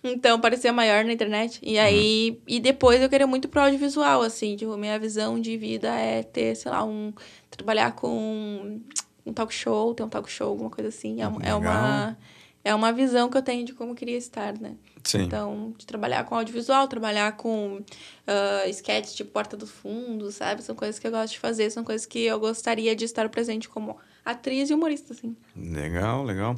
Então, 0.04 0.39
parecia 0.39 0.74
maior 0.74 1.04
na 1.06 1.14
internet. 1.14 1.60
E 1.62 1.78
aí, 1.78 2.32
uhum. 2.32 2.38
e 2.47 2.60
depois 2.60 3.02
eu 3.02 3.10
queria 3.10 3.28
muito 3.28 3.47
pro 3.47 3.62
audiovisual, 3.62 4.22
assim. 4.22 4.56
Tipo, 4.56 4.76
minha 4.78 4.97
visão 4.97 5.39
de 5.39 5.56
vida 5.58 5.89
é 5.89 6.24
ter, 6.24 6.56
sei 6.56 6.72
lá, 6.72 6.84
um 6.84 7.14
trabalhar 7.49 7.93
com 7.93 8.82
um 9.26 9.34
talk 9.34 9.54
show, 9.54 9.93
ter 9.93 10.04
um 10.04 10.10
talk 10.10 10.30
show, 10.30 10.49
alguma 10.49 10.70
coisa 10.70 10.89
assim. 10.89 11.22
É, 11.22 11.49
é 11.49 11.56
uma 11.56 12.18
é 12.64 12.76
uma 12.76 12.91
visão 12.91 13.30
que 13.30 13.38
eu 13.38 13.41
tenho 13.41 13.66
de 13.66 13.74
como 13.74 13.95
queria 13.95 14.18
estar, 14.18 14.54
né? 14.60 14.76
Sim. 15.04 15.24
Então, 15.24 15.74
de 15.78 15.86
trabalhar 15.86 16.24
com 16.26 16.36
audiovisual, 16.36 16.88
trabalhar 16.88 17.36
com 17.36 17.78
uh, 17.78 18.70
sketches 18.70 19.16
tipo 19.16 19.32
Porta 19.32 19.58
dos 19.58 19.72
Fundos, 19.72 20.36
sabe? 20.36 20.62
São 20.62 20.76
coisas 20.76 20.99
que 20.99 21.08
eu 21.08 21.12
gosto 21.12 21.34
de 21.34 21.39
fazer, 21.39 21.72
são 21.72 21.84
coisas 21.84 22.06
que 22.06 22.20
eu 22.20 22.39
gostaria 22.39 22.95
de 22.95 23.06
estar 23.06 23.28
presente 23.30 23.68
como 23.68 23.97
atriz 24.26 24.69
e 24.69 24.74
humorista, 24.74 25.13
assim. 25.13 25.36
Legal, 25.55 26.24
legal. 26.24 26.55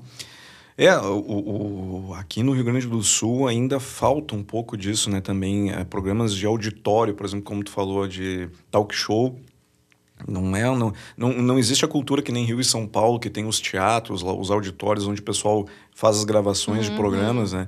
É, 0.76 0.96
o, 0.98 2.10
o, 2.10 2.14
aqui 2.16 2.42
no 2.42 2.52
Rio 2.52 2.64
Grande 2.64 2.88
do 2.88 3.02
Sul 3.04 3.48
ainda 3.48 3.80
falta 3.80 4.36
um 4.36 4.44
pouco 4.44 4.76
disso, 4.76 5.10
né? 5.10 5.22
Também 5.22 5.72
é, 5.72 5.84
programas 5.84 6.34
de 6.36 6.46
auditório, 6.46 7.14
por 7.14 7.26
exemplo, 7.26 7.46
como 7.46 7.64
tu 7.64 7.70
falou, 7.70 8.08
de 8.08 8.50
talk 8.72 8.94
show, 8.94 9.40
não 10.28 10.56
é, 10.56 10.64
não, 10.64 10.94
não, 11.16 11.34
não 11.34 11.60
existe 11.60 11.86
a 11.86 11.88
cultura 11.88 12.22
que 12.22 12.32
nem 12.32 12.46
Rio 12.46 12.60
e 12.60 12.64
São 12.64 12.88
Paulo, 12.88 13.20
que 13.20 13.30
tem 13.30 13.46
os 13.46 13.60
teatros, 13.60 14.24
os 14.24 14.50
auditórios 14.50 15.06
onde 15.06 15.22
o 15.22 15.24
pessoal 15.24 15.68
faz 15.94 16.18
as 16.18 16.24
gravações 16.24 16.88
uhum. 16.88 16.92
de 16.92 17.00
programas, 17.00 17.54
né? 17.54 17.68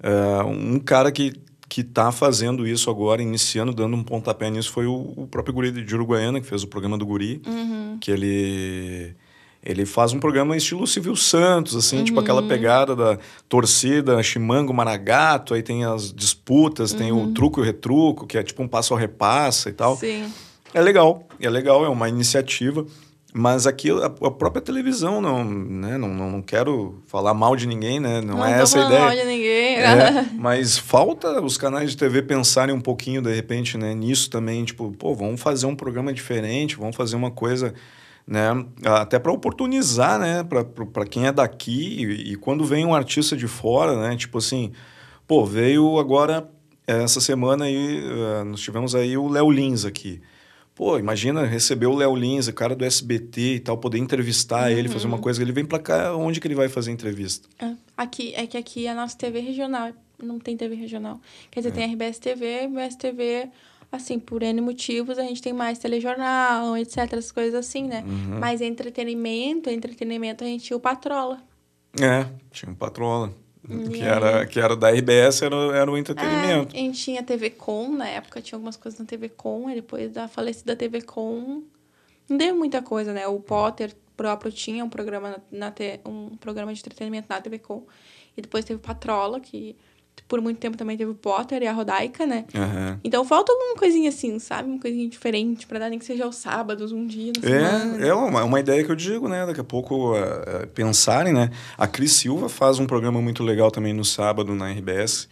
Uh, 0.00 0.46
um 0.46 0.78
cara 0.78 1.10
que, 1.10 1.32
que 1.68 1.82
tá 1.82 2.12
fazendo 2.12 2.66
isso 2.66 2.88
agora, 2.88 3.20
iniciando, 3.20 3.74
dando 3.74 3.96
um 3.96 4.02
pontapé 4.02 4.48
nisso, 4.48 4.70
foi 4.70 4.86
o, 4.86 5.12
o 5.16 5.26
próprio 5.26 5.52
Guri 5.52 5.70
de 5.70 5.94
Uruguaiana, 5.94 6.40
que 6.40 6.46
fez 6.46 6.62
o 6.62 6.68
programa 6.68 6.96
do 6.96 7.04
Guri, 7.04 7.42
uhum. 7.46 7.98
que 8.00 8.10
ele... 8.10 9.14
Ele 9.62 9.84
faz 9.84 10.12
um 10.12 10.20
programa 10.20 10.56
estilo 10.56 10.86
Silvio 10.86 11.16
Santos, 11.16 11.74
assim, 11.74 11.98
uhum. 11.98 12.04
tipo 12.04 12.20
aquela 12.20 12.40
uhum. 12.40 12.48
pegada 12.48 12.94
da 12.94 13.18
torcida, 13.48 14.22
chimango, 14.22 14.72
maragato, 14.72 15.52
aí 15.52 15.62
tem 15.62 15.84
as 15.84 16.12
disputas, 16.12 16.92
tem 16.92 17.10
o 17.10 17.16
uhum. 17.16 17.34
truco 17.34 17.60
e 17.60 17.62
o 17.62 17.64
retruco, 17.64 18.26
que 18.26 18.38
é 18.38 18.42
tipo 18.42 18.62
um 18.62 18.68
passo 18.68 18.94
ao 18.94 19.00
repassa 19.00 19.68
e 19.68 19.72
tal. 19.72 19.96
Sim. 19.96 20.32
É 20.72 20.80
legal, 20.80 21.26
é 21.40 21.50
legal, 21.50 21.84
é 21.84 21.88
uma 21.88 22.08
iniciativa. 22.08 22.86
Mas 23.32 23.66
aqui 23.66 23.90
a, 23.90 24.06
a 24.06 24.30
própria 24.30 24.62
televisão 24.62 25.20
não, 25.20 25.44
né? 25.44 25.98
Não, 25.98 26.08
não, 26.08 26.30
não, 26.30 26.42
quero 26.42 27.02
falar 27.06 27.34
mal 27.34 27.54
de 27.54 27.66
ninguém, 27.66 28.00
né? 28.00 28.22
Não, 28.22 28.38
não 28.38 28.44
é 28.44 28.60
essa 28.60 28.82
a 28.82 28.86
ideia. 28.86 29.00
mal 29.00 29.10
de 29.10 29.24
ninguém. 29.24 29.76
É, 29.76 30.26
mas 30.34 30.78
falta 30.78 31.40
os 31.42 31.58
canais 31.58 31.90
de 31.90 31.96
TV 31.96 32.22
pensarem 32.22 32.74
um 32.74 32.80
pouquinho 32.80 33.20
de 33.20 33.34
repente, 33.34 33.76
né, 33.76 33.94
nisso 33.94 34.30
também, 34.30 34.64
tipo, 34.64 34.90
pô, 34.92 35.14
vamos 35.14 35.40
fazer 35.40 35.66
um 35.66 35.76
programa 35.76 36.12
diferente, 36.12 36.76
vamos 36.76 36.96
fazer 36.96 37.16
uma 37.16 37.30
coisa, 37.30 37.74
né, 38.28 38.50
até 38.84 39.18
para 39.18 39.32
oportunizar, 39.32 40.20
né, 40.20 40.44
para 40.44 41.06
quem 41.06 41.26
é 41.26 41.32
daqui 41.32 42.04
e, 42.04 42.32
e, 42.32 42.36
quando 42.36 42.62
vem 42.62 42.84
um 42.84 42.94
artista 42.94 43.34
de 43.34 43.48
fora, 43.48 43.96
né, 43.96 44.14
tipo 44.16 44.36
assim, 44.36 44.70
pô, 45.26 45.46
veio 45.46 45.98
agora 45.98 46.46
essa 46.86 47.22
semana 47.22 47.64
aí, 47.64 48.02
uh, 48.02 48.44
nós 48.44 48.60
tivemos 48.60 48.94
aí 48.94 49.16
o 49.16 49.28
Léo 49.28 49.50
Lins 49.50 49.84
aqui. 49.84 50.20
Pô, 50.74 50.98
imagina 50.98 51.44
receber 51.44 51.86
o 51.86 51.94
Léo 51.94 52.14
Lins, 52.14 52.48
o 52.48 52.52
cara 52.52 52.76
do 52.76 52.84
SBT 52.84 53.40
e 53.56 53.60
tal, 53.60 53.76
poder 53.76 53.98
entrevistar 53.98 54.70
uhum. 54.70 54.78
ele, 54.78 54.88
fazer 54.88 55.06
uma 55.06 55.16
uhum. 55.16 55.22
coisa. 55.22 55.42
Ele 55.42 55.50
vem 55.50 55.64
pra 55.64 55.78
cá, 55.78 56.14
onde 56.14 56.40
que 56.40 56.46
ele 56.46 56.54
vai 56.54 56.68
fazer 56.68 56.92
entrevista? 56.92 57.48
É, 57.58 57.72
aqui, 57.96 58.32
é 58.34 58.46
que 58.46 58.56
aqui 58.56 58.86
é 58.86 58.92
a 58.92 58.94
nossa 58.94 59.16
TV 59.18 59.40
regional, 59.40 59.90
não 60.22 60.38
tem 60.38 60.56
TV 60.56 60.76
regional. 60.76 61.20
Quer 61.50 61.60
dizer, 61.60 61.70
é. 61.70 61.72
tem 61.72 61.92
RBS 61.92 62.18
TV, 62.18 62.66
RBS 62.66 62.96
TV, 62.96 63.50
assim, 63.90 64.18
por 64.18 64.42
N 64.42 64.60
motivos, 64.60 65.18
a 65.18 65.22
gente 65.22 65.40
tem 65.40 65.52
mais 65.52 65.78
telejornal, 65.78 66.76
etc, 66.76 66.98
essas 66.98 67.32
coisas 67.32 67.54
assim, 67.54 67.84
né? 67.84 68.04
Uhum. 68.06 68.38
Mas 68.38 68.60
entretenimento, 68.60 69.70
entretenimento, 69.70 70.44
a 70.44 70.46
gente 70.46 70.64
tinha 70.64 70.76
o 70.76 70.80
Patrola. 70.80 71.42
É, 72.00 72.26
tinha 72.50 72.70
o 72.70 72.76
Patrola. 72.76 73.32
Que 73.92 74.00
era, 74.00 74.46
que 74.46 74.58
era 74.58 74.74
da 74.74 74.90
RBS, 74.90 75.42
era, 75.42 75.56
era 75.76 75.90
o 75.90 75.98
entretenimento. 75.98 76.74
É, 76.74 76.78
a 76.78 76.82
gente 76.82 76.98
tinha 76.98 77.22
TV 77.22 77.50
Com, 77.50 77.92
na 77.92 78.08
época 78.08 78.40
tinha 78.40 78.56
algumas 78.56 78.76
coisas 78.76 78.98
na 78.98 79.04
TV 79.04 79.28
Com, 79.28 79.68
e 79.68 79.74
depois 79.74 80.10
da 80.10 80.26
falecida 80.26 80.74
TV 80.74 81.02
Com, 81.02 81.64
não 82.28 82.36
deu 82.36 82.54
muita 82.54 82.80
coisa, 82.80 83.12
né? 83.12 83.26
O 83.26 83.40
Potter 83.40 83.94
próprio 84.16 84.50
tinha 84.50 84.82
um 84.84 84.88
programa, 84.88 85.30
na, 85.30 85.40
na 85.66 85.70
te, 85.70 86.00
um 86.06 86.36
programa 86.36 86.72
de 86.72 86.80
entretenimento 86.80 87.26
na 87.28 87.40
TV 87.40 87.58
Com, 87.58 87.86
e 88.36 88.40
depois 88.40 88.64
teve 88.64 88.78
o 88.78 88.82
Patrola, 88.82 89.38
que 89.38 89.76
por 90.26 90.40
muito 90.40 90.58
tempo 90.58 90.76
também 90.76 90.96
teve 90.96 91.10
o 91.10 91.14
Potter 91.14 91.62
e 91.62 91.66
a 91.66 91.72
Rodaica, 91.72 92.26
né? 92.26 92.44
Uhum. 92.54 92.98
Então 93.04 93.24
falta 93.24 93.52
alguma 93.52 93.76
coisinha 93.76 94.08
assim, 94.08 94.38
sabe? 94.38 94.68
Uma 94.68 94.80
coisinha 94.80 95.08
diferente 95.08 95.66
para 95.66 95.78
dar 95.78 95.90
nem 95.90 95.98
que 95.98 96.04
seja 96.04 96.24
aos 96.24 96.36
sábados, 96.36 96.92
um 96.92 97.06
dia 97.06 97.32
na 97.40 97.48
é, 97.48 97.70
semana. 97.70 98.06
É 98.06 98.14
uma, 98.14 98.44
uma 98.44 98.60
ideia 98.60 98.82
que 98.84 98.90
eu 98.90 98.96
digo, 98.96 99.28
né? 99.28 99.46
Daqui 99.46 99.60
a 99.60 99.64
pouco 99.64 100.12
uh, 100.12 100.66
pensarem, 100.74 101.32
né? 101.32 101.50
A 101.76 101.86
Cris 101.86 102.12
Silva 102.12 102.48
faz 102.48 102.78
um 102.78 102.86
programa 102.86 103.20
muito 103.20 103.42
legal 103.42 103.70
também 103.70 103.92
no 103.92 104.04
sábado 104.04 104.54
na 104.54 104.70
RBS 104.70 105.28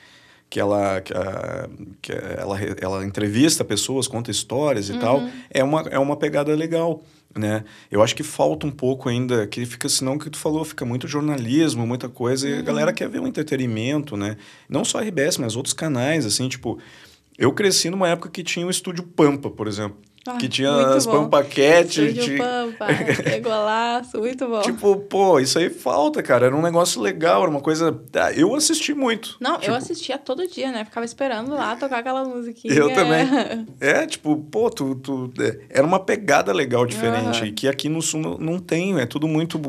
que 0.48 0.60
ela 0.60 1.00
que, 1.00 1.12
uh, 1.12 1.96
que 2.00 2.12
ela, 2.12 2.58
ela 2.80 3.04
entrevista 3.04 3.64
pessoas, 3.64 4.06
conta 4.06 4.30
histórias 4.30 4.88
e 4.88 4.92
uhum. 4.92 4.98
tal, 4.98 5.22
é 5.50 5.64
uma, 5.64 5.80
é 5.82 5.98
uma 5.98 6.16
pegada 6.16 6.54
legal 6.54 7.02
né? 7.38 7.64
Eu 7.90 8.02
acho 8.02 8.14
que 8.14 8.22
falta 8.22 8.66
um 8.66 8.70
pouco 8.70 9.08
ainda, 9.08 9.46
que 9.46 9.64
fica, 9.66 9.88
senão 9.88 10.14
o 10.14 10.18
que 10.18 10.30
tu 10.30 10.38
falou, 10.38 10.64
fica 10.64 10.84
muito 10.84 11.06
jornalismo, 11.06 11.86
muita 11.86 12.08
coisa, 12.08 12.46
uhum. 12.46 12.54
e 12.54 12.58
a 12.58 12.62
galera 12.62 12.92
quer 12.92 13.08
ver 13.08 13.20
um 13.20 13.26
entretenimento, 13.26 14.16
né? 14.16 14.36
Não 14.68 14.84
só 14.84 14.98
a 14.98 15.02
RBS, 15.02 15.38
mas 15.38 15.56
outros 15.56 15.72
canais, 15.72 16.26
assim, 16.26 16.48
tipo... 16.48 16.78
Eu 17.38 17.52
cresci 17.52 17.90
numa 17.90 18.08
época 18.08 18.30
que 18.30 18.42
tinha 18.42 18.66
o 18.66 18.70
Estúdio 18.70 19.04
Pampa, 19.04 19.50
por 19.50 19.68
exemplo, 19.68 19.98
Ah, 20.28 20.36
que 20.36 20.48
tinha 20.48 20.70
as 20.88 21.06
pampaquete. 21.06 22.12
Tinha... 22.14 22.38
Pampa, 22.38 22.86
é 23.24 23.40
golaço, 23.40 24.18
muito 24.18 24.46
bom. 24.48 24.60
Tipo, 24.62 24.96
pô, 24.96 25.38
isso 25.38 25.58
aí 25.58 25.70
falta, 25.70 26.22
cara. 26.22 26.46
Era 26.46 26.56
um 26.56 26.62
negócio 26.62 27.00
legal, 27.00 27.42
era 27.42 27.50
uma 27.50 27.60
coisa. 27.60 27.98
Ah, 28.14 28.32
eu 28.32 28.54
assisti 28.54 28.94
muito. 28.94 29.36
Não, 29.40 29.58
tipo... 29.58 29.70
eu 29.70 29.74
assistia 29.74 30.18
todo 30.18 30.46
dia, 30.46 30.72
né? 30.72 30.84
Ficava 30.84 31.04
esperando 31.04 31.52
lá 31.52 31.76
tocar 31.76 31.98
aquela 31.98 32.24
musiquinha. 32.24 32.74
Eu 32.74 32.92
também. 32.92 33.26
É, 33.80 34.06
tipo, 34.06 34.36
pô, 34.36 34.70
tu, 34.70 34.94
tu... 34.96 35.32
É, 35.38 35.78
era 35.78 35.86
uma 35.86 35.98
pegada 36.00 36.52
legal 36.52 36.86
diferente. 36.86 37.42
Uhum. 37.42 37.52
Que 37.54 37.68
aqui 37.68 37.88
no 37.88 38.00
Sul 38.00 38.20
não, 38.20 38.38
não 38.38 38.58
tem, 38.58 38.98
é 38.98 39.06
tudo 39.06 39.28
muito 39.28 39.60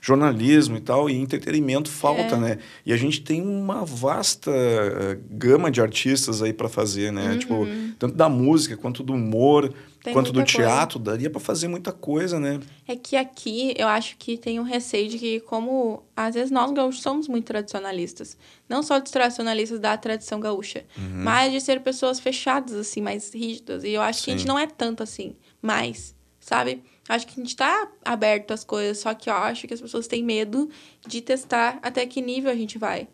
jornalismo 0.00 0.76
e 0.76 0.80
tal, 0.80 1.10
e 1.10 1.16
entretenimento 1.16 1.90
falta, 1.90 2.36
é. 2.36 2.38
né? 2.38 2.58
E 2.84 2.92
a 2.92 2.96
gente 2.96 3.20
tem 3.20 3.42
uma 3.42 3.84
vasta 3.84 4.50
uh, 4.50 5.20
gama 5.30 5.70
de 5.70 5.80
artistas 5.80 6.42
aí 6.42 6.52
para 6.52 6.68
fazer, 6.68 7.12
né? 7.12 7.32
Uhum. 7.32 7.38
Tipo, 7.38 7.66
tanto 7.98 8.14
da 8.14 8.28
música 8.28 8.76
quanto 8.76 9.02
do 9.02 9.14
humor. 9.14 9.72
Tem 10.06 10.12
quanto 10.12 10.30
do 10.30 10.44
teatro, 10.44 11.00
coisa. 11.00 11.10
daria 11.10 11.28
para 11.28 11.40
fazer 11.40 11.66
muita 11.66 11.90
coisa, 11.90 12.38
né? 12.38 12.60
É 12.86 12.94
que 12.94 13.16
aqui 13.16 13.74
eu 13.76 13.88
acho 13.88 14.16
que 14.16 14.38
tem 14.38 14.60
um 14.60 14.62
receio 14.62 15.08
de 15.08 15.18
que, 15.18 15.40
como 15.40 16.04
às 16.16 16.36
vezes 16.36 16.52
nós 16.52 16.70
gaúchos 16.70 17.02
somos 17.02 17.26
muito 17.26 17.46
tradicionalistas, 17.46 18.38
não 18.68 18.84
só 18.84 19.00
dos 19.00 19.10
tradicionalistas 19.10 19.80
da 19.80 19.96
tradição 19.96 20.38
gaúcha, 20.38 20.84
uhum. 20.96 21.24
mas 21.24 21.50
de 21.50 21.60
ser 21.60 21.80
pessoas 21.80 22.20
fechadas, 22.20 22.74
assim, 22.74 23.00
mais 23.00 23.34
rígidas. 23.34 23.82
E 23.82 23.90
eu 23.90 24.00
acho 24.00 24.20
Sim. 24.20 24.24
que 24.26 24.30
a 24.30 24.36
gente 24.36 24.46
não 24.46 24.56
é 24.56 24.68
tanto 24.68 25.02
assim, 25.02 25.34
mais, 25.60 26.14
sabe? 26.38 26.84
Acho 27.08 27.26
que 27.26 27.40
a 27.40 27.42
gente 27.42 27.56
tá 27.56 27.88
aberto 28.04 28.52
às 28.52 28.62
coisas, 28.62 28.98
só 28.98 29.12
que 29.12 29.28
eu 29.28 29.34
acho 29.34 29.66
que 29.66 29.74
as 29.74 29.80
pessoas 29.80 30.06
têm 30.06 30.22
medo 30.22 30.70
de 31.04 31.20
testar 31.20 31.80
até 31.82 32.06
que 32.06 32.22
nível 32.22 32.52
a 32.52 32.54
gente 32.54 32.78
vai. 32.78 33.08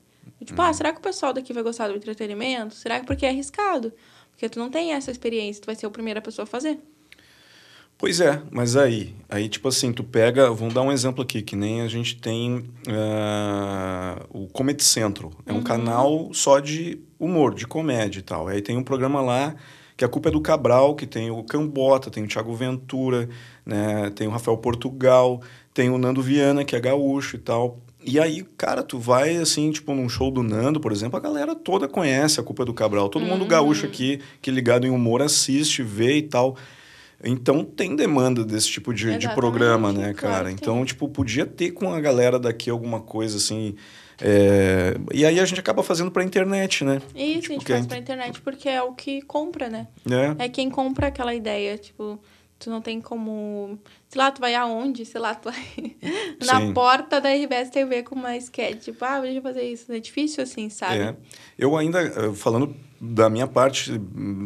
tipo, 0.45 0.61
uhum. 0.61 0.69
ah, 0.69 0.75
será 0.75 0.93
que 0.93 0.99
o 0.99 1.03
pessoal 1.03 1.33
daqui 1.33 1.55
vai 1.55 1.63
gostar 1.63 1.89
do 1.89 1.97
entretenimento? 1.97 2.75
Será 2.75 3.01
que 3.01 3.07
porque 3.07 3.25
é 3.25 3.31
arriscado? 3.31 3.95
Porque 4.33 4.49
tu 4.49 4.59
não 4.59 4.71
tem 4.71 4.93
essa 4.93 5.11
experiência, 5.11 5.63
tu 5.63 5.67
vai 5.67 5.75
ser 5.75 5.87
a 5.87 5.91
primeira 5.91 6.21
pessoa 6.21 6.45
a 6.45 6.47
fazer. 6.47 6.79
Pois 8.03 8.21
é, 8.21 8.43
mas 8.51 8.75
aí, 8.75 9.15
aí 9.29 9.49
tipo 9.49 9.69
assim, 9.69 9.93
tu 9.93 10.03
pega, 10.03 10.51
vamos 10.51 10.75
dar 10.75 10.83
um 10.83 10.91
exemplo 10.91 11.23
aqui, 11.23 11.41
que 11.41 11.55
nem 11.55 11.83
a 11.83 11.87
gente 11.87 12.17
tem 12.17 12.59
uh, 12.89 14.27
o 14.29 14.49
Comedy 14.49 14.83
Central, 14.83 15.33
é 15.47 15.53
um 15.53 15.59
uhum. 15.59 15.63
canal 15.63 16.35
só 16.35 16.59
de 16.59 16.99
humor, 17.17 17.55
de 17.55 17.65
comédia 17.65 18.19
e 18.19 18.23
tal. 18.23 18.49
Aí 18.49 18.61
tem 18.61 18.77
um 18.77 18.83
programa 18.83 19.21
lá 19.21 19.55
que 19.97 20.05
a 20.05 20.09
culpa 20.09 20.31
é 20.31 20.33
do 20.33 20.41
Cabral, 20.41 20.97
que 20.97 21.07
tem 21.07 21.31
o 21.31 21.45
Cambota, 21.45 22.11
tem 22.11 22.25
o 22.25 22.27
Thiago 22.27 22.53
Ventura, 22.57 23.29
né, 23.65 24.11
tem 24.11 24.27
o 24.27 24.31
Rafael 24.31 24.57
Portugal, 24.57 25.41
tem 25.73 25.89
o 25.89 25.97
Nando 25.97 26.21
Viana, 26.21 26.65
que 26.65 26.75
é 26.75 26.81
gaúcho 26.81 27.37
e 27.37 27.39
tal. 27.39 27.79
E 28.05 28.19
aí, 28.19 28.45
cara, 28.57 28.83
tu 28.83 28.99
vai 28.99 29.37
assim, 29.37 29.71
tipo, 29.71 29.95
num 29.95 30.09
show 30.09 30.31
do 30.31 30.43
Nando, 30.43 30.81
por 30.81 30.93
exemplo, 30.93 31.17
a 31.17 31.21
galera 31.21 31.55
toda 31.55 31.89
conhece 31.89 32.41
a 32.41 32.43
culpa 32.43 32.63
é 32.63 32.67
do 32.67 32.75
Cabral. 32.75 33.09
Todo 33.09 33.23
uhum. 33.23 33.29
mundo 33.29 33.47
gaúcho 33.47 33.87
aqui, 33.87 34.21
que 34.41 34.51
ligado 34.51 34.87
em 34.87 34.91
humor, 34.91 35.23
assiste, 35.23 35.83
vê 35.83 36.17
e 36.17 36.23
tal. 36.23 36.57
Então 37.25 37.65
tem 37.65 37.95
demanda 37.95 38.45
desse 38.45 38.69
tipo 38.69 38.93
de, 38.93 39.17
de 39.17 39.29
programa, 39.35 39.93
né, 39.93 40.13
cara? 40.13 40.51
Então, 40.51 40.85
tipo, 40.85 41.09
podia 41.09 41.47
ter 41.47 41.71
com 41.71 41.93
a 41.93 42.01
galera 42.01 42.39
daqui 42.39 42.69
alguma 42.69 43.01
coisa 43.01 43.37
assim. 43.37 43.77
É... 44.21 44.95
E 45.13 45.25
aí 45.25 45.39
a 45.39 45.45
gente 45.45 45.61
acaba 45.61 45.83
fazendo 45.83 46.11
pra 46.11 46.25
internet, 46.25 46.85
né? 46.85 47.01
Isso, 47.15 47.43
tipo, 47.43 47.53
a 47.53 47.59
gente 47.59 47.69
faz 47.69 47.85
a... 47.85 47.89
pra 47.89 47.99
internet 47.99 48.41
porque 48.41 48.69
é 48.69 48.83
o 48.83 48.93
que 48.93 49.23
compra, 49.23 49.69
né? 49.69 49.87
É. 50.39 50.47
é 50.47 50.49
quem 50.49 50.69
compra 50.69 51.07
aquela 51.07 51.35
ideia, 51.35 51.79
tipo, 51.79 52.19
tu 52.63 52.71
não 52.71 52.81
tem 52.81 53.01
como 53.01 53.79
sei 54.13 54.21
lá, 54.21 54.31
tu 54.31 54.41
vai 54.41 54.55
aonde, 54.55 55.07
sei 55.07 55.21
lá, 55.21 55.35
tu 55.35 55.51
vai 55.51 55.97
na 56.45 56.61
Sim. 56.61 56.75
porta 56.75 57.19
da 57.19 57.31
RBS 57.31 57.71
TV 57.71 58.03
com 58.03 58.15
uma 58.15 58.37
sketch, 58.37 58.85
tipo, 58.85 59.03
ah, 59.05 59.21
deixa 59.21 59.39
eu 59.39 59.43
fazer 59.43 59.63
isso. 59.63 59.91
É 59.91 59.99
difícil 59.99 60.43
assim, 60.43 60.69
sabe? 60.69 60.99
É. 60.99 61.17
Eu 61.59 61.77
ainda, 61.77 62.03
eh, 62.03 62.33
falando 62.35 62.77
da 63.01 63.31
minha 63.31 63.47
parte, 63.47 63.91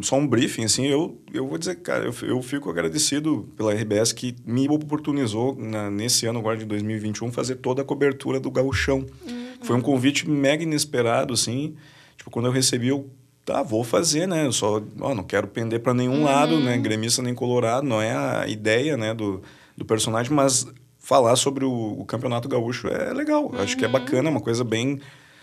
só 0.02 0.16
um 0.16 0.26
briefing, 0.26 0.64
assim, 0.64 0.86
eu, 0.86 1.20
eu 1.34 1.48
vou 1.48 1.58
dizer, 1.58 1.76
cara, 1.76 2.04
eu, 2.04 2.14
eu 2.28 2.40
fico 2.42 2.70
agradecido 2.70 3.52
pela 3.56 3.74
RBS 3.74 4.12
que 4.12 4.36
me 4.46 4.68
oportunizou, 4.68 5.56
na, 5.56 5.90
nesse 5.90 6.26
ano 6.26 6.38
agora 6.38 6.56
de 6.56 6.64
2021, 6.64 7.32
fazer 7.32 7.56
toda 7.56 7.82
a 7.82 7.84
cobertura 7.84 8.38
do 8.38 8.50
gauchão. 8.52 9.04
Uhum. 9.26 9.46
Foi 9.62 9.76
um 9.76 9.80
convite 9.80 10.30
mega 10.30 10.62
inesperado, 10.62 11.34
assim, 11.34 11.74
tipo, 12.16 12.30
quando 12.30 12.46
eu 12.46 12.52
recebi, 12.52 12.86
eu 12.88 13.10
tá, 13.46 13.62
vou 13.62 13.84
fazer, 13.84 14.26
né? 14.26 14.44
Eu 14.44 14.52
só 14.52 14.82
ó, 15.00 15.14
não 15.14 15.22
quero 15.22 15.46
pender 15.46 15.80
para 15.80 15.94
nenhum 15.94 16.18
uhum. 16.18 16.24
lado, 16.24 16.60
né? 16.60 16.76
Gremista 16.76 17.22
nem 17.22 17.32
colorado, 17.32 17.86
não 17.86 18.02
é 18.02 18.12
a 18.14 18.48
ideia, 18.48 18.96
né, 18.96 19.14
do, 19.14 19.40
do 19.76 19.84
personagem, 19.84 20.32
mas 20.32 20.66
falar 20.98 21.36
sobre 21.36 21.64
o, 21.64 22.00
o 22.00 22.04
campeonato 22.04 22.48
gaúcho 22.48 22.88
é 22.88 23.14
legal. 23.14 23.44
Uhum. 23.44 23.60
Acho 23.60 23.76
que 23.76 23.84
é 23.84 23.86
uhum. 23.86 23.92
bacana, 23.92 24.28
é 24.28 24.32
uma 24.32 24.40
coisa 24.40 24.64
bem 24.64 25.00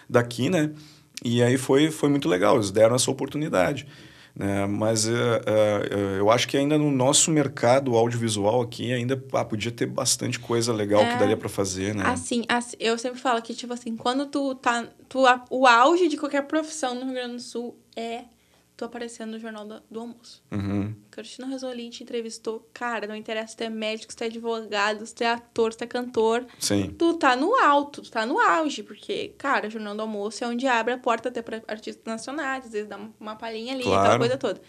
daqui, 0.07 0.49
né? 0.49 0.71
E 1.23 1.41
aí 1.41 1.57
foi, 1.57 1.89
foi 1.89 2.09
muito 2.09 2.27
legal, 2.27 2.55
eles 2.55 2.69
deram 2.69 2.95
essa 2.95 3.09
oportunidade. 3.09 3.87
Né? 4.35 4.65
Mas 4.65 5.05
uh, 5.05 5.11
uh, 5.11 6.17
eu 6.17 6.31
acho 6.31 6.47
que 6.47 6.57
ainda 6.57 6.77
no 6.77 6.89
nosso 6.89 7.29
mercado 7.29 7.95
audiovisual 7.95 8.61
aqui 8.61 8.91
ainda 8.91 9.21
ah, 9.33 9.45
podia 9.45 9.71
ter 9.71 9.85
bastante 9.85 10.39
coisa 10.39 10.73
legal 10.73 11.01
é, 11.01 11.11
que 11.11 11.19
daria 11.19 11.37
para 11.37 11.49
fazer, 11.49 11.93
né? 11.93 12.03
Assim, 12.07 12.43
assim, 12.49 12.75
eu 12.79 12.97
sempre 12.97 13.19
falo 13.19 13.41
que, 13.41 13.53
tipo 13.53 13.73
assim, 13.73 13.95
quando 13.95 14.25
tu 14.25 14.55
tá... 14.55 14.87
Tu, 15.07 15.19
o 15.51 15.67
auge 15.67 16.07
de 16.07 16.17
qualquer 16.17 16.43
profissão 16.47 16.95
no 16.95 17.05
Rio 17.05 17.13
Grande 17.13 17.35
do 17.35 17.41
Sul 17.41 17.77
é 17.95 18.23
tu 18.75 18.85
aparecendo 18.85 19.31
no 19.31 19.39
Jornal 19.39 19.65
do, 19.65 19.83
do 19.89 19.99
Almoço. 19.99 20.43
Uhum. 20.51 20.95
Cristina 21.11 21.47
Rosolin 21.47 21.89
te 21.89 22.03
entrevistou. 22.03 22.67
Cara, 22.73 23.05
não 23.05 23.15
interessa 23.15 23.49
se 23.49 23.57
tu 23.57 23.63
é 23.63 23.69
médico, 23.69 24.11
se 24.11 24.17
tu 24.17 24.23
é 24.23 24.27
advogado, 24.27 25.05
se 25.05 25.13
tu 25.13 25.23
é 25.23 25.27
ator, 25.27 25.71
se 25.71 25.77
tu 25.77 25.83
é 25.83 25.87
cantor. 25.87 26.45
Sim. 26.59 26.95
Tu 26.97 27.13
tá 27.15 27.35
no 27.35 27.55
alto, 27.55 28.01
tu 28.01 28.11
tá 28.11 28.25
no 28.25 28.39
auge, 28.39 28.83
porque, 28.83 29.29
cara, 29.37 29.67
o 29.67 29.69
Jornal 29.69 29.95
do 29.95 30.01
Almoço 30.01 30.43
é 30.43 30.47
onde 30.47 30.67
abre 30.67 30.93
a 30.93 30.97
porta 30.97 31.29
até 31.29 31.41
para 31.41 31.61
artistas 31.67 32.03
nacionais, 32.05 32.65
às 32.65 32.71
vezes 32.71 32.89
dá 32.89 32.99
uma 33.19 33.35
palhinha 33.35 33.73
ali, 33.73 33.83
claro. 33.83 34.01
aquela 34.01 34.17
coisa 34.17 34.37
toda. 34.37 34.61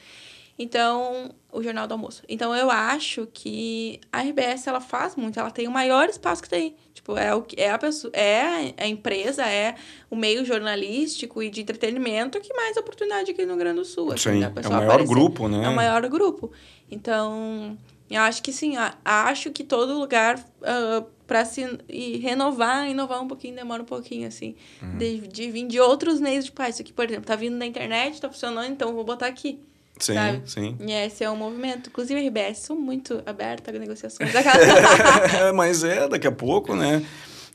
Então, 0.59 1.35
o 1.51 1.63
Jornal 1.63 1.87
do 1.87 1.93
Almoço. 1.93 2.23
Então, 2.29 2.55
eu 2.55 2.71
acho 2.71 3.27
que 3.33 4.01
a 4.13 4.21
RBS, 4.21 4.67
ela 4.67 4.81
faz 4.81 5.17
muito, 5.17 5.39
ela 5.39 5.51
tem 5.51 5.67
o 5.67 5.71
maior 5.71 6.09
espaço 6.09 6.43
que 6.43 6.49
tem. 6.49 6.77
Tipo, 7.05 7.19
é, 7.19 7.35
o, 7.35 7.45
é, 7.59 7.71
a, 7.71 7.79
pessoa, 7.79 8.11
é 8.15 8.73
a 8.79 8.87
empresa, 8.87 9.45
é 9.45 9.75
o 10.11 10.17
meio 10.17 10.43
jornalístico 10.43 11.43
e 11.43 11.51
de 11.51 11.61
entretenimento 11.61 12.41
que 12.41 12.51
mais 12.55 12.79
oportunidade 12.79 13.31
aqui 13.31 13.43
no 13.43 13.49
Rio 13.49 13.59
Grande 13.59 13.81
do 13.81 13.85
Sul. 13.85 14.11
Assim, 14.11 14.41
sim, 14.41 14.43
é 14.43 14.49
o 14.49 14.73
maior 14.73 14.85
aparecer. 14.85 15.15
grupo, 15.15 15.47
né? 15.47 15.67
É 15.67 15.69
o 15.69 15.77
maior 15.77 16.09
grupo. 16.09 16.51
Então, 16.91 17.77
eu 18.11 18.23
acho 18.23 18.43
que 18.43 18.55
sim, 18.55 18.73
acho 19.05 19.51
que 19.51 19.63
todo 19.63 19.99
lugar 19.99 20.39
uh, 20.39 20.43
ah, 20.65 21.05
para 21.27 21.45
se 21.45 21.79
e 21.91 22.17
renovar, 22.17 22.89
inovar 22.89 23.23
um 23.23 23.29
pouquinho, 23.29 23.55
demora 23.55 23.83
um 23.83 23.87
pouquinho, 23.87 24.27
assim. 24.27 24.57
Uhum. 24.81 24.97
De, 24.97 25.29
de 25.29 25.51
vir 25.51 25.67
de 25.67 25.79
outros 25.79 26.21
meios 26.21 26.47
de 26.47 26.53
paz. 26.53 26.77
Isso 26.77 26.83
aqui, 26.83 26.93
por 26.95 27.05
exemplo, 27.05 27.27
tá 27.27 27.37
vindo 27.37 27.59
da 27.59 27.67
internet, 27.67 28.19
tá 28.19 28.31
funcionando, 28.31 28.73
então 28.73 28.95
vou 28.95 29.05
botar 29.05 29.27
aqui. 29.27 29.61
Sim, 29.99 30.15
sabe? 30.15 30.43
sim. 30.47 30.77
E 30.81 30.93
esse 30.93 31.23
é 31.23 31.31
um 31.31 31.37
movimento. 31.37 31.89
Inclusive, 31.89 32.21
a 32.21 32.29
RBS 32.29 32.59
são 32.59 32.77
muito 32.77 33.23
aberta 33.25 33.71
a 33.71 33.79
negociações. 33.79 34.31
Mas 35.55 35.85
é, 35.85 36.09
daqui 36.09 36.27
a 36.27 36.33
pouco, 36.33 36.75
né? 36.75 37.05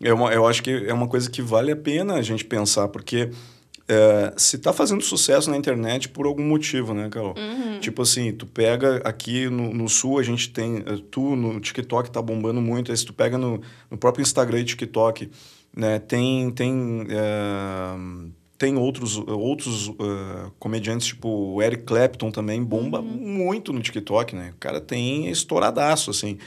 É 0.01 0.13
uma, 0.13 0.31
eu 0.33 0.47
acho 0.47 0.63
que 0.63 0.71
é 0.71 0.93
uma 0.93 1.07
coisa 1.07 1.29
que 1.29 1.41
vale 1.41 1.71
a 1.71 1.75
pena 1.75 2.15
a 2.15 2.21
gente 2.21 2.45
pensar, 2.45 2.87
porque 2.87 3.29
é, 3.89 4.33
se 4.37 4.59
tá 4.59 4.71
fazendo 4.71 5.01
sucesso 5.01 5.49
na 5.49 5.57
internet 5.57 6.07
por 6.09 6.27
algum 6.27 6.43
motivo, 6.43 6.93
né, 6.93 7.09
Carol? 7.09 7.33
Uhum. 7.35 7.79
Tipo 7.79 8.03
assim, 8.03 8.31
tu 8.31 8.45
pega 8.45 9.01
aqui 9.03 9.49
no, 9.49 9.73
no, 9.73 9.89
sul, 9.89 10.19
a 10.19 10.23
gente 10.23 10.51
tem. 10.51 10.77
Eh, 10.77 11.01
tu 11.09 11.35
no 11.35 11.59
TikTok 11.59 12.11
tá 12.11 12.21
bombando 12.21 12.61
muito, 12.61 12.91
aí 12.91 12.97
se 12.97 13.05
tu 13.05 13.13
pega 13.13 13.35
no, 13.35 13.59
no 13.89 13.97
próprio 13.97 14.21
Instagram 14.21 14.59
e 14.59 14.63
TikTok, 14.63 15.31
né, 15.75 15.97
tem. 15.97 16.51
tem 16.51 17.07
é, 17.09 18.28
tem 18.59 18.75
outros, 18.75 19.17
outros 19.17 19.87
uh, 19.87 20.51
comediantes, 20.59 21.07
tipo 21.07 21.29
o 21.29 21.63
Eric 21.63 21.83
Clapton 21.83 22.29
também, 22.29 22.61
bomba 22.61 22.99
uhum. 22.99 23.05
muito 23.05 23.71
no 23.71 23.81
TikTok, 23.81 24.35
né? 24.35 24.51
O 24.53 24.59
cara 24.59 24.81
tem 24.81 25.29
estouradaço, 25.29 26.11
assim. 26.11 26.37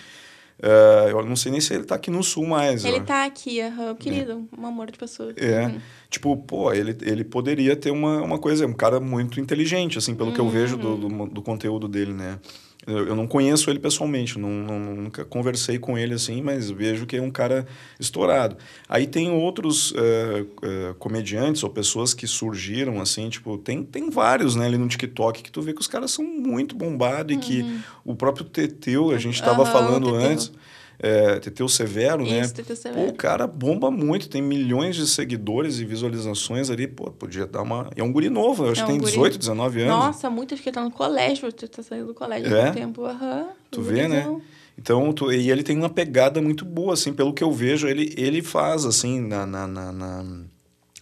Uh, 0.59 1.09
eu 1.09 1.25
não 1.25 1.35
sei 1.35 1.51
nem 1.51 1.61
se 1.61 1.73
ele 1.73 1.85
tá 1.85 1.95
aqui 1.95 2.11
no 2.11 2.23
sul 2.23 2.47
mais. 2.47 2.85
Ele 2.85 2.99
ó. 2.99 3.01
tá 3.01 3.25
aqui, 3.25 3.61
uhum, 3.63 3.95
querido, 3.95 4.47
é. 4.57 4.61
um 4.61 4.67
amor 4.67 4.91
de 4.91 4.99
pessoa. 4.99 5.33
É. 5.39 5.67
Uhum. 5.67 5.81
Tipo, 6.11 6.37
pô, 6.37 6.71
ele, 6.71 6.95
ele 7.01 7.25
poderia 7.25 7.75
ter 7.75 7.91
uma, 7.91 8.21
uma 8.21 8.39
coisa, 8.39 8.67
um 8.67 8.75
cara 8.75 9.01
muito 9.01 9.41
inteligente, 9.41 9.97
assim, 9.97 10.15
pelo 10.15 10.33
que 10.33 10.39
eu 10.39 10.49
vejo 10.51 10.77
do, 10.77 10.97
do, 10.97 11.27
do 11.27 11.43
conteúdo 11.43 11.89
dele, 11.89 12.13
né? 12.13 12.39
Eu, 12.85 13.15
não 13.15 13.29
conheço 13.29 13.71
ele 13.71 13.79
pessoalmente, 13.79 14.37
não, 14.39 14.51
não, 14.51 14.79
nunca 14.97 15.25
conversei 15.25 15.79
com 15.79 15.97
ele 15.97 16.15
assim, 16.15 16.43
mas 16.43 16.69
vejo 16.69 17.07
que 17.07 17.17
é 17.17 17.23
um 17.23 17.31
cara 17.31 17.65
estourado. 17.99 18.57
Aí 18.89 19.07
tem 19.07 19.31
outros 19.31 19.93
uh, 19.93 19.95
uh, 19.95 20.95
comediantes 20.99 21.63
ou 21.63 21.71
pessoas 21.71 22.13
que 22.13 22.27
surgiram 22.27 23.01
assim, 23.01 23.29
tipo, 23.29 23.57
tem, 23.57 23.85
tem 23.85 24.11
vários 24.11 24.57
né, 24.57 24.67
ali 24.67 24.77
no 24.77 24.89
TikTok 24.89 25.45
que 25.45 25.53
tu 25.53 25.63
vê 25.63 25.73
que 25.73 25.81
os 25.81 25.87
caras 25.87 26.11
são 26.11 26.25
muito 26.25 26.75
bombados 26.75 27.33
uhum. 27.33 27.41
e 27.41 27.45
que 27.45 27.63
uhum. 27.63 27.81
o 28.05 28.15
próprio 28.17 28.45
Teteu, 28.45 29.13
a 29.13 29.19
gente 29.19 29.35
estava 29.35 29.63
uhum, 29.63 29.71
falando 29.71 30.15
antes 30.17 30.51
é, 30.99 31.39
Teteu 31.41 31.69
Severo, 31.69 32.23
né? 32.23 32.41
Isso, 32.41 32.51
né? 32.51 32.55
Teteu 32.57 32.77
Severo. 32.77 33.07
Pô, 33.07 33.11
o 33.11 33.15
cara 33.15 33.47
bomba 33.47 33.91
muito, 33.91 34.29
tem 34.29 34.41
milhões 34.41 34.97
de 34.97 35.07
seguidores 35.07 35.79
e 35.79 35.85
visualizações 35.85 36.71
ali. 36.71 36.87
Pô, 36.87 37.11
podia 37.11 37.47
dar 37.47 37.63
uma. 37.63 37.91
É 37.97 38.03
um 38.03 38.13
guri 38.13 38.31
novo, 38.31 38.65
eu 38.65 38.73
acho 38.73 38.83
é 38.83 38.87
que 38.87 38.93
tem 38.93 39.01
18, 39.01 39.39
19 39.39 39.83
anos. 39.83 39.93
Nossa, 39.93 40.31
muito, 40.31 40.55
acho 40.55 40.63
que 40.63 40.69
ele 40.69 40.75
tá 40.75 40.85
no 40.85 40.91
colégio, 40.91 41.53
tá 41.53 41.83
saindo 41.83 42.07
do 42.07 42.15
colégio 42.15 42.55
é? 42.55 42.69
há 42.69 42.73
tempo. 42.73 43.03
Uhum, 43.03 43.47
tu 43.71 43.83
vê, 43.83 44.07
né? 44.07 44.41
Então, 44.79 45.13
tu, 45.13 45.31
e 45.31 45.51
ele 45.51 45.63
tem 45.63 45.77
uma 45.77 45.91
pegada 45.91 46.41
muito 46.41 46.65
boa, 46.65 46.95
assim, 46.95 47.13
pelo 47.13 47.35
que 47.35 47.45
eu 47.45 47.53
vejo, 47.53 47.87
ele, 47.87 48.15
ele 48.17 48.43
faz, 48.43 48.87
assim, 48.87 49.21
na, 49.21 49.45
na, 49.45 49.67
na, 49.67 49.93
na 49.93 50.25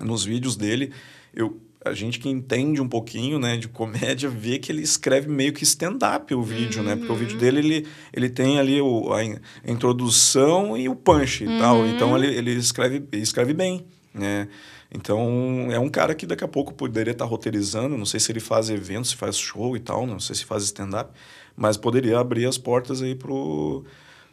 nos 0.01 0.24
vídeos 0.24 0.57
dele. 0.57 0.93
Eu, 1.34 1.61
a 1.85 1.95
gente 1.95 2.18
que 2.18 2.28
entende 2.28 2.81
um 2.81 2.89
pouquinho, 2.89 3.39
né, 3.39 3.57
de 3.57 3.66
comédia, 3.66 4.28
vê 4.28 4.59
que 4.59 4.70
ele 4.70 4.83
escreve 4.83 5.28
meio 5.28 5.53
que 5.53 5.64
stand-up 5.64 6.35
o 6.35 6.43
vídeo, 6.43 6.81
uhum. 6.81 6.89
né? 6.89 6.97
Porque 6.97 7.12
o 7.12 7.16
vídeo 7.16 7.35
uhum. 7.35 7.41
dele, 7.41 7.59
ele, 7.59 7.87
ele 8.12 8.28
tem 8.28 8.59
ali 8.59 8.81
o, 8.81 9.12
a 9.12 9.24
introdução 9.70 10.76
e 10.76 10.89
o 10.89 10.95
punch 10.95 11.45
uhum. 11.45 11.57
e 11.57 11.59
tal. 11.59 11.87
Então, 11.87 12.16
ele, 12.16 12.35
ele 12.35 12.53
escreve, 12.53 13.03
escreve 13.12 13.55
bem, 13.55 13.87
né? 14.12 14.49
Então, 14.93 15.68
é 15.70 15.78
um 15.78 15.89
cara 15.89 16.14
que 16.14 16.26
daqui 16.26 16.45
a 16.45 16.49
pouco 16.49 16.74
poderia 16.74 17.12
estar 17.12 17.24
roteirizando, 17.24 17.97
não 17.97 18.05
sei 18.05 18.20
se 18.20 18.31
ele 18.31 18.41
faz 18.41 18.68
eventos, 18.68 19.11
se 19.11 19.16
faz 19.16 19.39
show 19.39 19.76
e 19.76 19.81
tal, 19.81 20.07
não 20.07 20.18
sei 20.18 20.35
se 20.35 20.45
faz 20.45 20.64
stand-up, 20.64 21.12
mas 21.57 21.76
poderia 21.76 22.18
abrir 22.18 22.47
as 22.47 22.59
portas 22.59 23.01
aí 23.01 23.14
pro... 23.14 23.85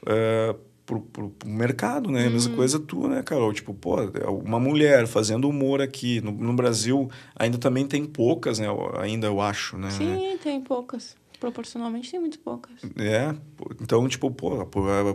Uh, 0.03 0.66
pro, 0.87 1.01
pro, 1.01 1.29
pro 1.29 1.49
mercado, 1.49 2.09
né? 2.09 2.21
Uhum. 2.21 2.27
A 2.27 2.29
mesma 2.31 2.55
coisa 2.55 2.79
tu, 2.79 3.07
né, 3.07 3.21
Carol? 3.21 3.53
Tipo, 3.53 3.73
pô, 3.73 3.97
uma 4.31 4.59
mulher 4.59 5.05
fazendo 5.05 5.47
humor 5.47 5.81
aqui. 5.81 6.21
No, 6.21 6.31
no 6.31 6.53
Brasil 6.53 7.11
ainda 7.35 7.57
também 7.57 7.85
tem 7.85 8.05
poucas, 8.05 8.57
né? 8.57 8.67
Ainda 9.01 9.27
eu 9.27 9.39
acho, 9.41 9.77
né? 9.77 9.91
Sim, 9.91 10.39
tem 10.41 10.61
poucas. 10.61 11.15
Proporcionalmente 11.39 12.09
tem 12.09 12.19
muito 12.19 12.39
poucas. 12.39 12.73
É, 12.97 13.33
então, 13.79 14.07
tipo, 14.07 14.31
pô, 14.31 14.65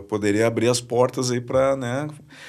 poderia 0.07 0.47
abrir 0.47 0.69
as 0.69 0.79
portas 0.79 1.29
aí 1.29 1.41
para, 1.41 1.75
né? 1.75 2.07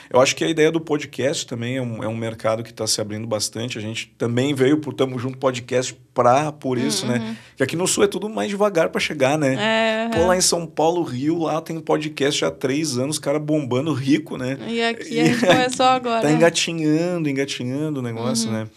Eu 0.09 0.21
acho 0.21 0.37
que 0.37 0.45
a 0.45 0.49
ideia 0.49 0.71
do 0.71 0.81
podcast 0.81 1.45
também 1.45 1.77
é 1.79 1.83
um, 1.83 2.05
é 2.05 2.07
um 2.07 2.17
mercado 2.17 2.63
que 2.63 2.71
está 2.71 2.87
se 2.87 3.01
abrindo 3.01 3.27
bastante. 3.27 3.77
A 3.77 3.81
gente 3.81 4.15
também 4.17 4.55
veio 4.55 4.79
pro 4.79 4.93
Tamo 4.93 5.19
Junto 5.19 5.39
Podcast 5.39 5.93
pra, 6.15 6.53
por 6.53 6.79
isso, 6.79 7.05
né? 7.05 7.19
uhum. 7.19 7.25
né? 7.25 7.37
Que 7.57 7.65
aqui 7.65 7.75
no 7.75 7.89
Sul 7.89 8.05
é 8.05 8.07
tudo 8.07 8.29
mais 8.29 8.49
devagar 8.49 8.91
para 8.91 9.01
chegar, 9.01 9.37
né? 9.37 9.57
É, 9.59 10.09
pô, 10.17 10.25
lá 10.25 10.37
em 10.37 10.41
São 10.41 10.67
Paulo, 10.67 11.03
Rio, 11.03 11.39
lá 11.39 11.61
tem 11.61 11.81
podcast 11.81 12.45
há 12.45 12.53
três 12.53 12.97
anos, 12.97 13.19
cara 13.19 13.41
bombando 13.41 13.93
rico, 13.93 14.37
né? 14.37 14.57
E 14.69 14.81
aqui 14.81 15.15
e, 15.15 15.21
a 15.21 15.25
gente 15.25 15.41
começou 15.47 15.87
agora. 15.87 16.23
tá 16.23 16.31
engatinhando, 16.31 17.29
engatinhando 17.29 17.99
o 17.99 18.03
negócio, 18.03 18.49
uhum. 18.49 18.55
né? 18.55 18.69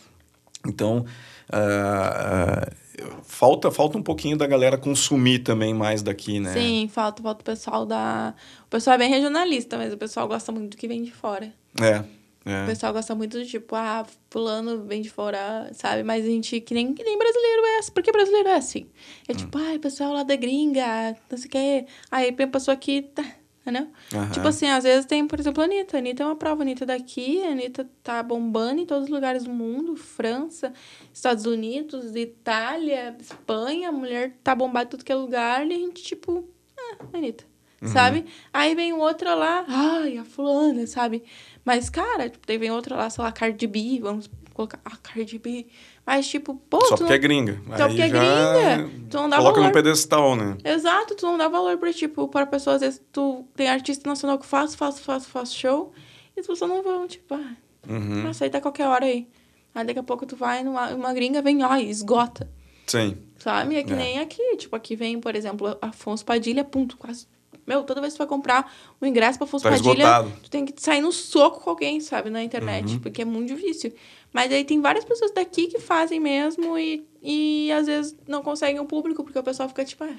Então, 0.65 1.05
uh, 1.53 1.55
uh, 1.55 2.86
falta 3.23 3.71
falta 3.71 3.97
um 3.97 4.03
pouquinho 4.03 4.37
da 4.37 4.47
galera 4.47 4.77
consumir 4.77 5.39
também 5.39 5.73
mais 5.73 6.01
daqui, 6.01 6.39
né? 6.39 6.53
Sim, 6.53 6.89
falta, 6.91 7.21
falta 7.21 7.41
o 7.41 7.45
pessoal 7.45 7.85
da... 7.85 8.33
O 8.65 8.69
pessoal 8.69 8.95
é 8.95 8.97
bem 8.97 9.09
regionalista, 9.09 9.77
mas 9.77 9.93
o 9.93 9.97
pessoal 9.97 10.27
gosta 10.27 10.51
muito 10.51 10.71
do 10.71 10.77
que 10.77 10.87
vem 10.87 11.03
de 11.03 11.11
fora. 11.11 11.53
É, 11.81 12.03
é. 12.47 12.63
O 12.63 12.65
pessoal 12.65 12.93
gosta 12.93 13.13
muito 13.13 13.37
do 13.37 13.45
tipo, 13.45 13.75
ah, 13.75 14.05
fulano 14.29 14.85
vem 14.85 15.01
de 15.01 15.09
fora, 15.09 15.69
sabe? 15.73 16.01
Mas 16.01 16.23
a 16.23 16.27
gente, 16.29 16.61
que 16.61 16.73
nem, 16.73 16.93
que 16.93 17.03
nem 17.03 17.17
brasileiro 17.17 17.65
é 17.65 17.79
assim. 17.79 17.91
Porque 17.91 18.09
brasileiro 18.09 18.47
é 18.47 18.55
assim. 18.55 18.87
É 19.27 19.33
hum. 19.33 19.35
tipo, 19.35 19.57
ah, 19.57 19.77
pessoal 19.81 20.13
lá 20.13 20.23
da 20.23 20.37
gringa, 20.37 21.13
não 21.29 21.37
sei 21.37 21.47
o 21.47 21.49
quê. 21.49 21.85
Aí 22.09 22.29
a 22.29 22.47
pessoa 22.47 22.73
aqui, 22.73 23.01
tá, 23.01 23.21
entendeu? 23.69 23.91
Uhum. 24.13 24.29
Tipo 24.29 24.47
assim, 24.47 24.67
às 24.67 24.83
vezes 24.83 25.05
tem, 25.05 25.27
por 25.27 25.39
exemplo, 25.39 25.61
a 25.61 25.65
Anitta. 25.65 25.97
A 25.97 25.99
Anitta 25.99 26.23
é 26.23 26.25
uma 26.25 26.35
prova. 26.35 26.61
A 26.61 26.63
Anitta 26.63 26.85
é 26.85 26.87
daqui, 26.87 27.43
a 27.43 27.51
Anitta 27.51 27.89
tá 28.01 28.23
bombando 28.23 28.81
em 28.81 28.85
todos 28.85 29.05
os 29.05 29.09
lugares 29.09 29.43
do 29.43 29.51
mundo. 29.51 29.95
França, 29.95 30.73
Estados 31.13 31.45
Unidos, 31.45 32.15
Itália, 32.15 33.15
Espanha. 33.19 33.89
A 33.89 33.91
mulher 33.91 34.37
tá 34.43 34.55
bombada 34.55 34.85
em 34.85 34.89
tudo 34.89 35.03
que 35.03 35.11
é 35.11 35.15
lugar. 35.15 35.67
E 35.67 35.73
a 35.73 35.77
gente, 35.77 36.01
tipo, 36.01 36.47
ah, 36.77 37.05
Anitta. 37.13 37.43
Uhum. 37.81 37.89
Sabe? 37.89 38.25
Aí 38.51 38.73
vem 38.73 38.93
outra 38.93 39.35
lá, 39.35 39.63
ai, 39.67 40.17
a 40.17 40.25
fulana, 40.25 40.87
sabe? 40.87 41.23
Mas, 41.63 41.89
cara, 41.89 42.29
tipo, 42.29 42.45
vem 42.47 42.71
outra 42.71 42.95
lá, 42.95 43.09
sei 43.09 43.23
lá, 43.23 43.31
Cardi 43.31 43.67
B, 43.67 43.99
vamos 44.01 44.29
colocar 44.53 44.79
a 44.83 44.97
Cardi 44.97 45.37
B. 45.37 45.67
Mas, 46.07 46.25
tipo, 46.25 46.55
pô. 46.69 46.79
Só 46.85 46.95
porque 46.95 47.03
não... 47.03 47.11
é 47.11 47.17
gringa. 47.17 47.61
Só 47.75 47.87
porque 47.89 48.01
é 48.01 48.07
gringa. 48.07 48.89
Tu 49.09 49.17
não 49.17 49.27
dá 49.27 49.35
Coloca 49.35 49.55
valor. 49.57 49.67
no 49.67 49.73
pedestal, 49.73 50.37
né? 50.37 50.57
Exato, 50.63 51.15
tu 51.15 51.25
não 51.25 51.37
dá 51.37 51.49
valor 51.49 51.77
pra, 51.77 51.91
tipo, 51.91 52.29
para 52.29 52.45
pessoas. 52.45 52.75
Às 52.77 52.81
vezes 52.81 53.01
tu 53.11 53.45
tem 53.57 53.67
artista 53.67 54.09
nacional 54.09 54.39
que 54.39 54.45
faz, 54.45 54.73
faz, 54.73 55.01
faz, 55.01 55.25
faz 55.25 55.53
show. 55.53 55.91
E 56.33 56.39
as 56.39 56.47
pessoas 56.47 56.69
não 56.69 56.81
vão, 56.81 57.05
tipo, 57.07 57.35
ah, 57.35 57.51
uhum. 57.89 58.23
nossa, 58.23 58.45
aí 58.45 58.49
tá 58.49 58.61
qualquer 58.61 58.87
hora 58.87 59.03
aí. 59.03 59.27
Aí 59.75 59.85
daqui 59.85 59.99
a 59.99 60.03
pouco 60.03 60.25
tu 60.25 60.37
vai 60.37 60.63
numa 60.63 60.93
uma 60.95 61.13
gringa, 61.13 61.41
vem, 61.41 61.61
ó, 61.61 61.75
esgota. 61.75 62.49
Sim. 62.85 63.17
Sabe? 63.37 63.75
É 63.75 63.83
que 63.83 63.91
é. 63.91 63.95
nem 63.97 64.19
aqui. 64.19 64.55
Tipo, 64.55 64.77
aqui 64.77 64.95
vem, 64.95 65.19
por 65.19 65.35
exemplo, 65.35 65.77
Afonso 65.81 66.23
Padilha, 66.23 66.63
ponto, 66.63 66.95
quase 66.95 67.27
meu, 67.67 67.83
toda 67.83 67.99
vez 67.99 68.13
que 68.13 68.17
tu 68.17 68.19
vai 68.19 68.27
comprar 68.27 68.73
o 69.01 69.05
ingresso 69.05 69.37
pra 69.37 69.45
Afonso 69.45 69.63
tá 69.63 69.71
Padilha, 69.71 69.91
esgotado. 69.91 70.31
tu 70.41 70.49
tem 70.49 70.65
que 70.65 70.81
sair 70.81 71.01
no 71.01 71.11
soco 71.11 71.59
com 71.59 71.69
alguém, 71.69 71.99
sabe, 71.99 72.29
na 72.29 72.41
internet, 72.41 72.93
uhum. 72.93 72.99
porque 72.99 73.21
é 73.21 73.25
muito 73.25 73.53
difícil. 73.53 73.93
Mas 74.37 74.51
aí 74.51 74.63
tem 74.63 74.79
várias 74.79 75.03
pessoas 75.03 75.31
daqui 75.31 75.65
que 75.65 75.79
fazem 75.79 76.19
mesmo 76.19 76.77
e, 76.77 77.03
e 77.23 77.71
às 77.71 77.87
vezes 77.87 78.15
não 78.27 78.43
conseguem 78.43 78.79
o 78.79 78.85
público, 78.85 79.23
porque 79.23 79.39
o 79.39 79.41
pessoal 79.41 79.67
fica 79.67 79.83
tipo, 79.83 80.03
ah, 80.03 80.15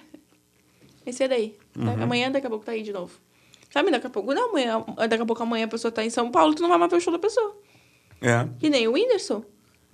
esse 1.06 1.22
é 1.22 1.28
daí. 1.28 1.54
Uhum. 1.76 2.02
Amanhã 2.02 2.28
daqui 2.28 2.48
a 2.48 2.50
pouco 2.50 2.64
tá 2.64 2.72
aí 2.72 2.82
de 2.82 2.92
novo. 2.92 3.16
Sabe, 3.72 3.92
daqui 3.92 4.08
a 4.08 4.10
pouco, 4.10 4.34
não, 4.34 4.48
amanhã, 4.48 4.84
daqui 5.08 5.22
a 5.22 5.24
pouco 5.24 5.40
amanhã 5.40 5.66
a 5.66 5.68
pessoa 5.68 5.92
tá 5.92 6.04
em 6.04 6.10
São 6.10 6.32
Paulo, 6.32 6.52
tu 6.52 6.62
não 6.62 6.68
vai 6.68 6.78
mais 6.78 6.90
ver 6.90 6.96
o 6.96 7.00
show 7.00 7.12
da 7.12 7.18
pessoa. 7.20 7.56
É. 8.20 8.48
Que 8.58 8.68
nem 8.68 8.88
o 8.88 8.94
Whindersson. 8.94 9.44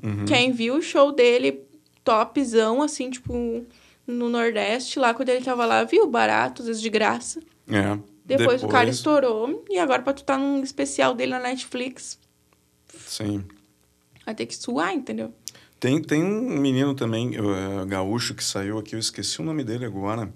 Uhum. 0.03 0.25
Quem 0.25 0.53
viu 0.53 0.77
o 0.77 0.83
show 0.83 1.13
dele 1.13 1.61
topzão, 2.03 2.81
assim, 2.81 3.11
tipo, 3.11 3.67
no 4.07 4.31
Nordeste, 4.31 4.99
lá 4.99 5.13
quando 5.13 5.29
ele 5.29 5.45
tava 5.45 5.67
lá, 5.67 5.85
viu? 5.85 6.07
Barato, 6.07 6.63
às 6.63 6.69
vezes 6.69 6.81
de 6.81 6.89
graça. 6.89 7.41
É. 7.69 7.99
Depois, 8.25 8.39
Depois, 8.39 8.65
o 8.65 8.69
cara 8.69 8.89
estourou. 8.89 9.63
E 9.69 9.79
agora, 9.79 10.01
pra 10.01 10.15
tu 10.15 10.25
tá 10.25 10.39
num 10.39 10.63
especial 10.63 11.13
dele 11.13 11.33
na 11.33 11.41
Netflix. 11.41 12.19
Sim. 13.07 13.45
Vai 14.25 14.35
ter 14.35 14.47
que 14.47 14.57
suar, 14.57 14.95
entendeu? 14.95 15.33
Tem, 15.79 16.01
tem 16.01 16.25
um 16.25 16.59
menino 16.59 16.95
também, 16.95 17.39
uh, 17.39 17.85
gaúcho, 17.87 18.35
que 18.35 18.43
saiu 18.43 18.79
aqui, 18.79 18.95
eu 18.95 18.99
esqueci 18.99 19.41
o 19.41 19.45
nome 19.45 19.63
dele 19.63 19.85
agora, 19.85 20.33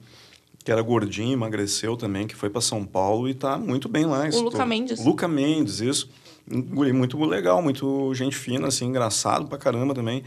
que 0.62 0.70
era 0.70 0.82
gordinho, 0.82 1.32
emagreceu 1.32 1.97
também, 1.97 2.26
que 2.26 2.36
foi 2.36 2.51
para 2.51 2.61
São 2.61 2.84
Paulo 2.84 3.28
e 3.28 3.34
tá 3.34 3.57
muito 3.57 3.89
bem 3.89 4.05
lá. 4.05 4.28
O 4.28 4.41
Luca 4.43 4.66
Mendes. 4.66 5.03
Luca 5.03 5.26
Mendes, 5.26 5.80
isso. 5.80 6.11
Muito 6.47 7.18
legal, 7.24 7.62
muito 7.62 8.12
gente 8.14 8.36
fina, 8.36 8.68
assim, 8.68 8.86
engraçado 8.86 9.47
pra 9.47 9.57
caramba 9.57 9.95
também. 9.95 10.22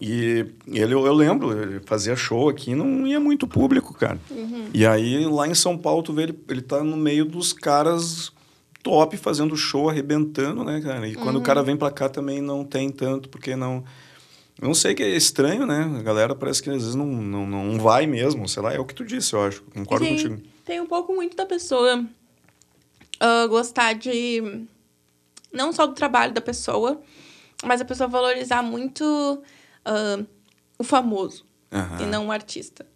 E 0.00 0.44
ele, 0.66 0.92
eu 0.92 1.12
lembro, 1.12 1.52
ele 1.52 1.80
fazia 1.84 2.16
show 2.16 2.48
aqui, 2.48 2.74
não 2.74 3.06
ia 3.06 3.20
muito 3.20 3.46
público, 3.46 3.94
cara. 3.94 4.18
Uhum. 4.28 4.66
E 4.74 4.84
aí, 4.84 5.24
lá 5.26 5.46
em 5.46 5.54
São 5.54 5.78
Paulo, 5.78 6.02
tu 6.02 6.12
vê, 6.12 6.24
ele, 6.24 6.38
ele 6.48 6.62
tá 6.62 6.82
no 6.82 6.96
meio 6.96 7.24
dos 7.24 7.52
caras 7.52 8.32
top 8.84 9.16
fazendo 9.16 9.56
show, 9.56 9.88
arrebentando, 9.88 10.62
né, 10.62 10.80
cara? 10.80 11.08
E 11.08 11.14
quando 11.14 11.36
uhum. 11.36 11.40
o 11.40 11.44
cara 11.44 11.62
vem 11.62 11.74
pra 11.74 11.90
cá 11.90 12.08
também 12.08 12.40
não 12.40 12.64
tem 12.64 12.90
tanto, 12.90 13.28
porque 13.28 13.56
não... 13.56 13.82
Não 14.62 14.72
sei 14.72 14.94
que 14.94 15.02
é 15.02 15.08
estranho, 15.16 15.66
né? 15.66 15.92
A 15.98 16.02
galera 16.02 16.32
parece 16.32 16.62
que 16.62 16.70
às 16.70 16.76
vezes 16.76 16.94
não, 16.94 17.06
não, 17.06 17.44
não 17.44 17.78
vai 17.80 18.06
mesmo, 18.06 18.48
sei 18.48 18.62
lá, 18.62 18.72
é 18.72 18.78
o 18.78 18.84
que 18.84 18.94
tu 18.94 19.04
disse, 19.04 19.32
eu 19.32 19.42
acho. 19.42 19.64
Concordo 19.64 20.04
tem, 20.04 20.14
contigo. 20.14 20.42
Tem 20.64 20.80
um 20.80 20.86
pouco 20.86 21.12
muito 21.12 21.36
da 21.36 21.44
pessoa 21.44 21.98
uh, 22.00 23.48
gostar 23.48 23.94
de... 23.94 24.64
Não 25.52 25.72
só 25.72 25.86
do 25.86 25.94
trabalho 25.94 26.32
da 26.32 26.40
pessoa, 26.40 27.00
mas 27.64 27.80
a 27.80 27.84
pessoa 27.84 28.06
valorizar 28.06 28.62
muito 28.62 29.02
uh, 29.04 30.26
o 30.78 30.84
famoso 30.84 31.44
uhum. 31.72 32.04
e 32.04 32.06
não 32.06 32.28
o 32.28 32.30
artista. 32.30 32.86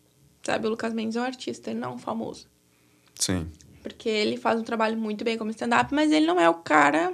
Sabe, 0.44 0.66
o 0.66 0.70
Lucas 0.70 0.92
Mendes 0.92 1.16
é 1.16 1.20
um 1.20 1.24
artista, 1.24 1.70
ele 1.70 1.80
não 1.80 1.92
é 1.92 1.94
um 1.94 1.98
famoso. 1.98 2.46
Sim. 3.16 3.48
Porque 3.94 4.08
ele 4.08 4.36
faz 4.36 4.60
um 4.60 4.64
trabalho 4.64 4.96
muito 4.96 5.24
bem 5.24 5.36
como 5.36 5.50
stand-up, 5.50 5.94
mas 5.94 6.12
ele 6.12 6.26
não 6.26 6.40
é 6.40 6.48
o 6.48 6.54
cara 6.54 7.12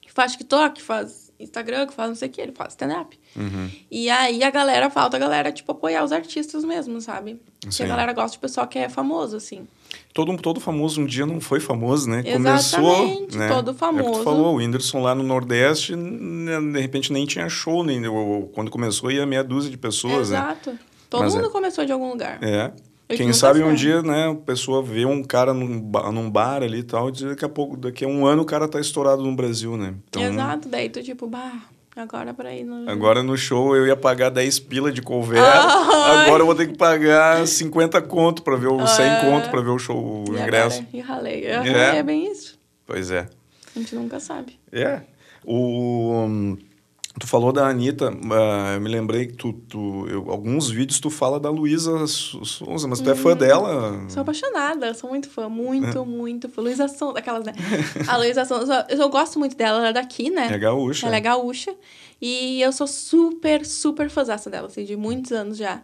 que 0.00 0.12
faz 0.12 0.32
TikTok, 0.32 0.76
que 0.76 0.82
faz 0.82 1.32
Instagram, 1.38 1.86
que 1.86 1.92
faz 1.92 2.08
não 2.08 2.16
sei 2.16 2.28
o 2.28 2.30
que, 2.30 2.40
ele 2.40 2.52
faz 2.52 2.72
stand-up. 2.72 3.18
Uhum. 3.36 3.70
E 3.90 4.08
aí 4.08 4.42
a 4.42 4.50
galera, 4.50 4.88
falta 4.88 5.16
a 5.16 5.20
galera, 5.20 5.52
tipo, 5.52 5.70
apoiar 5.72 6.02
os 6.02 6.12
artistas 6.12 6.64
mesmo, 6.64 7.00
sabe? 7.00 7.40
Porque 7.60 7.82
a 7.82 7.86
galera 7.86 8.12
gosta 8.12 8.32
de 8.32 8.38
pessoal 8.38 8.66
que 8.66 8.78
é 8.78 8.88
famoso, 8.88 9.36
assim. 9.36 9.66
Todo, 10.12 10.34
todo 10.38 10.60
famoso 10.60 11.00
um 11.00 11.06
dia 11.06 11.26
não 11.26 11.40
foi 11.40 11.60
famoso, 11.60 12.08
né? 12.08 12.22
Exatamente, 12.24 12.76
Começou, 12.76 13.38
né? 13.38 13.48
todo 13.48 13.74
famoso. 13.74 14.08
É 14.08 14.12
que 14.12 14.18
tu 14.18 14.24
falou, 14.24 14.54
o 14.54 14.56
Whindersson 14.56 15.00
lá 15.00 15.14
no 15.14 15.22
Nordeste, 15.22 15.94
de 15.94 16.80
repente 16.80 17.12
nem 17.12 17.26
tinha 17.26 17.48
show, 17.48 17.84
nem, 17.84 18.02
quando 18.54 18.70
começou 18.70 19.10
ia 19.10 19.26
meia 19.26 19.44
dúzia 19.44 19.70
de 19.70 19.76
pessoas, 19.76 20.30
né? 20.30 20.38
Exato. 20.38 20.70
né? 20.70 20.78
Todo 21.10 21.20
Mas 21.22 21.34
mundo 21.34 21.48
é. 21.48 21.50
começou 21.50 21.84
de 21.84 21.92
algum 21.92 22.08
lugar. 22.08 22.42
É. 22.42 22.72
Quem 23.08 23.32
sabe 23.32 23.62
um 23.62 23.72
dia, 23.72 24.02
né, 24.02 24.30
a 24.30 24.34
pessoa 24.34 24.82
vê 24.82 25.04
um 25.04 25.22
cara 25.22 25.54
num, 25.54 25.80
bar, 25.80 26.10
num 26.10 26.28
bar 26.28 26.62
ali 26.62 26.78
e 26.78 26.82
tal, 26.82 27.08
e 27.08 27.12
daqui 27.12 27.44
a 27.44 27.48
pouco, 27.48 27.76
daqui 27.76 28.04
a 28.04 28.08
um 28.08 28.26
ano 28.26 28.42
o 28.42 28.44
cara 28.44 28.66
tá 28.66 28.80
estourado 28.80 29.22
no 29.22 29.34
Brasil, 29.34 29.76
né? 29.76 29.94
Então, 30.08 30.22
Exato, 30.22 30.68
daí 30.68 30.88
tu 30.88 31.00
tipo, 31.02 31.28
bah, 31.28 31.62
agora 31.94 32.34
pra 32.34 32.52
ir 32.52 32.64
no... 32.64 32.90
Agora 32.90 33.22
no 33.22 33.36
show 33.36 33.76
eu 33.76 33.86
ia 33.86 33.94
pagar 33.94 34.30
10 34.30 34.58
pila 34.60 34.90
de 34.90 35.00
cover, 35.02 35.38
agora 35.40 36.42
eu 36.42 36.46
vou 36.46 36.54
ter 36.54 36.66
que 36.66 36.76
pagar 36.76 37.46
50 37.46 38.02
conto 38.02 38.42
pra 38.42 38.56
ver 38.56 38.68
o... 38.68 38.80
Ah, 38.80 38.86
100 38.88 39.20
conto 39.20 39.50
pra 39.50 39.60
ver 39.60 39.70
o 39.70 39.78
show, 39.78 40.24
o 40.28 40.32
ingresso. 40.36 40.80
Agora? 40.80 40.88
E 40.92 41.00
ralei. 41.00 41.44
É. 41.44 41.98
é 41.98 42.02
bem 42.02 42.30
isso. 42.30 42.58
Pois 42.84 43.12
é. 43.12 43.28
A 43.74 43.78
gente 43.78 43.94
nunca 43.94 44.18
sabe. 44.18 44.58
É. 44.72 45.02
O... 45.44 46.56
Tu 47.18 47.26
falou 47.26 47.50
da 47.50 47.66
Anitta, 47.66 48.10
uh, 48.10 48.74
eu 48.74 48.80
me 48.80 48.90
lembrei 48.90 49.26
que 49.26 49.32
tu, 49.32 49.52
tu 49.54 50.06
eu, 50.06 50.30
alguns 50.30 50.68
vídeos 50.68 51.00
tu 51.00 51.08
fala 51.08 51.40
da 51.40 51.48
Luísa 51.48 52.06
Souza, 52.06 52.86
mas 52.86 53.00
tu 53.00 53.10
é 53.10 53.14
fã 53.14 53.30
uhum. 53.30 53.36
dela? 53.36 54.04
Sou 54.10 54.20
apaixonada, 54.20 54.92
sou 54.92 55.08
muito 55.08 55.30
fã, 55.30 55.48
muito, 55.48 55.98
é. 55.98 56.04
muito 56.04 56.46
fã. 56.50 56.60
Luísa 56.60 56.88
Souza, 56.88 57.18
aquelas, 57.18 57.44
né? 57.44 57.54
A 58.06 58.18
Luísa 58.18 58.44
Souza, 58.44 58.86
eu, 58.90 58.98
eu, 58.98 59.08
gosto 59.08 59.38
muito 59.38 59.56
dela, 59.56 59.78
ela 59.78 59.88
é 59.88 59.92
daqui, 59.94 60.28
né? 60.28 60.48
É 60.52 60.58
gaúcha. 60.58 61.06
Ela 61.06 61.16
é 61.16 61.20
gaúcha. 61.20 61.74
E 62.20 62.60
eu 62.60 62.70
sou 62.70 62.86
super, 62.86 63.64
super 63.64 64.10
fãzaça 64.10 64.50
dela, 64.50 64.66
assim, 64.66 64.84
de 64.84 64.94
muitos 64.94 65.32
anos 65.32 65.56
já. 65.56 65.82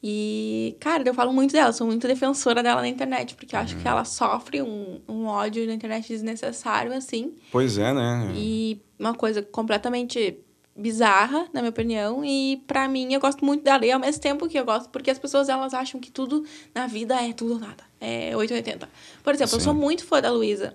E, 0.00 0.76
cara, 0.78 1.02
eu 1.04 1.12
falo 1.12 1.32
muito 1.32 1.52
dela, 1.52 1.72
sou 1.72 1.88
muito 1.88 2.06
defensora 2.06 2.62
dela 2.62 2.80
na 2.80 2.88
internet, 2.88 3.34
porque 3.34 3.56
eu 3.56 3.60
acho 3.60 3.74
que 3.74 3.82
uhum. 3.82 3.90
ela 3.90 4.04
sofre 4.04 4.62
um, 4.62 5.00
um 5.08 5.26
ódio 5.26 5.66
na 5.66 5.74
internet 5.74 6.06
desnecessário, 6.06 6.92
assim. 6.92 7.34
Pois 7.50 7.78
é, 7.78 7.92
né? 7.92 8.32
E 8.36 8.80
uma 8.96 9.12
coisa 9.12 9.42
completamente 9.42 10.38
bizarra, 10.78 11.48
na 11.52 11.60
minha 11.60 11.70
opinião, 11.70 12.24
e 12.24 12.62
para 12.66 12.86
mim 12.86 13.12
eu 13.12 13.20
gosto 13.20 13.44
muito 13.44 13.64
dela. 13.64 13.84
E 13.84 13.90
ao 13.90 13.98
mesmo 13.98 14.22
tempo 14.22 14.48
que 14.48 14.56
eu 14.56 14.64
gosto, 14.64 14.88
porque 14.90 15.10
as 15.10 15.18
pessoas 15.18 15.48
elas 15.48 15.74
acham 15.74 16.00
que 16.00 16.10
tudo 16.10 16.44
na 16.72 16.86
vida 16.86 17.20
é 17.20 17.32
tudo 17.32 17.54
ou 17.54 17.58
nada. 17.58 17.82
É 18.00 18.36
880. 18.36 18.88
Por 19.22 19.34
exemplo, 19.34 19.50
Sim. 19.50 19.56
eu 19.56 19.60
sou 19.60 19.74
muito 19.74 20.04
fã 20.04 20.22
da 20.22 20.30
Luísa. 20.30 20.74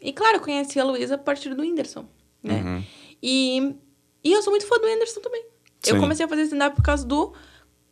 E 0.00 0.10
claro, 0.12 0.38
eu 0.38 0.40
conheci 0.40 0.80
a 0.80 0.84
Luísa 0.84 1.16
a 1.16 1.18
partir 1.18 1.54
do 1.54 1.60
Whindersson, 1.60 2.06
né? 2.42 2.62
Uhum. 2.62 2.84
E, 3.22 3.74
e 4.24 4.32
eu 4.32 4.42
sou 4.42 4.50
muito 4.50 4.66
fã 4.66 4.76
do 4.78 4.86
Whindersson 4.86 5.20
também. 5.20 5.44
Sim. 5.80 5.94
Eu 5.94 6.00
comecei 6.00 6.24
a 6.24 6.28
fazer 6.28 6.42
stand-up 6.44 6.74
por 6.74 6.82
causa 6.82 7.06
do, 7.06 7.34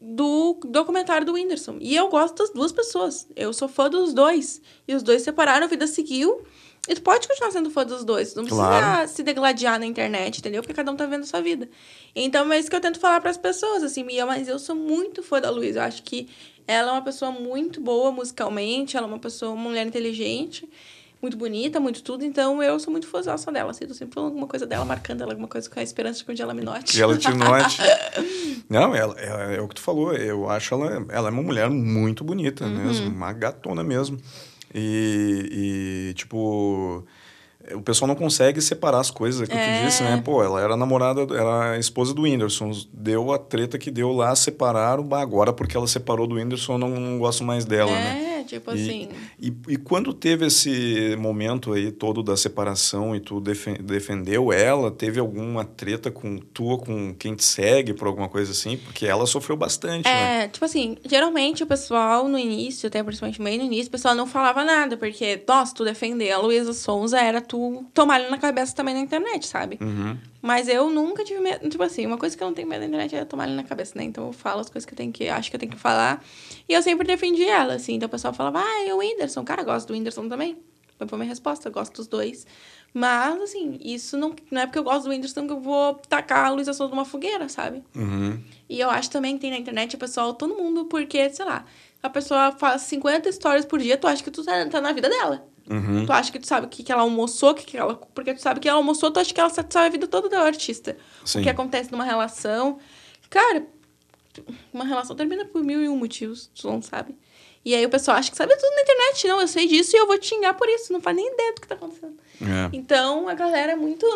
do 0.01 0.59
documentário 0.65 1.27
do 1.27 1.35
Whindersson. 1.35 1.77
E 1.79 1.95
eu 1.95 2.09
gosto 2.09 2.37
das 2.37 2.51
duas 2.51 2.73
pessoas. 2.73 3.29
Eu 3.37 3.53
sou 3.53 3.69
fã 3.69 3.91
dos 3.91 4.15
dois. 4.15 4.63
E 4.89 4.95
os 4.95 5.03
dois 5.03 5.23
separaram, 5.23 5.67
a 5.67 5.69
vida 5.69 5.87
seguiu. 5.87 6.43
E 6.91 6.95
tu 6.97 7.03
pode 7.03 7.29
continuar 7.29 7.53
sendo 7.53 7.71
fã 7.71 7.87
dos 7.87 8.05
dois. 8.05 8.35
Não 8.35 8.43
precisa 8.43 8.67
claro. 8.67 9.09
se 9.09 9.23
degladiar 9.23 9.79
na 9.79 9.87
internet, 9.87 10.41
entendeu? 10.41 10.61
Porque 10.61 10.75
cada 10.75 10.91
um 10.91 10.97
tá 10.97 11.07
vendo 11.07 11.23
a 11.23 11.27
sua 11.27 11.41
vida. 11.41 11.69
Então 12.17 12.53
é 12.53 12.59
isso 12.59 12.69
que 12.69 12.75
eu 12.75 12.81
tento 12.81 12.99
falar 12.99 13.21
para 13.21 13.31
as 13.31 13.37
pessoas, 13.37 13.85
assim, 13.85 14.03
Mia, 14.03 14.27
mas 14.27 14.49
eu 14.49 14.59
sou 14.59 14.75
muito 14.75 15.23
fã 15.23 15.41
da 15.41 15.51
Luísa. 15.51 15.79
Eu 15.79 15.85
acho 15.85 16.03
que 16.03 16.29
ela 16.67 16.91
é 16.91 16.93
uma 16.95 17.03
pessoa 17.03 17.31
muito 17.31 17.81
boa 17.81 18.11
musicalmente, 18.11 18.97
ela 18.97 19.07
é 19.07 19.09
uma 19.09 19.21
pessoa, 19.21 19.53
uma 19.53 19.69
mulher 19.69 19.87
inteligente, 19.87 20.69
muito 21.23 21.37
bonita, 21.37 21.79
muito 21.79 22.03
tudo. 22.03 22.25
Então 22.25 22.61
eu 22.61 22.77
sou 22.81 22.91
muito 22.91 23.07
fãzaça 23.07 23.53
dela. 23.53 23.71
Assim, 23.71 23.87
tô 23.87 23.95
sempre 23.95 24.15
falando 24.15 24.31
alguma 24.31 24.49
coisa 24.49 24.67
dela, 24.67 24.85
marcando 24.85 25.21
ela 25.21 25.31
alguma 25.31 25.47
coisa 25.47 25.71
com 25.71 25.79
a 25.79 25.85
esperança 25.85 26.19
de 26.19 26.25
que 26.25 26.33
um 26.33 26.35
dia 26.35 26.45
ela 26.45 26.55
me 26.55 26.63
note. 26.63 26.93
Que 26.93 27.01
ela 27.01 27.17
te 27.17 27.33
note. 27.33 27.81
Não, 28.69 28.97
ela, 28.97 29.15
ela, 29.21 29.43
é 29.53 29.61
o 29.61 29.69
que 29.69 29.77
tu 29.77 29.81
falou. 29.81 30.13
Eu 30.13 30.51
acho 30.51 30.75
ela, 30.75 31.07
ela 31.09 31.29
é 31.29 31.31
uma 31.31 31.43
mulher 31.43 31.71
muito 31.71 32.25
bonita 32.25 32.65
uhum. 32.65 32.85
mesmo, 32.85 33.09
uma 33.09 33.33
gatona 33.33 33.85
mesmo. 33.85 34.19
E, 34.75 36.11
e 36.11 36.15
tipo 36.15 37.05
o 37.75 37.83
pessoal 37.83 38.09
não 38.09 38.15
consegue 38.15 38.61
separar 38.61 39.01
as 39.01 39.11
coisas, 39.11 39.43
é 39.43 39.47
que 39.47 39.57
é. 39.57 39.81
tu 39.81 39.85
disse, 39.85 40.03
né? 40.03 40.21
Pô, 40.25 40.43
ela 40.43 40.61
era 40.61 40.77
namorada, 40.77 41.23
era 41.35 41.73
a 41.73 41.79
esposa 41.79 42.15
do 42.15 42.23
Whindersson. 42.23 42.73
Deu 42.93 43.33
a 43.33 43.39
treta 43.39 43.79
que 43.79 43.91
deu 43.91 44.13
lá, 44.13 44.35
separaram. 44.35 45.07
Agora, 45.15 45.53
porque 45.53 45.77
ela 45.77 45.87
separou 45.87 46.27
do 46.27 46.37
Whindersson, 46.37 46.75
eu 46.75 46.79
não, 46.79 46.89
não 46.89 47.19
gosto 47.19 47.45
mais 47.45 47.65
dela, 47.65 47.91
é, 47.91 47.95
né? 47.95 48.40
Tipo 48.51 48.73
e, 48.73 48.75
assim. 48.75 49.09
E, 49.41 49.55
e 49.69 49.77
quando 49.77 50.13
teve 50.13 50.47
esse 50.47 51.15
momento 51.17 51.73
aí 51.73 51.93
todo 51.93 52.21
da 52.21 52.37
separação 52.37 53.15
e 53.15 53.21
tu 53.21 53.41
defendeu 53.41 54.53
ela, 54.53 54.91
teve 54.91 55.21
alguma 55.21 55.65
treta 55.65 56.11
com 56.11 56.37
tua, 56.37 56.77
com 56.77 57.15
quem 57.15 57.37
te 57.37 57.45
segue, 57.45 57.95
por 57.95 58.09
alguma 58.09 58.29
coisa 58.29 58.51
assim? 58.51 58.77
Porque 58.77 59.07
ela 59.07 59.25
sofreu 59.25 59.57
bastante, 59.57 60.09
é, 60.09 60.13
né? 60.13 60.45
É, 60.45 60.49
tipo 60.49 60.65
assim, 60.65 60.97
geralmente 61.05 61.63
o 61.63 61.67
pessoal 61.67 62.27
no 62.27 62.37
início, 62.37 62.89
até 62.89 63.01
principalmente 63.05 63.41
meio 63.41 63.59
no 63.59 63.67
início, 63.67 63.87
o 63.87 63.93
pessoal 63.93 64.17
não 64.17 64.27
falava 64.27 64.65
nada, 64.65 64.97
porque, 64.97 65.41
nossa, 65.47 65.73
tu 65.73 65.85
defender 65.85 66.33
a 66.33 66.39
Luísa 66.39 66.73
Sonza 66.73 67.21
era 67.21 67.41
tu 67.41 67.85
tomar 67.95 68.19
na 68.29 68.39
cabeça 68.39 68.75
também 68.75 68.95
na 68.95 69.01
internet, 69.01 69.47
sabe? 69.47 69.79
Uhum. 69.81 70.17
Mas 70.43 70.69
eu 70.69 70.89
nunca 70.91 71.23
tive 71.23 71.41
medo. 71.41 71.69
Tipo 71.69 71.83
assim, 71.83 72.07
uma 72.07 72.17
coisa 72.17 72.37
que 72.37 72.43
eu 72.43 72.47
não 72.47 72.55
tenho 72.55 72.67
medo 72.67 72.81
na 72.81 72.87
internet 72.87 73.15
é 73.15 73.25
tomar 73.25 73.47
ele 73.47 73.57
na 73.57 73.63
cabeça, 73.63 73.93
né? 73.97 74.05
Então 74.05 74.27
eu 74.27 74.33
falo 74.33 74.61
as 74.61 74.71
coisas 74.71 74.87
que 74.87 74.95
eu 74.95 74.97
tenho 74.97 75.13
que. 75.13 75.29
Acho 75.29 75.51
que 75.51 75.57
eu 75.57 75.61
tenho 75.61 75.73
que 75.73 75.79
falar. 75.79 76.25
E 76.69 76.73
eu 76.73 76.83
sempre 76.83 77.07
defendi 77.07 77.45
ela, 77.45 77.75
assim. 77.75 77.95
Então 77.95 78.07
o 78.07 78.11
pessoal 78.11 78.33
falava, 78.41 78.63
ah, 78.65 78.87
é 78.87 78.95
o 78.95 78.99
Whindersson. 78.99 79.45
Cara, 79.45 79.63
gosto 79.63 79.89
do 79.89 79.93
Whindersson 79.93 80.29
também. 80.29 80.57
Foi 81.07 81.19
minha 81.19 81.29
resposta, 81.29 81.71
gosto 81.71 81.97
dos 81.97 82.07
dois. 82.07 82.47
Mas, 82.93 83.41
assim, 83.41 83.79
isso 83.83 84.17
não, 84.17 84.35
não 84.51 84.63
é 84.63 84.67
porque 84.67 84.79
eu 84.79 84.83
gosto 84.83 85.05
do 85.05 85.11
Whindersson 85.11 85.47
que 85.47 85.53
eu 85.53 85.61
vou 85.61 85.95
tacar 86.09 86.47
a 86.47 86.51
Luísa 86.51 86.73
Souza 86.73 86.91
numa 86.91 87.05
fogueira, 87.05 87.49
sabe? 87.49 87.83
Uhum. 87.95 88.43
E 88.69 88.81
eu 88.81 88.91
acho 88.91 89.11
também 89.11 89.35
que 89.35 89.41
tem 89.41 89.51
na 89.51 89.59
internet 89.59 89.95
o 89.95 89.99
pessoal, 89.99 90.35
todo 90.35 90.55
mundo, 90.55 90.87
porque, 90.87 91.31
sei 91.31 91.45
lá, 91.45 91.65
a 92.03 92.11
pessoa 92.11 92.53
faz 92.53 92.83
50 92.83 93.31
stories 93.33 93.65
por 93.65 93.79
dia, 93.79 93.97
tu 93.97 94.07
acha 94.07 94.23
que 94.23 94.31
tu 94.31 94.45
tá, 94.45 94.67
tá 94.67 94.81
na 94.81 94.93
vida 94.93 95.09
dela. 95.09 95.47
Uhum. 95.71 96.05
Tu 96.05 96.13
acha 96.13 96.33
que 96.33 96.39
tu 96.39 96.47
sabe 96.47 96.67
o 96.67 96.69
que, 96.69 96.83
que 96.83 96.91
ela 96.91 97.03
almoçou, 97.03 97.55
que, 97.55 97.65
que 97.65 97.77
ela. 97.77 97.95
Porque 97.95 98.35
tu 98.35 98.41
sabe 98.41 98.59
que 98.59 98.69
ela 98.69 98.79
almoçou, 98.79 99.11
tu 99.11 99.21
acha 99.21 99.33
que 99.33 99.41
ela 99.41 99.51
sabe 99.51 99.87
a 99.87 99.89
vida 99.89 100.09
toda 100.09 100.29
do 100.29 100.37
artista. 100.37 100.97
Sim. 101.25 101.41
O 101.41 101.43
que 101.43 101.49
acontece 101.49 101.93
numa 101.93 102.05
relação. 102.05 102.79
Cara, 103.29 103.65
uma 104.73 104.85
relação 104.85 105.15
termina 105.15 105.45
por 105.45 105.63
mil 105.63 105.81
e 105.81 105.89
um 105.89 105.97
motivos, 105.97 106.51
tu 106.55 106.67
não 106.67 106.83
sabe. 106.83 107.15
E 107.65 107.75
aí 107.75 107.85
o 107.85 107.91
pessoal 107.91 108.17
acha 108.17 108.31
que 108.31 108.37
sabe 108.37 108.55
tudo 108.57 108.75
na 108.75 108.83
internet. 108.83 109.29
Não, 109.29 109.41
eu 109.41 109.49
sei 109.49 109.67
disso 109.67 109.95
e 109.95 109.99
eu 109.99 110.07
vou 110.07 110.19
te 110.19 110.29
xingar 110.29 110.55
por 110.55 110.69
isso. 110.69 110.93
Não 110.93 111.01
faz 111.01 111.15
nem 111.17 111.33
ideia 111.33 111.55
do 111.55 111.61
que 111.61 111.69
tá 111.69 111.75
acontecendo. 111.75 112.15
É. 112.41 112.71
Então 112.73 113.29
a 113.29 113.35
galera 113.35 113.73
é 113.73 113.77
muito. 113.77 114.07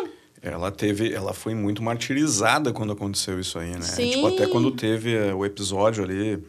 Ela 0.41 0.71
teve, 0.71 1.13
ela 1.13 1.33
foi 1.33 1.53
muito 1.55 1.81
martirizada 1.81 2.71
quando 2.71 2.93
aconteceu 2.93 3.39
isso 3.39 3.57
aí, 3.57 3.71
né? 3.71 3.81
Sim. 3.81 4.11
Tipo, 4.11 4.27
até 4.27 4.47
quando 4.47 4.71
teve 4.71 5.15
eh, 5.15 5.33
o 5.33 5.45
episódio 5.45 6.03
ali, 6.03 6.43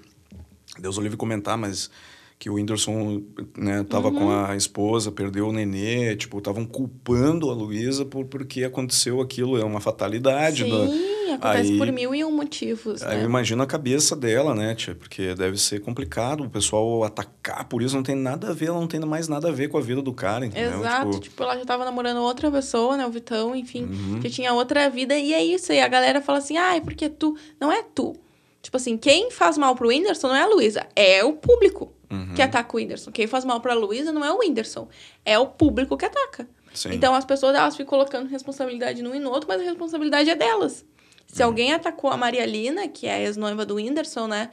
Deus 0.79 0.99
o 0.99 1.01
livre 1.01 1.17
comentar, 1.17 1.57
mas 1.57 1.91
que 2.39 2.51
o 2.51 2.55
Whindersson, 2.55 3.23
né, 3.57 3.83
tava 3.85 4.09
uhum. 4.09 4.19
com 4.19 4.31
a 4.31 4.55
esposa, 4.55 5.11
perdeu 5.11 5.49
o 5.49 5.53
nenê, 5.53 6.15
tipo, 6.17 6.37
estavam 6.39 6.67
culpando 6.67 7.51
a 7.51 7.55
Luísa 7.55 8.05
por 8.05 8.27
porque 8.27 8.63
aconteceu 8.63 9.21
aquilo, 9.23 9.59
é 9.59 9.65
uma 9.65 9.81
fatalidade. 9.81 10.65
Sim, 10.65 11.33
acontece 11.33 11.73
aí, 11.73 11.79
por 11.79 11.91
mil 11.91 12.15
e 12.15 12.23
um 12.25 12.31
motivos, 12.31 13.03
Aí 13.03 13.17
né? 13.17 13.23
eu 13.23 13.27
imagino 13.27 13.63
a 13.63 13.67
cabeça 13.67 14.15
dela, 14.15 14.55
né, 14.55 14.75
tia, 14.75 14.95
porque 14.95 15.35
deve 15.35 15.57
ser 15.57 15.81
complicado 15.81 16.45
o 16.45 16.51
pessoal 16.51 17.05
atacar 17.05 17.67
por 17.69 17.83
isso, 17.83 17.97
não 17.97 18.03
tem 18.03 18.15
nada 18.15 18.51
a 18.51 18.53
ver, 18.53 18.67
ela 18.67 18.81
não 18.81 18.89
tem 18.89 19.01
mais 19.01 19.29
nada 19.29 19.49
a 19.49 19.53
ver 19.53 19.69
com 19.69 19.79
a 19.79 19.81
vida 19.81 20.03
do 20.03 20.13
cara, 20.13 20.45
entendeu? 20.45 20.81
Exato, 20.81 21.11
tipo, 21.13 21.23
tipo 21.23 21.43
ela 21.43 21.57
já 21.57 21.65
tava 21.65 21.85
namorando 21.87 22.19
outra 22.19 22.51
pessoa, 22.51 22.99
né, 22.99 23.07
o 23.07 23.11
Vitão, 23.11 23.57
enfim, 23.57 23.85
uhum. 23.85 24.21
que 24.21 24.29
tinha 24.29 24.53
outra 24.53 24.91
vida, 24.91 25.17
e 25.17 25.33
é 25.33 25.43
isso, 25.43 25.73
e 25.73 25.81
a 25.81 25.89
galera 25.89 26.21
fala 26.21 26.39
assim, 26.39 26.59
ai, 26.59 26.79
ah, 26.79 26.81
porque 26.83 27.09
tu, 27.09 27.35
não 27.59 27.73
é 27.73 27.83
tu. 27.83 28.15
Tipo 28.61 28.79
assim, 28.79 28.97
quem 28.97 29.31
faz 29.31 29.57
mal 29.57 29.77
pro 29.77 29.89
Whindersson 29.89 30.27
não 30.27 30.35
é 30.35 30.43
a 30.43 30.49
Luísa, 30.49 30.87
é 30.97 31.25
o 31.25 31.35
público 31.35 31.93
uhum. 32.11 32.35
que 32.35 32.43
ataca 32.43 32.75
o 32.75 32.77
Whindersson. 32.79 33.11
Quem 33.11 33.27
faz 33.27 33.45
mal 33.45 33.61
pra 33.61 33.75
Luísa 33.75 34.13
não 34.13 34.25
é 34.25 34.33
o 34.33 34.39
Whindersson, 34.39 34.89
é 35.25 35.39
o 35.39 35.47
público 35.47 35.97
que 35.97 36.05
ataca. 36.05 36.49
Sim. 36.73 36.91
Então 36.93 37.15
as 37.15 37.25
pessoas 37.25 37.55
elas 37.55 37.77
ficam 37.77 37.91
colocando 37.91 38.29
responsabilidade 38.29 39.03
num 39.03 39.15
e 39.15 39.19
no 39.19 39.31
outro, 39.31 39.49
mas 39.49 39.61
a 39.61 39.65
responsabilidade 39.65 40.29
é 40.31 40.35
delas. 40.35 40.85
Se 41.27 41.43
uhum. 41.43 41.49
alguém 41.49 41.73
atacou 41.73 42.11
a 42.11 42.17
Maria 42.17 42.47
Lina, 42.47 42.87
que 42.89 43.07
é 43.07 43.15
a 43.15 43.21
ex-noiva 43.21 43.65
do 43.65 43.77
Whindersson, 43.77 44.27
né? 44.29 44.51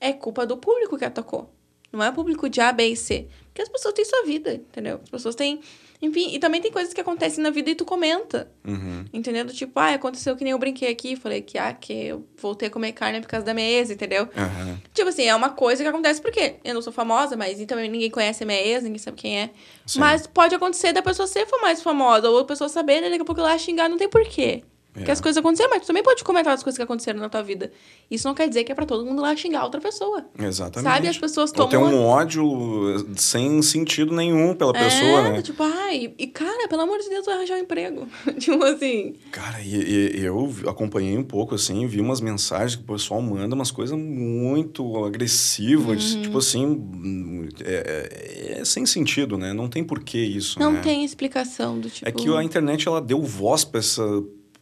É 0.00 0.12
culpa 0.12 0.46
do 0.46 0.56
público 0.56 0.98
que 0.98 1.04
atacou. 1.04 1.50
Não 1.92 2.02
é 2.02 2.08
o 2.08 2.12
público 2.12 2.48
de 2.48 2.60
A, 2.60 2.72
B 2.72 2.88
e 2.88 2.96
C. 2.96 3.28
Porque 3.46 3.62
as 3.62 3.68
pessoas 3.68 3.94
têm 3.94 4.04
sua 4.04 4.24
vida, 4.24 4.54
entendeu? 4.54 5.00
As 5.02 5.10
pessoas 5.10 5.34
têm 5.34 5.60
enfim, 6.02 6.34
e 6.34 6.40
também 6.40 6.60
tem 6.60 6.72
coisas 6.72 6.92
que 6.92 7.00
acontecem 7.00 7.44
na 7.44 7.50
vida 7.50 7.70
e 7.70 7.76
tu 7.76 7.84
comenta. 7.84 8.50
Uhum. 8.66 9.04
Entendeu? 9.12 9.46
Tipo, 9.46 9.78
ah, 9.78 9.94
aconteceu 9.94 10.34
que 10.34 10.42
nem 10.42 10.50
eu 10.50 10.58
brinquei 10.58 10.90
aqui. 10.90 11.14
Falei 11.14 11.40
que, 11.40 11.56
ah, 11.56 11.72
que 11.72 11.92
eu 11.92 12.26
voltei 12.36 12.66
a 12.66 12.70
comer 12.72 12.90
carne 12.90 13.20
por 13.20 13.28
causa 13.28 13.46
da 13.46 13.54
mesa, 13.54 13.92
entendeu? 13.92 14.24
Uhum. 14.24 14.78
Tipo 14.92 15.10
assim, 15.10 15.22
é 15.22 15.34
uma 15.34 15.50
coisa 15.50 15.80
que 15.80 15.88
acontece 15.88 16.20
porque 16.20 16.56
eu 16.64 16.74
não 16.74 16.82
sou 16.82 16.92
famosa, 16.92 17.36
mas 17.36 17.60
e 17.60 17.66
também 17.66 17.88
ninguém 17.88 18.10
conhece 18.10 18.42
a 18.42 18.46
minha 18.46 18.60
ex, 18.60 18.82
ninguém 18.82 18.98
sabe 18.98 19.16
quem 19.16 19.42
é. 19.42 19.50
Sim. 19.86 20.00
Mas 20.00 20.26
pode 20.26 20.52
acontecer 20.56 20.92
da 20.92 21.02
pessoa 21.02 21.28
ser 21.28 21.46
mais 21.60 21.80
famosa, 21.80 22.28
ou 22.28 22.40
a 22.40 22.44
pessoa 22.44 22.68
saber, 22.68 23.00
né? 23.00 23.08
Daqui 23.08 23.22
a 23.22 23.24
pouco 23.24 23.40
ela 23.40 23.56
xingar, 23.56 23.88
não 23.88 23.96
tem 23.96 24.08
porquê. 24.08 24.64
É. 24.94 25.04
Que 25.04 25.10
as 25.10 25.20
coisas 25.22 25.38
aconteceram, 25.38 25.70
mas 25.70 25.82
tu 25.82 25.86
também 25.86 26.02
pode 26.02 26.22
comentar 26.22 26.52
as 26.52 26.62
coisas 26.62 26.76
que 26.76 26.82
aconteceram 26.82 27.18
na 27.18 27.28
tua 27.28 27.42
vida. 27.42 27.72
Isso 28.10 28.28
não 28.28 28.34
quer 28.34 28.46
dizer 28.46 28.62
que 28.62 28.72
é 28.72 28.74
pra 28.74 28.84
todo 28.84 29.06
mundo 29.06 29.22
lá 29.22 29.34
xingar 29.34 29.64
outra 29.64 29.80
pessoa. 29.80 30.26
Exatamente. 30.38 30.92
Sabe? 30.92 31.08
As 31.08 31.18
pessoas 31.18 31.50
tomam. 31.50 31.82
Ou 31.82 31.88
ter 31.88 31.96
um 31.96 32.04
ódio 32.04 33.14
sem 33.16 33.62
sentido 33.62 34.14
nenhum 34.14 34.54
pela 34.54 34.76
é, 34.76 34.84
pessoa, 34.84 35.22
né? 35.22 35.42
Tipo, 35.42 35.62
ai, 35.62 36.12
e 36.18 36.26
cara, 36.26 36.68
pelo 36.68 36.82
amor 36.82 36.98
de 36.98 37.08
Deus, 37.08 37.24
vai 37.24 37.36
arranjar 37.36 37.56
um 37.56 37.60
emprego. 37.60 38.06
tipo 38.38 38.62
assim. 38.64 39.14
Cara, 39.30 39.62
e, 39.62 40.18
e, 40.18 40.24
eu 40.24 40.52
acompanhei 40.68 41.16
um 41.16 41.24
pouco, 41.24 41.54
assim, 41.54 41.86
vi 41.86 41.98
umas 41.98 42.20
mensagens 42.20 42.76
que 42.76 42.82
o 42.82 42.94
pessoal 42.94 43.22
manda 43.22 43.54
umas 43.54 43.70
coisas 43.70 43.96
muito 43.96 45.04
agressivas. 45.06 46.14
Uhum. 46.14 46.22
Tipo 46.22 46.38
assim, 46.38 47.48
é, 47.64 48.58
é, 48.58 48.60
é, 48.60 48.64
sem 48.66 48.84
sentido, 48.84 49.38
né? 49.38 49.54
Não 49.54 49.68
tem 49.68 49.82
porquê 49.82 50.18
isso. 50.18 50.60
Não 50.60 50.72
né? 50.72 50.80
tem 50.82 51.02
explicação 51.02 51.80
do 51.80 51.88
tipo. 51.88 52.06
É 52.06 52.12
que 52.12 52.28
a 52.28 52.44
internet 52.44 52.86
ela 52.86 53.00
deu 53.00 53.22
voz 53.22 53.64
pra 53.64 53.80
essa 53.80 54.02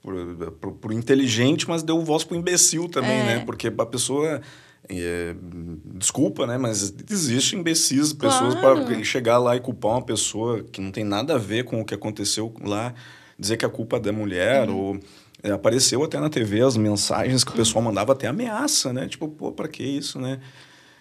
pro, 0.02 0.52
pro, 0.52 0.72
pro 0.72 0.92
inteligente, 0.92 1.68
mas 1.68 1.82
deu 1.82 2.00
voz 2.02 2.24
pro 2.24 2.36
imbecil 2.36 2.88
também, 2.88 3.22
né? 3.22 3.32
é. 3.32 3.36
né? 3.36 3.44
Porque 3.44 3.68
a 3.68 3.86
pessoa. 3.86 4.40
É, 4.88 5.36
desculpa, 5.84 6.46
né? 6.46 6.58
Mas 6.58 6.92
existe 7.08 7.54
imbecis, 7.54 8.12
pessoas 8.12 8.54
claro. 8.54 8.84
para 8.84 9.04
chegar 9.04 9.38
lá 9.38 9.54
e 9.54 9.60
culpar 9.60 9.92
uma 9.92 10.02
pessoa 10.02 10.64
que 10.64 10.80
não 10.80 10.90
tem 10.90 11.04
nada 11.04 11.34
a 11.34 11.38
ver 11.38 11.64
com 11.64 11.80
o 11.80 11.84
que 11.84 11.94
aconteceu 11.94 12.52
lá, 12.64 12.92
dizer 13.38 13.56
que 13.56 13.64
a 13.64 13.68
culpa 13.68 13.98
é 13.98 14.00
da 14.00 14.12
mulher, 14.12 14.68
uhum. 14.68 14.76
ou 14.76 15.00
é, 15.42 15.52
apareceu 15.52 16.02
até 16.02 16.18
na 16.18 16.28
TV 16.28 16.62
as 16.62 16.76
mensagens 16.76 17.44
que 17.44 17.52
o 17.52 17.54
pessoal 17.54 17.84
mandava 17.84 18.12
até 18.12 18.26
ameaça, 18.26 18.92
né? 18.92 19.06
Tipo, 19.06 19.28
pô, 19.28 19.52
pra 19.52 19.68
que 19.68 19.82
isso, 19.82 20.18
né? 20.18 20.40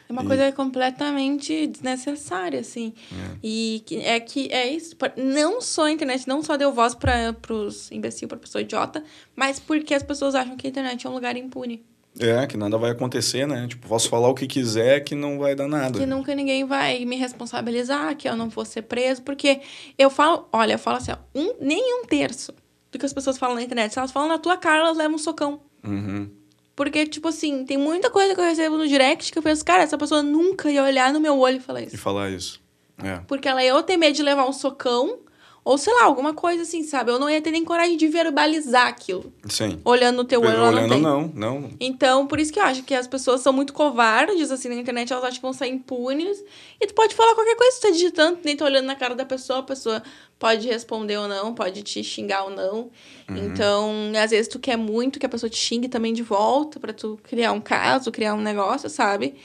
É 0.10 0.12
uma 0.12 0.24
e... 0.24 0.26
coisa 0.26 0.52
completamente 0.52 1.68
desnecessária, 1.68 2.60
assim. 2.60 2.94
É. 3.12 3.38
E 3.44 3.84
é 4.02 4.20
que 4.20 4.52
é 4.52 4.68
isso. 4.68 4.96
Não 5.16 5.62
só 5.62 5.86
a 5.86 5.92
internet 5.92 6.28
não 6.28 6.42
só 6.42 6.58
deu 6.58 6.74
voz 6.74 6.96
para 6.96 7.36
os 7.50 7.92
imbecil, 7.92 8.28
para 8.28 8.40
pessoa 8.40 8.64
idiota, 8.64 9.04
mas 9.36 9.60
porque 9.60 9.94
as 9.94 10.02
pessoas 10.02 10.34
acham 10.34 10.58
que 10.58 10.66
a 10.66 10.70
internet 10.70 11.06
é 11.06 11.10
um 11.10 11.14
lugar 11.14 11.38
impune. 11.38 11.86
É, 12.20 12.48
que 12.48 12.58
nada 12.58 12.76
vai 12.76 12.90
acontecer, 12.90 13.48
né? 13.48 13.68
Tipo, 13.68 13.88
posso 13.88 14.10
falar 14.10 14.28
o 14.30 14.34
que 14.34 14.48
quiser 14.48 15.02
que 15.02 15.14
não 15.14 15.38
vai 15.38 15.54
dar 15.54 15.68
nada. 15.68 16.00
Que 16.00 16.08
nunca 16.08 16.34
ninguém 16.34 16.66
vai 16.66 17.06
me 17.06 17.16
responsabilizar, 17.16 18.18
que 18.18 18.28
eu 18.28 18.36
não 18.36 18.50
vou 18.50 18.66
ser 18.66 18.82
preso, 18.82 19.22
porque 19.22 19.62
eu 19.96 20.10
falo, 20.10 20.50
olha, 20.52 20.74
eu 20.74 20.80
falo 20.80 20.98
assim, 20.98 21.12
ó, 21.12 21.18
um, 21.36 21.54
nem 21.62 22.02
um 22.02 22.06
terço 22.06 22.52
do 22.92 22.98
que 22.98 23.06
as 23.06 23.14
pessoas 23.14 23.38
falam 23.38 23.56
na 23.56 23.62
internet. 23.62 23.94
Se 23.94 24.00
elas 24.00 24.12
falam 24.12 24.28
na 24.28 24.40
tua 24.40 24.58
cara, 24.58 24.80
elas 24.80 24.98
levam 24.98 25.16
um 25.16 25.20
socão. 25.20 25.62
Uhum. 25.86 26.39
Porque, 26.80 27.06
tipo 27.06 27.28
assim, 27.28 27.66
tem 27.66 27.78
muita 27.78 28.10
coisa 28.10 28.34
que 28.34 28.40
eu 28.40 28.46
recebo 28.46 28.78
no 28.78 28.88
direct 28.88 29.34
que 29.34 29.38
eu 29.38 29.44
penso, 29.44 29.66
cara, 29.66 29.84
essa 29.84 29.98
pessoa 29.98 30.24
nunca 30.24 30.72
ia 30.72 30.82
olhar 30.82 31.12
no 31.12 31.20
meu 31.20 31.38
olho 31.38 31.58
e 31.58 31.60
falar 31.60 31.82
isso. 31.82 31.94
E 31.94 31.98
falar 31.98 32.30
isso. 32.30 32.62
É. 33.04 33.18
Porque 33.28 33.50
ela 33.50 33.62
ia 33.62 33.76
ou 33.76 33.84
ter 33.84 33.98
medo 33.98 34.16
de 34.16 34.24
levar 34.24 34.48
um 34.48 34.54
socão, 34.54 35.20
Ou 35.64 35.78
sei 35.78 35.94
lá, 35.94 36.06
alguma 36.06 36.34
coisa 36.34 36.64
assim, 36.64 36.84
sabe? 36.84 37.12
Eu 37.12 37.20
não 37.20 37.30
ia 37.30 37.42
ter 37.42 37.52
nem 37.52 37.64
coragem 37.64 37.98
de 37.98 38.08
verbalizar 38.08 38.88
aquilo. 38.88 39.32
Sim. 39.48 39.80
Olhando 39.84 40.18
no 40.18 40.24
teu 40.24 40.42
olho, 40.42 40.62
Olhando, 40.62 40.82
não, 40.82 40.90
tem. 40.90 41.02
não, 41.02 41.28
não. 41.34 41.70
Então, 41.80 42.26
por 42.26 42.40
isso 42.40 42.52
que 42.52 42.60
eu 42.60 42.64
acho 42.64 42.84
que 42.84 42.94
as 42.94 43.08
pessoas 43.08 43.42
são 43.42 43.52
muito 43.52 43.74
covardes, 43.74 44.52
assim, 44.52 44.70
na 44.70 44.76
internet, 44.76 45.12
elas 45.12 45.26
acham 45.26 45.36
que 45.36 45.42
vão 45.42 45.54
sair 45.54 45.72
impunes. 45.72 46.44
E 46.80 46.88
tu 46.88 46.94
pode 46.94 47.14
falar 47.14 47.36
qualquer 47.36 47.56
coisa, 47.56 47.78
tu 47.78 47.82
tá 47.82 47.90
digitando, 47.92 48.40
nem 48.44 48.56
tá 48.56 48.66
olhando 48.66 48.86
na 48.86 48.96
cara 48.96 49.14
da 49.14 49.26
pessoa, 49.26 49.60
a 49.60 49.64
pessoa 49.64 50.02
pode 50.40 50.68
responder 50.68 51.18
ou 51.18 51.28
não, 51.28 51.54
pode 51.54 51.84
te 51.84 52.04
xingar 52.04 52.46
ou 52.46 52.50
não. 52.50 52.90
Uhum. 53.30 53.38
Então, 53.38 53.94
às 54.24 54.32
vezes 54.32 54.48
tu 54.48 54.58
quer 54.58 54.78
muito 54.78 55.20
que 55.20 55.26
a 55.26 55.30
pessoa 55.30 55.50
te 55.50 55.58
xingue 55.58 55.90
também 55.90 56.14
de 56.14 56.24
volta, 56.24 56.80
para 56.80 56.94
tu 56.94 57.20
criar 57.24 57.52
um 57.52 57.62
caso, 57.62 58.12
criar 58.12 58.34
um 58.34 58.42
negócio, 58.42 58.90
sabe? 58.90 59.36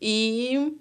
E 0.00 0.72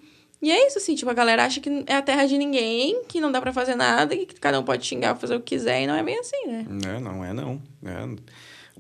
e 0.41 0.51
é 0.51 0.67
isso, 0.67 0.77
assim, 0.77 0.95
tipo, 0.95 1.09
a 1.09 1.13
galera 1.13 1.45
acha 1.45 1.59
que 1.59 1.83
é 1.87 1.95
a 1.95 2.01
terra 2.01 2.25
de 2.25 2.37
ninguém, 2.37 3.03
que 3.07 3.19
não 3.19 3.31
dá 3.31 3.41
para 3.41 3.53
fazer 3.53 3.75
nada, 3.75 4.15
que 4.15 4.25
cada 4.35 4.59
um 4.59 4.63
pode 4.63 4.85
xingar, 4.85 5.15
fazer 5.15 5.35
o 5.35 5.39
que 5.39 5.55
quiser, 5.55 5.81
e 5.81 5.87
não 5.87 5.95
é 5.95 6.03
bem 6.03 6.19
assim, 6.19 6.47
né? 6.47 6.65
É, 6.95 6.99
não 6.99 7.23
é 7.23 7.33
não. 7.33 7.61
É. 7.83 8.15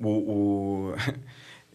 O, 0.01 0.09
o... 0.09 0.93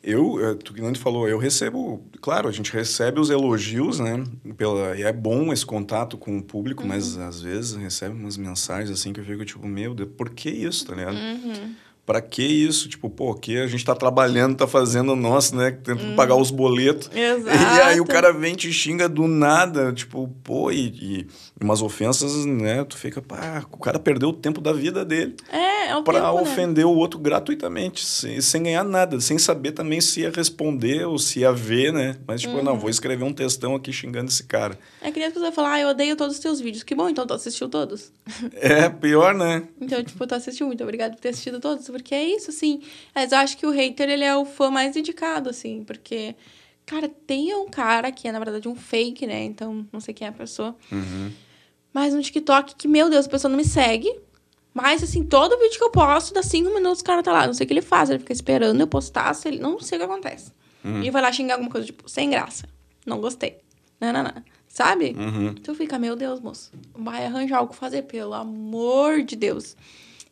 Eu, 0.02 0.42
é, 0.42 0.54
tu 0.54 0.72
que 0.72 0.98
falou, 0.98 1.28
eu 1.28 1.36
recebo, 1.36 2.02
claro, 2.22 2.48
a 2.48 2.52
gente 2.52 2.72
recebe 2.72 3.20
os 3.20 3.28
elogios, 3.28 3.98
né? 3.98 4.24
Pela, 4.56 4.96
e 4.96 5.02
é 5.02 5.12
bom 5.12 5.52
esse 5.52 5.66
contato 5.66 6.16
com 6.16 6.38
o 6.38 6.42
público, 6.42 6.84
uhum. 6.84 6.88
mas 6.88 7.18
às 7.18 7.42
vezes 7.42 7.74
recebe 7.74 8.14
umas 8.14 8.38
mensagens 8.38 8.90
assim 8.90 9.12
que 9.12 9.20
eu 9.20 9.24
fico 9.26 9.44
tipo, 9.44 9.66
meu 9.68 9.94
Deus, 9.94 10.08
por 10.16 10.30
que 10.30 10.48
isso, 10.48 10.86
tá 10.86 10.94
ligado? 10.94 11.16
Uhum 11.16 11.74
para 12.04 12.20
que 12.20 12.42
isso? 12.42 12.88
Tipo, 12.88 13.08
pô, 13.08 13.34
que 13.34 13.56
a 13.58 13.66
gente 13.66 13.84
tá 13.84 13.94
trabalhando, 13.94 14.56
tá 14.56 14.66
fazendo 14.66 15.12
o 15.12 15.16
nosso, 15.16 15.54
né? 15.54 15.70
Tentando 15.70 16.12
hum. 16.12 16.16
pagar 16.16 16.34
os 16.34 16.50
boletos. 16.50 17.10
Exato. 17.14 17.56
E 17.56 17.80
aí 17.82 18.00
o 18.00 18.04
cara 18.04 18.32
vem 18.32 18.54
te 18.54 18.72
xinga 18.72 19.08
do 19.08 19.28
nada, 19.28 19.92
tipo, 19.92 20.28
pô, 20.42 20.72
e, 20.72 20.86
e 20.86 21.26
umas 21.62 21.82
ofensas, 21.82 22.44
né? 22.44 22.84
Tu 22.84 22.96
fica, 22.96 23.22
pá, 23.22 23.64
o 23.70 23.76
cara 23.78 23.98
perdeu 23.98 24.30
o 24.30 24.32
tempo 24.32 24.60
da 24.60 24.72
vida 24.72 25.04
dele. 25.04 25.36
É, 25.52 25.88
é 25.90 25.96
o 25.96 26.02
Pra 26.02 26.20
tempo, 26.20 26.42
ofender 26.42 26.84
né? 26.84 26.90
o 26.90 26.94
outro 26.96 27.18
gratuitamente, 27.18 28.04
sem, 28.04 28.40
sem 28.40 28.62
ganhar 28.62 28.84
nada, 28.84 29.20
sem 29.20 29.38
saber 29.38 29.72
também 29.72 30.00
se 30.00 30.20
ia 30.20 30.30
responder 30.30 31.06
ou 31.06 31.18
se 31.18 31.40
ia 31.40 31.52
ver, 31.52 31.92
né? 31.92 32.16
Mas, 32.26 32.40
tipo, 32.40 32.54
uhum. 32.54 32.62
não, 32.62 32.78
vou 32.78 32.90
escrever 32.90 33.24
um 33.24 33.32
textão 33.32 33.74
aqui 33.74 33.92
xingando 33.92 34.30
esse 34.30 34.44
cara. 34.44 34.78
É 35.00 35.10
que 35.10 35.18
nem 35.18 35.28
as 35.28 35.34
pessoas 35.34 35.54
falam, 35.54 35.70
ah, 35.70 35.80
eu 35.80 35.88
odeio 35.88 36.16
todos 36.16 36.36
os 36.36 36.40
teus 36.40 36.60
vídeos. 36.60 36.82
Que 36.82 36.94
bom, 36.94 37.08
então 37.08 37.26
tu 37.26 37.34
assistiu 37.34 37.68
todos. 37.68 38.12
É, 38.54 38.88
pior, 38.88 39.34
né? 39.34 39.64
então, 39.80 40.02
tipo, 40.02 40.26
tu 40.26 40.34
assistiu, 40.34 40.66
muito 40.66 40.82
obrigado 40.82 41.14
por 41.14 41.20
ter 41.20 41.30
assistido 41.30 41.60
todos 41.60 41.88
porque 41.90 42.14
é 42.14 42.24
isso, 42.24 42.50
assim. 42.50 42.82
Mas 43.14 43.32
eu 43.32 43.38
acho 43.38 43.56
que 43.56 43.66
o 43.66 43.70
hater, 43.70 44.08
ele 44.08 44.24
é 44.24 44.36
o 44.36 44.44
fã 44.44 44.70
mais 44.70 44.94
dedicado, 44.94 45.50
assim, 45.50 45.84
porque, 45.84 46.34
cara, 46.86 47.08
tem 47.08 47.54
um 47.54 47.68
cara 47.68 48.10
que 48.10 48.28
é, 48.28 48.32
na 48.32 48.38
verdade, 48.38 48.68
um 48.68 48.76
fake, 48.76 49.26
né? 49.26 49.44
Então, 49.44 49.86
não 49.92 50.00
sei 50.00 50.14
quem 50.14 50.26
é 50.26 50.30
a 50.30 50.32
pessoa. 50.32 50.76
Uhum. 50.90 51.30
Mas 51.92 52.14
no 52.14 52.22
TikTok, 52.22 52.74
que, 52.76 52.86
meu 52.86 53.10
Deus, 53.10 53.26
a 53.26 53.28
pessoa 53.28 53.50
não 53.50 53.56
me 53.56 53.64
segue. 53.64 54.12
Mas, 54.72 55.02
assim, 55.02 55.24
todo 55.24 55.58
vídeo 55.58 55.78
que 55.78 55.84
eu 55.84 55.90
posto, 55.90 56.32
dá 56.32 56.42
cinco 56.42 56.72
minutos, 56.72 57.00
o 57.00 57.04
cara 57.04 57.22
tá 57.22 57.32
lá. 57.32 57.46
Não 57.46 57.54
sei 57.54 57.64
o 57.64 57.66
que 57.66 57.72
ele 57.74 57.82
faz. 57.82 58.08
Ele 58.08 58.20
fica 58.20 58.32
esperando 58.32 58.80
eu 58.80 58.86
postar, 58.86 59.34
se 59.34 59.48
ele... 59.48 59.58
não 59.58 59.80
sei 59.80 59.98
o 59.98 60.00
que 60.00 60.04
acontece. 60.04 60.52
Uhum. 60.84 61.02
E 61.02 61.10
vai 61.10 61.20
lá 61.20 61.32
xingar 61.32 61.54
alguma 61.54 61.70
coisa, 61.70 61.86
tipo, 61.86 62.08
sem 62.08 62.30
graça. 62.30 62.68
Não 63.04 63.20
gostei. 63.20 63.58
Não, 64.00 64.12
não, 64.12 64.22
não. 64.22 64.32
Sabe? 64.68 65.16
Uhum. 65.18 65.54
Tu 65.54 65.74
fica, 65.74 65.98
meu 65.98 66.14
Deus, 66.14 66.40
moço. 66.40 66.70
Vai 66.94 67.26
arranjar 67.26 67.58
algo 67.58 67.74
fazer, 67.74 68.02
pelo 68.02 68.32
amor 68.34 69.22
de 69.22 69.34
Deus. 69.34 69.76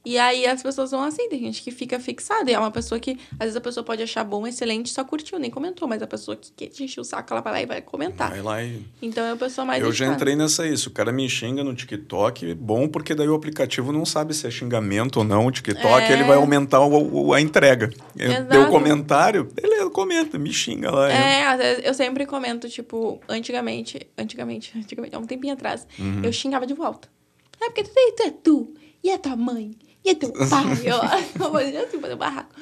E 0.08 0.16
aí 0.16 0.46
as 0.46 0.62
pessoas 0.62 0.90
vão 0.90 1.02
assim, 1.04 1.28
tem 1.28 1.38
gente 1.38 1.62
que 1.62 1.70
fica 1.70 2.00
fixada. 2.00 2.50
E 2.50 2.54
é 2.54 2.58
uma 2.58 2.70
pessoa 2.70 2.98
que, 2.98 3.18
às 3.32 3.40
vezes, 3.40 3.56
a 3.56 3.60
pessoa 3.60 3.84
pode 3.84 4.02
achar 4.02 4.24
bom, 4.24 4.46
excelente, 4.46 4.88
só 4.88 5.04
curtiu, 5.04 5.38
nem 5.38 5.50
comentou. 5.50 5.86
Mas 5.86 6.00
a 6.00 6.06
pessoa 6.06 6.34
que 6.34 6.50
quer 6.50 6.68
te 6.68 6.82
encher 6.82 7.02
o 7.02 7.04
saco, 7.04 7.30
ela 7.30 7.42
vai 7.42 7.52
lá 7.52 7.60
e 7.60 7.66
vai 7.66 7.82
comentar. 7.82 8.30
Vai 8.30 8.40
lá 8.40 8.64
e... 8.64 8.82
Então 9.02 9.22
é 9.22 9.32
a 9.32 9.36
pessoa 9.36 9.66
mais. 9.66 9.82
Eu 9.82 9.90
dedicada. 9.90 10.10
já 10.10 10.16
entrei 10.16 10.34
nessa 10.34 10.66
isso. 10.66 10.88
O 10.88 10.92
cara 10.92 11.12
me 11.12 11.28
xinga 11.28 11.62
no 11.62 11.74
TikTok, 11.74 12.54
bom, 12.54 12.88
porque 12.88 13.14
daí 13.14 13.28
o 13.28 13.34
aplicativo 13.34 13.92
não 13.92 14.06
sabe 14.06 14.32
se 14.32 14.46
é 14.46 14.50
xingamento 14.50 15.18
ou 15.18 15.24
não. 15.24 15.44
O 15.44 15.50
TikTok, 15.50 16.02
é... 16.02 16.10
ele 16.10 16.24
vai 16.24 16.38
aumentar 16.38 16.80
o, 16.80 17.34
a 17.34 17.40
entrega. 17.42 17.92
Exato. 18.16 18.48
Deu 18.48 18.68
comentário, 18.70 19.44
beleza, 19.44 19.90
comenta, 19.90 20.38
me 20.38 20.54
xinga 20.54 20.90
lá. 20.90 21.12
É, 21.12 21.46
às 21.48 21.58
vezes 21.58 21.84
eu 21.84 21.92
sempre 21.92 22.24
comento, 22.24 22.66
tipo, 22.66 23.20
antigamente, 23.28 24.08
antigamente, 24.16 24.72
antigamente, 24.74 25.14
há 25.14 25.18
um 25.18 25.26
tempinho 25.26 25.52
atrás, 25.52 25.86
uhum. 25.98 26.22
eu 26.24 26.32
xingava 26.32 26.66
de 26.66 26.72
volta. 26.72 27.10
É 27.60 27.66
porque 27.66 27.82
tu, 27.82 27.90
tu 28.16 28.22
é 28.22 28.30
tu, 28.30 28.74
e 29.04 29.10
a 29.10 29.18
tua 29.18 29.36
mãe, 29.36 29.72
e 30.04 30.14
teu 30.14 30.32
pai? 30.32 30.46
eu, 30.84 30.98
fazia 31.50 31.82
assim, 31.82 32.00
fazer 32.00 32.14
um 32.14 32.18
barraco. 32.18 32.54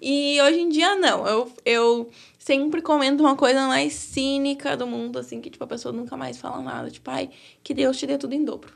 E 0.00 0.40
hoje 0.40 0.60
em 0.60 0.68
dia, 0.68 0.94
não. 0.94 1.26
Eu, 1.26 1.52
eu 1.64 2.10
sempre 2.38 2.82
comento 2.82 3.22
uma 3.22 3.36
coisa 3.36 3.66
mais 3.66 3.92
cínica 3.94 4.76
do 4.76 4.86
mundo, 4.86 5.18
assim, 5.18 5.40
que, 5.40 5.50
tipo, 5.50 5.64
a 5.64 5.66
pessoa 5.66 5.92
nunca 5.92 6.16
mais 6.16 6.38
fala 6.38 6.60
nada. 6.62 6.90
Tipo, 6.90 7.10
ai, 7.10 7.30
que 7.62 7.74
Deus 7.74 7.98
te 7.98 8.06
dê 8.06 8.18
tudo 8.18 8.34
em 8.34 8.44
dobro. 8.44 8.72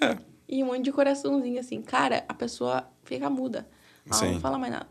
É. 0.00 0.18
E 0.48 0.62
um 0.62 0.66
monte 0.66 0.82
de 0.82 0.92
coraçãozinho, 0.92 1.58
assim. 1.58 1.80
Cara, 1.82 2.24
a 2.28 2.34
pessoa 2.34 2.88
fica 3.04 3.28
muda. 3.30 3.66
Ela 4.06 4.14
Sim. 4.14 4.32
não 4.32 4.40
fala 4.40 4.58
mais 4.58 4.72
nada. 4.72 4.88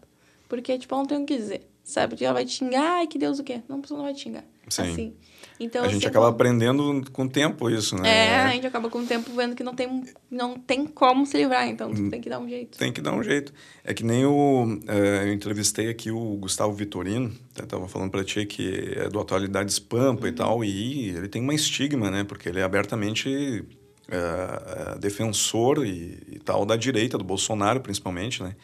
Porque, 0.47 0.77
tipo, 0.77 0.93
ela 0.93 1.03
não 1.03 1.07
tem 1.07 1.21
o 1.21 1.25
que 1.25 1.37
dizer. 1.37 1.69
Sabe? 1.83 2.11
Porque 2.11 2.25
ela 2.25 2.33
vai 2.33 2.45
te 2.45 2.51
xingar, 2.51 2.99
ai, 2.99 3.07
que 3.07 3.19
Deus 3.19 3.39
o 3.39 3.43
quê? 3.43 3.61
Não, 3.67 3.77
a 3.77 3.81
pessoa 3.81 3.97
não 3.97 4.05
vai 4.05 4.13
te 4.13 4.21
xingar. 4.21 4.45
Sim. 4.69 4.81
Assim. 4.81 5.15
Então, 5.59 5.83
a 5.83 5.87
gente 5.87 6.07
acaba 6.07 6.29
aprendendo 6.29 7.03
com 7.11 7.23
o 7.23 7.29
tempo 7.29 7.69
isso, 7.69 7.95
né? 7.95 8.09
É, 8.09 8.35
a 8.41 8.49
gente 8.49 8.65
acaba 8.65 8.89
com 8.89 8.99
o 8.99 9.05
tempo 9.05 9.31
vendo 9.35 9.55
que 9.55 9.63
não 9.63 9.75
tem, 9.75 10.03
não 10.29 10.57
tem 10.57 10.85
como 10.85 11.25
se 11.25 11.37
livrar, 11.37 11.67
então 11.67 11.93
tem 12.09 12.19
que 12.19 12.29
dar 12.29 12.39
um 12.39 12.49
jeito. 12.49 12.77
Tem 12.77 12.91
que 12.91 13.01
dar 13.01 13.13
um 13.13 13.23
jeito. 13.23 13.53
É 13.83 13.93
que 13.93 14.03
nem 14.03 14.25
o... 14.25 14.79
É, 14.87 15.27
eu 15.27 15.33
entrevistei 15.33 15.89
aqui 15.89 16.09
o 16.11 16.35
Gustavo 16.37 16.73
Vitorino, 16.73 17.31
eu 17.57 17.67
tava 17.67 17.87
falando 17.87 18.11
para 18.11 18.23
ti 18.23 18.45
que 18.45 18.93
é 18.95 19.09
do 19.09 19.19
Atualidades 19.19 19.77
Pampa 19.79 20.23
uhum. 20.23 20.27
e 20.27 20.31
tal, 20.31 20.63
e 20.63 21.09
ele 21.09 21.27
tem 21.27 21.41
uma 21.41 21.53
estigma, 21.53 22.09
né? 22.09 22.23
Porque 22.23 22.49
ele 22.49 22.59
é 22.59 22.63
abertamente 22.63 23.63
é, 24.09 24.95
é, 24.95 24.99
defensor 24.99 25.85
e, 25.85 26.17
e 26.31 26.39
tal 26.39 26.65
da 26.65 26.75
direita, 26.75 27.17
do 27.17 27.23
Bolsonaro 27.23 27.79
principalmente, 27.79 28.41
né? 28.41 28.55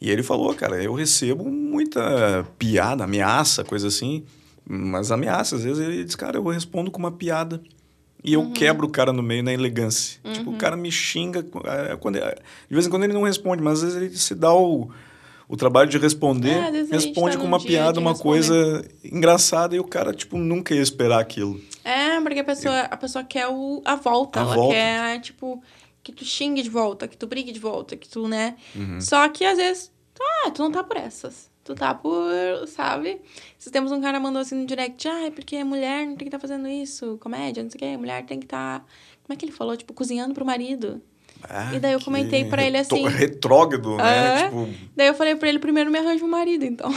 E 0.00 0.10
ele 0.10 0.22
falou, 0.22 0.54
cara, 0.54 0.80
eu 0.80 0.92
recebo 0.92 1.50
muita 1.50 2.46
piada, 2.56 3.02
ameaça, 3.02 3.64
coisa 3.64 3.88
assim 3.88 4.24
mas 4.68 5.10
ameaça, 5.10 5.56
às 5.56 5.64
vezes 5.64 5.82
ele 5.82 6.04
diz, 6.04 6.14
cara, 6.14 6.36
eu 6.36 6.44
respondo 6.44 6.90
com 6.90 6.98
uma 6.98 7.10
piada. 7.10 7.62
E 8.22 8.34
eu 8.34 8.40
uhum. 8.40 8.52
quebro 8.52 8.86
o 8.86 8.90
cara 8.90 9.12
no 9.12 9.22
meio 9.22 9.42
na 9.42 9.52
elegância. 9.52 10.20
Uhum. 10.24 10.32
Tipo, 10.32 10.50
o 10.50 10.56
cara 10.58 10.76
me 10.76 10.90
xinga. 10.92 11.46
É, 11.90 11.96
quando, 11.96 12.16
de 12.16 12.74
vez 12.74 12.86
em 12.86 12.90
quando 12.90 13.04
ele 13.04 13.14
não 13.14 13.22
responde, 13.22 13.62
mas 13.62 13.78
às 13.78 13.94
vezes 13.94 13.96
ele 13.96 14.16
se 14.16 14.34
dá 14.34 14.52
o, 14.52 14.90
o 15.48 15.56
trabalho 15.56 15.88
de 15.88 15.96
responder, 15.96 16.50
é, 16.50 16.82
responde 16.90 17.36
tá 17.36 17.40
com 17.40 17.46
uma 17.46 17.62
piada, 17.62 17.98
uma 17.98 18.10
responder. 18.10 18.46
coisa 18.46 18.84
engraçada, 19.04 19.74
e 19.74 19.80
o 19.80 19.84
cara, 19.84 20.12
tipo, 20.12 20.36
nunca 20.36 20.74
ia 20.74 20.82
esperar 20.82 21.20
aquilo. 21.20 21.60
É, 21.84 22.20
porque 22.20 22.40
a 22.40 22.44
pessoa, 22.44 22.80
a 22.80 22.96
pessoa 22.96 23.24
quer 23.24 23.46
o, 23.48 23.80
a 23.84 23.94
volta. 23.94 24.40
A 24.40 24.42
ela 24.42 24.54
volta. 24.54 24.74
quer, 24.74 25.20
tipo, 25.20 25.62
que 26.02 26.12
tu 26.12 26.24
xingue 26.24 26.60
de 26.60 26.68
volta, 26.68 27.08
que 27.08 27.16
tu 27.16 27.26
brigue 27.26 27.52
de 27.52 27.60
volta, 27.60 27.96
que 27.96 28.08
tu, 28.08 28.28
né? 28.28 28.56
Uhum. 28.74 29.00
Só 29.00 29.26
que 29.28 29.44
às 29.44 29.56
vezes, 29.56 29.92
ah, 30.44 30.50
tu 30.50 30.60
não 30.62 30.72
tá 30.72 30.82
por 30.82 30.96
essas 30.96 31.48
tu 31.68 31.74
tá 31.74 31.94
por, 31.94 32.66
sabe? 32.66 33.20
Se 33.58 33.70
temos 33.70 33.92
um 33.92 34.00
cara 34.00 34.18
mandou 34.18 34.40
assim 34.40 34.54
no 34.54 34.66
direct, 34.66 35.06
ah, 35.06 35.30
porque 35.34 35.62
mulher 35.62 36.06
não 36.06 36.16
tem 36.16 36.18
que 36.18 36.24
estar 36.24 36.38
tá 36.38 36.40
fazendo 36.40 36.66
isso, 36.66 37.18
comédia, 37.20 37.62
não 37.62 37.70
sei 37.70 37.76
o 37.76 37.80
quê, 37.80 37.96
mulher 37.96 38.24
tem 38.24 38.40
que 38.40 38.46
estar. 38.46 38.80
Tá... 38.80 38.86
Como 39.22 39.34
é 39.34 39.36
que 39.36 39.44
ele 39.44 39.52
falou? 39.52 39.76
Tipo, 39.76 39.92
cozinhando 39.92 40.32
pro 40.32 40.46
marido. 40.46 41.02
Ah, 41.48 41.72
e 41.74 41.78
daí 41.78 41.92
eu 41.92 42.00
comentei 42.00 42.46
para 42.46 42.64
ele 42.64 42.78
assim. 42.78 43.06
Retrógrado, 43.06 43.96
né? 43.96 44.44
Tipo... 44.44 44.68
Daí 44.96 45.06
eu 45.06 45.14
falei 45.14 45.36
pra 45.36 45.48
ele, 45.48 45.58
primeiro 45.58 45.90
me 45.90 45.98
arranja 45.98 46.24
um 46.24 46.28
marido, 46.28 46.64
então. 46.64 46.90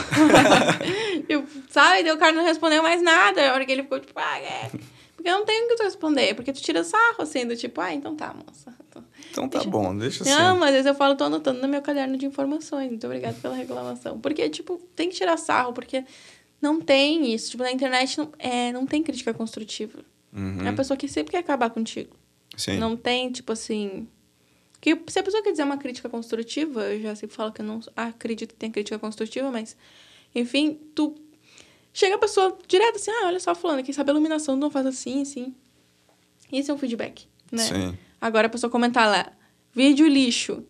tipo, 1.28 1.48
sabe? 1.70 2.04
Daí 2.04 2.14
o 2.14 2.18
cara 2.18 2.32
não 2.32 2.44
respondeu 2.44 2.82
mais 2.82 3.04
nada. 3.04 3.52
A 3.52 3.54
hora 3.54 3.66
que 3.66 3.72
ele 3.72 3.84
ficou, 3.84 4.00
tipo, 4.00 4.18
ah, 4.18 4.40
é. 4.40 4.72
Porque 5.16 5.30
eu 5.30 5.38
não 5.38 5.46
tenho 5.46 5.66
o 5.66 5.68
que 5.68 5.76
tu 5.76 5.84
responder. 5.84 6.34
Porque 6.34 6.54
tu 6.54 6.62
tira 6.62 6.84
sarro, 6.84 7.22
assim, 7.22 7.46
do 7.46 7.56
tipo, 7.56 7.80
ah, 7.82 7.94
então 7.94 8.16
tá, 8.16 8.34
moça. 8.34 8.74
Então 9.32 9.48
tá 9.48 9.60
deixa... 9.60 9.70
bom, 9.70 9.98
deixa 9.98 10.24
assim. 10.24 10.34
Não, 10.34 10.58
mas 10.58 10.70
às 10.70 10.74
vezes 10.74 10.86
eu 10.88 10.96
falo, 10.96 11.16
tô 11.16 11.24
anotando 11.24 11.62
no 11.62 11.68
meu 11.68 11.82
caderno 11.82 12.18
de 12.18 12.26
informações. 12.26 12.90
Muito 12.90 13.06
obrigada 13.06 13.38
pela 13.42 13.56
reclamação. 13.56 14.20
Porque, 14.20 14.50
tipo, 14.50 14.78
tem 14.96 15.10
que 15.10 15.16
tirar 15.16 15.38
sarro, 15.38 15.74
porque 15.74 16.04
não 16.62 16.80
tem 16.80 17.34
isso. 17.34 17.52
Tipo, 17.52 17.64
na 17.64 17.72
internet 17.72 18.18
não, 18.18 18.32
é, 18.38 18.72
não 18.72 18.86
tem 18.86 19.02
crítica 19.02 19.34
construtiva. 19.34 20.00
Uhum. 20.34 20.66
É 20.66 20.70
a 20.70 20.74
pessoa 20.74 20.98
que 20.98 21.08
sempre 21.08 21.32
quer 21.32 21.40
acabar 21.40 21.70
contigo. 21.70 22.16
Sim. 22.56 22.78
Não 22.78 22.96
tem, 22.96 23.32
tipo 23.32 23.52
assim. 23.52 24.08
Que 24.80 25.00
se 25.08 25.20
a 25.20 25.24
pessoa 25.24 25.42
quer 25.42 25.52
dizer 25.52 25.64
uma 25.64 25.78
crítica 25.78 26.10
construtiva, 26.10 26.84
eu 26.94 27.02
já 27.02 27.16
sempre 27.16 27.36
falo 27.36 27.52
que 27.52 27.62
eu 27.62 27.66
não 27.66 27.80
acredito 27.96 28.50
que 28.50 28.60
tem 28.60 28.70
crítica 28.70 29.00
construtiva, 29.00 29.50
mas. 29.50 29.78
Enfim, 30.36 30.80
tu. 30.94 31.16
Chega 31.94 32.16
a 32.16 32.18
pessoa 32.18 32.58
direto 32.68 32.96
assim, 32.96 33.12
ah, 33.12 33.28
olha 33.28 33.40
só, 33.40 33.54
fulano, 33.54 33.84
quem 33.84 33.94
sabe 33.94 34.12
a 34.12 34.14
iluminação 34.14 34.56
não 34.56 34.72
faz 34.72 34.86
assim, 34.86 35.22
assim. 35.22 35.54
Isso 36.52 36.72
é 36.72 36.74
um 36.74 36.78
feedback, 36.78 37.28
né? 37.52 37.64
Sim. 37.64 37.98
Agora 38.22 38.46
a 38.46 38.50
pessoa 38.50 38.70
comentar 38.70 39.10
lá, 39.10 39.32
vídeo 39.74 40.08
lixo, 40.08 40.64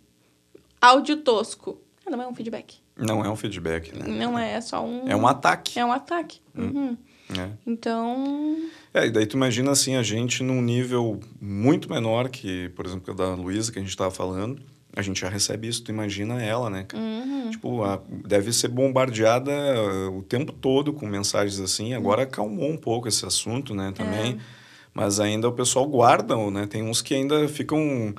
áudio 0.80 1.18
tosco. 1.18 1.82
Ah, 2.06 2.10
não 2.10 2.22
é 2.22 2.28
um 2.28 2.34
feedback. 2.34 2.78
Não 2.96 3.26
é 3.26 3.30
um 3.30 3.36
feedback, 3.36 3.94
né? 3.94 4.08
Não 4.08 4.40
é, 4.40 4.54
é 4.54 4.62
só 4.62 4.86
um... 4.86 5.08
É 5.08 5.16
um 5.16 5.28
ataque. 5.28 5.78
É 5.78 5.86
um 5.86 5.92
ataque. 5.92 6.40
Hum. 6.56 6.72
Uhum. 6.74 6.98
É. 7.38 7.50
Então... 7.68 8.58
É, 8.94 9.08
e 9.08 9.12
daí 9.12 9.26
tu 9.26 9.36
imagina, 9.36 9.72
assim, 9.72 9.96
a 9.96 10.04
gente 10.04 10.44
num 10.44 10.62
nível 10.62 11.20
muito 11.42 11.90
menor 11.90 12.30
que, 12.30 12.70
por 12.70 12.86
exemplo, 12.86 13.14
da 13.14 13.34
Luísa, 13.36 13.72
que 13.72 13.80
a 13.80 13.82
gente 13.82 13.92
estava 13.92 14.12
falando, 14.12 14.62
a 14.96 15.02
gente 15.02 15.20
já 15.22 15.30
recebe 15.30 15.68
isso, 15.68 15.84
tu 15.84 15.92
imagina 15.92 16.42
ela, 16.42 16.70
né? 16.70 16.86
Uhum. 16.94 17.50
Tipo, 17.50 17.84
a, 17.84 18.02
deve 18.26 18.52
ser 18.52 18.68
bombardeada 18.68 19.52
uh, 19.52 20.18
o 20.18 20.24
tempo 20.24 20.52
todo 20.52 20.94
com 20.94 21.06
mensagens 21.06 21.60
assim. 21.60 21.94
Agora 21.94 22.24
acalmou 22.24 22.70
um 22.70 22.78
pouco 22.78 23.08
esse 23.08 23.26
assunto, 23.26 23.74
né? 23.74 23.92
Também. 23.94 24.34
É. 24.34 24.61
Mas 24.94 25.20
ainda 25.20 25.48
o 25.48 25.54
pessoal 25.54 25.88
guarda, 25.88 26.36
né? 26.52 26.68
Tem 26.68 26.84
uns 26.84 27.02
que 27.02 27.14
ainda 27.14 27.48
ficam 27.48 28.14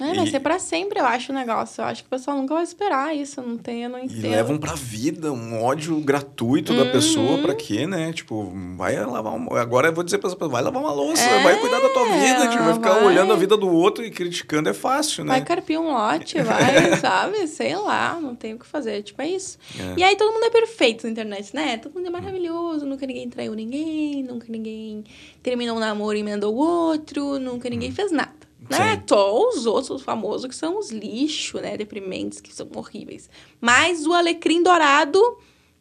É, 0.00 0.12
vai 0.12 0.26
ser 0.26 0.40
para 0.40 0.58
sempre, 0.58 1.00
eu 1.00 1.06
acho, 1.06 1.32
o 1.32 1.34
negócio. 1.34 1.80
Eu 1.80 1.86
acho 1.86 2.02
que 2.02 2.06
o 2.06 2.10
pessoal 2.10 2.36
nunca 2.36 2.54
vai 2.54 2.62
esperar 2.62 3.16
isso, 3.16 3.40
não 3.40 3.56
tem, 3.56 3.84
eu 3.84 3.90
não 3.90 3.98
entendo. 3.98 4.26
E 4.26 4.28
levam 4.28 4.58
pra 4.58 4.74
vida 4.74 5.32
um 5.32 5.62
ódio 5.62 5.98
gratuito 6.00 6.72
uhum. 6.72 6.78
da 6.78 6.90
pessoa, 6.90 7.38
pra 7.38 7.54
quê, 7.54 7.86
né? 7.86 8.12
Tipo, 8.12 8.52
vai 8.76 8.96
lavar 9.04 9.34
uma... 9.34 9.58
Agora 9.58 9.88
eu 9.88 9.94
vou 9.94 10.04
dizer 10.04 10.18
pra 10.18 10.30
pessoa, 10.30 10.50
vai 10.50 10.62
lavar 10.62 10.82
uma 10.82 10.92
louça, 10.92 11.22
é, 11.22 11.42
vai 11.42 11.58
cuidar 11.58 11.80
da 11.80 11.88
tua 11.88 12.04
vida, 12.04 12.48
tipo, 12.48 12.64
vai 12.64 12.74
ficar 12.74 12.94
vai... 12.94 13.04
olhando 13.04 13.32
a 13.32 13.36
vida 13.36 13.56
do 13.56 13.68
outro 13.68 14.04
e 14.04 14.10
criticando 14.10 14.68
é 14.68 14.74
fácil, 14.74 15.24
né? 15.24 15.30
Vai 15.30 15.44
carpir 15.44 15.80
um 15.80 15.92
lote, 15.92 16.40
vai, 16.42 16.96
sabe? 16.96 17.46
Sei 17.46 17.74
lá, 17.76 18.18
não 18.20 18.34
tem 18.34 18.54
o 18.54 18.58
que 18.58 18.66
fazer, 18.66 19.02
tipo, 19.02 19.20
é 19.22 19.28
isso. 19.28 19.58
É. 19.78 19.94
E 19.98 20.04
aí 20.04 20.16
todo 20.16 20.32
mundo 20.32 20.44
é 20.44 20.50
perfeito 20.50 21.04
na 21.04 21.10
internet, 21.10 21.54
né? 21.54 21.78
Todo 21.78 21.94
mundo 21.94 22.06
é 22.06 22.10
maravilhoso, 22.10 22.84
nunca 22.84 23.06
ninguém 23.06 23.28
traiu 23.30 23.54
ninguém, 23.54 24.22
nunca 24.22 24.46
ninguém 24.48 25.04
terminou 25.42 25.76
um 25.76 25.80
namoro 25.80 26.16
e 26.16 26.20
emendou 26.20 26.54
o 26.54 26.58
outro, 26.58 27.38
nunca 27.38 27.70
ninguém 27.70 27.90
hum. 27.90 27.94
fez 27.94 28.12
nada. 28.12 28.35
Né? 28.68 29.02
Só 29.06 29.48
os 29.48 29.66
outros 29.66 30.02
famosos 30.02 30.46
que 30.46 30.56
são 30.56 30.78
os 30.78 30.90
lixos, 30.90 31.60
né? 31.60 31.76
Deprimentes, 31.76 32.40
que 32.40 32.54
são 32.54 32.68
horríveis. 32.74 33.30
Mas 33.60 34.06
o 34.06 34.12
alecrim 34.12 34.62
dourado 34.62 35.20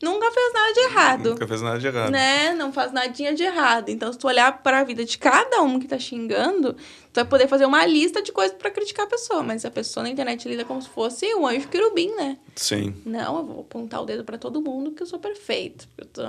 nunca 0.01 0.31
fez 0.31 0.53
nada 0.53 0.73
de 0.73 0.79
errado. 0.81 1.29
Nunca 1.31 1.47
fez 1.47 1.61
nada 1.61 1.79
de 1.79 1.87
errado. 1.87 2.11
Né? 2.11 2.53
Não 2.53 2.71
faz 2.71 2.91
nadinha 2.91 3.33
de 3.33 3.43
errado. 3.43 3.89
Então, 3.89 4.11
se 4.11 4.19
tu 4.19 4.27
olhar 4.27 4.61
para 4.61 4.79
a 4.79 4.83
vida 4.83 5.03
de 5.03 5.17
cada 5.17 5.61
um 5.61 5.79
que 5.79 5.87
tá 5.87 5.97
xingando, 5.97 6.73
tu 6.73 7.15
vai 7.15 7.25
poder 7.25 7.47
fazer 7.47 7.65
uma 7.65 7.85
lista 7.85 8.21
de 8.21 8.31
coisas 8.31 8.55
para 8.55 8.69
criticar 8.69 9.05
a 9.05 9.09
pessoa. 9.09 9.41
Mas 9.41 9.65
a 9.65 9.71
pessoa 9.71 10.03
na 10.03 10.09
internet 10.09 10.47
lida 10.47 10.65
como 10.65 10.81
se 10.81 10.89
fosse 10.89 11.33
um 11.33 11.47
anjo 11.47 11.67
querubim, 11.67 12.13
né? 12.15 12.37
Sim. 12.55 12.93
Não, 13.05 13.37
eu 13.37 13.45
vou 13.45 13.61
apontar 13.61 14.01
o 14.01 14.05
dedo 14.05 14.23
para 14.23 14.37
todo 14.37 14.61
mundo 14.61 14.91
que 14.91 15.01
eu 15.01 15.07
sou 15.07 15.19
perfeito. 15.19 15.87
Eu 15.97 16.05
tô... 16.05 16.21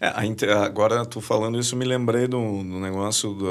É, 0.00 0.08
agora, 0.52 1.04
tu 1.04 1.20
falando 1.20 1.58
isso, 1.58 1.76
me 1.76 1.84
lembrei 1.84 2.26
do, 2.26 2.38
do 2.38 2.80
negócio 2.80 3.34
do, 3.34 3.46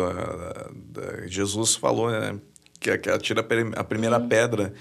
da, 0.92 1.28
Jesus 1.28 1.76
falou, 1.76 2.10
né? 2.10 2.40
Que, 2.80 2.98
que 2.98 3.10
atira 3.10 3.46
a 3.76 3.84
primeira 3.84 4.20
pedra. 4.20 4.74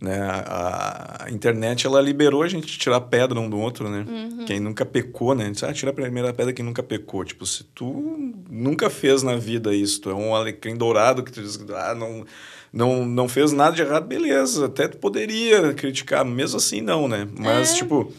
Né? 0.00 0.18
A, 0.20 1.24
a, 1.24 1.30
internet, 1.30 1.86
ela 1.86 2.00
liberou 2.00 2.42
a 2.42 2.48
gente 2.48 2.78
tirar 2.78 3.00
pedra 3.00 3.40
um 3.40 3.50
do 3.50 3.58
outro, 3.58 3.88
né? 3.88 4.06
Uhum. 4.08 4.44
Quem 4.44 4.60
nunca 4.60 4.86
pecou, 4.86 5.34
né? 5.34 5.50
Diz, 5.50 5.64
ah, 5.64 5.72
tira 5.72 5.90
a 5.90 5.94
primeira 5.94 6.32
pedra 6.32 6.52
quem 6.52 6.64
nunca 6.64 6.82
pecou. 6.82 7.24
Tipo, 7.24 7.44
se 7.44 7.64
tu 7.64 8.32
nunca 8.48 8.88
fez 8.88 9.22
na 9.22 9.36
vida 9.36 9.74
isso, 9.74 10.02
tu 10.02 10.10
é 10.10 10.14
um 10.14 10.34
alecrim 10.34 10.76
dourado 10.76 11.24
que 11.24 11.32
tu 11.32 11.42
diz, 11.42 11.58
ah, 11.74 11.94
não, 11.94 12.24
não, 12.72 13.04
não 13.04 13.28
fez 13.28 13.52
nada 13.52 13.74
de 13.74 13.82
errado, 13.82 14.06
beleza. 14.06 14.66
Até 14.66 14.86
tu 14.86 14.96
poderia 14.96 15.74
criticar, 15.74 16.24
mesmo 16.24 16.58
assim 16.58 16.80
não, 16.80 17.08
né? 17.08 17.26
Mas, 17.36 17.72
é. 17.72 17.74
tipo 17.74 18.12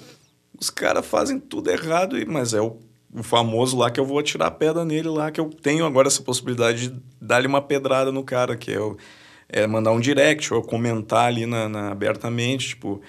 os 0.61 0.69
caras 0.69 1.05
fazem 1.05 1.39
tudo 1.39 1.71
errado, 1.71 2.15
mas 2.27 2.53
é 2.53 2.61
o, 2.61 2.77
o 3.11 3.23
famoso 3.23 3.75
lá 3.75 3.89
que 3.89 3.99
eu 3.99 4.05
vou 4.05 4.19
atirar 4.19 4.47
a 4.47 4.51
pedra 4.51 4.85
nele 4.85 5.09
lá, 5.09 5.31
que 5.31 5.41
eu 5.41 5.49
tenho 5.49 5.85
agora 5.85 6.07
essa 6.07 6.21
possibilidade 6.21 6.89
de 6.89 7.01
dar-lhe 7.19 7.47
uma 7.47 7.61
pedrada 7.61 8.11
no 8.11 8.23
cara, 8.23 8.55
que 8.55 8.71
é, 8.71 8.79
é 9.49 9.67
mandar 9.67 9.91
um 9.91 9.99
direct 9.99 10.53
ou 10.53 10.61
comentar 10.61 11.25
ali 11.25 11.47
na, 11.47 11.67
na 11.67 11.91
abertamente, 11.91 12.69
tipo 12.69 13.01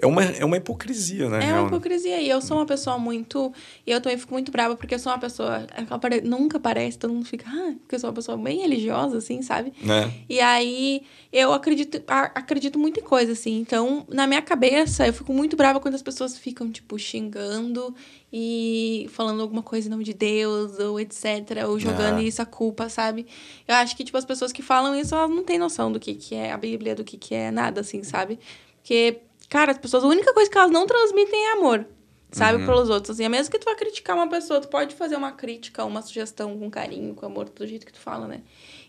é 0.00 0.06
uma, 0.06 0.24
é 0.24 0.44
uma 0.44 0.56
hipocrisia, 0.56 1.28
né? 1.28 1.44
É 1.44 1.52
uma 1.52 1.66
hipocrisia. 1.66 2.20
E 2.20 2.28
eu 2.28 2.40
sou 2.40 2.56
uma 2.56 2.66
pessoa 2.66 2.98
muito. 2.98 3.52
E 3.86 3.90
eu 3.90 4.00
também 4.00 4.16
fico 4.16 4.32
muito 4.32 4.50
brava 4.50 4.74
porque 4.74 4.94
eu 4.94 4.98
sou 4.98 5.12
uma 5.12 5.18
pessoa. 5.18 5.66
Apare... 5.90 6.20
Nunca 6.22 6.58
parece, 6.58 6.98
todo 6.98 7.12
mundo 7.12 7.26
fica. 7.26 7.44
Ah, 7.48 7.74
porque 7.80 7.94
eu 7.94 8.00
sou 8.00 8.08
uma 8.08 8.14
pessoa 8.14 8.38
bem 8.38 8.60
religiosa, 8.60 9.18
assim, 9.18 9.42
sabe? 9.42 9.72
É. 9.82 10.10
E 10.28 10.40
aí 10.40 11.02
eu 11.32 11.52
acredito, 11.52 12.02
acredito 12.06 12.78
muito 12.78 12.98
em 12.98 13.02
coisas, 13.02 13.38
assim. 13.38 13.58
Então, 13.58 14.06
na 14.08 14.26
minha 14.26 14.40
cabeça, 14.40 15.06
eu 15.06 15.12
fico 15.12 15.32
muito 15.32 15.56
brava 15.56 15.78
quando 15.78 15.94
as 15.94 16.02
pessoas 16.02 16.38
ficam, 16.38 16.70
tipo, 16.70 16.98
xingando 16.98 17.94
e 18.32 19.06
falando 19.10 19.42
alguma 19.42 19.62
coisa 19.62 19.86
em 19.86 19.90
nome 19.90 20.04
de 20.04 20.14
Deus, 20.14 20.78
ou 20.78 20.98
etc. 20.98 21.66
Ou 21.68 21.78
jogando 21.78 22.20
é. 22.20 22.24
isso 22.24 22.40
a 22.40 22.46
culpa, 22.46 22.88
sabe? 22.88 23.26
Eu 23.68 23.74
acho 23.74 23.96
que, 23.96 24.04
tipo, 24.04 24.16
as 24.16 24.24
pessoas 24.24 24.50
que 24.50 24.62
falam 24.62 24.94
isso, 24.94 25.14
elas 25.14 25.28
não 25.28 25.44
têm 25.44 25.58
noção 25.58 25.92
do 25.92 26.00
que, 26.00 26.14
que 26.14 26.34
é 26.34 26.52
a 26.52 26.56
Bíblia, 26.56 26.94
do 26.94 27.04
que, 27.04 27.18
que 27.18 27.34
é 27.34 27.50
nada, 27.50 27.82
assim, 27.82 28.02
sabe? 28.02 28.38
Porque 28.82 29.20
Cara, 29.50 29.72
as 29.72 29.78
pessoas, 29.78 30.04
a 30.04 30.06
única 30.06 30.32
coisa 30.32 30.48
que 30.48 30.56
elas 30.56 30.70
não 30.70 30.86
transmitem 30.86 31.48
é 31.48 31.52
amor, 31.54 31.84
sabe, 32.30 32.60
uhum. 32.60 32.66
pelos 32.66 32.88
outros. 32.88 33.16
Assim, 33.16 33.24
é 33.24 33.28
mesmo 33.28 33.50
que 33.50 33.58
tu 33.58 33.64
vá 33.64 33.74
criticar 33.74 34.16
uma 34.16 34.28
pessoa, 34.28 34.60
tu 34.60 34.68
pode 34.68 34.94
fazer 34.94 35.16
uma 35.16 35.32
crítica, 35.32 35.84
uma 35.84 36.00
sugestão 36.00 36.56
com 36.56 36.70
carinho, 36.70 37.14
com 37.16 37.26
amor, 37.26 37.48
do 37.50 37.66
jeito 37.66 37.84
que 37.84 37.92
tu 37.92 37.98
fala, 37.98 38.28
né? 38.28 38.42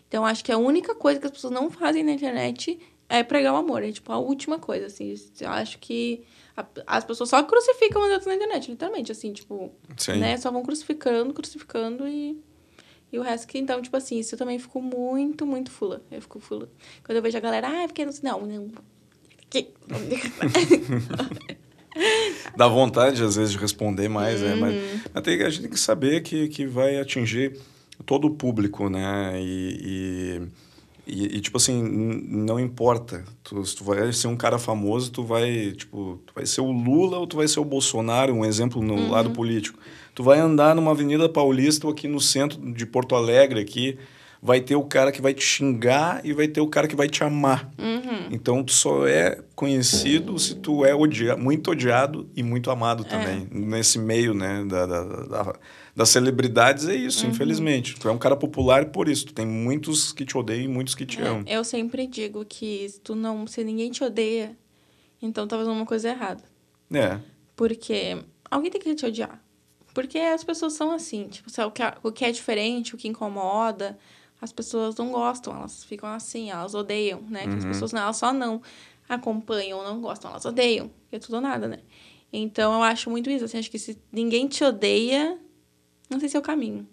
Então, 0.06 0.24
acho 0.24 0.44
que 0.44 0.52
a 0.52 0.56
única 0.56 0.94
coisa 0.94 1.18
que 1.18 1.26
as 1.26 1.32
pessoas 1.32 1.52
não 1.52 1.68
fazem 1.68 2.04
na 2.04 2.12
internet 2.12 2.78
é 3.08 3.24
pregar 3.24 3.52
o 3.54 3.56
amor. 3.56 3.82
É, 3.82 3.90
tipo, 3.90 4.12
a 4.12 4.18
última 4.18 4.58
coisa, 4.58 4.86
assim. 4.86 5.12
Eu 5.40 5.50
acho 5.50 5.78
que 5.80 6.22
a, 6.56 6.64
as 6.86 7.04
pessoas 7.04 7.28
só 7.28 7.42
crucificam 7.42 8.00
os 8.02 8.08
outros 8.10 8.26
na 8.26 8.36
internet, 8.36 8.70
literalmente, 8.70 9.10
assim, 9.10 9.32
tipo... 9.32 9.72
Sim. 9.96 10.18
Né? 10.18 10.36
Só 10.36 10.50
vão 10.50 10.62
crucificando, 10.62 11.34
crucificando 11.34 12.06
e... 12.06 12.40
E 13.10 13.18
o 13.18 13.22
resto 13.22 13.46
que, 13.46 13.58
então, 13.58 13.82
tipo 13.82 13.94
assim, 13.94 14.18
isso 14.18 14.34
eu 14.34 14.38
também 14.38 14.58
fico 14.58 14.80
muito, 14.80 15.44
muito 15.44 15.70
fula. 15.70 16.02
Eu 16.10 16.22
fico 16.22 16.40
fula. 16.40 16.70
Quando 17.04 17.16
eu 17.16 17.22
vejo 17.22 17.36
a 17.36 17.40
galera, 17.40 17.68
ah, 17.68 17.86
porque 17.86 18.06
não... 18.06 18.12
Não, 18.22 18.46
não 18.46 18.68
que... 18.68 18.91
Dá 22.56 22.68
vontade, 22.68 23.22
às 23.22 23.36
vezes, 23.36 23.52
de 23.52 23.58
responder 23.58 24.08
mais, 24.08 24.40
uhum. 24.40 24.48
né? 24.48 24.54
Mas, 24.56 25.02
mas 25.12 25.22
tem, 25.22 25.42
a 25.42 25.50
gente 25.50 25.62
tem 25.62 25.70
que 25.70 25.80
saber 25.80 26.22
que, 26.22 26.48
que 26.48 26.66
vai 26.66 26.98
atingir 26.98 27.58
todo 28.06 28.26
o 28.26 28.30
público, 28.30 28.88
né? 28.88 29.34
E, 29.40 30.42
e, 31.06 31.06
e, 31.06 31.36
e, 31.36 31.40
tipo 31.40 31.56
assim, 31.56 31.82
não 31.82 32.58
importa. 32.58 33.24
Tu, 33.42 33.64
se 33.64 33.76
tu 33.76 33.84
vai 33.84 34.12
ser 34.12 34.28
um 34.28 34.36
cara 34.36 34.58
famoso, 34.58 35.10
tu 35.10 35.22
vai, 35.22 35.72
tipo, 35.72 36.20
tu 36.26 36.32
vai 36.34 36.46
ser 36.46 36.60
o 36.60 36.70
Lula 36.70 37.18
ou 37.18 37.26
tu 37.26 37.36
vai 37.36 37.48
ser 37.48 37.60
o 37.60 37.64
Bolsonaro, 37.64 38.32
um 38.32 38.44
exemplo 38.44 38.82
no 38.82 38.94
uhum. 38.94 39.10
lado 39.10 39.30
político. 39.30 39.78
Tu 40.14 40.22
vai 40.22 40.38
andar 40.38 40.74
numa 40.74 40.90
avenida 40.90 41.28
paulista 41.28 41.86
ou 41.86 41.92
aqui 41.92 42.06
no 42.06 42.20
centro 42.20 42.72
de 42.72 42.86
Porto 42.86 43.14
Alegre, 43.14 43.60
aqui, 43.60 43.98
vai 44.44 44.60
ter 44.60 44.74
o 44.74 44.82
cara 44.82 45.12
que 45.12 45.22
vai 45.22 45.32
te 45.32 45.44
xingar 45.44 46.20
e 46.26 46.32
vai 46.32 46.48
ter 46.48 46.60
o 46.60 46.66
cara 46.66 46.88
que 46.88 46.96
vai 46.96 47.08
te 47.08 47.22
amar. 47.22 47.70
Uhum. 47.78 48.26
Então, 48.32 48.64
tu 48.64 48.72
só 48.72 49.06
é 49.06 49.40
conhecido 49.54 50.36
se 50.36 50.56
tu 50.56 50.84
é 50.84 50.92
odia 50.92 51.36
muito 51.36 51.70
odiado 51.70 52.28
e 52.34 52.42
muito 52.42 52.68
amado 52.68 53.04
também. 53.04 53.46
É. 53.48 53.54
Nesse 53.56 54.00
meio, 54.00 54.34
né, 54.34 54.64
da, 54.64 54.84
da, 54.84 55.04
da, 55.04 55.52
das 55.94 56.08
celebridades 56.08 56.88
é 56.88 56.96
isso, 56.96 57.24
uhum. 57.24 57.30
infelizmente. 57.30 57.94
Tu 57.94 58.08
é 58.08 58.10
um 58.10 58.18
cara 58.18 58.34
popular 58.34 58.86
por 58.86 59.08
isso. 59.08 59.26
Tu 59.26 59.32
tem 59.32 59.46
muitos 59.46 60.12
que 60.12 60.24
te 60.24 60.36
odeiam 60.36 60.64
e 60.64 60.68
muitos 60.68 60.96
que 60.96 61.06
te 61.06 61.22
é, 61.22 61.26
amam. 61.28 61.44
Eu 61.46 61.62
sempre 61.62 62.04
digo 62.08 62.44
que 62.44 62.88
se 62.88 62.98
tu 62.98 63.14
não... 63.14 63.46
Se 63.46 63.62
ninguém 63.62 63.92
te 63.92 64.02
odeia, 64.02 64.56
então 65.20 65.46
tá 65.46 65.56
fazendo 65.56 65.74
uma 65.74 65.86
coisa 65.86 66.08
errada. 66.08 66.42
É. 66.92 67.20
Porque 67.54 68.18
alguém 68.50 68.72
tem 68.72 68.80
que 68.80 68.92
te 68.96 69.06
odiar. 69.06 69.40
Porque 69.94 70.18
as 70.18 70.42
pessoas 70.42 70.72
são 70.72 70.90
assim, 70.90 71.28
tipo, 71.28 71.48
o 71.48 71.70
que, 71.70 71.82
é, 71.82 71.94
o 72.02 72.10
que 72.10 72.24
é 72.24 72.32
diferente, 72.32 72.94
o 72.94 72.98
que 72.98 73.06
incomoda, 73.06 73.96
as 74.42 74.52
pessoas 74.52 74.96
não 74.96 75.12
gostam, 75.12 75.54
elas 75.54 75.84
ficam 75.84 76.08
assim, 76.08 76.50
elas 76.50 76.74
odeiam, 76.74 77.22
né? 77.30 77.44
Uhum. 77.46 77.58
As 77.58 77.64
pessoas 77.64 77.92
não, 77.92 78.02
elas 78.02 78.16
só 78.16 78.32
não 78.32 78.60
acompanham, 79.08 79.84
não 79.84 80.00
gostam, 80.00 80.32
elas 80.32 80.44
odeiam, 80.44 80.90
é 81.12 81.18
tudo 81.20 81.36
ou 81.36 81.40
nada, 81.40 81.68
né? 81.68 81.78
Então 82.32 82.74
eu 82.74 82.82
acho 82.82 83.08
muito 83.08 83.30
isso, 83.30 83.44
assim, 83.44 83.58
acho 83.58 83.70
que 83.70 83.78
se 83.78 83.96
ninguém 84.10 84.48
te 84.48 84.64
odeia, 84.64 85.38
não 86.10 86.18
sei 86.18 86.28
se 86.28 86.36
é 86.36 86.40
o 86.40 86.42
caminho. 86.42 86.88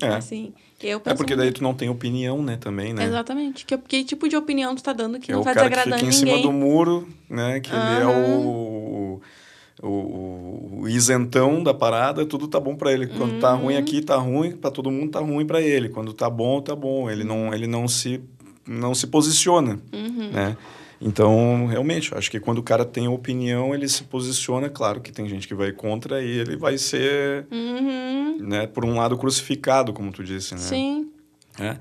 É. 0.00 0.08
Assim, 0.08 0.52
eu 0.80 1.00
é 1.04 1.14
porque 1.14 1.36
daí 1.36 1.52
tu 1.52 1.62
não 1.62 1.74
tem 1.74 1.88
opinião, 1.88 2.42
né, 2.42 2.56
também, 2.56 2.92
né? 2.92 3.04
Exatamente. 3.04 3.64
Que, 3.64 3.78
que 3.78 4.02
tipo 4.02 4.28
de 4.28 4.36
opinião 4.36 4.74
tu 4.74 4.82
tá 4.82 4.92
dando 4.92 5.20
que 5.20 5.30
é 5.30 5.34
não 5.34 5.44
tá 5.44 5.52
desagradando 5.52 6.04
ninguém? 6.04 6.08
É 6.08 6.10
o 6.10 6.16
cara 6.16 6.20
que 6.20 6.26
fica 6.26 6.34
em 6.34 6.36
cima 6.36 6.42
do 6.42 6.52
muro, 6.52 7.08
né? 7.30 7.60
Que 7.60 7.70
uhum. 7.70 7.92
ele 7.92 8.02
é 8.02 8.06
o 8.06 9.20
o, 9.80 10.80
o, 10.82 10.88
isentão 10.88 11.62
da 11.62 11.72
parada, 11.72 12.26
tudo 12.26 12.48
tá 12.48 12.58
bom 12.58 12.74
para 12.74 12.92
ele. 12.92 13.06
Quando 13.06 13.34
uhum. 13.34 13.40
tá 13.40 13.52
ruim 13.52 13.76
aqui, 13.76 14.02
tá 14.02 14.16
ruim, 14.16 14.52
para 14.52 14.70
todo 14.70 14.90
mundo 14.90 15.12
tá 15.12 15.20
ruim 15.20 15.46
para 15.46 15.60
ele. 15.60 15.88
Quando 15.88 16.12
tá 16.12 16.28
bom, 16.28 16.60
tá 16.60 16.74
bom. 16.74 17.10
Ele 17.10 17.24
não, 17.24 17.54
ele 17.54 17.66
não 17.66 17.86
se 17.88 18.20
não 18.66 18.94
se 18.94 19.08
posiciona, 19.08 19.80
uhum. 19.92 20.30
né? 20.30 20.56
Então, 21.00 21.66
realmente, 21.66 22.14
acho 22.14 22.30
que 22.30 22.38
quando 22.38 22.58
o 22.58 22.62
cara 22.62 22.84
tem 22.84 23.08
opinião, 23.08 23.74
ele 23.74 23.88
se 23.88 24.04
posiciona. 24.04 24.70
Claro 24.70 25.00
que 25.00 25.10
tem 25.10 25.28
gente 25.28 25.48
que 25.48 25.54
vai 25.54 25.72
contra 25.72 26.22
e 26.22 26.38
ele 26.38 26.56
vai 26.56 26.78
ser, 26.78 27.44
uhum. 27.50 28.38
né, 28.38 28.68
por 28.68 28.84
um 28.84 28.94
lado, 28.94 29.18
crucificado, 29.18 29.92
como 29.92 30.12
tu 30.12 30.22
disse, 30.22 30.54
né? 30.54 30.60
Sim. 30.60 31.10
É. 31.58 31.76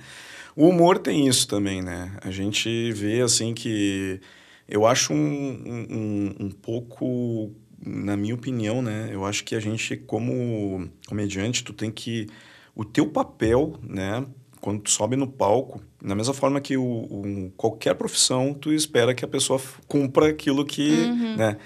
O 0.56 0.68
humor 0.68 0.98
tem 0.98 1.28
isso 1.28 1.48
também, 1.48 1.84
né? 1.84 2.18
A 2.24 2.32
gente 2.32 2.92
vê, 2.94 3.22
assim, 3.22 3.54
que... 3.54 4.20
Eu 4.68 4.88
acho 4.88 5.14
um, 5.14 5.18
um, 5.18 6.46
um 6.46 6.50
pouco 6.50 7.52
na 7.86 8.16
minha 8.16 8.36
opinião, 8.36 8.82
né, 8.82 9.10
eu 9.12 9.26
acho 9.26 9.44
que 9.44 9.56
a 9.56 9.60
gente, 9.60 9.98
como 9.98 10.90
comediante, 11.08 11.64
tu 11.64 11.74
tem 11.74 11.92
que. 11.92 12.28
O 12.76 12.86
teu 12.86 13.08
papel, 13.08 13.78
né, 13.84 14.26
quando 14.62 14.82
tu 14.82 14.92
sobe 14.92 15.16
no 15.16 15.28
palco, 15.28 15.82
da 16.02 16.16
mesma 16.16 16.34
forma 16.34 16.62
que 16.62 16.78
o, 16.78 16.84
o, 16.84 17.52
qualquer 17.58 17.96
profissão, 17.96 18.54
tu 18.54 18.72
espera 18.72 19.14
que 19.14 19.26
a 19.26 19.28
pessoa 19.28 19.60
cumpra 19.88 20.30
aquilo 20.30 20.64
que. 20.64 20.92
Uhum. 20.92 21.36
Né? 21.36 21.58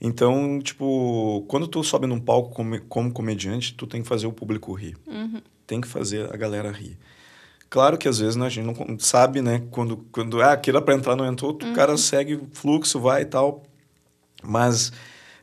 Então, 0.00 0.58
tipo, 0.60 1.44
quando 1.48 1.68
tu 1.68 1.82
sobe 1.84 2.06
num 2.06 2.20
palco 2.20 2.54
como, 2.54 2.80
como 2.82 3.12
comediante, 3.12 3.74
tu 3.74 3.86
tem 3.86 4.02
que 4.02 4.08
fazer 4.08 4.26
o 4.26 4.32
público 4.32 4.72
rir. 4.72 4.96
Uhum. 5.06 5.40
Tem 5.66 5.80
que 5.80 5.88
fazer 5.88 6.32
a 6.32 6.36
galera 6.36 6.70
rir. 6.70 6.96
Claro 7.68 7.98
que 7.98 8.08
às 8.08 8.18
vezes 8.18 8.36
né, 8.36 8.46
a 8.46 8.48
gente 8.48 8.64
não 8.64 8.98
sabe, 8.98 9.42
né? 9.42 9.62
Quando, 9.70 9.98
quando 10.10 10.40
ah, 10.40 10.52
aquilo 10.52 10.78
é 10.78 10.80
para 10.80 10.94
entrar, 10.94 11.14
não 11.14 11.26
entrou, 11.26 11.58
uhum. 11.60 11.72
o 11.72 11.74
cara 11.74 11.96
segue 11.98 12.36
o 12.36 12.48
fluxo, 12.52 12.98
vai 12.98 13.22
e 13.22 13.26
tal. 13.26 13.62
Mas 14.42 14.92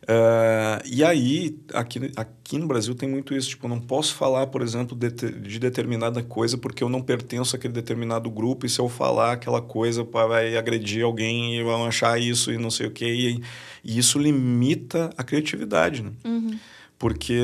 Uh, 0.08 0.86
e 0.86 1.04
aí, 1.04 1.58
aqui, 1.74 2.12
aqui 2.16 2.60
no 2.60 2.68
Brasil 2.68 2.94
tem 2.94 3.10
muito 3.10 3.34
isso. 3.34 3.50
Tipo, 3.50 3.66
eu 3.66 3.70
não 3.70 3.80
posso 3.80 4.14
falar, 4.14 4.48
por 4.48 4.62
exemplo, 4.62 4.96
de, 4.96 5.10
de, 5.10 5.60
determinada 5.60 6.22
coisa 6.22 6.58
porque 6.58 6.84
eu 6.84 6.90
não 6.90 7.02
pertenço 7.02 7.56
àquele 7.56 7.74
determinado 7.74 8.30
grupo. 8.30 8.66
E 8.66 8.70
se 8.70 8.80
eu 8.80 8.88
falar 8.88 9.34
aquela 9.34 9.62
coisa, 9.62 10.04
vai 10.04 10.56
agredir 10.56 11.04
alguém 11.04 11.58
e 11.58 11.64
vão 11.64 11.86
achar 11.86 12.20
isso 12.22 12.52
e 12.52 12.58
não 12.58 12.70
sei 12.70 12.86
o 12.88 12.92
quê. 12.92 13.06
E, 13.06 13.42
e 13.84 13.98
isso 13.98 14.20
limita 14.20 15.10
a 15.18 15.24
criatividade, 15.24 16.04
né? 16.04 16.12
Uhum. 16.24 16.60
Porque... 17.00 17.42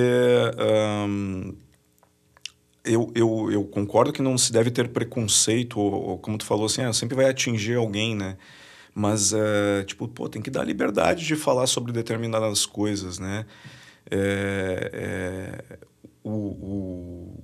Um, 1.07 1.53
eu, 2.83 3.11
eu, 3.13 3.51
eu 3.51 3.63
concordo 3.63 4.11
que 4.11 4.23
não 4.23 4.35
se 4.39 4.51
deve 4.51 4.71
ter 4.71 4.87
preconceito, 4.87 5.79
ou, 5.79 5.93
ou 5.93 6.17
como 6.17 6.35
tu 6.35 6.45
falou 6.45 6.65
assim, 6.65 6.81
ah, 6.81 6.91
sempre 6.91 7.15
vai 7.15 7.29
atingir 7.29 7.75
alguém, 7.75 8.15
né? 8.15 8.37
Mas, 8.93 9.31
uh, 9.31 9.83
tipo, 9.85 10.07
pô, 10.07 10.27
tem 10.27 10.41
que 10.41 10.49
dar 10.49 10.63
liberdade 10.63 11.25
de 11.25 11.35
falar 11.35 11.67
sobre 11.67 11.91
determinadas 11.91 12.65
coisas, 12.65 13.19
né? 13.19 13.45
É, 14.09 14.91
é, 14.93 15.77
o, 16.23 16.29
o, 16.29 17.43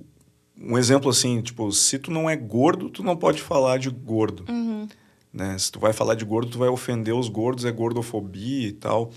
um 0.60 0.76
exemplo 0.76 1.08
assim, 1.10 1.40
tipo, 1.40 1.70
se 1.72 1.98
tu 1.98 2.10
não 2.10 2.28
é 2.28 2.36
gordo, 2.36 2.90
tu 2.90 3.02
não 3.02 3.16
pode 3.16 3.40
falar 3.40 3.78
de 3.78 3.88
gordo. 3.88 4.44
Uhum. 4.48 4.86
Né? 5.32 5.56
Se 5.58 5.72
tu 5.72 5.80
vai 5.80 5.92
falar 5.92 6.14
de 6.14 6.24
gordo, 6.24 6.50
tu 6.50 6.58
vai 6.58 6.68
ofender 6.68 7.14
os 7.14 7.28
gordos, 7.28 7.64
é 7.64 7.72
gordofobia 7.72 8.68
e 8.68 8.72
tal. 8.72 9.10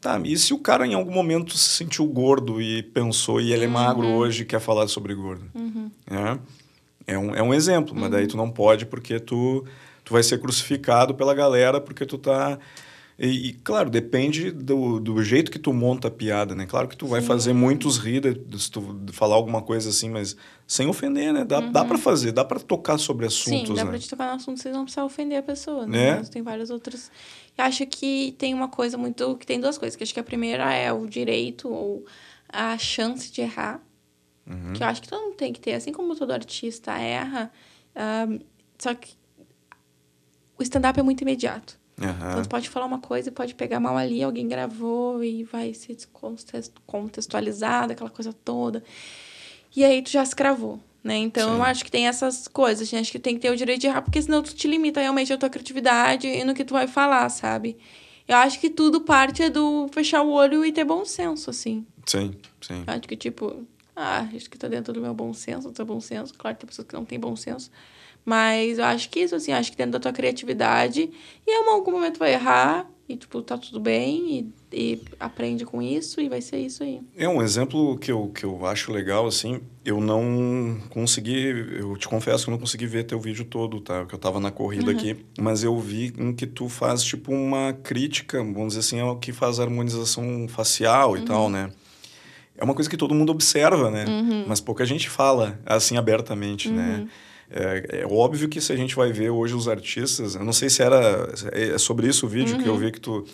Tá, 0.00 0.20
e 0.22 0.36
se 0.36 0.52
o 0.52 0.58
cara 0.58 0.86
em 0.86 0.92
algum 0.92 1.12
momento 1.12 1.56
se 1.56 1.76
sentiu 1.76 2.06
gordo 2.06 2.60
e 2.60 2.82
pensou, 2.82 3.40
e 3.40 3.54
ele 3.54 3.64
é 3.64 3.68
magro 3.68 4.06
uhum. 4.06 4.16
hoje 4.16 4.42
e 4.42 4.44
quer 4.44 4.60
falar 4.60 4.86
sobre 4.86 5.14
gordo? 5.14 5.46
Uhum. 5.54 5.90
É, 7.06 7.14
é, 7.14 7.18
um, 7.18 7.34
é 7.34 7.42
um 7.42 7.54
exemplo, 7.54 7.94
mas 7.94 8.10
daí 8.10 8.24
uhum. 8.24 8.28
tu 8.28 8.36
não 8.36 8.50
pode 8.50 8.84
porque 8.84 9.18
tu 9.18 9.64
tu 10.04 10.12
vai 10.12 10.22
ser 10.22 10.38
crucificado 10.38 11.14
pela 11.14 11.34
galera 11.34 11.80
porque 11.80 12.04
tu 12.06 12.18
tá 12.18 12.58
e, 13.18 13.48
e, 13.48 13.52
claro, 13.52 13.88
depende 13.88 14.50
do, 14.50 14.98
do 14.98 15.22
jeito 15.22 15.50
que 15.50 15.58
tu 15.58 15.72
monta 15.72 16.08
a 16.08 16.10
piada, 16.10 16.54
né? 16.54 16.66
Claro 16.66 16.88
que 16.88 16.96
tu 16.96 17.06
vai 17.06 17.20
Sim. 17.20 17.26
fazer 17.28 17.52
muitos 17.52 17.96
rir 17.96 18.22
se 18.58 18.70
tu 18.70 19.00
falar 19.12 19.36
alguma 19.36 19.62
coisa 19.62 19.90
assim, 19.90 20.10
mas 20.10 20.36
sem 20.66 20.88
ofender, 20.88 21.32
né? 21.32 21.44
Dá, 21.44 21.60
uhum. 21.60 21.70
dá 21.70 21.84
para 21.84 21.96
fazer, 21.96 22.32
dá 22.32 22.44
para 22.44 22.58
tocar 22.58 22.98
sobre 22.98 23.26
assuntos, 23.26 23.68
Sim, 23.68 23.74
dá 23.74 23.84
né? 23.84 23.90
pra 23.90 23.98
te 24.00 24.10
tocar 24.10 24.26
no 24.26 24.34
assunto, 24.34 24.60
você 24.60 24.72
não 24.72 24.82
precisa 24.82 25.04
ofender 25.04 25.38
a 25.38 25.42
pessoa, 25.42 25.86
né? 25.86 26.08
É. 26.08 26.22
Tem 26.24 26.42
vários 26.42 26.70
outros... 26.70 27.10
Eu 27.56 27.64
acho 27.64 27.86
que 27.86 28.34
tem 28.36 28.52
uma 28.52 28.68
coisa 28.68 28.98
muito... 28.98 29.36
Que 29.36 29.46
tem 29.46 29.60
duas 29.60 29.78
coisas, 29.78 29.94
que 29.94 30.02
acho 30.02 30.12
que 30.12 30.20
a 30.20 30.24
primeira 30.24 30.72
é 30.74 30.92
o 30.92 31.06
direito 31.06 31.68
ou 31.68 32.04
a 32.48 32.76
chance 32.78 33.30
de 33.30 33.42
errar, 33.42 33.80
uhum. 34.44 34.72
que 34.72 34.82
eu 34.82 34.86
acho 34.88 35.00
que 35.00 35.08
todo 35.08 35.22
mundo 35.22 35.36
tem 35.36 35.52
que 35.52 35.60
ter. 35.60 35.74
Assim 35.74 35.92
como 35.92 36.16
todo 36.16 36.32
artista 36.32 36.98
erra, 36.98 37.48
uh, 37.94 38.44
só 38.76 38.92
que 38.92 39.10
o 40.58 40.62
stand-up 40.62 40.98
é 40.98 41.02
muito 41.02 41.22
imediato. 41.22 41.78
Uhum. 42.00 42.08
Então, 42.08 42.42
você 42.42 42.48
pode 42.48 42.68
falar 42.68 42.86
uma 42.86 42.98
coisa 42.98 43.28
e 43.28 43.32
pode 43.32 43.54
pegar 43.54 43.78
mal 43.78 43.96
ali, 43.96 44.22
alguém 44.22 44.48
gravou 44.48 45.22
e 45.22 45.44
vai 45.44 45.72
ser 45.74 45.96
contextualizado, 46.86 47.92
aquela 47.92 48.10
coisa 48.10 48.32
toda. 48.32 48.82
E 49.76 49.84
aí 49.84 50.02
tu 50.02 50.10
já 50.10 50.24
se 50.24 50.34
cravou, 50.34 50.80
né? 51.02 51.16
Então, 51.16 51.50
Sim. 51.50 51.56
eu 51.56 51.62
acho 51.62 51.84
que 51.84 51.90
tem 51.90 52.06
essas 52.08 52.48
coisas. 52.48 52.92
Acho 52.92 53.12
que 53.12 53.18
tem 53.18 53.34
que 53.34 53.40
ter 53.40 53.50
o 53.50 53.56
direito 53.56 53.80
de 53.80 53.86
errar, 53.86 54.02
porque 54.02 54.20
senão 54.20 54.42
tu 54.42 54.54
te 54.54 54.66
limita 54.66 55.00
realmente 55.00 55.32
a 55.32 55.38
tua 55.38 55.48
criatividade 55.48 56.26
e 56.26 56.44
no 56.44 56.54
que 56.54 56.64
tu 56.64 56.74
vai 56.74 56.86
falar, 56.86 57.28
sabe? 57.28 57.76
Eu 58.26 58.36
acho 58.36 58.58
que 58.58 58.70
tudo 58.70 59.02
parte 59.02 59.48
do 59.48 59.88
fechar 59.92 60.22
o 60.22 60.30
olho 60.30 60.64
e 60.64 60.72
ter 60.72 60.84
bom 60.84 61.04
senso, 61.04 61.50
assim. 61.50 61.86
Sim, 62.06 62.34
sim. 62.60 62.82
Eu 62.86 62.94
acho 62.94 63.02
que, 63.02 63.16
tipo, 63.16 63.64
ah, 63.94 64.26
acho 64.34 64.48
que 64.48 64.58
tá 64.58 64.66
dentro 64.66 64.92
do 64.92 65.00
meu 65.00 65.12
bom 65.14 65.32
senso, 65.32 65.70
do 65.70 65.76
seu 65.76 65.84
bom 65.84 66.00
senso. 66.00 66.32
Claro 66.34 66.56
que 66.56 66.62
tem 66.62 66.68
pessoas 66.68 66.88
que 66.88 66.94
não 66.94 67.04
têm 67.04 67.20
bom 67.20 67.36
senso. 67.36 67.70
Mas 68.24 68.78
eu 68.78 68.84
acho 68.84 69.10
que 69.10 69.20
isso, 69.20 69.34
assim, 69.34 69.52
acho 69.52 69.70
que 69.70 69.76
dentro 69.76 69.92
da 69.92 70.00
tua 70.00 70.12
criatividade, 70.12 71.10
e 71.46 71.50
em 71.50 71.68
algum 71.68 71.92
momento 71.92 72.18
vai 72.18 72.32
errar, 72.32 72.88
e, 73.06 73.16
tipo, 73.16 73.42
tá 73.42 73.58
tudo 73.58 73.78
bem, 73.78 74.52
e, 74.72 74.94
e 74.94 75.02
aprende 75.20 75.66
com 75.66 75.82
isso, 75.82 76.22
e 76.22 76.28
vai 76.28 76.40
ser 76.40 76.56
isso 76.56 76.82
aí. 76.82 77.02
É 77.14 77.28
um 77.28 77.42
exemplo 77.42 77.98
que 77.98 78.10
eu, 78.10 78.30
que 78.34 78.44
eu 78.44 78.64
acho 78.64 78.90
legal, 78.90 79.26
assim, 79.26 79.60
eu 79.84 80.00
não 80.00 80.80
consegui, 80.88 81.48
eu 81.78 81.98
te 81.98 82.08
confesso 82.08 82.44
que 82.44 82.50
eu 82.50 82.52
não 82.52 82.58
consegui 82.58 82.86
ver 82.86 83.04
teu 83.04 83.20
vídeo 83.20 83.44
todo, 83.44 83.78
tá? 83.78 84.06
Que 84.06 84.14
eu 84.14 84.18
tava 84.18 84.40
na 84.40 84.50
corrida 84.50 84.90
uhum. 84.90 84.96
aqui, 84.96 85.16
mas 85.38 85.62
eu 85.62 85.78
vi 85.78 86.14
em 86.16 86.32
que 86.32 86.46
tu 86.46 86.66
faz, 86.70 87.04
tipo, 87.04 87.30
uma 87.30 87.74
crítica, 87.74 88.38
vamos 88.38 88.68
dizer 88.68 88.80
assim, 88.80 89.00
ao 89.00 89.18
que 89.18 89.32
faz 89.34 89.60
a 89.60 89.64
harmonização 89.64 90.48
facial 90.48 91.14
e 91.14 91.20
uhum. 91.20 91.26
tal, 91.26 91.50
né? 91.50 91.70
É 92.56 92.64
uma 92.64 92.72
coisa 92.72 92.88
que 92.88 92.96
todo 92.96 93.14
mundo 93.14 93.30
observa, 93.30 93.90
né? 93.90 94.06
Uhum. 94.08 94.44
Mas 94.46 94.60
pouca 94.60 94.86
gente 94.86 95.10
fala, 95.10 95.60
assim, 95.66 95.98
abertamente, 95.98 96.70
né? 96.70 97.06
É, 97.50 98.00
é, 98.00 98.06
óbvio 98.06 98.48
que 98.48 98.60
se 98.60 98.72
a 98.72 98.76
gente 98.76 98.94
vai 98.94 99.12
ver 99.12 99.30
hoje 99.30 99.54
os 99.54 99.68
artistas, 99.68 100.34
eu 100.34 100.44
não 100.44 100.52
sei 100.52 100.70
se 100.70 100.82
era 100.82 101.28
é 101.52 101.78
sobre 101.78 102.08
isso 102.08 102.26
o 102.26 102.28
vídeo 102.28 102.56
uhum. 102.56 102.62
que 102.62 102.68
eu 102.68 102.74
uhum. 102.74 102.78
vi 102.78 102.92
que 102.92 103.00
tu, 103.00 103.24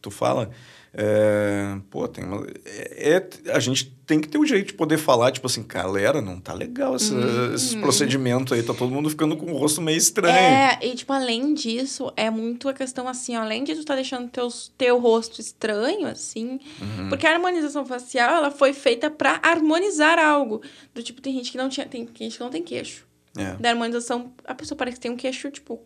tu 0.00 0.10
fala. 0.10 0.50
É, 0.98 1.76
pô, 1.90 2.08
tem 2.08 2.24
uma, 2.24 2.46
é, 2.64 3.22
é, 3.46 3.52
a 3.52 3.58
gente 3.58 3.94
tem 4.06 4.18
que 4.18 4.26
ter 4.28 4.38
o 4.38 4.46
jeito 4.46 4.68
de 4.68 4.72
poder 4.72 4.96
falar, 4.96 5.30
tipo 5.30 5.46
assim, 5.46 5.62
galera, 5.62 6.22
não 6.22 6.40
tá 6.40 6.54
legal 6.54 6.96
esse, 6.96 7.12
uhum. 7.12 7.54
esse 7.54 7.76
procedimento 7.76 8.54
aí, 8.54 8.62
tá 8.62 8.72
todo 8.72 8.90
mundo 8.90 9.10
ficando 9.10 9.36
com 9.36 9.52
o 9.52 9.58
rosto 9.58 9.82
meio 9.82 9.98
estranho. 9.98 10.34
É, 10.34 10.78
e 10.80 10.94
tipo, 10.94 11.12
além 11.12 11.52
disso, 11.52 12.10
é 12.16 12.30
muito 12.30 12.66
a 12.66 12.72
questão 12.72 13.06
assim, 13.06 13.36
ó, 13.36 13.42
além 13.42 13.62
de 13.62 13.74
tu 13.74 13.84
tá 13.84 13.94
deixando 13.94 14.30
teus, 14.30 14.72
teu 14.78 14.98
rosto 14.98 15.38
estranho, 15.38 16.06
assim, 16.06 16.58
uhum. 16.80 17.10
porque 17.10 17.26
a 17.26 17.32
harmonização 17.34 17.84
facial, 17.84 18.36
ela 18.36 18.50
foi 18.50 18.72
feita 18.72 19.10
para 19.10 19.38
harmonizar 19.42 20.18
algo. 20.18 20.62
Do 20.94 21.02
tipo, 21.02 21.20
tem 21.20 21.34
gente 21.34 21.52
que 21.52 21.58
não 21.58 21.68
tinha, 21.68 21.86
tem 21.86 22.08
gente 22.18 22.38
que 22.38 22.42
não 22.42 22.48
tem 22.48 22.62
queixo. 22.62 23.05
É. 23.36 23.54
Da 23.54 23.70
harmonização, 23.70 24.32
a 24.44 24.54
pessoa 24.54 24.76
parece 24.76 24.96
que 24.96 25.02
tem 25.02 25.10
um 25.10 25.16
queixo, 25.16 25.50
tipo, 25.50 25.80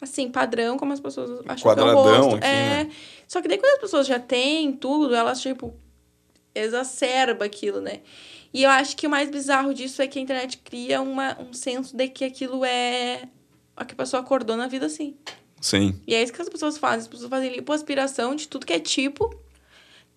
assim, 0.00 0.30
padrão, 0.30 0.76
como 0.76 0.92
as 0.92 1.00
pessoas 1.00 1.40
acham 1.46 1.70
Quadradão 1.70 2.02
que 2.02 2.08
é 2.08 2.12
o 2.12 2.22
rosto. 2.22 2.36
Aqui, 2.36 2.46
é. 2.46 2.84
Né? 2.84 2.90
Só 3.26 3.40
que 3.40 3.48
daí 3.48 3.58
quando 3.58 3.74
as 3.74 3.80
pessoas 3.80 4.06
já 4.06 4.18
têm 4.18 4.72
tudo, 4.72 5.14
elas, 5.14 5.40
tipo, 5.40 5.74
exacerba 6.54 7.44
aquilo, 7.44 7.80
né? 7.80 8.00
E 8.52 8.64
eu 8.64 8.70
acho 8.70 8.96
que 8.96 9.06
o 9.06 9.10
mais 9.10 9.30
bizarro 9.30 9.72
disso 9.72 10.02
é 10.02 10.06
que 10.06 10.18
a 10.18 10.22
internet 10.22 10.58
cria 10.58 11.00
uma, 11.00 11.38
um 11.40 11.52
senso 11.52 11.96
de 11.96 12.08
que 12.08 12.24
aquilo 12.24 12.64
é 12.64 13.28
a 13.76 13.84
que 13.84 13.94
a 13.94 13.96
pessoa 13.96 14.20
acordou 14.20 14.56
na 14.56 14.66
vida 14.66 14.86
assim. 14.86 15.16
Sim. 15.60 16.00
E 16.06 16.14
é 16.14 16.22
isso 16.22 16.32
que 16.32 16.42
as 16.42 16.48
pessoas 16.48 16.76
fazem. 16.76 17.00
As 17.00 17.08
pessoas 17.08 17.30
fazem 17.30 17.52
lipoaspiração 17.54 18.34
de 18.34 18.48
tudo 18.48 18.66
que 18.66 18.72
é 18.72 18.80
tipo 18.80 19.34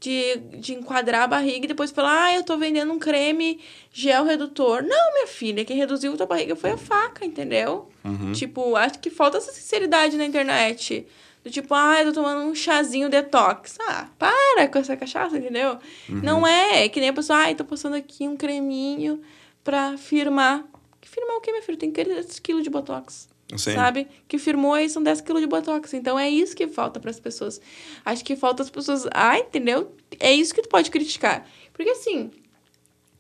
de, 0.04 0.36
de 0.58 0.74
enquadrar 0.74 1.24
a 1.24 1.28
barriga 1.28 1.64
e 1.64 1.68
depois 1.68 1.90
falar, 1.90 2.26
ah, 2.26 2.36
eu 2.36 2.44
tô 2.44 2.58
vendendo 2.58 2.92
um 2.92 3.00
creme 3.00 3.62
gel 3.90 4.26
redutor. 4.26 4.84
Não, 4.84 5.14
minha 5.14 5.28
filha, 5.28 5.64
quem 5.64 5.78
reduziu 5.78 6.14
a 6.14 6.18
tua 6.18 6.26
barriga 6.26 6.58
foi 6.58 6.72
a 6.72 6.78
faca, 6.78 7.26
entendeu? 7.26 7.88
Uhum. 8.04 8.34
Tipo, 8.34 8.76
acho 8.76 9.00
que 9.00 9.10
falta 9.10 9.38
essa 9.38 9.54
sinceridade 9.54 10.18
na 10.18 10.26
internet. 10.26 11.08
Do 11.42 11.50
tipo, 11.50 11.74
ah, 11.74 12.02
eu 12.02 12.08
tô 12.08 12.22
tomando 12.22 12.42
um 12.42 12.54
chazinho 12.54 13.10
detox. 13.10 13.78
Ah, 13.88 14.10
para 14.20 14.68
com 14.68 14.78
essa 14.78 14.98
cachaça, 14.98 15.38
entendeu? 15.38 15.78
Uhum. 16.10 16.20
Não 16.22 16.46
é, 16.46 16.84
é 16.84 16.90
que 16.90 17.00
nem 17.00 17.08
a 17.08 17.14
pessoa, 17.14 17.48
ah, 17.48 17.56
tô 17.56 17.64
passando 17.64 17.96
aqui 17.96 18.28
um 18.28 18.36
creminho 18.36 19.22
pra 19.64 19.98
firmar. 19.98 20.66
Que 21.00 21.08
firmar 21.08 21.38
o 21.38 21.42
quê, 21.42 21.52
minha 21.52 21.64
filha? 21.64 21.78
Tem 21.78 21.92
3 21.92 22.40
quilos 22.40 22.64
de 22.64 22.70
botox. 22.70 23.30
Sim. 23.58 23.74
sabe? 23.74 24.08
Que 24.28 24.38
firmou 24.38 24.74
aí 24.74 24.90
são 24.90 25.02
10 25.02 25.22
quilos 25.22 25.42
de 25.42 25.48
botox. 25.48 25.94
Então 25.94 26.18
é 26.18 26.30
isso 26.30 26.56
que 26.56 26.68
falta 26.68 27.00
para 27.00 27.10
as 27.10 27.20
pessoas. 27.20 27.60
Acho 28.06 28.24
que 28.24 28.36
falta 28.36 28.64
as 28.64 28.70
pessoas. 28.70 29.08
Ah, 29.14 29.38
entendeu? 29.38 29.96
É 30.20 30.32
isso 30.32 30.54
que 30.54 30.62
tu 30.62 30.70
pode 30.70 30.90
criticar. 30.92 31.48
Porque 31.74 31.90
assim, 31.90 32.32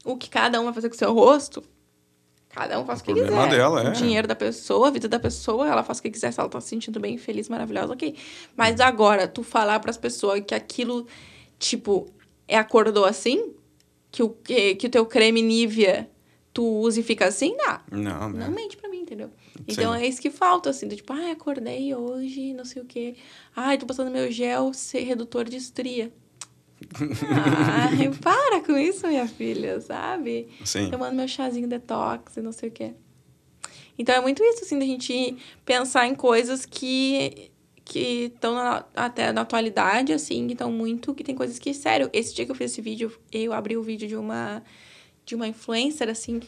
o 0.03 0.18
que 0.18 0.30
cada 0.30 0.60
um 0.60 0.65
vai 0.65 0.73
fazer 0.73 0.89
com 0.89 0.95
o 0.95 0.97
seu 0.97 1.14
rosto, 1.14 1.64
cada 2.49 2.80
um 2.80 2.85
faz 2.85 3.01
o, 3.01 3.03
que 3.03 3.14
quiser. 3.14 3.49
Dela, 3.49 3.84
é. 3.84 3.89
O 3.89 3.93
dinheiro 3.93 4.27
da 4.27 4.35
pessoa, 4.35 4.88
a 4.88 4.91
vida 4.91 5.07
da 5.07 5.19
pessoa, 5.19 5.68
ela 5.68 5.84
faz 5.84 5.99
o 5.99 6.01
que 6.01 6.10
quiser. 6.11 6.31
Se 6.31 6.39
ela 6.39 6.49
tá 6.49 6.61
se 6.61 6.69
sentindo 6.69 6.99
bem, 6.99 7.18
feliz, 7.18 7.49
maravilhosa, 7.49 7.93
ok. 7.93 8.15
Mas 8.55 8.80
agora, 8.80 9.27
tu 9.27 9.43
falar 9.43 9.80
para 9.80 9.89
as 9.89 9.97
pessoas 9.97 10.41
que 10.45 10.53
aquilo, 10.53 11.07
tipo, 11.57 12.07
é 12.47 12.57
acordou 12.57 13.05
assim? 13.05 13.53
Que 14.11 14.22
o, 14.22 14.30
que, 14.30 14.76
que 14.76 14.88
o 14.88 14.89
teu 14.89 15.05
creme 15.05 15.41
Nivea 15.41 16.07
tu 16.53 16.64
usa 16.64 16.99
e 16.99 17.03
fica 17.03 17.26
assim? 17.26 17.55
Não. 17.57 17.80
Não, 17.91 18.30
não. 18.30 18.39
Não 18.39 18.51
mente 18.51 18.77
pra 18.77 18.88
mim, 18.88 18.92
entendeu? 19.14 19.31
Então 19.68 19.94
Sim. 19.94 20.02
é 20.02 20.07
isso 20.07 20.22
que 20.22 20.30
falta, 20.30 20.69
assim, 20.69 20.88
do 20.88 20.95
tipo, 20.95 21.14
ah, 21.14 21.31
acordei 21.31 21.94
hoje, 21.94 22.53
não 22.53 22.65
sei 22.65 22.81
o 22.81 22.85
quê. 22.85 23.15
Ai, 23.56 23.77
tô 23.77 23.85
passando 23.85 24.11
meu 24.11 24.31
gel 24.31 24.73
ser 24.73 25.02
redutor 25.02 25.45
de 25.45 25.57
estria. 25.57 26.11
Ai, 27.31 28.10
para 28.22 28.61
com 28.61 28.77
isso, 28.77 29.07
minha 29.07 29.27
filha, 29.27 29.80
sabe? 29.80 30.49
Sim. 30.65 30.90
Tomando 30.90 31.15
meu 31.15 31.27
chazinho 31.27 31.68
detox 31.68 32.38
e 32.38 32.41
não 32.41 32.52
sei 32.52 32.69
o 32.69 32.72
quê. 32.72 32.94
Então 33.98 34.15
é 34.15 34.19
muito 34.19 34.44
isso, 34.44 34.64
assim, 34.64 34.80
da 34.80 34.85
gente 34.85 35.38
pensar 35.64 36.07
em 36.07 36.15
coisas 36.15 36.65
que 36.65 37.52
que 37.85 38.31
estão 38.34 38.56
até 38.95 39.34
na 39.34 39.41
atualidade, 39.41 40.14
assim, 40.14 40.48
que 40.48 40.53
estão 40.53 40.72
muito, 40.72 41.14
que 41.14 41.22
tem 41.22 41.35
coisas 41.35 41.60
que, 41.60 41.73
sério, 41.73 42.10
esse 42.14 42.34
dia 42.34 42.45
que 42.45 42.52
eu 42.52 42.56
fiz 42.56 42.72
esse 42.72 42.80
vídeo, 42.80 43.11
eu 43.30 43.52
abri 43.52 43.76
o 43.76 43.84
vídeo 43.84 44.07
de 44.07 44.15
uma 44.15 44.64
de 45.26 45.35
uma 45.35 45.48
influencer, 45.48 46.10
assim, 46.10 46.41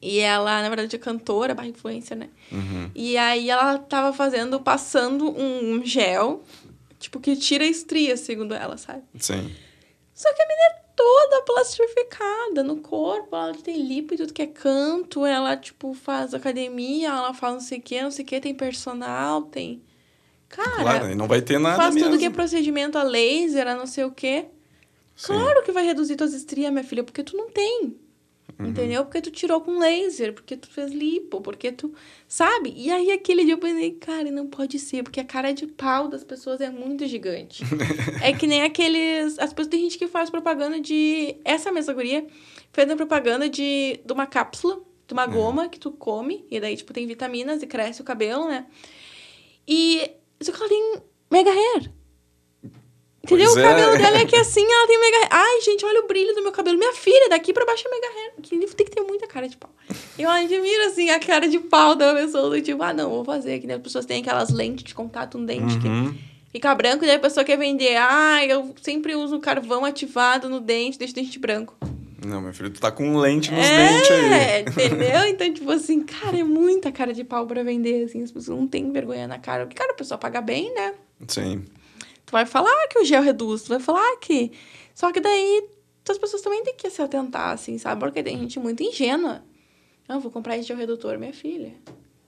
e 0.00 0.20
ela, 0.20 0.62
na 0.62 0.68
verdade, 0.68 0.94
é 0.94 0.98
cantora, 0.98 1.54
barra 1.54 1.68
influencer, 1.68 2.16
né? 2.16 2.28
Uhum. 2.52 2.90
E 2.94 3.16
aí 3.16 3.50
ela 3.50 3.78
tava 3.78 4.12
fazendo, 4.12 4.60
passando 4.60 5.28
um 5.28 5.84
gel, 5.84 6.42
tipo, 6.98 7.18
que 7.18 7.36
tira 7.36 7.64
a 7.64 7.68
estria, 7.68 8.16
segundo 8.16 8.54
ela, 8.54 8.76
sabe? 8.76 9.02
Sim. 9.18 9.52
Só 10.14 10.32
que 10.32 10.42
a 10.42 10.46
menina 10.46 10.68
é 10.70 10.88
toda 10.94 11.42
plastificada 11.42 12.62
no 12.62 12.76
corpo, 12.76 13.34
ela 13.34 13.54
tem 13.54 13.82
lipo 13.82 14.14
e 14.14 14.16
tudo 14.16 14.32
que 14.32 14.42
é 14.42 14.46
canto, 14.46 15.26
ela, 15.26 15.56
tipo, 15.56 15.94
faz 15.94 16.32
academia, 16.32 17.08
ela 17.08 17.34
faz 17.34 17.54
não 17.54 17.60
sei 17.60 17.78
o 17.78 17.82
que, 17.82 18.02
não 18.02 18.10
sei 18.10 18.24
o 18.24 18.28
que, 18.28 18.40
tem 18.40 18.54
personal, 18.54 19.42
tem... 19.42 19.82
Cara, 20.48 20.80
claro, 20.80 21.14
não 21.14 21.28
vai 21.28 21.42
ter 21.42 21.58
nada 21.58 21.76
faz 21.76 21.94
mesmo. 21.94 22.08
tudo 22.08 22.18
que 22.18 22.24
é 22.24 22.30
procedimento 22.30 22.96
a 22.96 23.02
laser, 23.02 23.68
a 23.68 23.74
não 23.74 23.86
sei 23.86 24.04
o 24.04 24.10
quê. 24.10 24.46
Sim. 25.14 25.34
Claro 25.34 25.62
que 25.62 25.70
vai 25.72 25.84
reduzir 25.84 26.16
tuas 26.16 26.32
estrias, 26.32 26.72
minha 26.72 26.84
filha, 26.84 27.04
porque 27.04 27.22
tu 27.22 27.36
não 27.36 27.50
tem. 27.50 27.98
Uhum. 28.58 28.66
Entendeu? 28.66 29.04
Porque 29.04 29.20
tu 29.20 29.30
tirou 29.30 29.60
com 29.60 29.78
laser, 29.78 30.32
porque 30.32 30.56
tu 30.56 30.68
fez 30.68 30.90
lipo, 30.90 31.40
porque 31.40 31.70
tu. 31.70 31.94
Sabe? 32.26 32.74
E 32.76 32.90
aí 32.90 33.12
aquele 33.12 33.44
dia 33.44 33.54
eu 33.54 33.58
pensei, 33.58 33.92
cara, 33.92 34.30
não 34.32 34.48
pode 34.48 34.80
ser, 34.80 35.04
porque 35.04 35.20
a 35.20 35.24
cara 35.24 35.52
de 35.52 35.66
pau 35.66 36.08
das 36.08 36.24
pessoas 36.24 36.60
é 36.60 36.68
muito 36.68 37.06
gigante. 37.06 37.62
é 38.20 38.32
que 38.32 38.48
nem 38.48 38.62
aqueles. 38.62 39.38
As 39.38 39.52
pessoas 39.52 39.68
tem 39.68 39.82
gente 39.82 39.96
que 39.96 40.08
faz 40.08 40.28
propaganda 40.28 40.80
de. 40.80 41.36
Essa 41.44 41.70
mesma 41.70 41.92
guria 41.92 42.26
fez 42.72 42.90
a 42.90 42.96
propaganda 42.96 43.48
de, 43.48 44.00
de 44.04 44.12
uma 44.12 44.26
cápsula, 44.26 44.80
de 45.06 45.12
uma 45.12 45.26
uhum. 45.26 45.32
goma 45.32 45.68
que 45.68 45.78
tu 45.78 45.92
come, 45.92 46.44
e 46.50 46.58
daí, 46.58 46.76
tipo, 46.76 46.92
tem 46.92 47.06
vitaminas 47.06 47.62
e 47.62 47.66
cresce 47.66 48.00
o 48.00 48.04
cabelo, 48.04 48.48
né? 48.48 48.66
E. 49.66 50.10
Só 50.40 50.50
que 50.50 50.58
ela 50.58 50.68
tem 50.68 50.94
mega 51.30 51.50
hair. 51.50 51.92
Entendeu? 53.28 53.52
Pois 53.52 53.64
o 53.64 53.68
cabelo 53.68 53.94
é. 53.94 53.98
dela 53.98 54.18
é 54.18 54.24
que 54.24 54.36
assim, 54.36 54.64
ela 54.64 54.86
tem 54.86 54.98
mega. 54.98 55.28
Ai, 55.30 55.60
gente, 55.60 55.84
olha 55.84 56.00
o 56.00 56.06
brilho 56.06 56.34
do 56.34 56.42
meu 56.42 56.50
cabelo. 56.50 56.78
Minha 56.78 56.94
filha, 56.94 57.28
daqui 57.28 57.52
pra 57.52 57.66
baixo 57.66 57.84
é 57.86 57.90
mega 57.90 58.06
hair. 58.06 58.32
Que 58.42 58.58
tem 58.74 58.86
que 58.86 58.92
ter 58.92 59.02
muita 59.02 59.26
cara 59.26 59.48
de 59.48 59.56
pau. 59.56 59.70
Eu 60.18 60.30
admiro, 60.30 60.84
assim, 60.86 61.10
a 61.10 61.20
cara 61.20 61.46
de 61.46 61.58
pau 61.58 61.94
da 61.94 62.14
pessoa. 62.14 62.48
Do 62.48 62.60
tipo, 62.62 62.82
ah, 62.82 62.94
não, 62.94 63.10
vou 63.10 63.24
fazer. 63.24 63.58
Que 63.60 63.70
as 63.70 63.82
pessoas 63.82 64.06
têm 64.06 64.22
aquelas 64.22 64.50
lentes 64.50 64.84
de 64.84 64.94
contato 64.94 65.36
no 65.36 65.46
dente 65.46 65.74
uhum. 65.74 66.12
que 66.12 66.18
fica 66.52 66.74
branco. 66.74 67.04
E 67.04 67.06
daí 67.06 67.16
a 67.16 67.20
pessoa 67.20 67.44
quer 67.44 67.58
vender. 67.58 67.96
Ah, 67.96 68.44
eu 68.46 68.74
sempre 68.80 69.14
uso 69.14 69.38
carvão 69.38 69.84
ativado 69.84 70.48
no 70.48 70.60
dente, 70.60 70.98
deixa 70.98 71.12
o 71.12 71.16
dente 71.16 71.38
branco. 71.38 71.76
Não, 72.26 72.40
meu 72.40 72.52
filho, 72.52 72.70
tu 72.70 72.80
tá 72.80 72.90
com 72.90 73.16
lente 73.16 73.52
nos 73.52 73.64
é, 73.64 73.88
dentes 73.88 74.10
aí. 74.10 74.32
É, 74.32 74.60
entendeu? 74.60 75.20
Então, 75.28 75.52
tipo 75.52 75.70
assim, 75.70 76.02
cara, 76.02 76.36
é 76.36 76.42
muita 76.42 76.90
cara 76.90 77.12
de 77.12 77.22
pau 77.22 77.46
pra 77.46 77.62
vender, 77.62 78.04
assim. 78.04 78.22
As 78.22 78.32
pessoas 78.32 78.58
não 78.58 78.66
têm 78.66 78.90
vergonha 78.90 79.28
na 79.28 79.38
cara. 79.38 79.66
Porque, 79.66 79.76
cara, 79.76 79.92
a 79.92 79.96
pessoa 79.96 80.18
paga 80.18 80.40
bem, 80.40 80.74
né? 80.74 80.94
Sim. 81.28 81.64
Tu 82.28 82.32
vai 82.32 82.44
falar 82.44 82.88
que 82.88 82.98
o 82.98 83.04
gel 83.06 83.22
reduz, 83.22 83.62
tu 83.62 83.70
vai 83.70 83.80
falar 83.80 84.18
que. 84.18 84.52
Só 84.94 85.10
que 85.10 85.18
daí 85.18 85.66
as 86.06 86.18
pessoas 86.18 86.42
também 86.42 86.62
têm 86.62 86.74
que 86.74 86.90
se 86.90 87.00
atentar, 87.00 87.52
assim, 87.52 87.78
sabe? 87.78 87.98
Porque 88.00 88.22
tem 88.22 88.38
gente 88.38 88.60
muito 88.60 88.82
ingênua. 88.82 89.42
Ah, 90.06 90.18
vou 90.18 90.30
comprar 90.30 90.58
esse 90.58 90.68
gel 90.68 90.76
redutor, 90.76 91.18
minha 91.18 91.32
filha. 91.32 91.72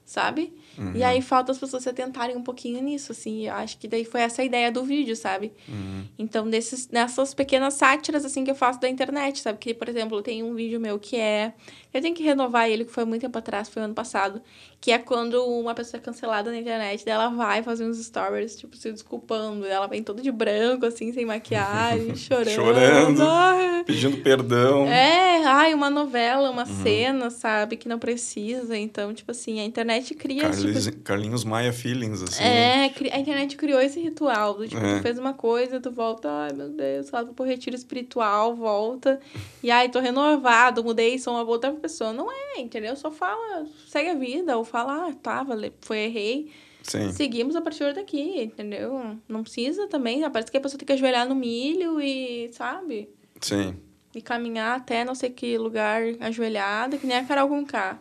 Sabe? 0.02 0.54
Uhum. 0.78 0.96
E 0.96 1.04
aí 1.04 1.20
falta 1.20 1.52
as 1.52 1.58
pessoas 1.58 1.82
se 1.82 1.88
atentarem 1.90 2.34
um 2.34 2.42
pouquinho 2.42 2.82
nisso, 2.82 3.12
assim. 3.12 3.46
Eu 3.46 3.54
acho 3.54 3.76
que 3.76 3.86
daí 3.86 4.06
foi 4.06 4.22
essa 4.22 4.40
a 4.40 4.44
ideia 4.44 4.72
do 4.72 4.82
vídeo, 4.82 5.14
sabe? 5.14 5.52
Uhum. 5.68 6.06
Então, 6.18 6.46
nesses, 6.46 6.88
nessas 6.88 7.34
pequenas 7.34 7.74
sátiras, 7.74 8.24
assim, 8.24 8.42
que 8.42 8.50
eu 8.50 8.54
faço 8.54 8.80
da 8.80 8.88
internet, 8.88 9.40
sabe? 9.40 9.58
Que, 9.58 9.74
por 9.74 9.86
exemplo, 9.86 10.22
tem 10.22 10.42
um 10.42 10.54
vídeo 10.54 10.80
meu 10.80 10.98
que 10.98 11.16
é... 11.16 11.52
Eu 11.92 12.00
tenho 12.00 12.14
que 12.14 12.22
renovar 12.22 12.68
ele, 12.68 12.84
que 12.84 12.92
foi 12.92 13.04
muito 13.04 13.22
tempo 13.22 13.36
atrás, 13.36 13.68
foi 13.68 13.82
ano 13.82 13.94
passado. 13.94 14.40
Que 14.80 14.92
é 14.92 14.98
quando 14.98 15.44
uma 15.44 15.74
pessoa 15.74 16.00
é 16.00 16.02
cancelada 16.02 16.50
na 16.50 16.56
internet, 16.56 17.04
daí 17.04 17.12
ela 17.12 17.28
vai 17.28 17.62
fazer 17.62 17.84
uns 17.84 17.98
stories, 17.98 18.56
tipo, 18.56 18.76
se 18.76 18.90
desculpando. 18.92 19.66
Ela 19.66 19.86
vem 19.86 20.02
toda 20.02 20.22
de 20.22 20.30
branco, 20.30 20.86
assim, 20.86 21.12
sem 21.12 21.26
maquiagem, 21.26 22.14
chorando. 22.16 22.50
chorando, 22.50 23.84
pedindo 23.84 24.16
perdão. 24.18 24.86
É, 24.86 25.44
ai, 25.44 25.74
uma 25.74 25.90
novela, 25.90 26.48
uma 26.48 26.66
uhum. 26.66 26.82
cena, 26.82 27.28
sabe? 27.28 27.76
Que 27.76 27.88
não 27.88 27.98
precisa. 27.98 28.76
Então, 28.76 29.12
tipo 29.12 29.32
assim, 29.32 29.60
a 29.60 29.64
internet 29.64 30.14
cria... 30.14 30.42
Carlinhos, 30.42 30.84
tipo... 30.84 30.98
Carlinhos 31.02 31.44
Maia 31.44 31.72
Feelings, 31.72 32.22
assim. 32.22 32.42
É, 32.42 32.92
a 33.12 33.18
internet 33.18 33.56
criou 33.56 33.80
esse 33.80 34.00
ritual. 34.00 34.54
Do, 34.54 34.68
tipo, 34.68 34.82
é. 34.82 34.96
tu 34.96 35.02
fez 35.02 35.18
uma 35.18 35.34
coisa, 35.34 35.80
tu 35.80 35.90
volta, 35.90 36.30
ai, 36.30 36.52
meu 36.52 36.68
Deus, 36.68 37.10
lá 37.10 37.24
pro 37.24 37.44
retiro 37.44 37.74
espiritual, 37.74 38.54
volta. 38.54 39.20
E 39.62 39.70
ai, 39.70 39.88
tô 39.88 39.98
renovado, 39.98 40.84
mudei, 40.84 41.18
sou 41.18 41.34
uma 41.34 41.42
outra 41.42 41.79
pessoa. 41.80 42.12
Não 42.12 42.30
é, 42.30 42.60
entendeu? 42.60 42.94
Só 42.94 43.10
fala, 43.10 43.66
segue 43.88 44.10
a 44.10 44.14
vida, 44.14 44.56
ou 44.56 44.64
falar, 44.64 45.08
ah, 45.08 45.14
tá, 45.14 45.44
foi, 45.80 45.98
errei. 45.98 46.52
Sim. 46.82 47.12
Seguimos 47.12 47.56
a 47.56 47.60
partir 47.60 47.92
daqui, 47.92 48.42
entendeu? 48.42 49.18
Não 49.28 49.42
precisa 49.42 49.86
também. 49.86 50.28
Parece 50.30 50.50
que 50.50 50.56
a 50.56 50.60
pessoa 50.60 50.78
tem 50.78 50.86
que 50.86 50.92
ajoelhar 50.92 51.28
no 51.28 51.34
milho 51.34 52.00
e, 52.00 52.50
sabe? 52.52 53.10
Sim. 53.40 53.76
E 54.14 54.22
caminhar 54.22 54.78
até 54.78 55.04
não 55.04 55.14
sei 55.14 55.30
que 55.30 55.58
lugar 55.58 56.02
ajoelhada, 56.20 56.96
que 56.96 57.06
nem 57.06 57.18
a 57.18 57.24
Carol 57.24 57.48
Conká. 57.48 57.98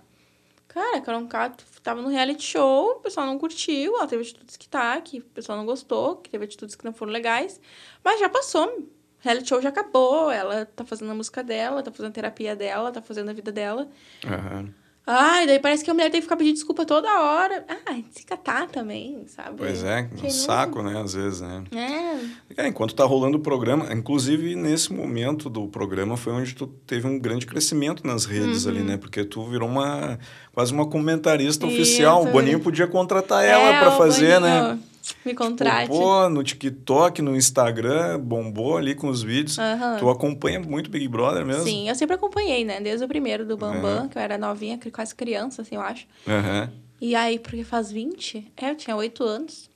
Cara, 0.68 0.98
a 0.98 1.02
Carol 1.02 1.22
Conká 1.22 1.52
tava 1.84 2.02
no 2.02 2.10
reality 2.10 2.44
show, 2.44 2.92
o 2.92 3.00
pessoal 3.00 3.26
não 3.26 3.38
curtiu, 3.38 3.96
ela 3.96 4.08
teve 4.08 4.22
atitudes 4.22 4.56
que 4.56 4.68
tá, 4.68 5.00
que 5.02 5.20
o 5.20 5.24
pessoal 5.24 5.58
não 5.58 5.66
gostou, 5.66 6.16
que 6.18 6.30
teve 6.30 6.46
atitudes 6.46 6.76
que 6.76 6.86
não 6.86 6.94
foram 6.94 7.12
legais. 7.12 7.60
Mas 8.04 8.20
já 8.20 8.30
passou. 8.30 8.88
O 9.20 9.28
reality 9.28 9.50
show 9.50 9.62
já 9.62 9.70
acabou, 9.70 10.32
ela 10.32 10.66
tá 10.66 10.86
fazendo 10.86 11.12
a 11.12 11.16
música 11.16 11.44
dela, 11.44 11.84
tá 11.84 11.92
fazendo 11.92 12.10
a 12.10 12.14
terapia 12.14 12.56
dela, 12.56 12.92
tá 12.92 13.02
fazendo 13.02 13.30
a 13.30 13.34
vida 13.34 13.52
dela. 13.52 13.88
Uhum. 14.26 14.70
Ai, 15.12 15.48
daí 15.48 15.58
parece 15.58 15.84
que 15.84 15.90
a 15.90 15.94
mulher 15.94 16.12
tem 16.12 16.22
que 16.22 16.26
ficar 16.26 16.38
pedindo 16.38 16.54
desculpa 16.54 16.86
toda 16.86 17.10
hora. 17.20 17.66
Ah, 17.68 18.00
se 18.12 18.24
catar 18.24 18.68
também, 18.68 19.26
sabe? 19.26 19.58
Pois 19.58 19.84
é, 19.84 20.08
um 20.24 20.30
saco, 20.30 20.84
né? 20.84 21.02
Às 21.02 21.16
vezes, 21.16 21.42
né? 21.42 21.64
É. 21.72 22.62
é. 22.62 22.68
Enquanto 22.68 22.94
tá 22.94 23.04
rolando 23.06 23.38
o 23.38 23.40
programa, 23.40 23.92
inclusive 23.92 24.56
nesse 24.56 24.94
momento 24.94 25.50
do 25.50 25.68
programa 25.68 26.16
foi 26.16 26.34
onde 26.34 26.54
tu 26.54 26.68
teve 26.68 27.08
um 27.08 27.18
grande 27.18 27.48
crescimento 27.48 28.06
nas 28.06 28.26
redes 28.26 28.66
uhum. 28.66 28.72
ali, 28.72 28.84
né? 28.84 28.98
Porque 28.98 29.26
tu 29.26 29.44
virou 29.46 29.68
uma 29.68 30.20
quase 30.54 30.72
uma 30.72 30.86
comentarista 30.86 31.66
Isso. 31.66 31.76
oficial. 31.76 32.24
O 32.24 32.28
Boninho 32.28 32.60
podia 32.60 32.86
contratar 32.86 33.44
ela 33.44 33.78
é, 33.78 33.80
para 33.80 33.92
fazer, 33.94 34.40
né? 34.40 34.60
Boninho. 34.60 34.76
né? 34.76 34.80
Me 35.26 35.34
contrate. 35.34 35.90
Pô, 35.90 36.30
no 36.30 36.44
TikTok, 36.44 37.22
no 37.22 37.36
Instagram, 37.36 38.20
bombou 38.20 38.78
ali 38.78 38.96
com 38.96 39.08
os 39.08 39.22
vídeos. 39.22 39.58
Uhum. 39.58 39.98
Tu 40.00 40.10
acompanha 40.10 40.60
muito 40.60 40.90
Big 40.90 41.08
Brother 41.08 41.46
mesmo? 41.46 41.64
Sim, 41.64 41.90
eu 41.90 41.96
sempre 41.96 42.16
acompanhei, 42.16 42.64
né? 42.64 42.80
Desde 42.80 43.04
o 43.06 43.08
primeiro 43.08 43.46
do 43.46 43.58
Bambam, 43.58 44.04
uhum. 44.04 44.08
que 44.08 44.18
eu 44.18 44.22
era 44.22 44.38
novinha, 44.38 44.80
quase 44.92 45.16
criança, 45.16 45.62
assim, 45.62 45.76
eu 45.76 45.82
acho. 45.82 46.06
Uhum. 46.28 46.70
E 47.02 47.16
aí, 47.16 47.40
porque 47.40 47.64
faz 47.64 47.92
20? 47.92 48.52
É, 48.58 48.72
eu 48.72 48.76
tinha 48.76 48.96
8 48.96 49.24
anos. 49.24 49.70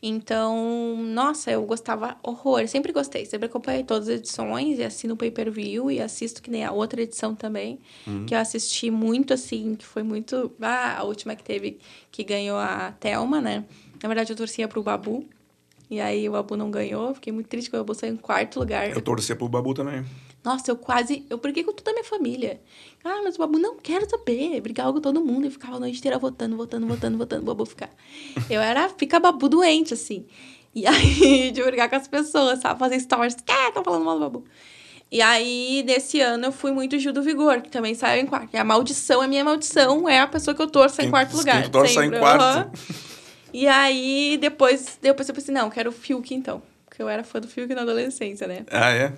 Então, 0.00 0.96
nossa, 0.96 1.50
eu 1.50 1.64
gostava 1.64 2.16
horror. 2.22 2.66
Sempre 2.68 2.92
gostei. 2.92 3.26
Sempre 3.26 3.46
acompanhei 3.46 3.82
todas 3.82 4.08
as 4.08 4.14
edições 4.14 4.78
e 4.78 4.84
assino 4.84 5.14
o 5.14 5.16
pay-per-view 5.16 5.90
e 5.90 6.00
assisto 6.00 6.40
que 6.40 6.50
nem 6.50 6.64
a 6.64 6.70
outra 6.70 7.02
edição 7.02 7.34
também. 7.34 7.80
Uhum. 8.06 8.24
Que 8.24 8.34
eu 8.34 8.38
assisti 8.38 8.92
muito, 8.92 9.34
assim, 9.34 9.74
que 9.74 9.84
foi 9.84 10.04
muito... 10.04 10.52
Ah, 10.62 10.98
a 10.98 11.02
última 11.02 11.34
que 11.34 11.42
teve, 11.42 11.78
que 12.12 12.22
ganhou 12.22 12.56
a 12.56 12.92
Thelma, 13.00 13.40
né? 13.40 13.64
Na 14.02 14.08
verdade, 14.08 14.32
eu 14.32 14.36
torcia 14.36 14.68
pro 14.68 14.82
Babu. 14.82 15.24
E 15.90 16.00
aí 16.00 16.28
o 16.28 16.32
Babu 16.32 16.56
não 16.56 16.70
ganhou. 16.70 17.14
Fiquei 17.14 17.32
muito 17.32 17.48
triste 17.48 17.70
que 17.70 17.76
o 17.76 17.80
Babu 17.80 17.94
saiu 17.94 18.12
em 18.12 18.16
quarto 18.16 18.58
lugar. 18.58 18.90
Eu 18.90 19.00
torcia 19.00 19.34
pro 19.34 19.48
Babu 19.48 19.72
também. 19.72 20.04
Nossa, 20.44 20.70
eu 20.70 20.76
quase. 20.76 21.24
Eu 21.30 21.38
briguei 21.38 21.64
com 21.64 21.72
toda 21.72 21.90
a 21.90 21.94
minha 21.94 22.04
família. 22.04 22.60
Ah, 23.02 23.20
mas 23.24 23.36
o 23.36 23.38
Babu 23.38 23.58
não 23.58 23.76
quero 23.76 24.08
saber. 24.08 24.60
Brigava 24.60 24.92
com 24.92 25.00
todo 25.00 25.24
mundo 25.24 25.46
e 25.46 25.50
ficava 25.50 25.76
a 25.76 25.80
noite 25.80 25.98
inteira 25.98 26.18
votando, 26.18 26.56
votando, 26.56 26.86
votando, 26.86 27.16
votando. 27.16 27.42
O 27.42 27.46
Babu 27.46 27.64
ficar. 27.64 27.90
Eu 28.50 28.60
era. 28.60 28.88
Fica 28.90 29.18
Babu 29.18 29.48
doente, 29.48 29.94
assim. 29.94 30.26
E 30.74 30.86
aí, 30.86 31.50
de 31.50 31.62
brigar 31.62 31.88
com 31.88 31.96
as 31.96 32.06
pessoas, 32.06 32.60
sabe? 32.60 32.78
Fazer 32.78 33.00
stories. 33.00 33.36
Ah, 33.48 33.72
tá 33.72 33.82
falando 33.82 34.04
mal 34.04 34.14
do 34.14 34.20
Babu. 34.20 34.44
E 35.10 35.22
aí, 35.22 35.82
nesse 35.86 36.20
ano, 36.20 36.46
eu 36.46 36.52
fui 36.52 36.70
muito 36.70 36.98
Gil 36.98 37.14
do 37.14 37.22
Vigor, 37.22 37.62
que 37.62 37.70
também 37.70 37.94
saiu 37.94 38.22
em 38.22 38.26
quarto. 38.26 38.50
E 38.52 38.58
a 38.58 38.64
maldição, 38.64 39.22
a 39.22 39.26
minha 39.26 39.42
maldição 39.42 40.06
é 40.06 40.20
a 40.20 40.26
pessoa 40.26 40.54
que 40.54 40.60
eu 40.60 40.68
torço 40.68 41.00
em 41.00 41.08
quarto 41.08 41.34
lugar. 41.34 41.62
Quem 41.62 41.70
tu 41.70 41.70
torce 41.70 41.98
em 41.98 42.10
quarto. 42.10 42.68
Uhum. 42.68 43.07
E 43.52 43.66
aí, 43.66 44.38
depois, 44.40 44.98
depois 45.00 45.28
eu 45.28 45.34
pensei, 45.34 45.54
não, 45.54 45.70
quero 45.70 45.90
o 45.90 45.92
Fiuk 45.92 46.34
então. 46.34 46.62
Porque 46.86 47.02
eu 47.02 47.08
era 47.08 47.22
fã 47.24 47.40
do 47.40 47.48
Fiuk 47.48 47.74
na 47.74 47.82
adolescência, 47.82 48.46
né? 48.46 48.64
Ah, 48.70 48.90
é? 48.90 49.12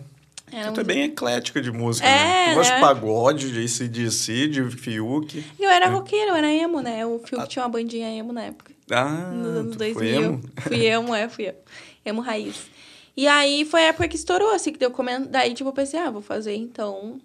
Era 0.52 0.72
tu 0.72 0.80
é 0.80 0.84
bem 0.84 1.04
eclética 1.04 1.60
de 1.60 1.70
música, 1.70 2.06
é, 2.06 2.46
né? 2.46 2.50
Tu 2.50 2.56
gosta 2.56 2.74
de 2.74 2.80
né? 2.80 2.86
pagode, 2.86 3.52
de 3.52 3.64
ACDC, 3.64 4.48
de 4.48 4.70
Fiuk. 4.70 5.44
Eu 5.58 5.70
era 5.70 5.86
é. 5.86 5.88
roqueiro, 5.88 6.30
eu 6.30 6.34
era 6.34 6.52
emo, 6.52 6.80
né? 6.80 7.06
O 7.06 7.20
Fiuk 7.20 7.42
ah. 7.42 7.46
tinha 7.46 7.62
uma 7.62 7.68
bandinha 7.68 8.08
emo 8.10 8.32
na 8.32 8.44
época. 8.44 8.72
Ah, 8.90 9.30
Nos 9.32 9.56
anos 9.56 9.76
2000. 9.76 9.94
Foi 9.94 10.08
emo? 10.08 10.42
Fui 10.60 10.86
emo, 10.86 11.14
é, 11.14 11.28
fui 11.28 11.46
emo. 11.46 11.58
Emo 12.04 12.20
raiz. 12.20 12.68
E 13.16 13.28
aí, 13.28 13.64
foi 13.64 13.82
a 13.82 13.88
época 13.88 14.08
que 14.08 14.16
estourou, 14.16 14.52
assim, 14.52 14.72
que 14.72 14.78
deu 14.78 14.90
comendo. 14.90 15.28
Daí, 15.28 15.54
tipo, 15.54 15.68
eu 15.68 15.74
pensei, 15.74 16.00
ah, 16.00 16.10
vou 16.10 16.22
fazer, 16.22 16.54
então, 16.56 17.20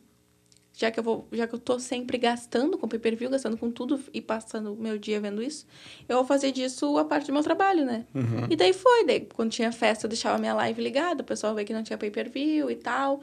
já 0.75 0.91
que 0.91 0.99
eu 0.99 1.03
vou, 1.03 1.27
já 1.31 1.47
que 1.47 1.55
eu 1.55 1.59
tô 1.59 1.79
sempre 1.79 2.17
gastando 2.17 2.77
com 2.77 2.87
pay-per-view, 2.87 3.29
gastando 3.29 3.57
com 3.57 3.71
tudo 3.71 3.99
e 4.13 4.21
passando 4.21 4.73
o 4.73 4.75
meu 4.75 4.97
dia 4.97 5.19
vendo 5.19 5.41
isso, 5.41 5.65
eu 6.07 6.17
vou 6.17 6.25
fazer 6.25 6.51
disso 6.51 6.97
a 6.97 7.05
parte 7.05 7.27
do 7.27 7.33
meu 7.33 7.41
trabalho, 7.41 7.85
né? 7.85 8.05
Uhum. 8.13 8.47
E 8.49 8.55
daí 8.55 8.73
foi, 8.73 9.05
daí 9.05 9.21
quando 9.21 9.51
tinha 9.51 9.71
festa 9.71 10.05
eu 10.05 10.09
deixava 10.09 10.37
minha 10.37 10.53
live 10.53 10.81
ligada, 10.81 11.21
o 11.21 11.25
pessoal 11.25 11.55
vê 11.55 11.63
que 11.63 11.73
não 11.73 11.83
tinha 11.83 11.97
pay-per-view 11.97 12.69
e 12.69 12.75
tal. 12.75 13.21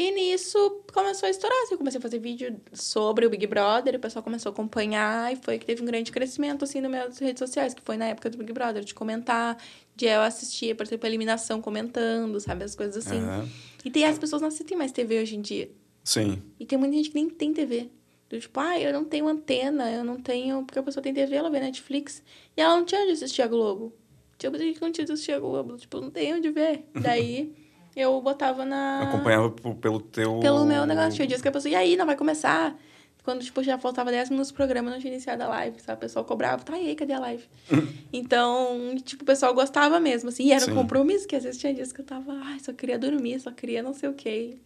E 0.00 0.12
nisso 0.12 0.84
começou 0.92 1.26
a 1.26 1.30
estourar, 1.30 1.58
assim, 1.64 1.74
eu 1.74 1.78
comecei 1.78 1.98
a 1.98 2.00
fazer 2.00 2.20
vídeo 2.20 2.56
sobre 2.72 3.26
o 3.26 3.30
Big 3.30 3.44
Brother, 3.48 3.96
o 3.96 3.98
pessoal 3.98 4.22
começou 4.22 4.50
a 4.50 4.52
acompanhar 4.52 5.32
e 5.32 5.34
foi 5.34 5.58
que 5.58 5.66
teve 5.66 5.82
um 5.82 5.84
grande 5.84 6.12
crescimento, 6.12 6.64
assim, 6.64 6.80
nas 6.80 6.88
minhas 6.88 7.18
redes 7.18 7.40
sociais, 7.40 7.74
que 7.74 7.82
foi 7.82 7.96
na 7.96 8.04
época 8.04 8.30
do 8.30 8.38
Big 8.38 8.52
Brother, 8.52 8.84
de 8.84 8.94
comentar, 8.94 9.56
de 9.96 10.06
eu 10.06 10.20
assistir, 10.20 10.76
por 10.76 10.86
exemplo, 10.86 11.04
a 11.04 11.08
eliminação 11.08 11.60
comentando, 11.60 12.38
sabe, 12.38 12.62
as 12.62 12.76
coisas 12.76 13.04
assim. 13.04 13.20
Uhum. 13.20 13.48
E 13.84 13.90
tem 13.90 14.04
as 14.04 14.16
pessoas 14.16 14.40
não 14.40 14.46
assistem 14.46 14.78
mais 14.78 14.92
TV 14.92 15.20
hoje 15.20 15.34
em 15.34 15.40
dia. 15.40 15.68
Sim. 16.08 16.42
E 16.58 16.64
tem 16.64 16.78
muita 16.78 16.96
gente 16.96 17.10
que 17.10 17.14
nem 17.14 17.28
tem 17.28 17.52
TV. 17.52 17.90
Do 18.30 18.40
tipo, 18.40 18.58
ah, 18.58 18.80
eu 18.80 18.94
não 18.94 19.04
tenho 19.04 19.28
antena, 19.28 19.90
eu 19.90 20.02
não 20.02 20.16
tenho. 20.16 20.64
Porque 20.64 20.78
a 20.78 20.82
pessoa 20.82 21.02
tem 21.02 21.12
TV, 21.12 21.36
ela 21.36 21.50
vê 21.50 21.60
Netflix. 21.60 22.22
E 22.56 22.62
ela 22.62 22.78
não 22.78 22.84
tinha 22.86 23.02
onde 23.02 23.12
assistir 23.12 23.42
a 23.42 23.46
Globo. 23.46 23.92
Tipo, 24.38 24.56
a 24.56 24.58
gente 24.58 24.80
não 24.80 24.90
tinha 24.90 25.02
onde 25.04 25.12
assistir 25.12 25.32
a 25.32 25.38
Globo. 25.38 25.76
Tipo, 25.76 26.00
não 26.00 26.10
tem 26.10 26.32
onde 26.32 26.48
ver. 26.50 26.86
Daí 26.98 27.52
eu 27.94 28.18
botava 28.22 28.64
na. 28.64 29.02
Acompanhava 29.02 29.50
pelo 29.50 30.00
teu. 30.00 30.40
Pelo 30.40 30.64
meu 30.64 30.86
negócio. 30.86 31.12
Tinha 31.12 31.28
dias 31.28 31.42
que 31.42 31.48
a 31.48 31.52
pessoa, 31.52 31.70
e 31.70 31.74
aí, 31.74 31.94
não 31.94 32.06
vai 32.06 32.16
começar? 32.16 32.74
quando, 33.22 33.44
tipo, 33.44 33.62
já 33.62 33.76
faltava 33.76 34.10
10 34.10 34.30
minutos 34.30 34.50
do 34.50 34.54
programa, 34.54 34.90
não 34.90 34.98
tinha 34.98 35.12
iniciado 35.12 35.42
a 35.42 35.48
live, 35.48 35.78
sabe? 35.80 35.98
O 35.98 36.00
pessoal 36.00 36.24
cobrava, 36.24 36.64
tá 36.64 36.72
aí, 36.72 36.94
cadê 36.94 37.12
a 37.12 37.18
live? 37.18 37.44
então, 38.10 38.96
tipo, 39.04 39.22
o 39.22 39.26
pessoal 39.26 39.52
gostava 39.52 40.00
mesmo, 40.00 40.30
assim. 40.30 40.46
E 40.46 40.52
era 40.52 40.64
Sim. 40.64 40.70
um 40.70 40.74
compromisso, 40.74 41.28
que 41.28 41.36
às 41.36 41.44
vezes 41.44 41.60
tinha 41.60 41.74
dias 41.74 41.92
que 41.92 42.00
eu 42.00 42.06
tava, 42.06 42.32
ai, 42.32 42.58
só 42.58 42.72
queria 42.72 42.98
dormir, 42.98 43.38
só 43.38 43.50
queria 43.50 43.82
não 43.82 43.92
sei 43.92 44.08
o 44.08 44.14
quê. 44.14 44.56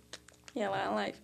E 0.54 0.60
ia 0.60 0.70
lá 0.70 0.86
a 0.86 0.90
live. 0.92 1.18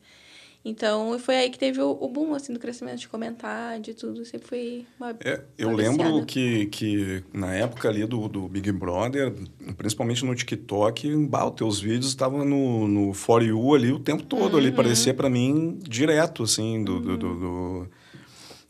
Então, 0.69 1.19
foi 1.19 1.37
aí 1.37 1.51
que 1.51 1.59
teve 1.59 1.81
o, 1.81 1.97
o 1.99 2.09
boom, 2.09 2.35
assim, 2.35 2.53
do 2.53 2.59
crescimento 2.59 2.99
de 2.99 3.09
comentar, 3.09 3.81
de 3.81 3.95
tudo. 3.95 4.23
Sempre 4.25 4.47
foi 4.47 4.87
uma. 5.01 5.17
É, 5.25 5.43
eu 5.57 5.71
lembro 5.75 6.27
que, 6.27 6.67
que 6.67 7.25
na 7.33 7.55
época 7.55 7.89
ali 7.89 8.05
do, 8.05 8.29
do 8.29 8.47
Big 8.47 8.71
Brother, 8.71 9.33
principalmente 9.79 10.25
no 10.27 10.35
TikTok, 10.35 11.17
bah, 11.27 11.47
os 11.47 11.55
teus 11.55 11.81
vídeos 11.81 12.09
estavam 12.09 12.45
no, 12.45 12.87
no 12.87 13.15
For 13.15 13.43
You 13.43 13.75
ali 13.75 13.93
o 13.93 13.99
tempo 13.99 14.23
todo, 14.23 14.53
uhum. 14.55 14.59
ali, 14.59 14.71
parecia 14.71 15.15
para 15.15 15.31
mim 15.31 15.79
direto, 15.83 16.43
assim, 16.43 16.85
do, 16.85 16.97
uhum. 16.97 17.03
do, 17.03 17.17
do, 17.17 17.35
do... 17.35 17.89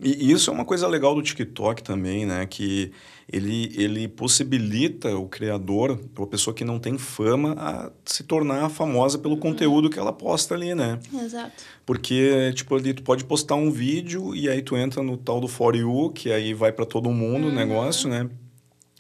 E 0.01 0.31
isso 0.31 0.51
é 0.51 0.53
uma 0.53 0.65
coisa 0.65 0.87
legal 0.87 1.13
do 1.17 1.23
TikTok 1.23 1.83
também, 1.83 2.25
né? 2.25 2.47
Que 2.47 2.93
ele, 3.31 3.73
ele 3.77 4.09
possibilita 4.09 5.15
o 5.17 5.29
criador, 5.29 6.01
ou 6.17 6.25
a 6.25 6.27
pessoa 6.27 6.55
que 6.55 6.65
não 6.65 6.79
tem 6.79 6.97
fama, 6.97 7.55
a 7.59 7.93
se 8.05 8.25
tornar 8.25 8.71
famosa 8.71 9.19
pelo 9.19 9.35
uhum. 9.35 9.41
conteúdo 9.41 9.91
que 9.91 9.99
ela 9.99 10.13
posta 10.13 10.55
ali, 10.55 10.75
né? 10.75 10.99
Exato. 11.13 11.63
Porque, 11.85 12.53
tipo, 12.55 12.75
ali 12.75 12.95
tu 12.95 13.03
pode 13.03 13.25
postar 13.25 13.57
um 13.57 13.71
vídeo 13.71 14.35
e 14.35 14.49
aí 14.49 14.63
tu 14.63 14.77
entra 14.77 15.03
no 15.03 15.17
tal 15.17 15.41
do 15.41 15.49
For 15.49 15.77
You, 15.77 16.11
que 16.11 16.33
aí 16.33 16.55
vai 16.55 16.73
para 16.73 16.87
todo 16.87 17.11
mundo 17.11 17.47
uhum. 17.47 17.53
o 17.53 17.55
negócio, 17.55 18.09
né? 18.09 18.29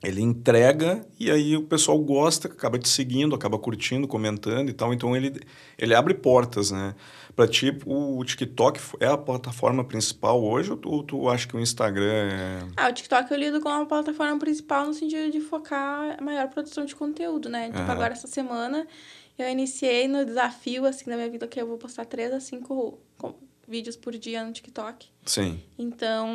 Ele 0.02 0.22
entrega 0.22 1.04
e 1.18 1.28
aí 1.28 1.56
o 1.56 1.62
pessoal 1.62 1.98
gosta, 1.98 2.46
acaba 2.46 2.78
te 2.78 2.88
seguindo, 2.88 3.34
acaba 3.34 3.58
curtindo, 3.58 4.06
comentando 4.06 4.68
e 4.68 4.72
tal. 4.72 4.94
Então 4.94 5.16
ele, 5.16 5.40
ele 5.76 5.92
abre 5.92 6.14
portas, 6.14 6.70
né? 6.70 6.94
Para 7.34 7.48
ti, 7.48 7.76
o 7.84 8.24
TikTok 8.24 8.80
é 9.00 9.06
a 9.06 9.16
plataforma 9.16 9.84
principal 9.84 10.42
hoje 10.42 10.70
ou 10.70 10.76
tu, 10.76 11.02
tu 11.02 11.28
acha 11.28 11.48
que 11.48 11.56
o 11.56 11.60
Instagram 11.60 12.12
é... 12.12 12.58
Ah, 12.76 12.88
o 12.88 12.92
TikTok 12.92 13.30
eu 13.30 13.38
lido 13.38 13.60
com 13.60 13.68
a 13.68 13.84
plataforma 13.86 14.38
principal 14.38 14.86
no 14.86 14.94
sentido 14.94 15.30
de 15.30 15.40
focar 15.40 16.16
a 16.18 16.22
maior 16.22 16.48
produção 16.48 16.84
de 16.84 16.94
conteúdo, 16.94 17.48
né? 17.48 17.66
Tipo, 17.66 17.78
uhum. 17.78 17.90
agora 17.90 18.12
essa 18.12 18.28
semana 18.28 18.86
eu 19.38 19.48
iniciei 19.48 20.08
no 20.08 20.24
desafio, 20.24 20.84
assim, 20.84 21.08
da 21.08 21.16
minha 21.16 21.30
vida, 21.30 21.46
que 21.46 21.60
eu 21.60 21.66
vou 21.66 21.78
postar 21.78 22.04
três 22.04 22.32
a 22.32 22.40
cinco 22.40 22.98
vídeos 23.68 23.96
por 23.96 24.16
dia 24.16 24.44
no 24.44 24.52
TikTok. 24.52 25.06
Sim. 25.24 25.60
Então, 25.78 26.28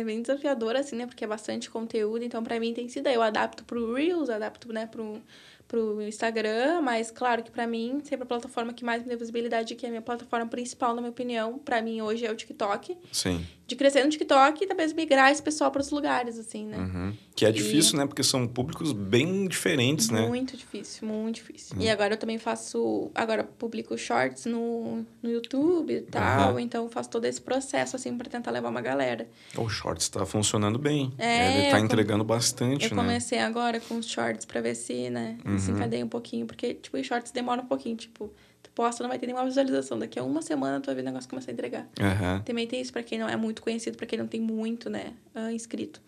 é 0.00 0.04
bem 0.04 0.22
desafiador, 0.22 0.76
assim, 0.76 0.96
né? 0.96 1.06
Porque 1.06 1.24
é 1.24 1.26
bastante 1.26 1.70
conteúdo. 1.70 2.24
Então, 2.24 2.42
para 2.42 2.58
mim 2.58 2.72
tem 2.72 2.88
sido. 2.88 3.08
Eu 3.08 3.22
adapto 3.22 3.64
pro 3.64 3.94
Reels, 3.94 4.30
adapto, 4.30 4.72
né, 4.72 4.86
pro, 4.86 5.20
pro 5.68 6.00
Instagram, 6.02 6.80
mas 6.80 7.10
claro 7.10 7.42
que 7.42 7.50
para 7.50 7.66
mim, 7.66 8.00
sempre 8.04 8.24
a 8.24 8.26
plataforma 8.26 8.72
que 8.72 8.84
mais 8.84 9.02
me 9.02 9.08
deu 9.08 9.18
visibilidade, 9.18 9.74
que 9.74 9.84
é 9.84 9.88
a 9.88 9.90
minha 9.90 10.02
plataforma 10.02 10.46
principal, 10.46 10.94
na 10.94 11.00
minha 11.00 11.10
opinião, 11.10 11.58
para 11.58 11.82
mim 11.82 12.00
hoje 12.00 12.26
é 12.26 12.30
o 12.30 12.34
TikTok. 12.34 12.96
Sim. 13.10 13.46
De 13.72 13.76
crescer 13.76 14.04
no 14.04 14.10
TikTok 14.10 14.62
e 14.62 14.66
talvez 14.66 14.92
migrar 14.92 15.32
esse 15.32 15.42
pessoal 15.42 15.70
para 15.70 15.80
outros 15.80 15.90
lugares, 15.90 16.38
assim, 16.38 16.66
né? 16.66 16.76
Uhum. 16.76 17.16
Que 17.34 17.46
é 17.46 17.48
e... 17.48 17.52
difícil, 17.52 17.96
né? 17.96 18.06
Porque 18.06 18.22
são 18.22 18.46
públicos 18.46 18.92
bem 18.92 19.48
diferentes, 19.48 20.10
muito 20.10 20.22
né? 20.22 20.28
Muito 20.28 20.56
difícil, 20.58 21.08
muito 21.08 21.36
difícil. 21.36 21.76
Uhum. 21.76 21.82
E 21.82 21.88
agora 21.88 22.12
eu 22.12 22.18
também 22.18 22.36
faço. 22.36 23.10
Agora 23.14 23.44
publico 23.44 23.96
shorts 23.96 24.44
no, 24.44 25.06
no 25.22 25.30
YouTube 25.30 25.90
e 25.90 26.02
tal, 26.02 26.52
uhum. 26.52 26.60
então 26.60 26.86
faço 26.90 27.08
todo 27.08 27.24
esse 27.24 27.40
processo, 27.40 27.96
assim, 27.96 28.14
para 28.14 28.28
tentar 28.28 28.50
levar 28.50 28.68
uma 28.68 28.82
galera. 28.82 29.26
O 29.56 29.70
shorts 29.70 30.10
tá 30.10 30.26
funcionando 30.26 30.78
bem. 30.78 31.10
É, 31.16 31.62
Ele 31.62 31.70
tá 31.70 31.80
entregando 31.80 32.24
bastante, 32.24 32.84
eu 32.84 32.90
né? 32.90 33.02
Eu 33.02 33.06
comecei 33.06 33.38
agora 33.38 33.80
com 33.80 33.96
os 33.96 34.06
shorts 34.06 34.44
para 34.44 34.60
ver 34.60 34.74
se, 34.74 35.08
né? 35.08 35.38
Uhum. 35.46 35.58
se 35.58 35.70
encadeia 35.70 36.04
um 36.04 36.08
pouquinho, 36.08 36.44
porque, 36.44 36.74
tipo, 36.74 36.98
os 36.98 37.06
shorts 37.06 37.32
demoram 37.32 37.62
um 37.62 37.66
pouquinho, 37.66 37.96
tipo, 37.96 38.30
posta, 38.74 39.02
não 39.02 39.08
vai 39.08 39.18
ter 39.18 39.26
nenhuma 39.26 39.44
visualização. 39.44 39.98
Daqui 39.98 40.18
a 40.18 40.24
uma 40.24 40.42
semana 40.42 40.80
tu 40.80 40.86
vai 40.86 40.94
ver 40.94 41.02
o 41.02 41.04
negócio 41.04 41.28
começar 41.28 41.50
a 41.50 41.54
entregar. 41.54 41.88
Uhum. 42.00 42.42
Também 42.44 42.66
tem 42.66 42.80
isso 42.80 42.92
para 42.92 43.02
quem 43.02 43.18
não 43.18 43.28
é 43.28 43.36
muito 43.36 43.62
conhecido, 43.62 43.96
para 43.96 44.06
quem 44.06 44.18
não 44.18 44.26
tem 44.26 44.40
muito, 44.40 44.88
né, 44.88 45.12
uh, 45.34 45.50
inscrito. 45.50 46.00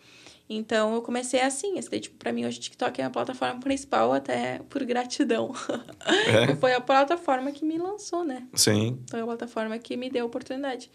Então 0.49 0.95
eu 0.95 1.01
comecei 1.01 1.41
assim, 1.41 1.79
esse 1.79 1.91
daí, 1.91 2.01
tipo, 2.01 2.17
pra 2.17 2.31
mim 2.33 2.45
hoje 2.45 2.59
o 2.59 2.61
TikTok 2.61 3.01
é 3.01 3.05
a 3.05 3.11
plataforma 3.11 3.59
principal, 3.61 4.13
até 4.13 4.61
por 4.69 4.85
gratidão. 4.85 5.53
É. 6.27 6.55
Foi 6.61 6.75
a 6.75 6.81
plataforma 6.81 7.51
que 7.51 7.65
me 7.65 7.79
lançou, 7.79 8.25
né? 8.25 8.47
Sim. 8.53 8.99
Foi 9.11 9.21
a 9.21 9.25
plataforma 9.25 9.79
que 9.79 9.97
me 9.97 10.11
deu 10.11 10.25
a 10.25 10.27
oportunidade. 10.27 10.91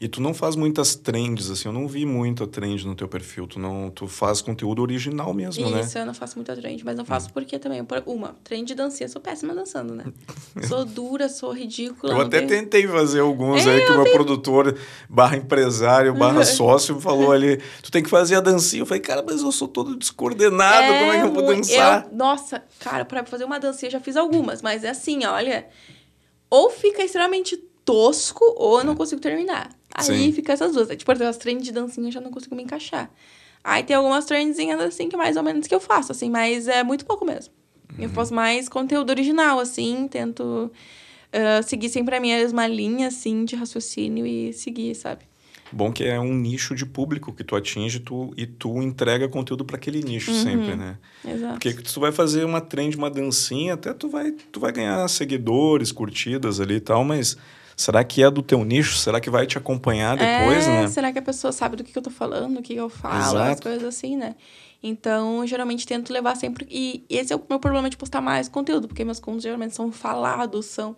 E 0.00 0.08
tu 0.08 0.22
não 0.22 0.32
faz 0.32 0.56
muitas 0.56 0.94
trends, 0.94 1.50
assim, 1.50 1.68
eu 1.68 1.74
não 1.74 1.86
vi 1.86 2.06
muita 2.06 2.46
trend 2.46 2.86
no 2.86 2.94
teu 2.94 3.06
perfil. 3.06 3.46
Tu 3.46 3.60
não, 3.60 3.90
tu 3.90 4.08
faz 4.08 4.40
conteúdo 4.40 4.80
original 4.80 5.34
mesmo, 5.34 5.62
Isso, 5.62 5.74
né? 5.74 5.82
Isso, 5.82 5.98
eu 5.98 6.06
não 6.06 6.14
faço 6.14 6.36
muita 6.36 6.56
trend, 6.56 6.82
mas 6.82 6.96
não 6.96 7.04
faço 7.04 7.28
hum. 7.28 7.32
porque 7.34 7.58
também, 7.58 7.86
uma, 8.06 8.34
trend 8.42 8.66
de 8.66 8.74
dancinha, 8.74 9.06
sou 9.10 9.20
péssima 9.20 9.54
dançando, 9.54 9.94
né? 9.94 10.04
sou 10.66 10.86
dura, 10.86 11.28
sou 11.28 11.52
ridícula. 11.52 12.14
Eu 12.14 12.20
até 12.22 12.38
tenho... 12.38 12.62
tentei 12.62 12.88
fazer 12.88 13.20
alguns 13.20 13.66
é, 13.66 13.74
aí 13.74 13.84
que 13.84 13.92
o 13.92 13.94
meu 13.96 14.04
tenho... 14.04 14.16
produtor, 14.16 14.74
barra 15.06 15.36
empresário, 15.36 16.14
barra 16.14 16.46
sócio, 16.46 16.98
falou 16.98 17.30
ali, 17.30 17.58
tu 17.82 17.90
tem 17.90 18.02
que 18.02 18.08
fazer 18.08 18.36
a 18.36 18.40
dancinha. 18.40 18.80
Eu 18.80 18.86
falei, 18.86 19.02
cara, 19.02 19.22
mas 19.22 19.42
eu 19.42 19.52
sou 19.52 19.68
todo 19.68 19.94
descoordenado, 19.94 20.94
é, 20.94 20.98
como 20.98 21.12
é 21.12 21.20
que 21.20 21.26
eu 21.26 21.32
vou 21.34 21.42
dançar? 21.44 22.06
Eu, 22.10 22.16
nossa, 22.16 22.64
cara, 22.78 23.04
para 23.04 23.22
fazer 23.26 23.44
uma 23.44 23.60
dancinha 23.60 23.88
eu 23.88 23.92
já 23.92 24.00
fiz 24.00 24.16
algumas, 24.16 24.62
mas 24.62 24.82
é 24.82 24.88
assim, 24.88 25.26
olha, 25.26 25.66
ou 26.48 26.70
fica 26.70 27.04
extremamente 27.04 27.58
tosco 27.84 28.44
ou 28.56 28.78
eu 28.78 28.84
não 28.84 28.96
consigo 28.96 29.20
terminar. 29.20 29.78
Aí 30.00 30.26
Sim. 30.26 30.32
fica 30.32 30.52
essas 30.52 30.72
duas. 30.72 30.88
Tipo, 30.96 31.12
as 31.12 31.36
trends 31.36 31.64
de 31.64 31.72
dancinha 31.72 32.08
eu 32.08 32.12
já 32.12 32.20
não 32.20 32.30
consigo 32.30 32.54
me 32.54 32.62
encaixar. 32.62 33.10
Aí 33.62 33.82
tem 33.82 33.94
algumas 33.94 34.24
trendzinhas 34.24 34.80
assim 34.80 35.08
que 35.08 35.16
mais 35.16 35.36
ou 35.36 35.42
menos 35.42 35.66
que 35.66 35.74
eu 35.74 35.80
faço, 35.80 36.12
assim, 36.12 36.30
mas 36.30 36.66
é 36.66 36.82
muito 36.82 37.04
pouco 37.04 37.24
mesmo. 37.24 37.52
Uhum. 37.96 38.04
Eu 38.04 38.10
faço 38.10 38.32
mais 38.32 38.68
conteúdo 38.68 39.10
original, 39.10 39.58
assim, 39.58 40.08
tento 40.08 40.42
uh, 40.42 41.62
seguir 41.62 41.88
sempre 41.88 42.16
a 42.16 42.20
mesma 42.20 42.66
linha, 42.66 43.08
assim, 43.08 43.44
de 43.44 43.56
raciocínio 43.56 44.26
e 44.26 44.52
seguir, 44.52 44.94
sabe? 44.94 45.24
Bom 45.72 45.92
que 45.92 46.02
é 46.02 46.18
um 46.18 46.34
nicho 46.34 46.74
de 46.74 46.84
público 46.84 47.32
que 47.32 47.44
tu 47.44 47.54
atinge 47.54 48.00
tu, 48.00 48.32
e 48.36 48.44
tu 48.44 48.82
entrega 48.82 49.28
conteúdo 49.28 49.64
para 49.64 49.76
aquele 49.76 50.02
nicho 50.02 50.32
uhum. 50.32 50.42
sempre, 50.42 50.74
né? 50.74 50.98
Exato. 51.24 51.52
Porque 51.54 51.72
tu 51.74 52.00
vai 52.00 52.10
fazer 52.10 52.44
uma 52.44 52.60
trend, 52.60 52.96
uma 52.96 53.10
dancinha, 53.10 53.74
até 53.74 53.92
tu 53.92 54.08
vai, 54.08 54.32
tu 54.32 54.58
vai 54.58 54.72
ganhar 54.72 55.06
seguidores, 55.08 55.92
curtidas 55.92 56.60
ali 56.60 56.76
e 56.76 56.80
tal, 56.80 57.04
mas 57.04 57.36
Será 57.80 58.04
que 58.04 58.22
é 58.22 58.30
do 58.30 58.42
teu 58.42 58.62
nicho? 58.62 58.98
Será 58.98 59.18
que 59.18 59.30
vai 59.30 59.46
te 59.46 59.56
acompanhar 59.56 60.14
depois, 60.14 60.66
é, 60.66 60.82
né? 60.82 60.88
Será 60.88 61.10
que 61.10 61.18
a 61.18 61.22
pessoa 61.22 61.50
sabe 61.50 61.76
do 61.76 61.82
que, 61.82 61.90
que 61.90 61.98
eu 61.98 62.02
tô 62.02 62.10
falando, 62.10 62.58
o 62.58 62.62
que, 62.62 62.74
que 62.74 62.80
eu 62.80 62.90
falo, 62.90 63.38
Exato. 63.38 63.52
as 63.52 63.60
coisas 63.60 63.84
assim, 63.84 64.18
né? 64.18 64.34
Então, 64.82 65.46
geralmente 65.46 65.86
tento 65.86 66.12
levar 66.12 66.36
sempre. 66.36 66.66
E 66.70 67.02
esse 67.08 67.32
é 67.32 67.36
o 67.36 67.42
meu 67.48 67.58
problema 67.58 67.88
de 67.88 67.96
postar 67.96 68.20
mais 68.20 68.50
conteúdo, 68.50 68.86
porque 68.86 69.02
meus 69.02 69.18
conteúdos 69.18 69.44
geralmente 69.44 69.74
são 69.74 69.90
falados, 69.90 70.66
são 70.66 70.94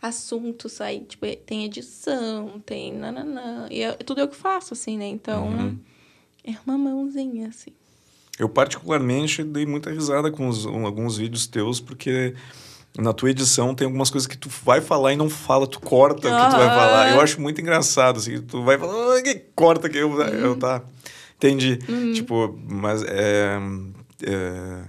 assuntos 0.00 0.78
aí, 0.78 1.00
tipo, 1.00 1.24
tem 1.46 1.64
edição, 1.64 2.60
tem 2.66 2.92
nananã. 2.92 3.66
E 3.70 3.82
é, 3.82 3.92
tudo 3.92 4.20
eu 4.20 4.28
que 4.28 4.36
faço, 4.36 4.74
assim, 4.74 4.98
né? 4.98 5.06
Então, 5.06 5.46
uhum. 5.46 5.78
é 6.44 6.54
uma 6.66 6.76
mãozinha, 6.76 7.48
assim. 7.48 7.70
Eu, 8.38 8.50
particularmente, 8.50 9.42
dei 9.42 9.64
muita 9.64 9.90
risada 9.90 10.30
com 10.30 10.48
os, 10.48 10.66
alguns 10.66 11.16
vídeos 11.16 11.46
teus, 11.46 11.80
porque 11.80 12.34
na 12.98 13.12
tua 13.12 13.30
edição 13.30 13.74
tem 13.74 13.84
algumas 13.84 14.10
coisas 14.10 14.26
que 14.26 14.36
tu 14.36 14.48
vai 14.64 14.80
falar 14.80 15.12
e 15.12 15.16
não 15.16 15.28
fala, 15.28 15.66
tu 15.66 15.80
corta 15.80 16.16
o 16.16 16.20
que 16.20 16.50
tu 16.50 16.56
vai 16.56 16.68
falar. 16.68 17.12
Eu 17.12 17.20
acho 17.20 17.40
muito 17.40 17.60
engraçado, 17.60 18.18
assim, 18.18 18.40
tu 18.40 18.62
vai 18.62 18.78
falar, 18.78 19.22
que 19.22 19.34
corta 19.54 19.88
que 19.88 19.98
eu, 19.98 20.10
uhum. 20.10 20.22
eu 20.22 20.56
tá. 20.56 20.82
Entendi. 21.36 21.78
Uhum. 21.88 22.12
Tipo, 22.14 22.58
mas 22.66 23.02
é, 23.02 23.58
é, 24.22 24.84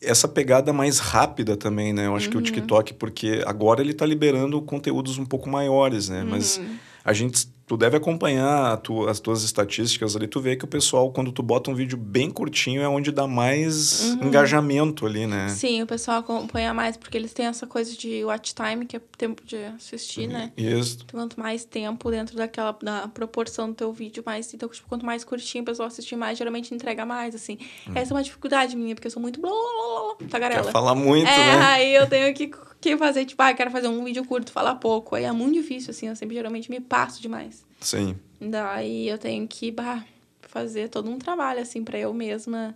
essa 0.00 0.28
pegada 0.28 0.72
mais 0.72 0.98
rápida 0.98 1.56
também, 1.56 1.92
né? 1.92 2.06
Eu 2.06 2.14
acho 2.14 2.26
uhum. 2.26 2.30
que 2.32 2.36
o 2.36 2.40
uhum. 2.40 2.44
TikTok, 2.44 2.94
porque 2.94 3.42
agora 3.46 3.80
ele 3.80 3.94
tá 3.94 4.04
liberando 4.04 4.60
conteúdos 4.60 5.16
um 5.16 5.24
pouco 5.24 5.48
maiores, 5.48 6.08
né? 6.08 6.22
Mas 6.28 6.58
uhum. 6.58 6.76
A 7.06 7.12
gente 7.12 7.46
tu 7.66 7.76
deve 7.76 7.96
acompanhar 7.96 8.76
tu, 8.78 9.08
as 9.08 9.18
tuas 9.18 9.42
estatísticas 9.42 10.14
ali, 10.14 10.28
tu 10.28 10.40
vê 10.40 10.56
que 10.56 10.64
o 10.64 10.68
pessoal, 10.68 11.10
quando 11.10 11.32
tu 11.32 11.42
bota 11.42 11.70
um 11.70 11.74
vídeo 11.74 11.98
bem 11.98 12.30
curtinho, 12.30 12.80
é 12.80 12.88
onde 12.88 13.10
dá 13.10 13.26
mais 13.26 14.02
uhum. 14.02 14.26
engajamento 14.28 15.04
ali, 15.04 15.26
né? 15.26 15.48
Sim, 15.48 15.82
o 15.82 15.86
pessoal 15.86 16.18
acompanha 16.18 16.72
mais, 16.72 16.96
porque 16.96 17.16
eles 17.16 17.32
têm 17.32 17.46
essa 17.46 17.66
coisa 17.66 17.96
de 17.96 18.24
watch 18.24 18.54
time, 18.54 18.86
que 18.86 18.96
é 18.96 19.00
tempo 19.18 19.42
de 19.44 19.56
assistir, 19.56 20.28
né? 20.28 20.52
Isso. 20.56 21.04
Quanto 21.10 21.38
mais 21.40 21.64
tempo 21.64 22.10
dentro 22.10 22.36
daquela 22.36 22.76
da 22.80 23.08
proporção 23.08 23.68
do 23.68 23.74
teu 23.74 23.92
vídeo, 23.92 24.22
mais. 24.24 24.52
Então, 24.54 24.68
tipo, 24.68 24.88
quanto 24.88 25.04
mais 25.04 25.24
curtinho 25.24 25.62
o 25.62 25.66
pessoal 25.66 25.88
assistir 25.88 26.16
mais, 26.16 26.38
geralmente 26.38 26.72
entrega 26.72 27.04
mais, 27.04 27.34
assim. 27.34 27.58
Hum. 27.88 27.92
Essa 27.96 28.12
é 28.12 28.16
uma 28.16 28.22
dificuldade 28.22 28.76
minha, 28.76 28.94
porque 28.94 29.08
eu 29.08 29.12
sou 29.12 29.22
muito 29.22 29.40
blá, 29.40 29.50
blá, 29.50 30.14
blá, 30.18 30.28
tagarela. 30.28 30.64
Quer 30.64 30.72
falar 30.72 30.94
muito, 30.94 31.28
é, 31.28 31.56
né? 31.56 31.64
aí 31.64 31.94
eu 31.94 32.06
tenho 32.08 32.32
que 32.34 32.50
que 32.80 32.96
fazer, 32.96 33.24
tipo, 33.24 33.42
ah, 33.42 33.52
quero 33.54 33.70
fazer 33.70 33.88
um 33.88 34.04
vídeo 34.04 34.24
curto, 34.24 34.52
falar 34.52 34.76
pouco. 34.76 35.14
Aí 35.14 35.24
é 35.24 35.32
muito 35.32 35.54
difícil, 35.54 35.90
assim, 35.90 36.08
eu 36.08 36.16
sempre 36.16 36.36
geralmente 36.36 36.70
me 36.70 36.80
passo 36.80 37.20
demais. 37.20 37.64
Sim. 37.80 38.16
Daí 38.40 39.08
eu 39.08 39.18
tenho 39.18 39.46
que, 39.46 39.70
bah, 39.70 40.04
fazer 40.42 40.88
todo 40.88 41.10
um 41.10 41.18
trabalho, 41.18 41.60
assim, 41.60 41.82
pra 41.82 41.98
eu 41.98 42.12
mesma, 42.12 42.74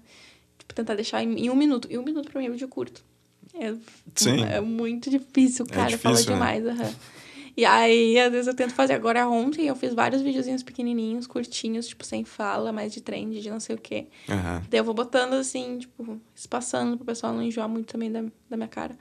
tipo, 0.59 0.74
tentar 0.74 0.94
deixar 0.94 1.22
em, 1.22 1.47
em 1.47 1.51
um 1.51 1.56
minuto. 1.56 1.89
E 1.90 1.98
um 1.98 2.02
minuto 2.02 2.31
pra 2.31 2.40
mim 2.40 2.47
é 2.47 2.51
vídeo 2.51 2.68
curto. 2.68 3.05
É, 3.55 3.74
Sim. 4.14 4.44
É 4.44 4.60
muito 4.60 5.10
difícil, 5.10 5.66
cara, 5.66 5.89
é 5.89 5.97
difícil, 5.97 6.01
fala 6.01 6.22
demais. 6.22 6.64
Né? 6.64 6.72
Uhum. 6.72 6.94
E 7.56 7.64
aí, 7.64 8.18
às 8.18 8.31
vezes 8.31 8.47
eu 8.47 8.55
tento 8.55 8.72
fazer. 8.72 8.94
Agora, 8.94 9.28
ontem 9.28 9.66
eu 9.66 9.77
fiz 9.77 9.93
vários 9.93 10.22
videozinhos 10.22 10.62
pequenininhos, 10.62 11.27
curtinhos, 11.27 11.89
tipo, 11.89 12.05
sem 12.05 12.24
fala, 12.24 12.72
mais 12.72 12.93
de 12.93 13.01
trend, 13.01 13.40
de 13.40 13.51
não 13.51 13.60
sei 13.60 13.77
o 13.77 13.78
quê. 13.78 14.06
Uhum. 14.28 14.62
Daí 14.70 14.81
eu 14.81 14.85
vou 14.85 14.94
botando, 14.94 15.35
assim, 15.35 15.78
tipo, 15.78 16.20
espaçando 16.35 16.97
pro 16.97 17.06
pessoal 17.06 17.35
não 17.35 17.43
enjoar 17.43 17.68
muito 17.68 17.93
também 17.93 18.10
da, 18.10 18.22
da 18.48 18.56
minha 18.56 18.68
cara 18.68 18.97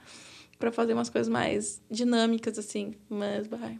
para 0.60 0.70
fazer 0.70 0.92
umas 0.92 1.08
coisas 1.08 1.28
mais 1.28 1.80
dinâmicas, 1.90 2.58
assim. 2.58 2.92
Mas 3.08 3.48
vai. 3.48 3.78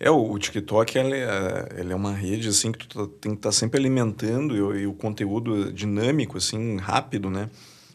É, 0.00 0.08
o, 0.08 0.38
TikTok, 0.38 0.96
ele 0.96 1.16
é, 1.16 1.68
ele 1.76 1.92
é 1.92 1.96
uma 1.96 2.12
rede, 2.12 2.48
assim, 2.48 2.70
que 2.70 2.86
tu 2.86 3.06
tá, 3.06 3.12
tem 3.20 3.32
que 3.32 3.38
estar 3.38 3.48
tá 3.48 3.52
sempre 3.52 3.80
alimentando 3.80 4.76
e, 4.76 4.82
e, 4.82 4.86
o 4.86 4.92
conteúdo 4.94 5.72
dinâmico, 5.72 6.38
assim, 6.38 6.76
rápido, 6.76 7.28
né? 7.28 7.50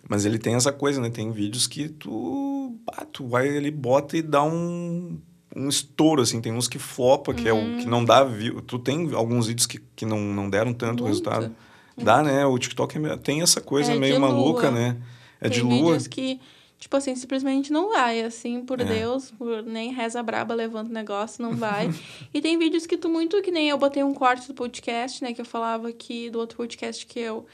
Mas 0.08 0.26
ele 0.26 0.38
tem 0.38 0.54
essa 0.54 0.74
coisa, 0.74 1.00
né? 1.00 1.10
Tem 1.10 1.32
vídeos 1.32 1.66
que 1.66 1.88
tu, 1.88 2.76
ah, 2.92 3.06
tu 3.06 3.26
vai 3.26 3.58
ali, 3.58 3.72
bota 3.72 4.18
e 4.18 4.22
dá 4.22 4.44
um, 4.44 5.18
um 5.56 5.70
estouro, 5.70 6.22
assim. 6.22 6.42
Tem 6.42 6.52
uns 6.52 6.68
que 6.68 6.78
flopa, 6.78 7.34
que, 7.34 7.50
uhum. 7.50 7.74
é 7.74 7.78
o, 7.78 7.78
que 7.80 7.86
não 7.86 8.00
uhum. 8.00 8.06
dá 8.06 8.22
view. 8.26 8.62
Tu 8.62 8.78
tem 8.80 9.14
alguns 9.14 9.48
vídeos 9.48 9.66
que, 9.66 9.80
que 9.96 10.06
não, 10.06 10.20
não 10.20 10.50
deram 10.50 10.74
tanto 10.74 11.04
Muito. 11.04 11.08
resultado. 11.08 11.44
Muito. 11.44 12.06
Dá, 12.06 12.22
né? 12.22 12.46
O 12.46 12.58
TikTok 12.58 12.98
é 12.98 13.16
tem 13.16 13.42
essa 13.42 13.62
coisa 13.62 13.94
é 13.94 13.98
meio 13.98 14.20
maluca, 14.20 14.70
né? 14.70 14.98
É 15.40 15.48
tem 15.48 15.60
de 15.60 15.62
lua. 15.62 15.98
que 16.00 16.42
Tipo 16.84 16.98
assim, 16.98 17.16
simplesmente 17.16 17.72
não 17.72 17.88
vai, 17.88 18.22
assim, 18.24 18.60
por 18.60 18.82
é. 18.82 18.84
Deus, 18.84 19.32
por 19.32 19.64
nem 19.64 19.94
reza 19.94 20.22
braba, 20.22 20.54
levanta 20.54 20.90
o 20.90 20.94
negócio, 20.94 21.42
não 21.42 21.56
vai. 21.56 21.90
e 22.34 22.42
tem 22.42 22.60
vídeos 22.60 22.86
que 22.86 22.98
tu 22.98 23.08
muito, 23.08 23.42
que 23.42 23.52
nem 23.52 23.70
eu 23.70 23.78
botei 23.78 24.04
um 24.04 24.14
corte 24.14 24.50
do 24.50 24.54
podcast, 24.54 25.24
né, 25.24 25.32
que 25.32 25.40
eu 25.40 25.46
falava 25.46 25.88
aqui 25.88 26.30
do 26.30 26.40
outro 26.40 26.58
podcast 26.58 27.06
que 27.06 27.22
eu 27.22 27.46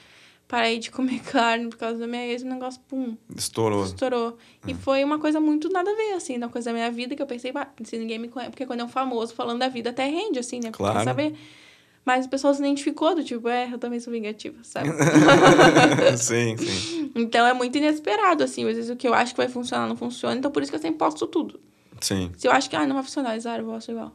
parei 0.48 0.80
de 0.80 0.90
comer 0.92 1.22
carne 1.22 1.68
por 1.68 1.78
causa 1.78 2.00
da 2.00 2.08
minha 2.08 2.26
ex, 2.26 2.42
o 2.42 2.48
negócio, 2.48 2.82
pum. 2.88 3.16
Estourou. 3.36 3.86
Estourou. 3.86 4.36
É. 4.68 4.72
E 4.72 4.74
foi 4.74 5.04
uma 5.04 5.20
coisa 5.20 5.40
muito 5.40 5.70
nada 5.70 5.92
a 5.92 5.96
ver, 5.96 6.14
assim, 6.14 6.40
na 6.40 6.50
coisa 6.50 6.72
da 6.72 6.74
minha 6.74 6.90
vida, 6.90 7.16
que 7.16 7.22
eu 7.22 7.28
pensei, 7.28 7.54
se 7.84 8.00
ninguém 8.00 8.18
me 8.18 8.30
conhece, 8.30 8.50
porque 8.50 8.66
quando 8.66 8.80
é 8.80 8.84
um 8.84 8.90
famoso 8.90 9.36
falando 9.36 9.60
da 9.60 9.68
vida, 9.68 9.92
até 9.92 10.08
rende, 10.08 10.40
assim, 10.40 10.60
né? 10.60 10.72
Claro. 10.72 10.98
Quer 10.98 11.04
saber. 11.04 11.36
Mas 12.06 12.26
o 12.26 12.30
pessoal 12.30 12.54
se 12.54 12.60
identificou 12.60 13.14
do 13.14 13.24
tipo, 13.24 13.48
é, 13.48 13.72
eu 13.72 13.78
também 13.78 14.00
sou 14.00 14.12
vingativa, 14.12 14.58
sabe? 14.64 14.90
sim, 16.18 16.58
sim. 16.58 17.12
Então 17.14 17.46
é 17.46 17.54
muito 17.54 17.78
inesperado, 17.78 18.44
assim. 18.44 18.68
Às 18.68 18.76
vezes 18.76 18.90
o 18.90 18.96
que 18.96 19.08
eu 19.08 19.14
acho 19.14 19.34
que 19.34 19.38
vai 19.38 19.50
funcionar 19.50 19.88
não 19.88 19.96
funciona, 19.96 20.36
então 20.36 20.50
por 20.50 20.64
isso 20.64 20.72
que 20.72 20.76
eu 20.76 20.82
sempre 20.82 20.98
posto 20.98 21.28
tudo. 21.28 21.60
Sim. 22.02 22.32
Se 22.38 22.48
eu 22.48 22.52
acho 22.52 22.70
que 22.70 22.76
ah, 22.76 22.88
não 22.88 22.96
vai 22.96 23.04
funcionar, 23.04 23.38
Zara, 23.40 23.62
eu 23.62 23.68
posto 23.68 23.92
igual. 23.92 24.14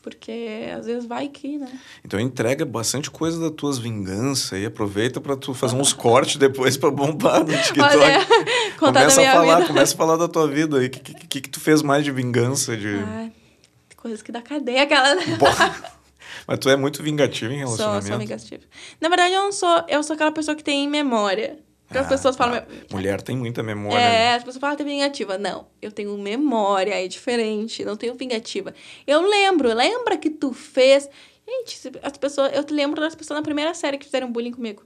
Porque 0.00 0.70
às 0.76 0.84
vezes 0.84 1.06
vai 1.06 1.28
que, 1.28 1.56
né? 1.56 1.68
Então 2.04 2.20
entrega 2.20 2.66
bastante 2.66 3.10
coisa 3.10 3.40
das 3.40 3.50
tuas 3.52 3.78
vinganças 3.78 4.60
e 4.60 4.66
aproveita 4.66 5.18
para 5.18 5.34
tu 5.34 5.54
fazer 5.54 5.76
uns 5.76 5.94
cortes 5.94 6.36
depois 6.36 6.76
para 6.76 6.90
bombar 6.90 7.40
no 7.40 7.56
TikTok. 7.56 7.96
Olha, 7.96 8.26
começa 8.78 9.22
a 9.22 9.32
falar, 9.32 9.56
vida. 9.56 9.68
começa 9.68 9.94
a 9.94 9.96
falar 9.96 10.16
da 10.18 10.28
tua 10.28 10.46
vida 10.46 10.78
aí. 10.78 10.86
O 10.86 10.90
que, 10.90 11.00
que, 11.00 11.40
que, 11.40 11.48
tu 11.48 11.58
fez 11.58 11.82
mais 11.82 12.04
de 12.04 12.10
vingança? 12.10 12.76
De... 12.76 12.98
Ah, 12.98 13.30
coisas 13.96 14.20
que 14.20 14.30
dá 14.30 14.42
cadeia, 14.42 14.82
aquela. 14.82 15.16
Mas 16.46 16.58
tu 16.58 16.68
é 16.68 16.76
muito 16.76 17.02
vingativa 17.02 17.52
em 17.52 17.58
relacionamento? 17.58 18.06
Sou, 18.06 18.12
sou 18.12 18.18
vingativa. 18.18 18.62
Na 19.00 19.08
verdade, 19.08 19.34
eu 19.34 19.42
não 19.42 19.52
sou... 19.52 19.84
Eu 19.88 20.02
sou 20.02 20.14
aquela 20.14 20.32
pessoa 20.32 20.54
que 20.54 20.64
tem 20.64 20.88
memória. 20.88 21.58
Porque 21.86 21.98
ah, 21.98 22.02
as 22.02 22.08
pessoas 22.08 22.36
falam... 22.36 22.60
Tá. 22.60 22.66
Mulher 22.92 23.20
tem 23.22 23.36
muita 23.36 23.62
memória. 23.62 23.98
É, 24.00 24.34
as 24.34 24.42
pessoas 24.42 24.60
falam 24.60 24.76
que 24.76 24.82
ah, 24.82 24.86
tem 24.86 24.94
vingativa. 24.94 25.38
Não, 25.38 25.66
eu 25.80 25.92
tenho 25.92 26.16
memória, 26.16 26.94
é 26.94 27.06
diferente. 27.08 27.84
Não 27.84 27.96
tenho 27.96 28.14
vingativa. 28.14 28.74
Eu 29.06 29.20
lembro, 29.22 29.72
lembra 29.72 30.16
que 30.16 30.30
tu 30.30 30.52
fez... 30.52 31.08
Gente, 31.46 31.98
as 32.02 32.16
pessoas... 32.16 32.52
Eu 32.54 32.64
lembro 32.70 33.00
das 33.00 33.14
pessoas 33.14 33.38
na 33.38 33.42
primeira 33.42 33.74
série 33.74 33.98
que 33.98 34.06
fizeram 34.06 34.32
bullying 34.32 34.52
comigo. 34.52 34.82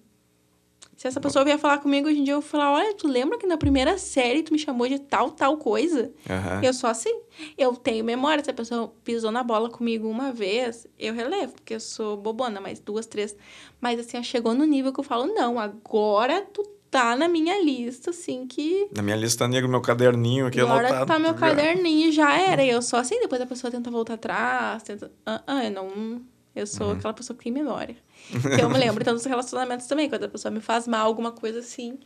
Se 0.98 1.06
essa 1.06 1.20
pessoa 1.20 1.44
vier 1.44 1.56
falar 1.60 1.78
comigo 1.78 2.08
hoje 2.08 2.18
em 2.18 2.24
dia, 2.24 2.34
eu 2.34 2.40
vou 2.40 2.50
falar: 2.50 2.72
olha, 2.72 2.92
tu 2.92 3.06
lembra 3.06 3.38
que 3.38 3.46
na 3.46 3.56
primeira 3.56 3.96
série 3.96 4.42
tu 4.42 4.52
me 4.52 4.58
chamou 4.58 4.88
de 4.88 4.98
tal, 4.98 5.30
tal 5.30 5.56
coisa? 5.56 6.10
Uhum. 6.28 6.60
Eu 6.60 6.74
sou 6.74 6.90
assim. 6.90 7.20
Eu 7.56 7.76
tenho 7.76 8.04
memória. 8.04 8.42
Se 8.42 8.50
a 8.50 8.52
pessoa 8.52 8.92
pisou 9.04 9.30
na 9.30 9.44
bola 9.44 9.70
comigo 9.70 10.08
uma 10.08 10.32
vez, 10.32 10.88
eu 10.98 11.14
relevo, 11.14 11.52
porque 11.52 11.76
eu 11.76 11.80
sou 11.80 12.16
bobona, 12.16 12.60
mas 12.60 12.80
duas, 12.80 13.06
três. 13.06 13.36
Mas 13.80 14.00
assim, 14.00 14.20
chegou 14.24 14.54
no 14.54 14.64
nível 14.64 14.92
que 14.92 14.98
eu 14.98 15.04
falo: 15.04 15.26
não, 15.26 15.56
agora 15.56 16.44
tu 16.52 16.68
tá 16.90 17.14
na 17.14 17.28
minha 17.28 17.62
lista, 17.62 18.10
assim, 18.10 18.44
que. 18.48 18.88
Na 18.92 19.00
minha 19.00 19.14
lista 19.14 19.46
negra, 19.46 19.68
meu 19.68 19.80
caderninho 19.80 20.46
aqui 20.48 20.60
Agora 20.60 20.88
anotado. 20.88 21.06
tá 21.06 21.16
meu 21.20 21.34
caderninho, 21.34 22.10
já 22.10 22.36
era. 22.36 22.64
E 22.64 22.70
eu 22.70 22.82
sou 22.82 22.98
assim, 22.98 23.20
depois 23.20 23.40
a 23.40 23.46
pessoa 23.46 23.70
tenta 23.70 23.88
voltar 23.88 24.14
atrás, 24.14 24.82
tenta. 24.82 25.12
Ah, 25.24 25.44
ah 25.46 25.64
eu 25.64 25.70
não. 25.70 26.20
Eu 26.56 26.66
sou 26.66 26.88
uhum. 26.88 26.94
aquela 26.94 27.14
pessoa 27.14 27.36
que 27.36 27.44
tem 27.44 27.52
memória. 27.52 27.96
Que 28.56 28.62
eu 28.62 28.68
me 28.68 28.78
lembro 28.78 29.02
então 29.02 29.14
dos 29.14 29.24
relacionamentos 29.24 29.86
também, 29.86 30.08
quando 30.08 30.24
a 30.24 30.28
pessoa 30.28 30.52
me 30.52 30.60
faz 30.60 30.86
mal, 30.86 31.06
alguma 31.06 31.32
coisa 31.32 31.60
assim. 31.60 31.98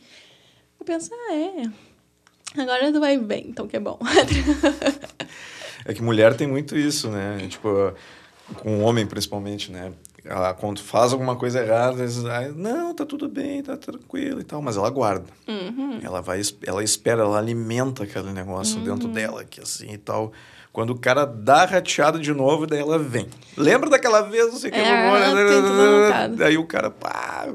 Eu 0.79 0.85
penso, 0.85 1.11
ah, 1.13 1.33
é. 1.33 2.61
Agora 2.61 2.91
tu 2.91 2.99
vai 2.99 3.17
bem, 3.17 3.47
então 3.49 3.67
que 3.67 3.75
é 3.75 3.79
bom. 3.79 3.99
é 5.85 5.93
que 5.93 6.01
mulher 6.01 6.35
tem 6.35 6.47
muito 6.47 6.77
isso, 6.77 7.09
né? 7.09 7.47
Tipo, 7.49 7.93
com 8.55 8.81
homem 8.83 9.05
principalmente, 9.05 9.71
né? 9.71 9.93
Ela, 10.25 10.53
quando 10.53 10.81
faz 10.81 11.11
alguma 11.11 11.35
coisa 11.35 11.61
errada, 11.61 11.97
vezes, 11.97 12.23
ah, 12.23 12.47
não, 12.55 12.93
tá 12.93 13.05
tudo 13.05 13.27
bem, 13.27 13.61
tá 13.61 13.75
tranquilo 13.75 14.39
e 14.39 14.43
tal, 14.43 14.61
mas 14.61 14.77
ela 14.77 14.89
guarda. 14.89 15.25
Uhum. 15.47 15.99
Ela 16.01 16.21
vai, 16.21 16.41
ela 16.65 16.81
espera, 16.81 17.23
ela 17.23 17.37
alimenta 17.37 18.03
aquele 18.03 18.31
negócio 18.31 18.77
uhum. 18.77 18.83
dentro 18.85 19.09
dela, 19.09 19.43
que 19.43 19.59
assim 19.59 19.91
e 19.91 19.97
tal. 19.97 20.31
Quando 20.73 20.89
o 20.89 20.97
cara 20.97 21.23
dá 21.23 21.65
rateado 21.65 22.19
de 22.19 22.33
novo, 22.33 22.65
daí 22.65 22.79
ela 22.79 22.97
vem. 22.97 23.29
Lembra 23.55 23.91
daquela 23.91 24.21
vez, 24.21 24.51
não 24.51 24.59
sei 24.59 24.71
o 24.71 24.73
que, 24.73 24.79
é, 24.79 26.27
daí 26.29 26.57
o 26.57 26.65
cara, 26.65 26.89
pá, 26.89 27.45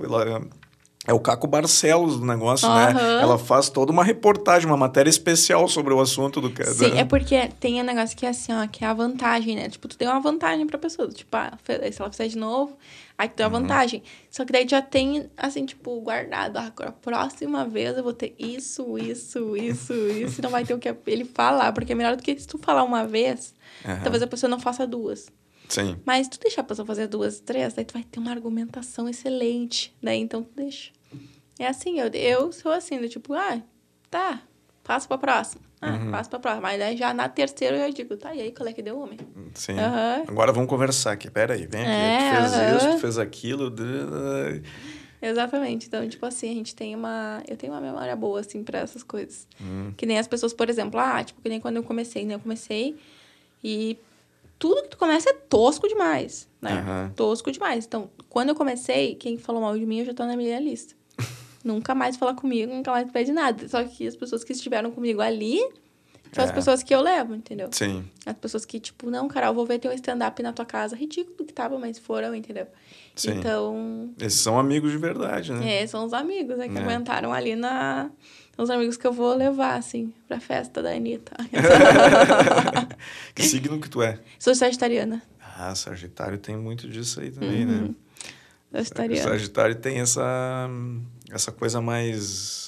é 1.08 1.12
o 1.14 1.18
Caco 1.18 1.46
Barcelos 1.46 2.20
do 2.20 2.26
negócio, 2.26 2.68
uhum. 2.68 2.74
né? 2.74 2.92
Ela 3.20 3.38
faz 3.38 3.68
toda 3.68 3.90
uma 3.90 4.04
reportagem, 4.04 4.68
uma 4.68 4.76
matéria 4.76 5.08
especial 5.08 5.66
sobre 5.66 5.94
o 5.94 6.00
assunto 6.00 6.40
do 6.40 6.50
cara. 6.50 6.70
Sim, 6.70 6.98
é 6.98 7.04
porque 7.04 7.48
tem 7.58 7.80
um 7.80 7.84
negócio 7.84 8.16
que 8.16 8.26
é 8.26 8.28
assim, 8.28 8.52
ó, 8.52 8.66
que 8.66 8.84
é 8.84 8.88
a 8.88 8.92
vantagem, 8.92 9.56
né? 9.56 9.68
Tipo, 9.68 9.88
tu 9.88 9.96
tem 9.96 10.06
uma 10.06 10.20
vantagem 10.20 10.66
pra 10.66 10.78
pessoa. 10.78 11.08
Tipo, 11.08 11.34
ah, 11.36 11.58
se 11.64 12.00
ela 12.00 12.10
fizer 12.10 12.28
de 12.28 12.36
novo, 12.36 12.76
Aí 13.18 13.28
tu 13.28 13.34
tem 13.34 13.44
a 13.44 13.48
uhum. 13.48 13.62
vantagem. 13.62 14.00
Só 14.30 14.44
que 14.44 14.52
daí 14.52 14.66
já 14.68 14.80
tem, 14.80 15.28
assim, 15.36 15.66
tipo, 15.66 16.00
guardado. 16.00 16.56
Ah, 16.56 16.66
agora, 16.66 16.92
próxima 16.92 17.66
vez 17.66 17.96
eu 17.96 18.04
vou 18.04 18.12
ter 18.12 18.32
isso, 18.38 18.96
isso, 18.96 19.56
isso, 19.56 19.92
isso. 20.08 20.40
E 20.40 20.42
não 20.42 20.50
vai 20.50 20.64
ter 20.64 20.72
o 20.72 20.78
que 20.78 20.94
ele 21.04 21.24
falar. 21.24 21.72
Porque 21.72 21.90
é 21.90 21.94
melhor 21.96 22.14
do 22.14 22.22
que 22.22 22.38
se 22.38 22.46
tu 22.46 22.58
falar 22.58 22.84
uma 22.84 23.04
vez, 23.04 23.52
uhum. 23.84 24.02
talvez 24.04 24.22
a 24.22 24.26
pessoa 24.28 24.48
não 24.48 24.60
faça 24.60 24.86
duas. 24.86 25.26
Sim. 25.68 25.98
Mas 26.06 26.28
tu 26.28 26.38
deixar 26.38 26.60
a 26.60 26.64
pessoa 26.64 26.86
fazer 26.86 27.08
duas, 27.08 27.40
três, 27.40 27.74
daí 27.74 27.84
tu 27.84 27.92
vai 27.92 28.04
ter 28.04 28.20
uma 28.20 28.30
argumentação 28.30 29.08
excelente. 29.08 29.92
Daí 30.00 30.20
então 30.20 30.44
tu 30.44 30.50
deixa. 30.54 30.92
É 31.58 31.66
assim, 31.66 31.98
eu, 31.98 32.08
eu 32.08 32.52
sou 32.52 32.70
assim, 32.70 33.00
do 33.00 33.08
tipo, 33.08 33.34
ah, 33.34 33.60
tá, 34.10 34.42
passa 34.84 35.08
pra 35.08 35.18
próxima. 35.18 35.62
Ah, 35.80 35.92
uhum. 35.92 36.10
passa 36.10 36.30
pra 36.30 36.38
próxima. 36.38 36.62
Mas 36.62 36.80
aí 36.80 36.96
já 36.96 37.12
na 37.12 37.28
terceira 37.28 37.76
eu 37.76 37.92
digo, 37.92 38.16
tá, 38.16 38.34
e 38.34 38.40
aí 38.40 38.52
qual 38.52 38.68
é 38.68 38.72
que 38.72 38.82
deu 38.82 38.98
homem? 38.98 39.18
Sim. 39.54 39.72
Uhum. 39.72 40.24
Agora 40.28 40.52
vamos 40.52 40.68
conversar 40.68 41.12
aqui. 41.12 41.30
Pera 41.30 41.54
aí, 41.54 41.66
vem 41.66 41.82
aqui. 41.82 41.90
É, 41.90 42.30
tu 42.30 42.36
fez 42.36 42.52
uhum. 42.52 42.76
isso, 42.76 42.96
tu 42.96 43.00
fez 43.00 43.18
aquilo. 43.18 43.74
Exatamente. 45.20 45.88
Então, 45.88 46.08
tipo 46.08 46.24
assim, 46.26 46.50
a 46.50 46.54
gente 46.54 46.74
tem 46.74 46.94
uma. 46.94 47.42
Eu 47.46 47.56
tenho 47.56 47.72
uma 47.72 47.80
memória 47.80 48.14
boa, 48.14 48.40
assim, 48.40 48.62
pra 48.62 48.78
essas 48.78 49.02
coisas. 49.02 49.46
Hum. 49.60 49.92
Que 49.96 50.06
nem 50.06 50.18
as 50.18 50.28
pessoas, 50.28 50.52
por 50.52 50.68
exemplo, 50.70 50.98
ah, 50.98 51.22
tipo, 51.22 51.40
que 51.40 51.48
nem 51.48 51.60
quando 51.60 51.76
eu 51.76 51.82
comecei, 51.82 52.24
né? 52.24 52.34
Eu 52.34 52.40
comecei 52.40 52.96
e 53.62 53.98
tudo 54.58 54.82
que 54.82 54.88
tu 54.90 54.98
começa 54.98 55.30
é 55.30 55.32
tosco 55.32 55.88
demais, 55.88 56.48
né? 56.60 57.10
Tosco 57.16 57.50
demais. 57.50 57.84
Então, 57.84 58.10
quando 58.28 58.50
eu 58.50 58.54
comecei, 58.54 59.14
quem 59.16 59.36
falou 59.38 59.60
mal 59.60 59.76
de 59.76 59.84
mim, 59.86 60.00
eu 60.00 60.06
já 60.06 60.14
tô 60.14 60.24
na 60.24 60.36
minha 60.36 60.58
lista 60.60 60.97
nunca 61.64 61.94
mais 61.94 62.16
fala 62.16 62.34
comigo, 62.34 62.72
nunca 62.72 62.90
mais 62.90 63.10
pede 63.10 63.32
nada. 63.32 63.68
Só 63.68 63.82
que 63.84 64.06
as 64.06 64.16
pessoas 64.16 64.44
que 64.44 64.52
estiveram 64.52 64.90
comigo 64.90 65.20
ali 65.20 65.60
são 66.32 66.44
é. 66.44 66.46
as 66.46 66.52
pessoas 66.52 66.82
que 66.82 66.94
eu 66.94 67.00
levo, 67.00 67.34
entendeu? 67.34 67.68
Sim. 67.72 68.04
As 68.26 68.36
pessoas 68.36 68.64
que, 68.64 68.78
tipo, 68.78 69.10
não, 69.10 69.28
Carol, 69.28 69.54
vou 69.54 69.64
ver 69.64 69.78
teu 69.78 69.92
stand-up 69.92 70.42
na 70.42 70.52
tua 70.52 70.64
casa. 70.64 70.94
Ridículo 70.94 71.46
que 71.46 71.52
tava, 71.52 71.78
mas 71.78 71.98
foram, 71.98 72.34
entendeu? 72.34 72.66
Sim. 73.14 73.38
Então. 73.38 74.10
Esses 74.20 74.40
são 74.40 74.58
amigos 74.58 74.92
de 74.92 74.98
verdade, 74.98 75.52
né? 75.52 75.82
É, 75.82 75.86
são 75.86 76.04
os 76.04 76.12
amigos, 76.12 76.58
né? 76.58 76.68
Que 76.68 76.76
é. 76.76 76.80
aguentaram 76.80 77.32
ali 77.32 77.56
na. 77.56 78.10
São 78.54 78.64
os 78.64 78.70
amigos 78.70 78.96
que 78.96 79.06
eu 79.06 79.12
vou 79.12 79.34
levar, 79.34 79.76
assim, 79.76 80.12
pra 80.26 80.40
festa 80.40 80.82
da 80.82 80.90
Anitta. 80.90 81.36
que 83.34 83.42
signo 83.46 83.80
que 83.80 83.88
tu 83.88 84.02
é? 84.02 84.18
Sou 84.38 84.54
sagitariana. 84.54 85.22
Ah, 85.40 85.74
Sagitário 85.74 86.38
tem 86.38 86.56
muito 86.56 86.88
disso 86.88 87.20
aí 87.20 87.30
também, 87.30 87.64
né? 87.64 87.72
uhum. 87.72 87.94
né? 88.70 88.82
Sagitariano. 88.82 89.28
Sagitário 89.28 89.74
tem 89.76 90.00
essa 90.00 90.68
essa 91.30 91.52
coisa 91.52 91.80
mais 91.80 92.67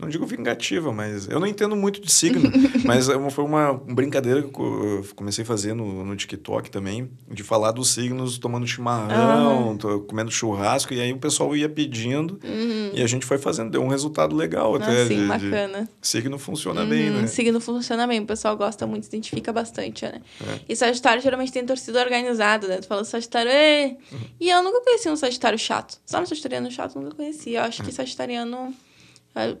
não 0.00 0.08
digo 0.08 0.26
vingativa, 0.26 0.92
mas 0.92 1.28
eu 1.28 1.38
não 1.38 1.46
entendo 1.46 1.76
muito 1.76 2.00
de 2.00 2.10
signo, 2.10 2.50
mas 2.84 3.08
é 3.08 3.30
foi 3.30 3.44
uma 3.44 3.74
brincadeira 3.74 4.42
que 4.42 4.58
eu 4.58 5.04
comecei 5.14 5.44
a 5.44 5.46
fazer 5.46 5.74
no, 5.74 6.04
no 6.04 6.16
TikTok 6.16 6.70
também, 6.70 7.10
de 7.30 7.42
falar 7.42 7.72
dos 7.72 7.90
signos 7.90 8.38
tomando 8.38 8.66
chimarrão, 8.66 9.76
uhum. 9.82 10.00
comendo 10.06 10.30
churrasco, 10.30 10.94
e 10.94 11.00
aí 11.00 11.12
o 11.12 11.18
pessoal 11.18 11.54
ia 11.54 11.68
pedindo 11.68 12.40
uhum. 12.42 12.90
e 12.94 13.02
a 13.02 13.06
gente 13.06 13.26
foi 13.26 13.38
fazendo, 13.38 13.70
deu 13.70 13.82
um 13.82 13.88
resultado 13.88 14.34
legal 14.34 14.74
até. 14.76 15.06
Sim, 15.06 15.22
de, 15.22 15.26
bacana. 15.26 15.82
De, 15.82 16.08
signo 16.08 16.38
funciona 16.38 16.82
uhum. 16.82 16.88
bem, 16.88 17.10
né? 17.10 17.26
Signo 17.26 17.60
funciona 17.60 18.06
bem, 18.06 18.20
o 18.20 18.26
pessoal 18.26 18.56
gosta 18.56 18.86
muito, 18.86 19.04
se 19.04 19.10
identifica 19.10 19.52
bastante, 19.52 20.04
né? 20.04 20.20
É. 20.40 20.60
E 20.68 20.76
Sagitário 20.76 21.22
geralmente 21.22 21.52
tem 21.52 21.64
torcida 21.64 22.00
organizada, 22.00 22.66
né? 22.66 22.78
Tu 22.78 22.86
fala 22.86 23.04
Sagitário! 23.04 23.50
Uhum. 23.50 24.18
e 24.40 24.48
eu 24.50 24.62
nunca 24.62 24.80
conheci 24.80 25.08
um 25.08 25.16
Sagitário 25.16 25.58
chato. 25.58 25.98
Sabe 26.06 26.24
um 26.24 26.26
Sagitariano 26.26 26.70
chato? 26.70 26.98
Nunca 26.98 27.14
conheci. 27.14 27.52
Eu 27.52 27.62
acho 27.62 27.82
que 27.82 27.88
uhum. 27.88 27.94
Sagitariano 27.94 28.74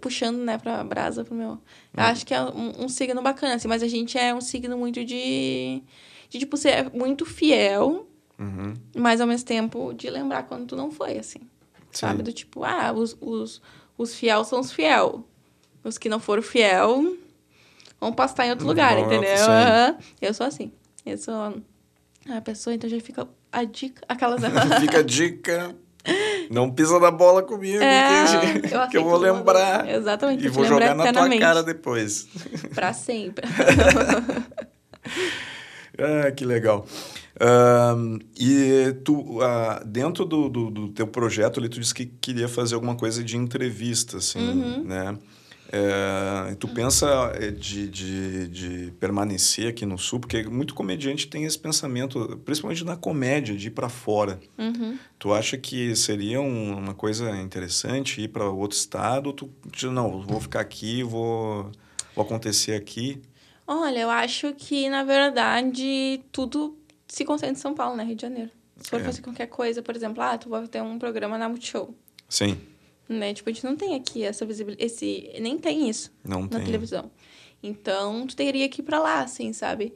puxando, 0.00 0.38
né, 0.38 0.58
pra 0.58 0.82
brasa 0.82 1.24
pro 1.24 1.34
meu. 1.34 1.50
Uhum. 1.50 1.58
Acho 1.96 2.26
que 2.26 2.34
é 2.34 2.42
um, 2.42 2.84
um, 2.84 2.88
signo 2.88 3.22
bacana, 3.22 3.54
assim, 3.54 3.68
mas 3.68 3.82
a 3.82 3.88
gente 3.88 4.18
é 4.18 4.34
um 4.34 4.40
signo 4.40 4.76
muito 4.76 5.04
de. 5.04 5.82
de, 6.28 6.38
tipo, 6.38 6.56
ser 6.56 6.90
muito 6.92 7.24
fiel, 7.24 8.06
uhum. 8.38 8.74
mas 8.96 9.20
ao 9.20 9.26
mesmo 9.26 9.46
tempo 9.46 9.92
de 9.92 10.10
lembrar 10.10 10.44
quando 10.44 10.66
tu 10.66 10.76
não 10.76 10.90
foi, 10.90 11.18
assim. 11.18 11.40
Sim. 11.92 12.06
Sabe? 12.06 12.22
Do 12.22 12.32
tipo, 12.32 12.64
ah, 12.64 12.92
os, 12.92 13.16
os, 13.20 13.60
os 13.96 14.14
fiel 14.14 14.44
são 14.44 14.60
os 14.60 14.72
fiel. 14.72 15.24
Os 15.82 15.96
que 15.96 16.08
não 16.08 16.20
foram 16.20 16.42
fiel 16.42 17.16
vão 18.00 18.12
pastar 18.12 18.46
em 18.46 18.50
outro 18.50 18.66
lugar, 18.66 18.98
entendeu? 18.98 19.30
Uhum. 19.30 19.98
Eu 20.20 20.34
sou 20.34 20.46
assim. 20.46 20.72
Eu 21.04 21.16
sou. 21.16 21.62
A 22.28 22.40
pessoa, 22.40 22.74
então 22.74 22.88
já 22.88 23.00
fica 23.00 23.26
a 23.50 23.64
dica. 23.64 24.02
Aquelas. 24.08 24.40
fica 24.80 24.98
a 24.98 25.02
dica. 25.02 25.74
Não 26.50 26.68
pisa 26.68 26.98
na 26.98 27.12
bola 27.12 27.44
comigo, 27.44 27.80
é, 27.80 28.60
que, 28.60 28.74
eu, 28.74 28.88
que 28.90 28.96
eu 28.96 29.04
vou 29.04 29.16
lembrar. 29.16 29.88
Exatamente. 29.88 30.44
E 30.44 30.48
vou 30.48 30.64
jogar 30.64 30.96
na 30.96 31.12
tua 31.12 31.38
cara 31.38 31.62
depois. 31.62 32.26
Pra 32.74 32.92
sempre. 32.92 33.46
ah, 35.96 36.32
que 36.32 36.44
legal. 36.44 36.84
Uh, 37.36 38.18
e 38.36 38.92
tu, 39.04 39.38
uh, 39.38 39.84
dentro 39.86 40.24
do, 40.24 40.48
do, 40.48 40.70
do, 40.70 40.88
teu 40.88 41.06
projeto 41.06 41.60
ali, 41.60 41.68
tu 41.68 41.78
disse 41.78 41.94
que 41.94 42.04
queria 42.04 42.48
fazer 42.48 42.74
alguma 42.74 42.96
coisa 42.96 43.22
de 43.22 43.36
entrevista, 43.36 44.16
assim, 44.16 44.40
uhum. 44.40 44.84
né? 44.84 45.16
É, 45.72 46.54
tu 46.56 46.66
pensa 46.66 47.32
é, 47.36 47.52
de, 47.52 47.88
de, 47.88 48.48
de, 48.48 48.90
permanecer 48.98 49.68
aqui 49.68 49.86
no 49.86 49.96
Sul, 49.96 50.18
porque 50.18 50.42
muito 50.42 50.74
comediante 50.74 51.28
tem 51.28 51.44
esse 51.44 51.58
pensamento, 51.58 52.40
principalmente 52.44 52.84
na 52.84 52.96
comédia, 52.96 53.56
de 53.56 53.68
ir 53.68 53.70
para 53.70 53.88
fora. 53.88 54.40
Uhum. 54.58 54.98
Tu 55.16 55.32
acha 55.32 55.56
que 55.56 55.94
seria 55.94 56.40
um, 56.40 56.76
uma 56.76 56.94
coisa 56.94 57.30
interessante 57.36 58.20
ir 58.20 58.28
para 58.28 58.50
outro 58.50 58.76
estado? 58.76 59.28
Ou 59.28 59.32
tu 59.32 59.48
não, 59.92 60.20
vou 60.22 60.40
ficar 60.40 60.60
aqui, 60.60 61.04
vou, 61.04 61.70
vou 62.16 62.24
acontecer 62.24 62.74
aqui? 62.74 63.22
Olha, 63.64 64.00
eu 64.00 64.10
acho 64.10 64.52
que, 64.54 64.88
na 64.88 65.04
verdade, 65.04 66.20
tudo 66.32 66.76
se 67.06 67.24
concentra 67.24 67.52
em 67.52 67.60
São 67.60 67.74
Paulo, 67.74 67.96
né? 67.96 68.02
Rio 68.02 68.16
de 68.16 68.22
Janeiro. 68.22 68.50
Se 68.76 68.90
for 68.90 69.00
é. 69.00 69.04
fazer 69.04 69.22
qualquer 69.22 69.46
coisa, 69.46 69.82
por 69.82 69.94
exemplo, 69.94 70.20
ah, 70.20 70.36
tu 70.36 70.48
vai 70.48 70.66
ter 70.66 70.82
um 70.82 70.98
programa 70.98 71.38
na 71.38 71.48
Multishow. 71.48 71.94
Sim. 72.28 72.58
Né? 73.10 73.34
Tipo, 73.34 73.50
a 73.50 73.52
gente 73.52 73.64
não 73.64 73.74
tem 73.74 73.96
aqui 73.96 74.22
essa 74.22 74.46
visibilidade, 74.46 74.86
esse... 74.86 75.32
Nem 75.40 75.58
tem 75.58 75.90
isso 75.90 76.12
não 76.24 76.42
na 76.42 76.48
tem. 76.48 76.64
televisão. 76.64 77.10
Então, 77.60 78.24
tu 78.24 78.36
teria 78.36 78.68
que 78.68 78.80
ir 78.80 78.84
pra 78.84 79.00
lá, 79.00 79.20
assim, 79.20 79.52
sabe? 79.52 79.92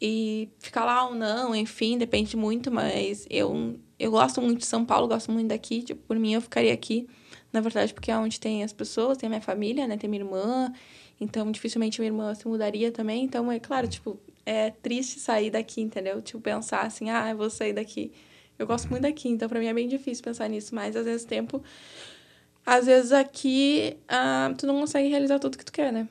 E 0.00 0.48
ficar 0.58 0.84
lá 0.84 1.06
ou 1.06 1.14
não, 1.14 1.54
enfim, 1.54 1.98
depende 1.98 2.36
muito, 2.36 2.70
mas 2.70 3.26
eu, 3.28 3.78
eu 3.98 4.10
gosto 4.10 4.40
muito 4.40 4.60
de 4.60 4.66
São 4.66 4.84
Paulo, 4.84 5.06
gosto 5.06 5.30
muito 5.30 5.48
daqui. 5.48 5.82
Tipo, 5.82 6.00
por 6.08 6.18
mim, 6.18 6.32
eu 6.32 6.40
ficaria 6.40 6.72
aqui. 6.72 7.06
Na 7.52 7.60
verdade, 7.60 7.92
porque 7.92 8.10
é 8.10 8.16
onde 8.16 8.40
tem 8.40 8.64
as 8.64 8.72
pessoas, 8.72 9.18
tem 9.18 9.26
a 9.26 9.30
minha 9.30 9.42
família, 9.42 9.86
né? 9.86 9.96
Tem 9.98 10.08
minha 10.08 10.22
irmã. 10.22 10.72
Então, 11.20 11.52
dificilmente 11.52 12.00
minha 12.00 12.08
irmã 12.08 12.34
se 12.34 12.48
mudaria 12.48 12.90
também. 12.90 13.24
Então, 13.24 13.52
é 13.52 13.60
claro, 13.60 13.86
tipo, 13.86 14.18
é 14.44 14.70
triste 14.70 15.20
sair 15.20 15.50
daqui, 15.50 15.82
entendeu? 15.82 16.20
Tipo, 16.22 16.40
pensar 16.40 16.80
assim, 16.80 17.10
ah, 17.10 17.30
eu 17.30 17.36
vou 17.36 17.50
sair 17.50 17.74
daqui. 17.74 18.10
Eu 18.58 18.66
gosto 18.66 18.88
muito 18.88 19.02
daqui, 19.02 19.28
então 19.28 19.48
para 19.48 19.58
mim 19.58 19.66
é 19.66 19.74
bem 19.74 19.88
difícil 19.88 20.22
pensar 20.22 20.48
nisso, 20.48 20.74
mas 20.74 20.94
às 20.94 21.04
vezes 21.04 21.24
tempo. 21.24 21.62
Às 22.66 22.86
vezes 22.86 23.12
aqui 23.12 23.96
ah, 24.08 24.52
tu 24.56 24.66
não 24.66 24.80
consegue 24.80 25.08
realizar 25.08 25.38
tudo 25.38 25.58
que 25.58 25.64
tu 25.64 25.72
quer, 25.72 25.92
né? 25.92 26.08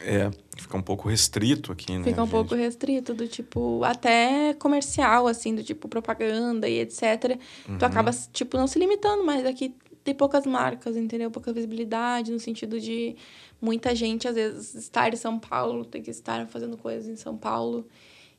É, 0.00 0.30
fica 0.56 0.76
um 0.76 0.82
pouco 0.82 1.08
restrito 1.08 1.70
aqui, 1.70 1.98
né? 1.98 2.04
Fica 2.04 2.22
um 2.22 2.24
gente? 2.24 2.32
pouco 2.32 2.54
restrito, 2.54 3.12
do 3.12 3.28
tipo, 3.28 3.84
até 3.84 4.54
comercial, 4.54 5.26
assim, 5.26 5.54
do 5.54 5.62
tipo 5.62 5.88
propaganda 5.88 6.68
e 6.68 6.80
etc. 6.80 7.38
Uhum. 7.68 7.78
Tu 7.78 7.84
acaba, 7.84 8.10
tipo, 8.32 8.56
não 8.56 8.66
se 8.66 8.78
limitando, 8.78 9.24
mas 9.24 9.44
aqui 9.44 9.74
tem 10.02 10.14
poucas 10.14 10.46
marcas, 10.46 10.96
entendeu? 10.96 11.30
Pouca 11.30 11.52
visibilidade, 11.52 12.32
no 12.32 12.40
sentido 12.40 12.80
de 12.80 13.16
muita 13.60 13.94
gente, 13.94 14.26
às 14.26 14.34
vezes, 14.34 14.74
estar 14.74 15.12
em 15.12 15.16
São 15.16 15.38
Paulo, 15.38 15.84
tem 15.84 16.02
que 16.02 16.10
estar 16.10 16.46
fazendo 16.46 16.76
coisas 16.76 17.06
em 17.06 17.16
São 17.16 17.36
Paulo. 17.36 17.86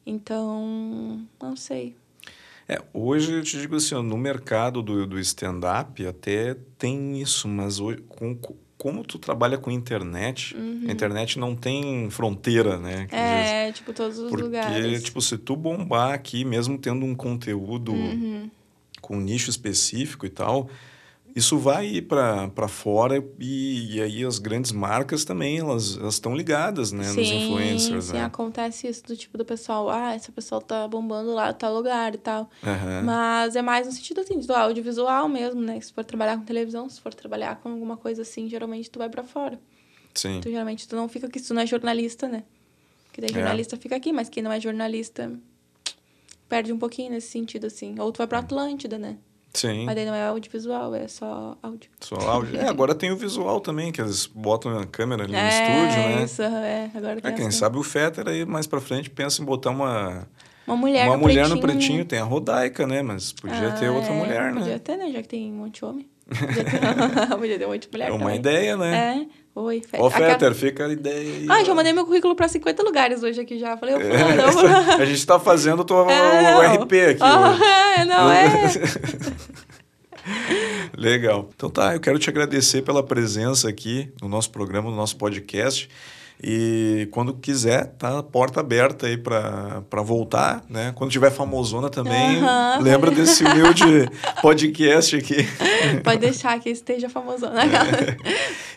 Então, 0.06 1.26
não 1.41 1.56
sei. 1.56 1.95
É, 2.68 2.81
hoje 2.94 3.34
eu 3.34 3.44
te 3.44 3.60
digo 3.60 3.76
assim, 3.76 3.95
no 4.02 4.18
mercado 4.18 4.81
do, 4.81 5.06
do 5.06 5.19
stand-up 5.19 6.06
até 6.06 6.56
tem 6.77 7.22
isso, 7.22 7.48
mas 7.48 7.80
hoje, 7.80 8.02
com, 8.07 8.38
como 8.77 9.03
tu 9.03 9.18
trabalha 9.18 9.57
com 9.57 9.72
internet, 9.72 10.56
uhum. 10.56 10.85
a 10.88 10.91
internet 10.91 11.40
não 11.40 11.56
tem 11.56 12.10
fronteira, 12.10 12.77
né? 12.77 13.07
É, 13.11 13.68
diz, 13.68 13.77
tipo, 13.77 13.94
todos 13.94 14.18
os 14.18 14.30
porque, 14.30 14.44
lugares. 14.44 14.85
Porque, 14.85 14.99
tipo, 14.99 15.22
se 15.22 15.38
tu 15.38 15.56
bombar 15.56 16.14
aqui, 16.14 16.44
mesmo 16.44 16.77
tendo 16.77 17.06
um 17.06 17.15
conteúdo 17.15 17.94
uhum. 17.94 18.49
com 19.02 19.19
nicho 19.19 19.49
específico 19.49 20.26
e 20.26 20.30
tal, 20.30 20.69
isso 21.36 21.58
vai 21.58 22.02
para 22.02 22.68
fora 22.68 23.24
e, 23.40 23.96
e 23.96 24.02
aí 24.02 24.24
as 24.24 24.38
grandes 24.38 24.72
marcas 24.72 25.26
também, 25.26 25.58
elas 25.58 25.96
estão 25.96 26.36
ligadas, 26.36 26.92
né, 26.92 27.04
sim, 27.06 27.20
nos 27.20 27.30
influencers. 27.30 28.06
Sim, 28.06 28.14
né? 28.14 28.24
acontece 28.24 28.88
isso 28.88 29.04
do 29.04 29.16
tipo 29.18 29.38
do 29.38 29.44
pessoal, 29.44 29.90
ah, 29.90 30.14
essa 30.14 30.32
pessoa 30.32 30.62
tá 30.62 30.88
bombando 30.88 31.34
lá 31.34 31.52
tal 31.52 31.74
lugar 31.74 32.14
e 32.14 32.18
tal. 32.20 32.50
Uhum. 32.62 33.04
Mas 33.04 33.56
é 33.56 33.62
mais 33.62 33.88
no 33.88 33.94
sentido 33.94 34.22
assim, 34.22 34.40
do 34.40 34.54
audiovisual 34.54 35.28
mesmo, 35.28 35.60
né? 35.60 35.80
Se 35.82 35.92
for 35.92 36.06
trabalhar 36.06 36.38
com 36.38 36.44
televisão, 36.44 36.88
se 36.88 37.02
for 37.02 37.14
trabalhar 37.14 37.56
com 37.58 37.70
alguma 37.70 37.98
coisa 37.98 38.22
assim, 38.22 38.48
geralmente 38.48 38.92
tu 38.92 39.00
vai 39.00 39.10
para 39.10 39.24
fora. 39.24 39.60
Sim. 40.14 40.40
Tu 40.42 40.52
geralmente 40.52 40.88
tu 40.88 40.96
não 40.96 41.10
fica 41.10 41.26
aqui, 41.26 41.42
tu 41.42 41.54
não 41.54 41.62
é 41.64 41.66
jornalista, 41.66 42.28
né? 42.28 42.44
Porque 43.06 43.22
daí 43.22 43.32
é. 43.32 43.34
jornalista 43.34 43.76
é. 43.76 43.80
fica 43.80 43.96
aqui, 43.96 44.14
mas 44.14 44.30
quem 44.30 44.44
não 44.44 44.52
é 44.52 44.60
jornalista 44.60 45.32
perde 46.48 46.72
um 46.72 46.78
pouquinho 46.78 47.10
nesse 47.10 47.30
sentido, 47.30 47.66
assim. 47.66 48.00
Ou 48.00 48.12
tu 48.12 48.20
vai 48.20 48.28
pra 48.28 48.40
Atlântida, 48.40 49.00
né? 49.00 49.18
Sim. 49.56 49.86
Mas 49.86 49.96
daí 49.96 50.06
não 50.06 50.16
é 50.16 50.26
audiovisual, 50.26 50.96
é 50.96 51.08
só 51.08 51.56
áudio. 51.62 51.90
Só 52.00 52.16
áudio. 52.16 52.60
é, 52.60 52.68
agora 52.68 52.96
tem 52.96 53.12
o 53.12 53.16
visual 53.16 53.62
também, 53.62 53.92
que 53.92 54.02
eles 54.02 54.26
botam 54.26 54.80
a 54.80 54.86
câmera 54.86 55.24
ali 55.24 55.36
é, 55.36 55.42
no 55.42 55.50
estúdio, 55.50 56.04
né? 56.04 56.24
Isso, 56.24 56.42
é. 56.42 56.92
Agora 56.96 57.22
tem 57.22 57.32
é, 57.32 57.36
quem 57.36 57.48
assim. 57.48 57.60
sabe 57.60 57.78
o 57.78 57.84
Fetter 57.84 58.28
aí 58.28 58.46
mais 58.46 58.66
pra 58.66 58.82
frente 58.82 59.10
pensa 59.12 59.42
em 59.42 59.46
botar 59.46 59.70
uma. 59.70 60.28
Uma 60.66 60.78
mulher, 60.78 61.06
uma 61.06 61.18
no, 61.18 61.22
mulher 61.22 61.44
pretinho, 61.44 61.56
no 61.56 61.62
pretinho. 61.62 62.06
Tem 62.06 62.20
a 62.20 62.24
Rodaica, 62.24 62.88
né? 62.88 63.04
Mas 63.04 63.32
podia 63.32 63.68
ah, 63.68 63.72
ter 63.74 63.90
outra 63.90 64.12
é, 64.12 64.18
mulher, 64.18 64.54
né? 64.54 64.60
Podia 64.60 64.80
ter, 64.80 64.98
né? 64.98 65.12
Já 65.12 65.22
que 65.22 65.28
tem 65.28 65.52
um 65.52 65.58
monte 65.58 65.76
de 65.76 65.86
homem. 65.86 66.10
Podia 67.38 67.60
ter, 67.60 67.66
um 67.66 67.70
monte 67.70 67.88
de 67.88 67.90
mulher. 67.91 68.10
É 68.10 68.12
uma 68.12 68.20
também. 68.20 68.36
ideia, 68.38 68.78
né? 68.78 69.28
É. 69.30 69.44
Oi, 69.56 69.82
Fetter. 69.82 70.02
Ô, 70.02 70.10
Fetter, 70.10 70.56
fica 70.56 70.88
a 70.88 70.91
ideia 70.91 71.20
aí. 71.20 71.45
Ah, 71.50 71.64
já 71.64 71.76
mandei 71.76 71.94
meu 71.94 72.06
currículo 72.06 72.36
para 72.36 72.48
50 72.48 72.82
lugares 72.82 73.22
hoje 73.22 73.40
aqui 73.40 73.60
já. 73.60 73.78
Falei, 73.78 73.95
eu 73.95 74.02
é, 74.02 74.36
não. 74.36 74.95
A 74.95 75.06
gente 75.06 75.26
tá 75.26 75.40
fazendo 75.40 75.86
o, 75.88 76.10
é, 76.10 76.76
RP 76.78 76.94
aqui. 77.12 77.20
Ah, 77.22 77.56
é, 78.00 78.06
não, 78.06 78.32
é. 78.32 78.50
Legal. 80.98 81.50
Então 81.56 81.70
tá, 81.70 81.94
eu 81.94 82.00
quero 82.00 82.18
te 82.18 82.30
agradecer 82.30 82.82
pela 82.82 83.04
presença 83.04 83.70
aqui 83.70 84.12
no 84.22 84.28
nosso 84.28 84.50
programa, 84.50 84.90
no 84.90 84.95
nosso 84.95 85.18
podcast. 85.18 85.88
E 86.45 87.07
quando 87.11 87.34
quiser, 87.34 87.95
tá 87.98 88.20
a 88.20 88.24
porta 88.24 88.60
aberta 88.60 89.07
aí 89.07 89.18
para 89.18 90.02
voltar, 90.03 90.61
né? 90.70 90.91
Quando 90.94 91.10
tiver 91.10 91.32
famosona 91.32 91.90
também, 91.90 92.44
uhum. 92.44 92.82
lembra 92.82 93.10
desse 93.11 93.45
humilde 93.45 93.84
podcast 94.41 95.15
aqui. 95.15 95.38
Pode 96.03 96.20
deixar 96.20 96.60
que 96.60 96.70
esteja 96.70 97.07
famosona. 97.07 97.64
É. 97.64 98.18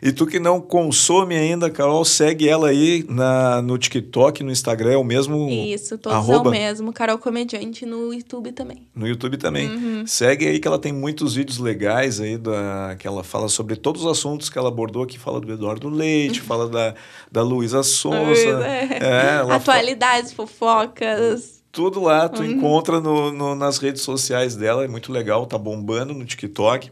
E 0.00 0.12
tu 0.12 0.26
que 0.26 0.38
não 0.38 0.60
consome 0.60 1.34
ainda, 1.34 1.68
Carol, 1.68 2.04
segue 2.04 2.48
ela 2.48 2.68
aí 2.68 3.04
na, 3.08 3.60
no 3.62 3.76
TikTok, 3.76 4.44
no 4.44 4.52
Instagram, 4.52 4.92
é 4.92 4.96
o 4.96 5.02
mesmo 5.02 5.48
Isso, 5.48 5.98
todos 5.98 6.16
arroba. 6.16 6.50
é 6.50 6.58
o 6.58 6.60
mesmo. 6.60 6.92
Carol 6.92 7.18
Comediante 7.18 7.84
no 7.84 8.14
YouTube 8.14 8.52
também. 8.52 8.86
No 8.94 9.08
YouTube 9.08 9.38
também. 9.38 9.68
Uhum. 9.68 10.06
Segue 10.06 10.46
aí 10.46 10.60
que 10.60 10.68
ela 10.68 10.78
tem 10.78 10.92
muitos 10.92 11.34
vídeos 11.34 11.58
legais 11.58 12.20
aí, 12.20 12.38
da, 12.38 12.94
que 12.96 13.08
ela 13.08 13.24
fala 13.24 13.48
sobre 13.48 13.74
todos 13.74 14.04
os 14.04 14.10
assuntos 14.10 14.48
que 14.48 14.56
ela 14.56 14.68
abordou 14.68 15.02
aqui, 15.02 15.18
fala 15.18 15.40
do 15.40 15.52
Eduardo 15.52 15.88
Leite, 15.88 16.40
uhum. 16.40 16.46
fala 16.46 16.68
da, 16.68 16.94
da 17.32 17.42
Lu 17.42 17.55
Luísa 17.56 17.82
Souza. 17.82 18.66
É. 18.66 18.98
É, 19.00 19.52
Atualidades, 19.52 20.32
fa... 20.32 20.46
fofocas. 20.46 21.62
Tudo 21.72 22.00
lá, 22.00 22.28
tu 22.28 22.42
uhum. 22.42 22.50
encontra 22.52 23.00
no, 23.00 23.30
no, 23.30 23.54
nas 23.54 23.78
redes 23.78 24.00
sociais 24.00 24.56
dela, 24.56 24.84
é 24.84 24.88
muito 24.88 25.12
legal, 25.12 25.44
tá 25.44 25.58
bombando 25.58 26.14
no 26.14 26.24
TikTok. 26.24 26.90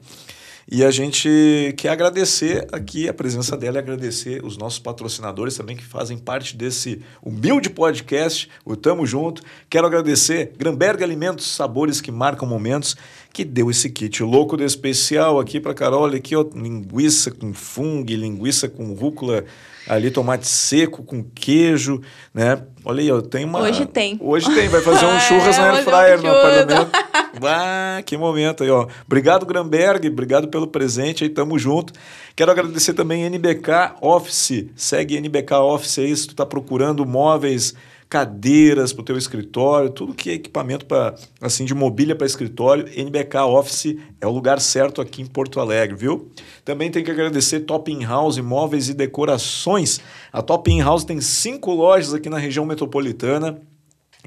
E 0.71 0.83
a 0.83 0.91
gente 0.91 1.75
quer 1.77 1.91
agradecer 1.91 2.67
aqui 2.73 3.07
a 3.07 3.13
presença 3.13 3.55
dela 3.55 3.77
e 3.77 3.79
agradecer 3.79 4.43
os 4.43 4.57
nossos 4.57 4.79
patrocinadores 4.79 5.57
também 5.57 5.77
que 5.77 5.85
fazem 5.85 6.17
parte 6.17 6.57
desse 6.57 7.03
humilde 7.23 7.69
podcast, 7.69 8.49
o 8.65 8.75
Tamo 8.75 9.07
Junto. 9.07 9.43
Quero 9.69 9.87
agradecer 9.87 10.53
Gramberg 10.57 11.05
Alimentos, 11.05 11.47
sabores 11.47 12.01
que 12.01 12.11
marcam 12.11 12.49
momentos, 12.49 12.97
que 13.35 13.45
deu 13.45 13.69
esse 13.69 13.91
kit 13.91 14.23
louco 14.23 14.57
de 14.57 14.63
especial 14.63 15.41
aqui 15.41 15.59
para 15.59 15.75
Carol. 15.75 16.03
Olha 16.03 16.19
aqui, 16.19 16.37
ó, 16.37 16.47
linguiça 16.55 17.33
com 17.33 17.53
fungo, 17.53 18.09
linguiça 18.13 18.69
com 18.69 18.95
rúcula 18.95 19.45
ali 19.89 20.09
tomate 20.09 20.47
seco 20.47 21.03
com 21.03 21.23
queijo, 21.23 22.01
né? 22.33 22.63
Olha 22.85 23.03
aí, 23.03 23.11
ó, 23.11 23.21
tem 23.21 23.45
uma... 23.45 23.61
Hoje 23.61 23.87
tem. 23.87 24.17
Hoje 24.23 24.47
tem, 24.55 24.69
vai 24.69 24.81
fazer 24.81 25.05
um 25.05 25.19
churras 25.21 25.59
é, 25.59 25.61
na 25.61 25.73
air 25.73 25.85
fryer 25.85 26.23
no 26.23 26.31
apartamento. 26.31 26.91
Ah, 27.47 28.01
que 28.07 28.17
momento 28.17 28.63
aí, 28.63 28.71
ó. 28.71 28.87
Obrigado, 29.05 29.45
Gramberg, 29.45 30.09
obrigado 30.09 30.47
pelo 30.47 30.69
presente 30.69 31.25
aí, 31.25 31.29
tamo 31.29 31.59
junto. 31.59 31.93
Quero 32.37 32.51
agradecer 32.51 32.95
também 32.95 33.25
NBK 33.25 33.97
Office, 34.01 34.67
segue 34.77 35.17
NBK 35.17 35.53
Office 35.55 35.99
aí 35.99 36.17
se 36.17 36.29
tu 36.29 36.35
tá 36.37 36.47
procurando 36.47 37.05
móveis 37.05 37.75
cadeiras 38.15 38.93
para 38.93 39.03
o 39.03 39.05
teu 39.05 39.19
escritório, 39.19 39.91
tudo 39.91 40.15
que 40.15 40.31
é 40.31 40.35
equipamento 40.35 40.87
para 40.87 41.17
assim 41.41 41.65
de 41.65 41.75
mobília 41.75 42.15
para 42.15 42.25
escritório, 42.25 42.85
NBK 42.97 43.39
Office 43.39 43.97
é 44.21 44.27
o 44.29 44.31
lugar 44.31 44.61
certo 44.61 45.01
aqui 45.01 45.21
em 45.21 45.27
Porto 45.27 45.59
Alegre, 45.59 45.97
viu? 45.97 46.31
Também 46.65 46.93
tem 46.93 47.03
que 47.03 47.11
agradecer 47.11 47.63
Top 47.63 47.91
In 47.91 48.05
House 48.05 48.39
Móveis 48.39 48.89
e 48.89 48.95
Decorações. 48.95 50.01
A 50.33 50.41
Top 50.41 50.71
In 50.71 50.81
House 50.81 51.03
tem 51.03 51.21
cinco 51.21 51.73
lojas 51.73 52.15
aqui 52.15 52.31
na 52.31 52.39
região 52.39 52.65
metropolitana. 52.65 53.61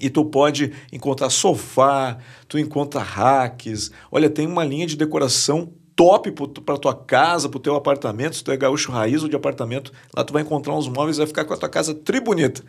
E 0.02 0.10
tu 0.10 0.26
pode 0.26 0.74
encontrar 0.92 1.30
sofá, 1.30 2.18
tu 2.46 2.60
encontra 2.60 3.00
racks. 3.00 3.90
Olha, 4.12 4.30
tem 4.30 4.46
uma 4.46 4.66
linha 4.66 4.86
de 4.86 4.98
decoração 4.98 5.72
top 5.96 6.30
para 6.66 6.78
tua 6.78 6.94
casa, 6.94 7.48
para 7.48 7.58
o 7.58 7.62
teu 7.62 7.74
apartamento. 7.74 8.36
Se 8.36 8.44
tu 8.44 8.52
é 8.52 8.58
gaúcho 8.58 8.92
raiz 8.92 9.24
ou 9.24 9.30
de 9.30 9.36
apartamento, 9.38 9.94
lá 10.14 10.26
tu 10.26 10.34
vai 10.34 10.42
encontrar 10.42 10.76
uns 10.76 10.90
móveis 10.90 11.16
e 11.16 11.20
vai 11.20 11.28
ficar 11.28 11.46
com 11.46 11.54
a 11.54 11.58
tua 11.58 11.70
casa 11.70 11.96
tri 11.96 12.20
bonita. 12.20 12.62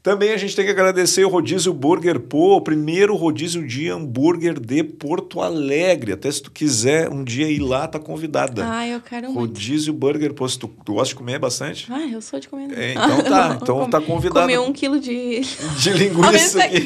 Também 0.00 0.30
a 0.30 0.36
gente 0.36 0.54
tem 0.54 0.64
que 0.64 0.70
agradecer 0.70 1.24
o 1.24 1.28
Rodízio 1.28 1.72
Burger 1.74 2.20
Pô, 2.20 2.56
o 2.56 2.60
primeiro 2.60 3.16
rodízio 3.16 3.66
de 3.66 3.90
hambúrguer 3.90 4.58
de 4.58 4.84
Porto 4.84 5.40
Alegre. 5.40 6.12
Até 6.12 6.30
se 6.30 6.40
tu 6.40 6.52
quiser 6.52 7.10
um 7.10 7.24
dia 7.24 7.50
ir 7.50 7.58
lá, 7.58 7.86
tá 7.88 7.98
convidada. 7.98 8.64
Ah, 8.64 8.86
eu 8.86 9.00
quero 9.00 9.32
Rodízio 9.32 9.92
muito. 9.92 10.06
Burger 10.06 10.34
Pô. 10.34 10.48
Se 10.48 10.58
tu, 10.58 10.68
tu 10.84 10.94
gosta 10.94 11.08
de 11.08 11.16
comer 11.16 11.40
bastante? 11.40 11.86
Ah, 11.90 12.06
eu 12.06 12.20
sou 12.20 12.38
de 12.38 12.48
comer. 12.48 12.72
É, 12.78 12.92
então 12.92 13.22
tá, 13.24 13.58
então 13.60 13.90
tá 13.90 14.00
convidada. 14.00 14.42
Comer 14.42 14.60
um 14.60 14.72
quilo 14.72 15.00
de... 15.00 15.40
De 15.78 15.90
linguiça 15.92 16.62
aqui. 16.62 16.84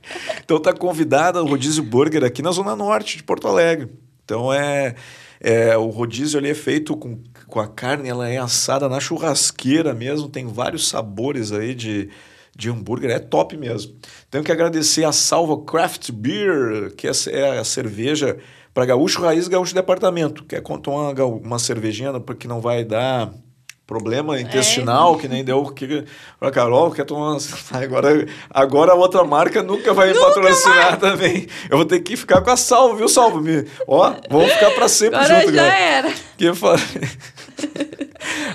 então 0.42 0.58
tá 0.58 0.72
convidada 0.72 1.42
o 1.42 1.46
Rodízio 1.46 1.82
Burger 1.82 2.24
aqui 2.24 2.40
na 2.40 2.50
Zona 2.52 2.74
Norte 2.74 3.18
de 3.18 3.22
Porto 3.22 3.48
Alegre. 3.48 3.90
Então 4.24 4.52
é... 4.52 4.94
É, 5.42 5.74
o 5.74 5.86
rodízio 5.86 6.38
ali 6.38 6.50
é 6.50 6.54
feito 6.54 6.94
com, 6.94 7.18
com 7.46 7.60
a 7.60 7.66
carne, 7.66 8.10
ela 8.10 8.28
é 8.28 8.36
assada 8.36 8.90
na 8.90 9.00
churrasqueira 9.00 9.94
mesmo, 9.94 10.28
tem 10.28 10.46
vários 10.46 10.86
sabores 10.86 11.50
aí 11.50 11.74
de, 11.74 12.10
de 12.60 12.70
hambúrguer, 12.70 13.10
é 13.10 13.18
top 13.18 13.56
mesmo. 13.56 13.94
Tenho 14.30 14.44
que 14.44 14.52
agradecer 14.52 15.04
a 15.04 15.12
Salva 15.12 15.64
Craft 15.64 16.12
Beer, 16.12 16.92
que 16.94 17.08
é, 17.08 17.12
é 17.32 17.58
a 17.58 17.64
cerveja 17.64 18.36
para 18.72 18.86
gaúcho 18.86 19.20
raiz 19.22 19.48
gaúcho 19.48 19.72
de 19.72 19.80
apartamento. 19.80 20.44
Quer 20.44 20.60
contar 20.60 20.90
uma, 20.90 21.24
uma 21.24 21.58
cervejinha 21.58 22.20
porque 22.20 22.46
não 22.46 22.60
vai 22.60 22.84
dar 22.84 23.32
problema 23.86 24.40
intestinal, 24.40 25.16
é. 25.16 25.18
que 25.18 25.26
nem 25.26 25.44
deu 25.44 25.64
que 25.64 26.04
a 26.40 26.50
Carol, 26.52 26.92
quer 26.92 27.04
tomar 27.04 27.38
agora 27.72 28.24
agora 28.48 28.92
a 28.92 28.94
outra 28.94 29.24
marca 29.24 29.64
nunca 29.64 29.92
vai 29.92 30.12
me 30.12 30.20
patrocinar 30.20 30.96
também. 31.00 31.48
Eu 31.68 31.78
vou 31.78 31.86
ter 31.86 31.98
que 31.98 32.16
ficar 32.16 32.40
com 32.40 32.50
a 32.50 32.56
Salva, 32.56 32.94
viu, 32.94 33.08
Salva? 33.08 33.40
Me, 33.40 33.66
ó, 33.88 34.14
vamos 34.30 34.52
ficar 34.52 34.70
para 34.72 34.86
sempre 34.86 35.18
agora 35.18 35.40
junto, 35.40 35.54
já 35.54 35.64
cara. 35.64 35.78
era. 35.78 36.12
Que 36.38 36.46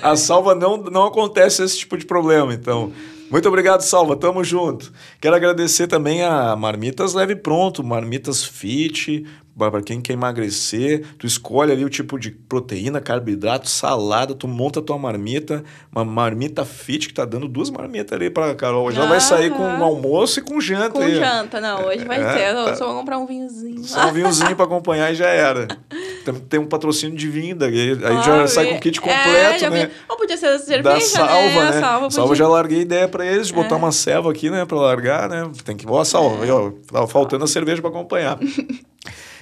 a 0.02 0.16
Salva 0.16 0.56
não 0.56 0.78
não 0.78 1.06
acontece 1.06 1.64
esse 1.64 1.80
tipo 1.80 1.98
de 1.98 2.06
problema, 2.06 2.54
então 2.54 2.94
muito 3.30 3.48
obrigado, 3.48 3.82
Salva. 3.82 4.16
Tamo 4.16 4.44
junto. 4.44 4.92
Quero 5.20 5.36
agradecer 5.36 5.88
também 5.88 6.24
a 6.24 6.56
Marmitas 6.56 7.14
Leve 7.14 7.36
Pronto, 7.36 7.84
Marmitas 7.84 8.44
Fit, 8.44 9.26
para 9.58 9.82
quem 9.82 10.02
quer 10.02 10.14
emagrecer, 10.14 11.06
tu 11.18 11.26
escolhe 11.26 11.72
ali 11.72 11.86
o 11.86 11.90
tipo 11.90 12.20
de 12.20 12.30
proteína, 12.30 13.00
carboidrato, 13.00 13.70
salada, 13.70 14.36
tu 14.36 14.50
monta 14.50 14.82
a 14.82 14.84
tua 14.84 14.98
marmita, 14.98 15.64
uma 15.94 16.04
marmita 16.04 16.66
fit 16.66 17.08
que 17.08 17.14
tá 17.14 17.24
dando 17.24 17.48
duas 17.48 17.70
marmitas 17.70 18.12
ali 18.12 18.30
para 18.30 18.54
Carol. 18.54 18.92
Já 18.92 19.04
ah, 19.04 19.08
vai 19.08 19.22
sair 19.22 19.52
com 19.52 19.64
um 19.64 19.84
almoço 19.84 20.40
e 20.40 20.42
com 20.42 20.60
janta 20.60 20.90
com 20.90 21.02
aí. 21.02 21.16
janta, 21.16 21.62
não, 21.62 21.86
hoje 21.86 22.04
vai 22.04 22.22
é, 22.22 22.34
ter, 22.34 22.54
tá. 22.54 22.76
só 22.76 22.88
vou 22.88 22.96
comprar 23.00 23.18
um 23.18 23.26
vinhozinho. 23.26 23.84
Só 23.86 24.10
um 24.10 24.12
vinhozinho 24.12 24.56
para 24.58 24.66
acompanhar 24.66 25.12
e 25.14 25.16
já 25.16 25.28
era. 25.28 25.68
Tem, 26.26 26.34
tem 26.34 26.60
um 26.60 26.66
patrocínio 26.66 27.16
de 27.16 27.30
vinda, 27.30 27.68
aí, 27.68 27.92
aí 27.92 28.18
ah, 28.18 28.22
já 28.24 28.48
sai 28.48 28.66
com 28.66 28.78
o 28.78 28.80
kit 28.80 29.00
completo, 29.00 29.66
é, 29.66 29.70
né? 29.70 29.92
Ou 30.10 30.18
podia 30.18 30.36
ser 30.36 30.48
a 30.48 30.58
cerveja, 30.58 30.96
da 30.96 31.00
salva, 31.00 31.66
né? 31.66 31.72
né? 31.72 31.80
Salva, 31.80 32.10
salva 32.10 32.34
já 32.34 32.48
larguei 32.48 32.82
ideia 32.82 33.08
para 33.08 33.24
eles 33.24 33.50
de 33.50 33.54
botar 33.54 33.76
é. 33.76 33.78
uma 33.78 33.92
selva 33.92 34.32
aqui, 34.32 34.50
né, 34.50 34.66
para 34.66 34.76
largar, 34.76 35.30
né? 35.30 35.48
Tem 35.64 35.78
que, 35.78 35.86
ó, 35.88 36.04
salva, 36.04 36.44
é. 36.44 36.52
ó, 36.52 36.72
tava 36.92 37.06
faltando 37.06 37.44
a 37.44 37.48
cerveja 37.48 37.80
para 37.80 37.92
acompanhar. 37.92 38.40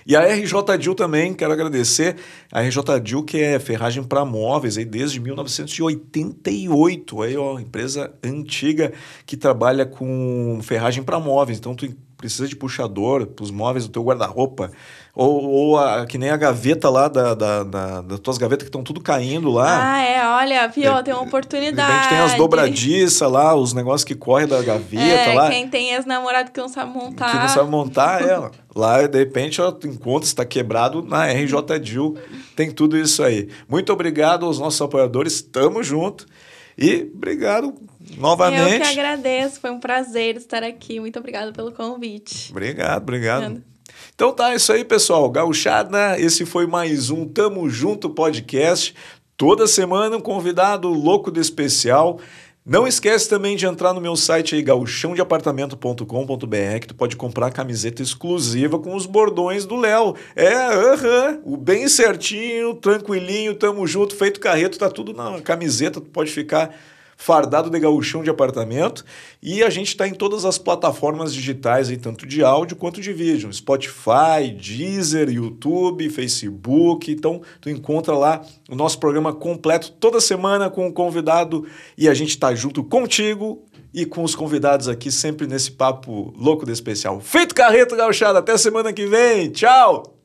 E 0.06 0.16
a 0.16 0.22
RJ 0.22 0.78
Dil 0.80 0.94
também, 0.96 1.34
quero 1.34 1.54
agradecer. 1.54 2.16
A 2.52 2.62
RJ 2.62 3.00
Dil, 3.02 3.24
que 3.24 3.42
é 3.42 3.60
ferragem 3.60 4.04
para 4.04 4.26
móveis 4.26 4.78
aí 4.78 4.86
desde 4.86 5.20
1988. 5.20 7.22
Aí, 7.22 7.38
ó, 7.38 7.60
empresa 7.60 8.14
antiga 8.24 8.94
que 9.26 9.38
trabalha 9.38 9.86
com 9.86 10.60
ferragem 10.62 11.04
para 11.04 11.20
móveis. 11.20 11.58
Então, 11.58 11.76
tu 11.76 11.86
precisa 12.24 12.48
de 12.48 12.56
puxador 12.56 13.28
para 13.28 13.44
os 13.44 13.52
móveis 13.52 13.86
do 13.86 13.92
teu 13.92 14.02
guarda-roupa. 14.02 14.72
Ou, 15.14 15.44
ou 15.44 15.78
a, 15.78 16.06
que 16.06 16.18
nem 16.18 16.30
a 16.30 16.38
gaveta 16.38 16.90
lá 16.90 17.10
da, 17.10 17.36
da, 17.36 17.64
da, 17.64 18.02
das 18.02 18.20
tuas 18.20 18.38
gavetas 18.38 18.64
que 18.64 18.70
estão 18.70 18.82
tudo 18.82 19.02
caindo 19.02 19.52
lá. 19.52 19.94
Ah, 19.94 20.02
é, 20.02 20.26
olha, 20.26 20.68
viu, 20.70 20.98
é, 20.98 21.04
tem 21.04 21.14
uma 21.14 21.24
oportunidade. 21.24 21.92
A 21.92 21.98
gente 21.98 22.10
tem 22.10 22.20
as 22.20 22.34
dobradiças 22.36 23.30
lá, 23.30 23.54
os 23.54 23.74
negócios 23.74 24.06
que 24.06 24.16
correm 24.16 24.48
da 24.48 24.62
gaveta 24.64 25.04
é, 25.04 25.34
lá. 25.34 25.50
Quem 25.50 25.68
tem 25.68 25.92
ex-namorado 25.92 26.50
que 26.50 26.60
não 26.60 26.70
sabe 26.70 26.94
montar. 26.94 27.30
Que 27.30 27.38
não 27.38 27.50
sabe 27.50 27.70
montar, 27.70 28.22
é. 28.24 28.52
Lá, 28.74 29.06
de 29.06 29.20
repente, 29.20 29.62
ó, 29.62 29.70
tu 29.70 29.86
encontra, 29.86 30.26
está 30.26 30.46
quebrado 30.46 31.04
na 31.04 31.28
RJ 31.28 31.80
Dil. 31.82 32.18
Tem 32.56 32.72
tudo 32.72 32.98
isso 32.98 33.22
aí. 33.22 33.50
Muito 33.68 33.92
obrigado 33.92 34.46
aos 34.46 34.60
nossos 34.60 34.82
apoiadores, 34.82 35.42
tamo 35.42 35.84
junto. 35.84 36.26
E 36.78 37.12
obrigado 37.14 37.76
novamente. 38.18 38.74
Eu 38.74 38.82
que 38.82 39.00
agradeço, 39.00 39.60
foi 39.60 39.72
um 39.72 39.80
prazer 39.80 40.38
estar 40.38 40.64
aqui. 40.64 41.00
Muito 41.00 41.20
obrigado 41.20 41.54
pelo 41.54 41.72
convite. 41.72 42.52
Obrigado, 42.52 43.02
obrigado. 43.02 43.64
Então 44.16 44.32
tá, 44.32 44.54
é 44.54 44.56
isso 44.56 44.72
aí, 44.72 44.84
pessoal. 44.84 45.30
Gauchada, 45.30 46.20
esse 46.20 46.46
foi 46.46 46.68
mais 46.68 47.10
um 47.10 47.28
Tamo 47.28 47.70
Junto 47.70 48.10
podcast. 48.10 48.96
Toda 49.36 49.68
semana 49.68 50.18
um 50.18 50.22
convidado 50.22 50.88
louco 50.90 51.32
de 51.32 51.40
especial. 51.40 52.20
Não 52.66 52.88
esquece 52.88 53.28
também 53.28 53.58
de 53.58 53.66
entrar 53.66 53.92
no 53.92 54.00
meu 54.00 54.16
site 54.16 54.56
aí, 54.56 54.62
gauchãodeapartamento.com.br, 54.62 56.80
que 56.80 56.88
tu 56.88 56.96
pode 56.96 57.18
comprar 57.18 57.52
camiseta 57.52 58.02
exclusiva 58.02 58.80
com 58.80 58.96
os 58.96 59.06
bordões 59.06 59.66
do 59.66 59.76
Léo. 59.76 60.16
É, 60.34 60.54
aham, 60.54 60.94
uh 60.94 60.96
-huh, 60.96 61.42
o 61.44 61.58
bem 61.58 61.90
certinho, 61.90 62.74
tranquilinho, 62.76 63.54
tamo 63.54 63.86
junto, 63.86 64.16
feito 64.16 64.40
carreto, 64.40 64.80
tá 64.80 64.90
tudo 64.90 65.12
na 65.12 65.42
camiseta, 65.42 66.00
tu 66.00 66.10
pode 66.10 66.32
ficar 66.32 66.74
fardado 67.24 67.70
de 67.70 67.80
gauchão 67.80 68.22
de 68.22 68.30
apartamento. 68.30 69.06
E 69.42 69.64
a 69.64 69.70
gente 69.70 69.88
está 69.88 70.06
em 70.06 70.14
todas 70.14 70.44
as 70.44 70.58
plataformas 70.58 71.34
digitais, 71.34 71.90
aí, 71.90 71.96
tanto 71.96 72.26
de 72.26 72.44
áudio 72.44 72.76
quanto 72.76 73.00
de 73.00 73.14
vídeo. 73.14 73.52
Spotify, 73.54 74.52
Deezer, 74.54 75.30
YouTube, 75.30 76.10
Facebook. 76.10 77.10
Então, 77.10 77.42
tu 77.62 77.70
encontra 77.70 78.14
lá 78.14 78.42
o 78.70 78.76
nosso 78.76 79.00
programa 79.00 79.34
completo 79.34 79.92
toda 79.92 80.20
semana 80.20 80.70
com 80.70 80.88
um 80.88 80.92
convidado 80.92 81.66
e 81.98 82.10
a 82.10 82.14
gente 82.14 82.32
está 82.32 82.54
junto 82.54 82.84
contigo 82.84 83.64
e 83.94 84.06
com 84.06 84.24
os 84.24 84.36
convidados 84.36 84.90
aqui 84.90 85.10
sempre 85.10 85.48
nesse 85.48 85.72
papo 85.72 86.34
louco 86.38 86.66
de 86.66 86.74
especial. 86.74 87.22
Feito 87.22 87.56
carreto 87.56 87.96
gauchado, 87.96 88.38
até 88.38 88.58
semana 88.58 88.92
que 88.92 89.06
vem. 89.06 89.50
Tchau! 89.50 90.23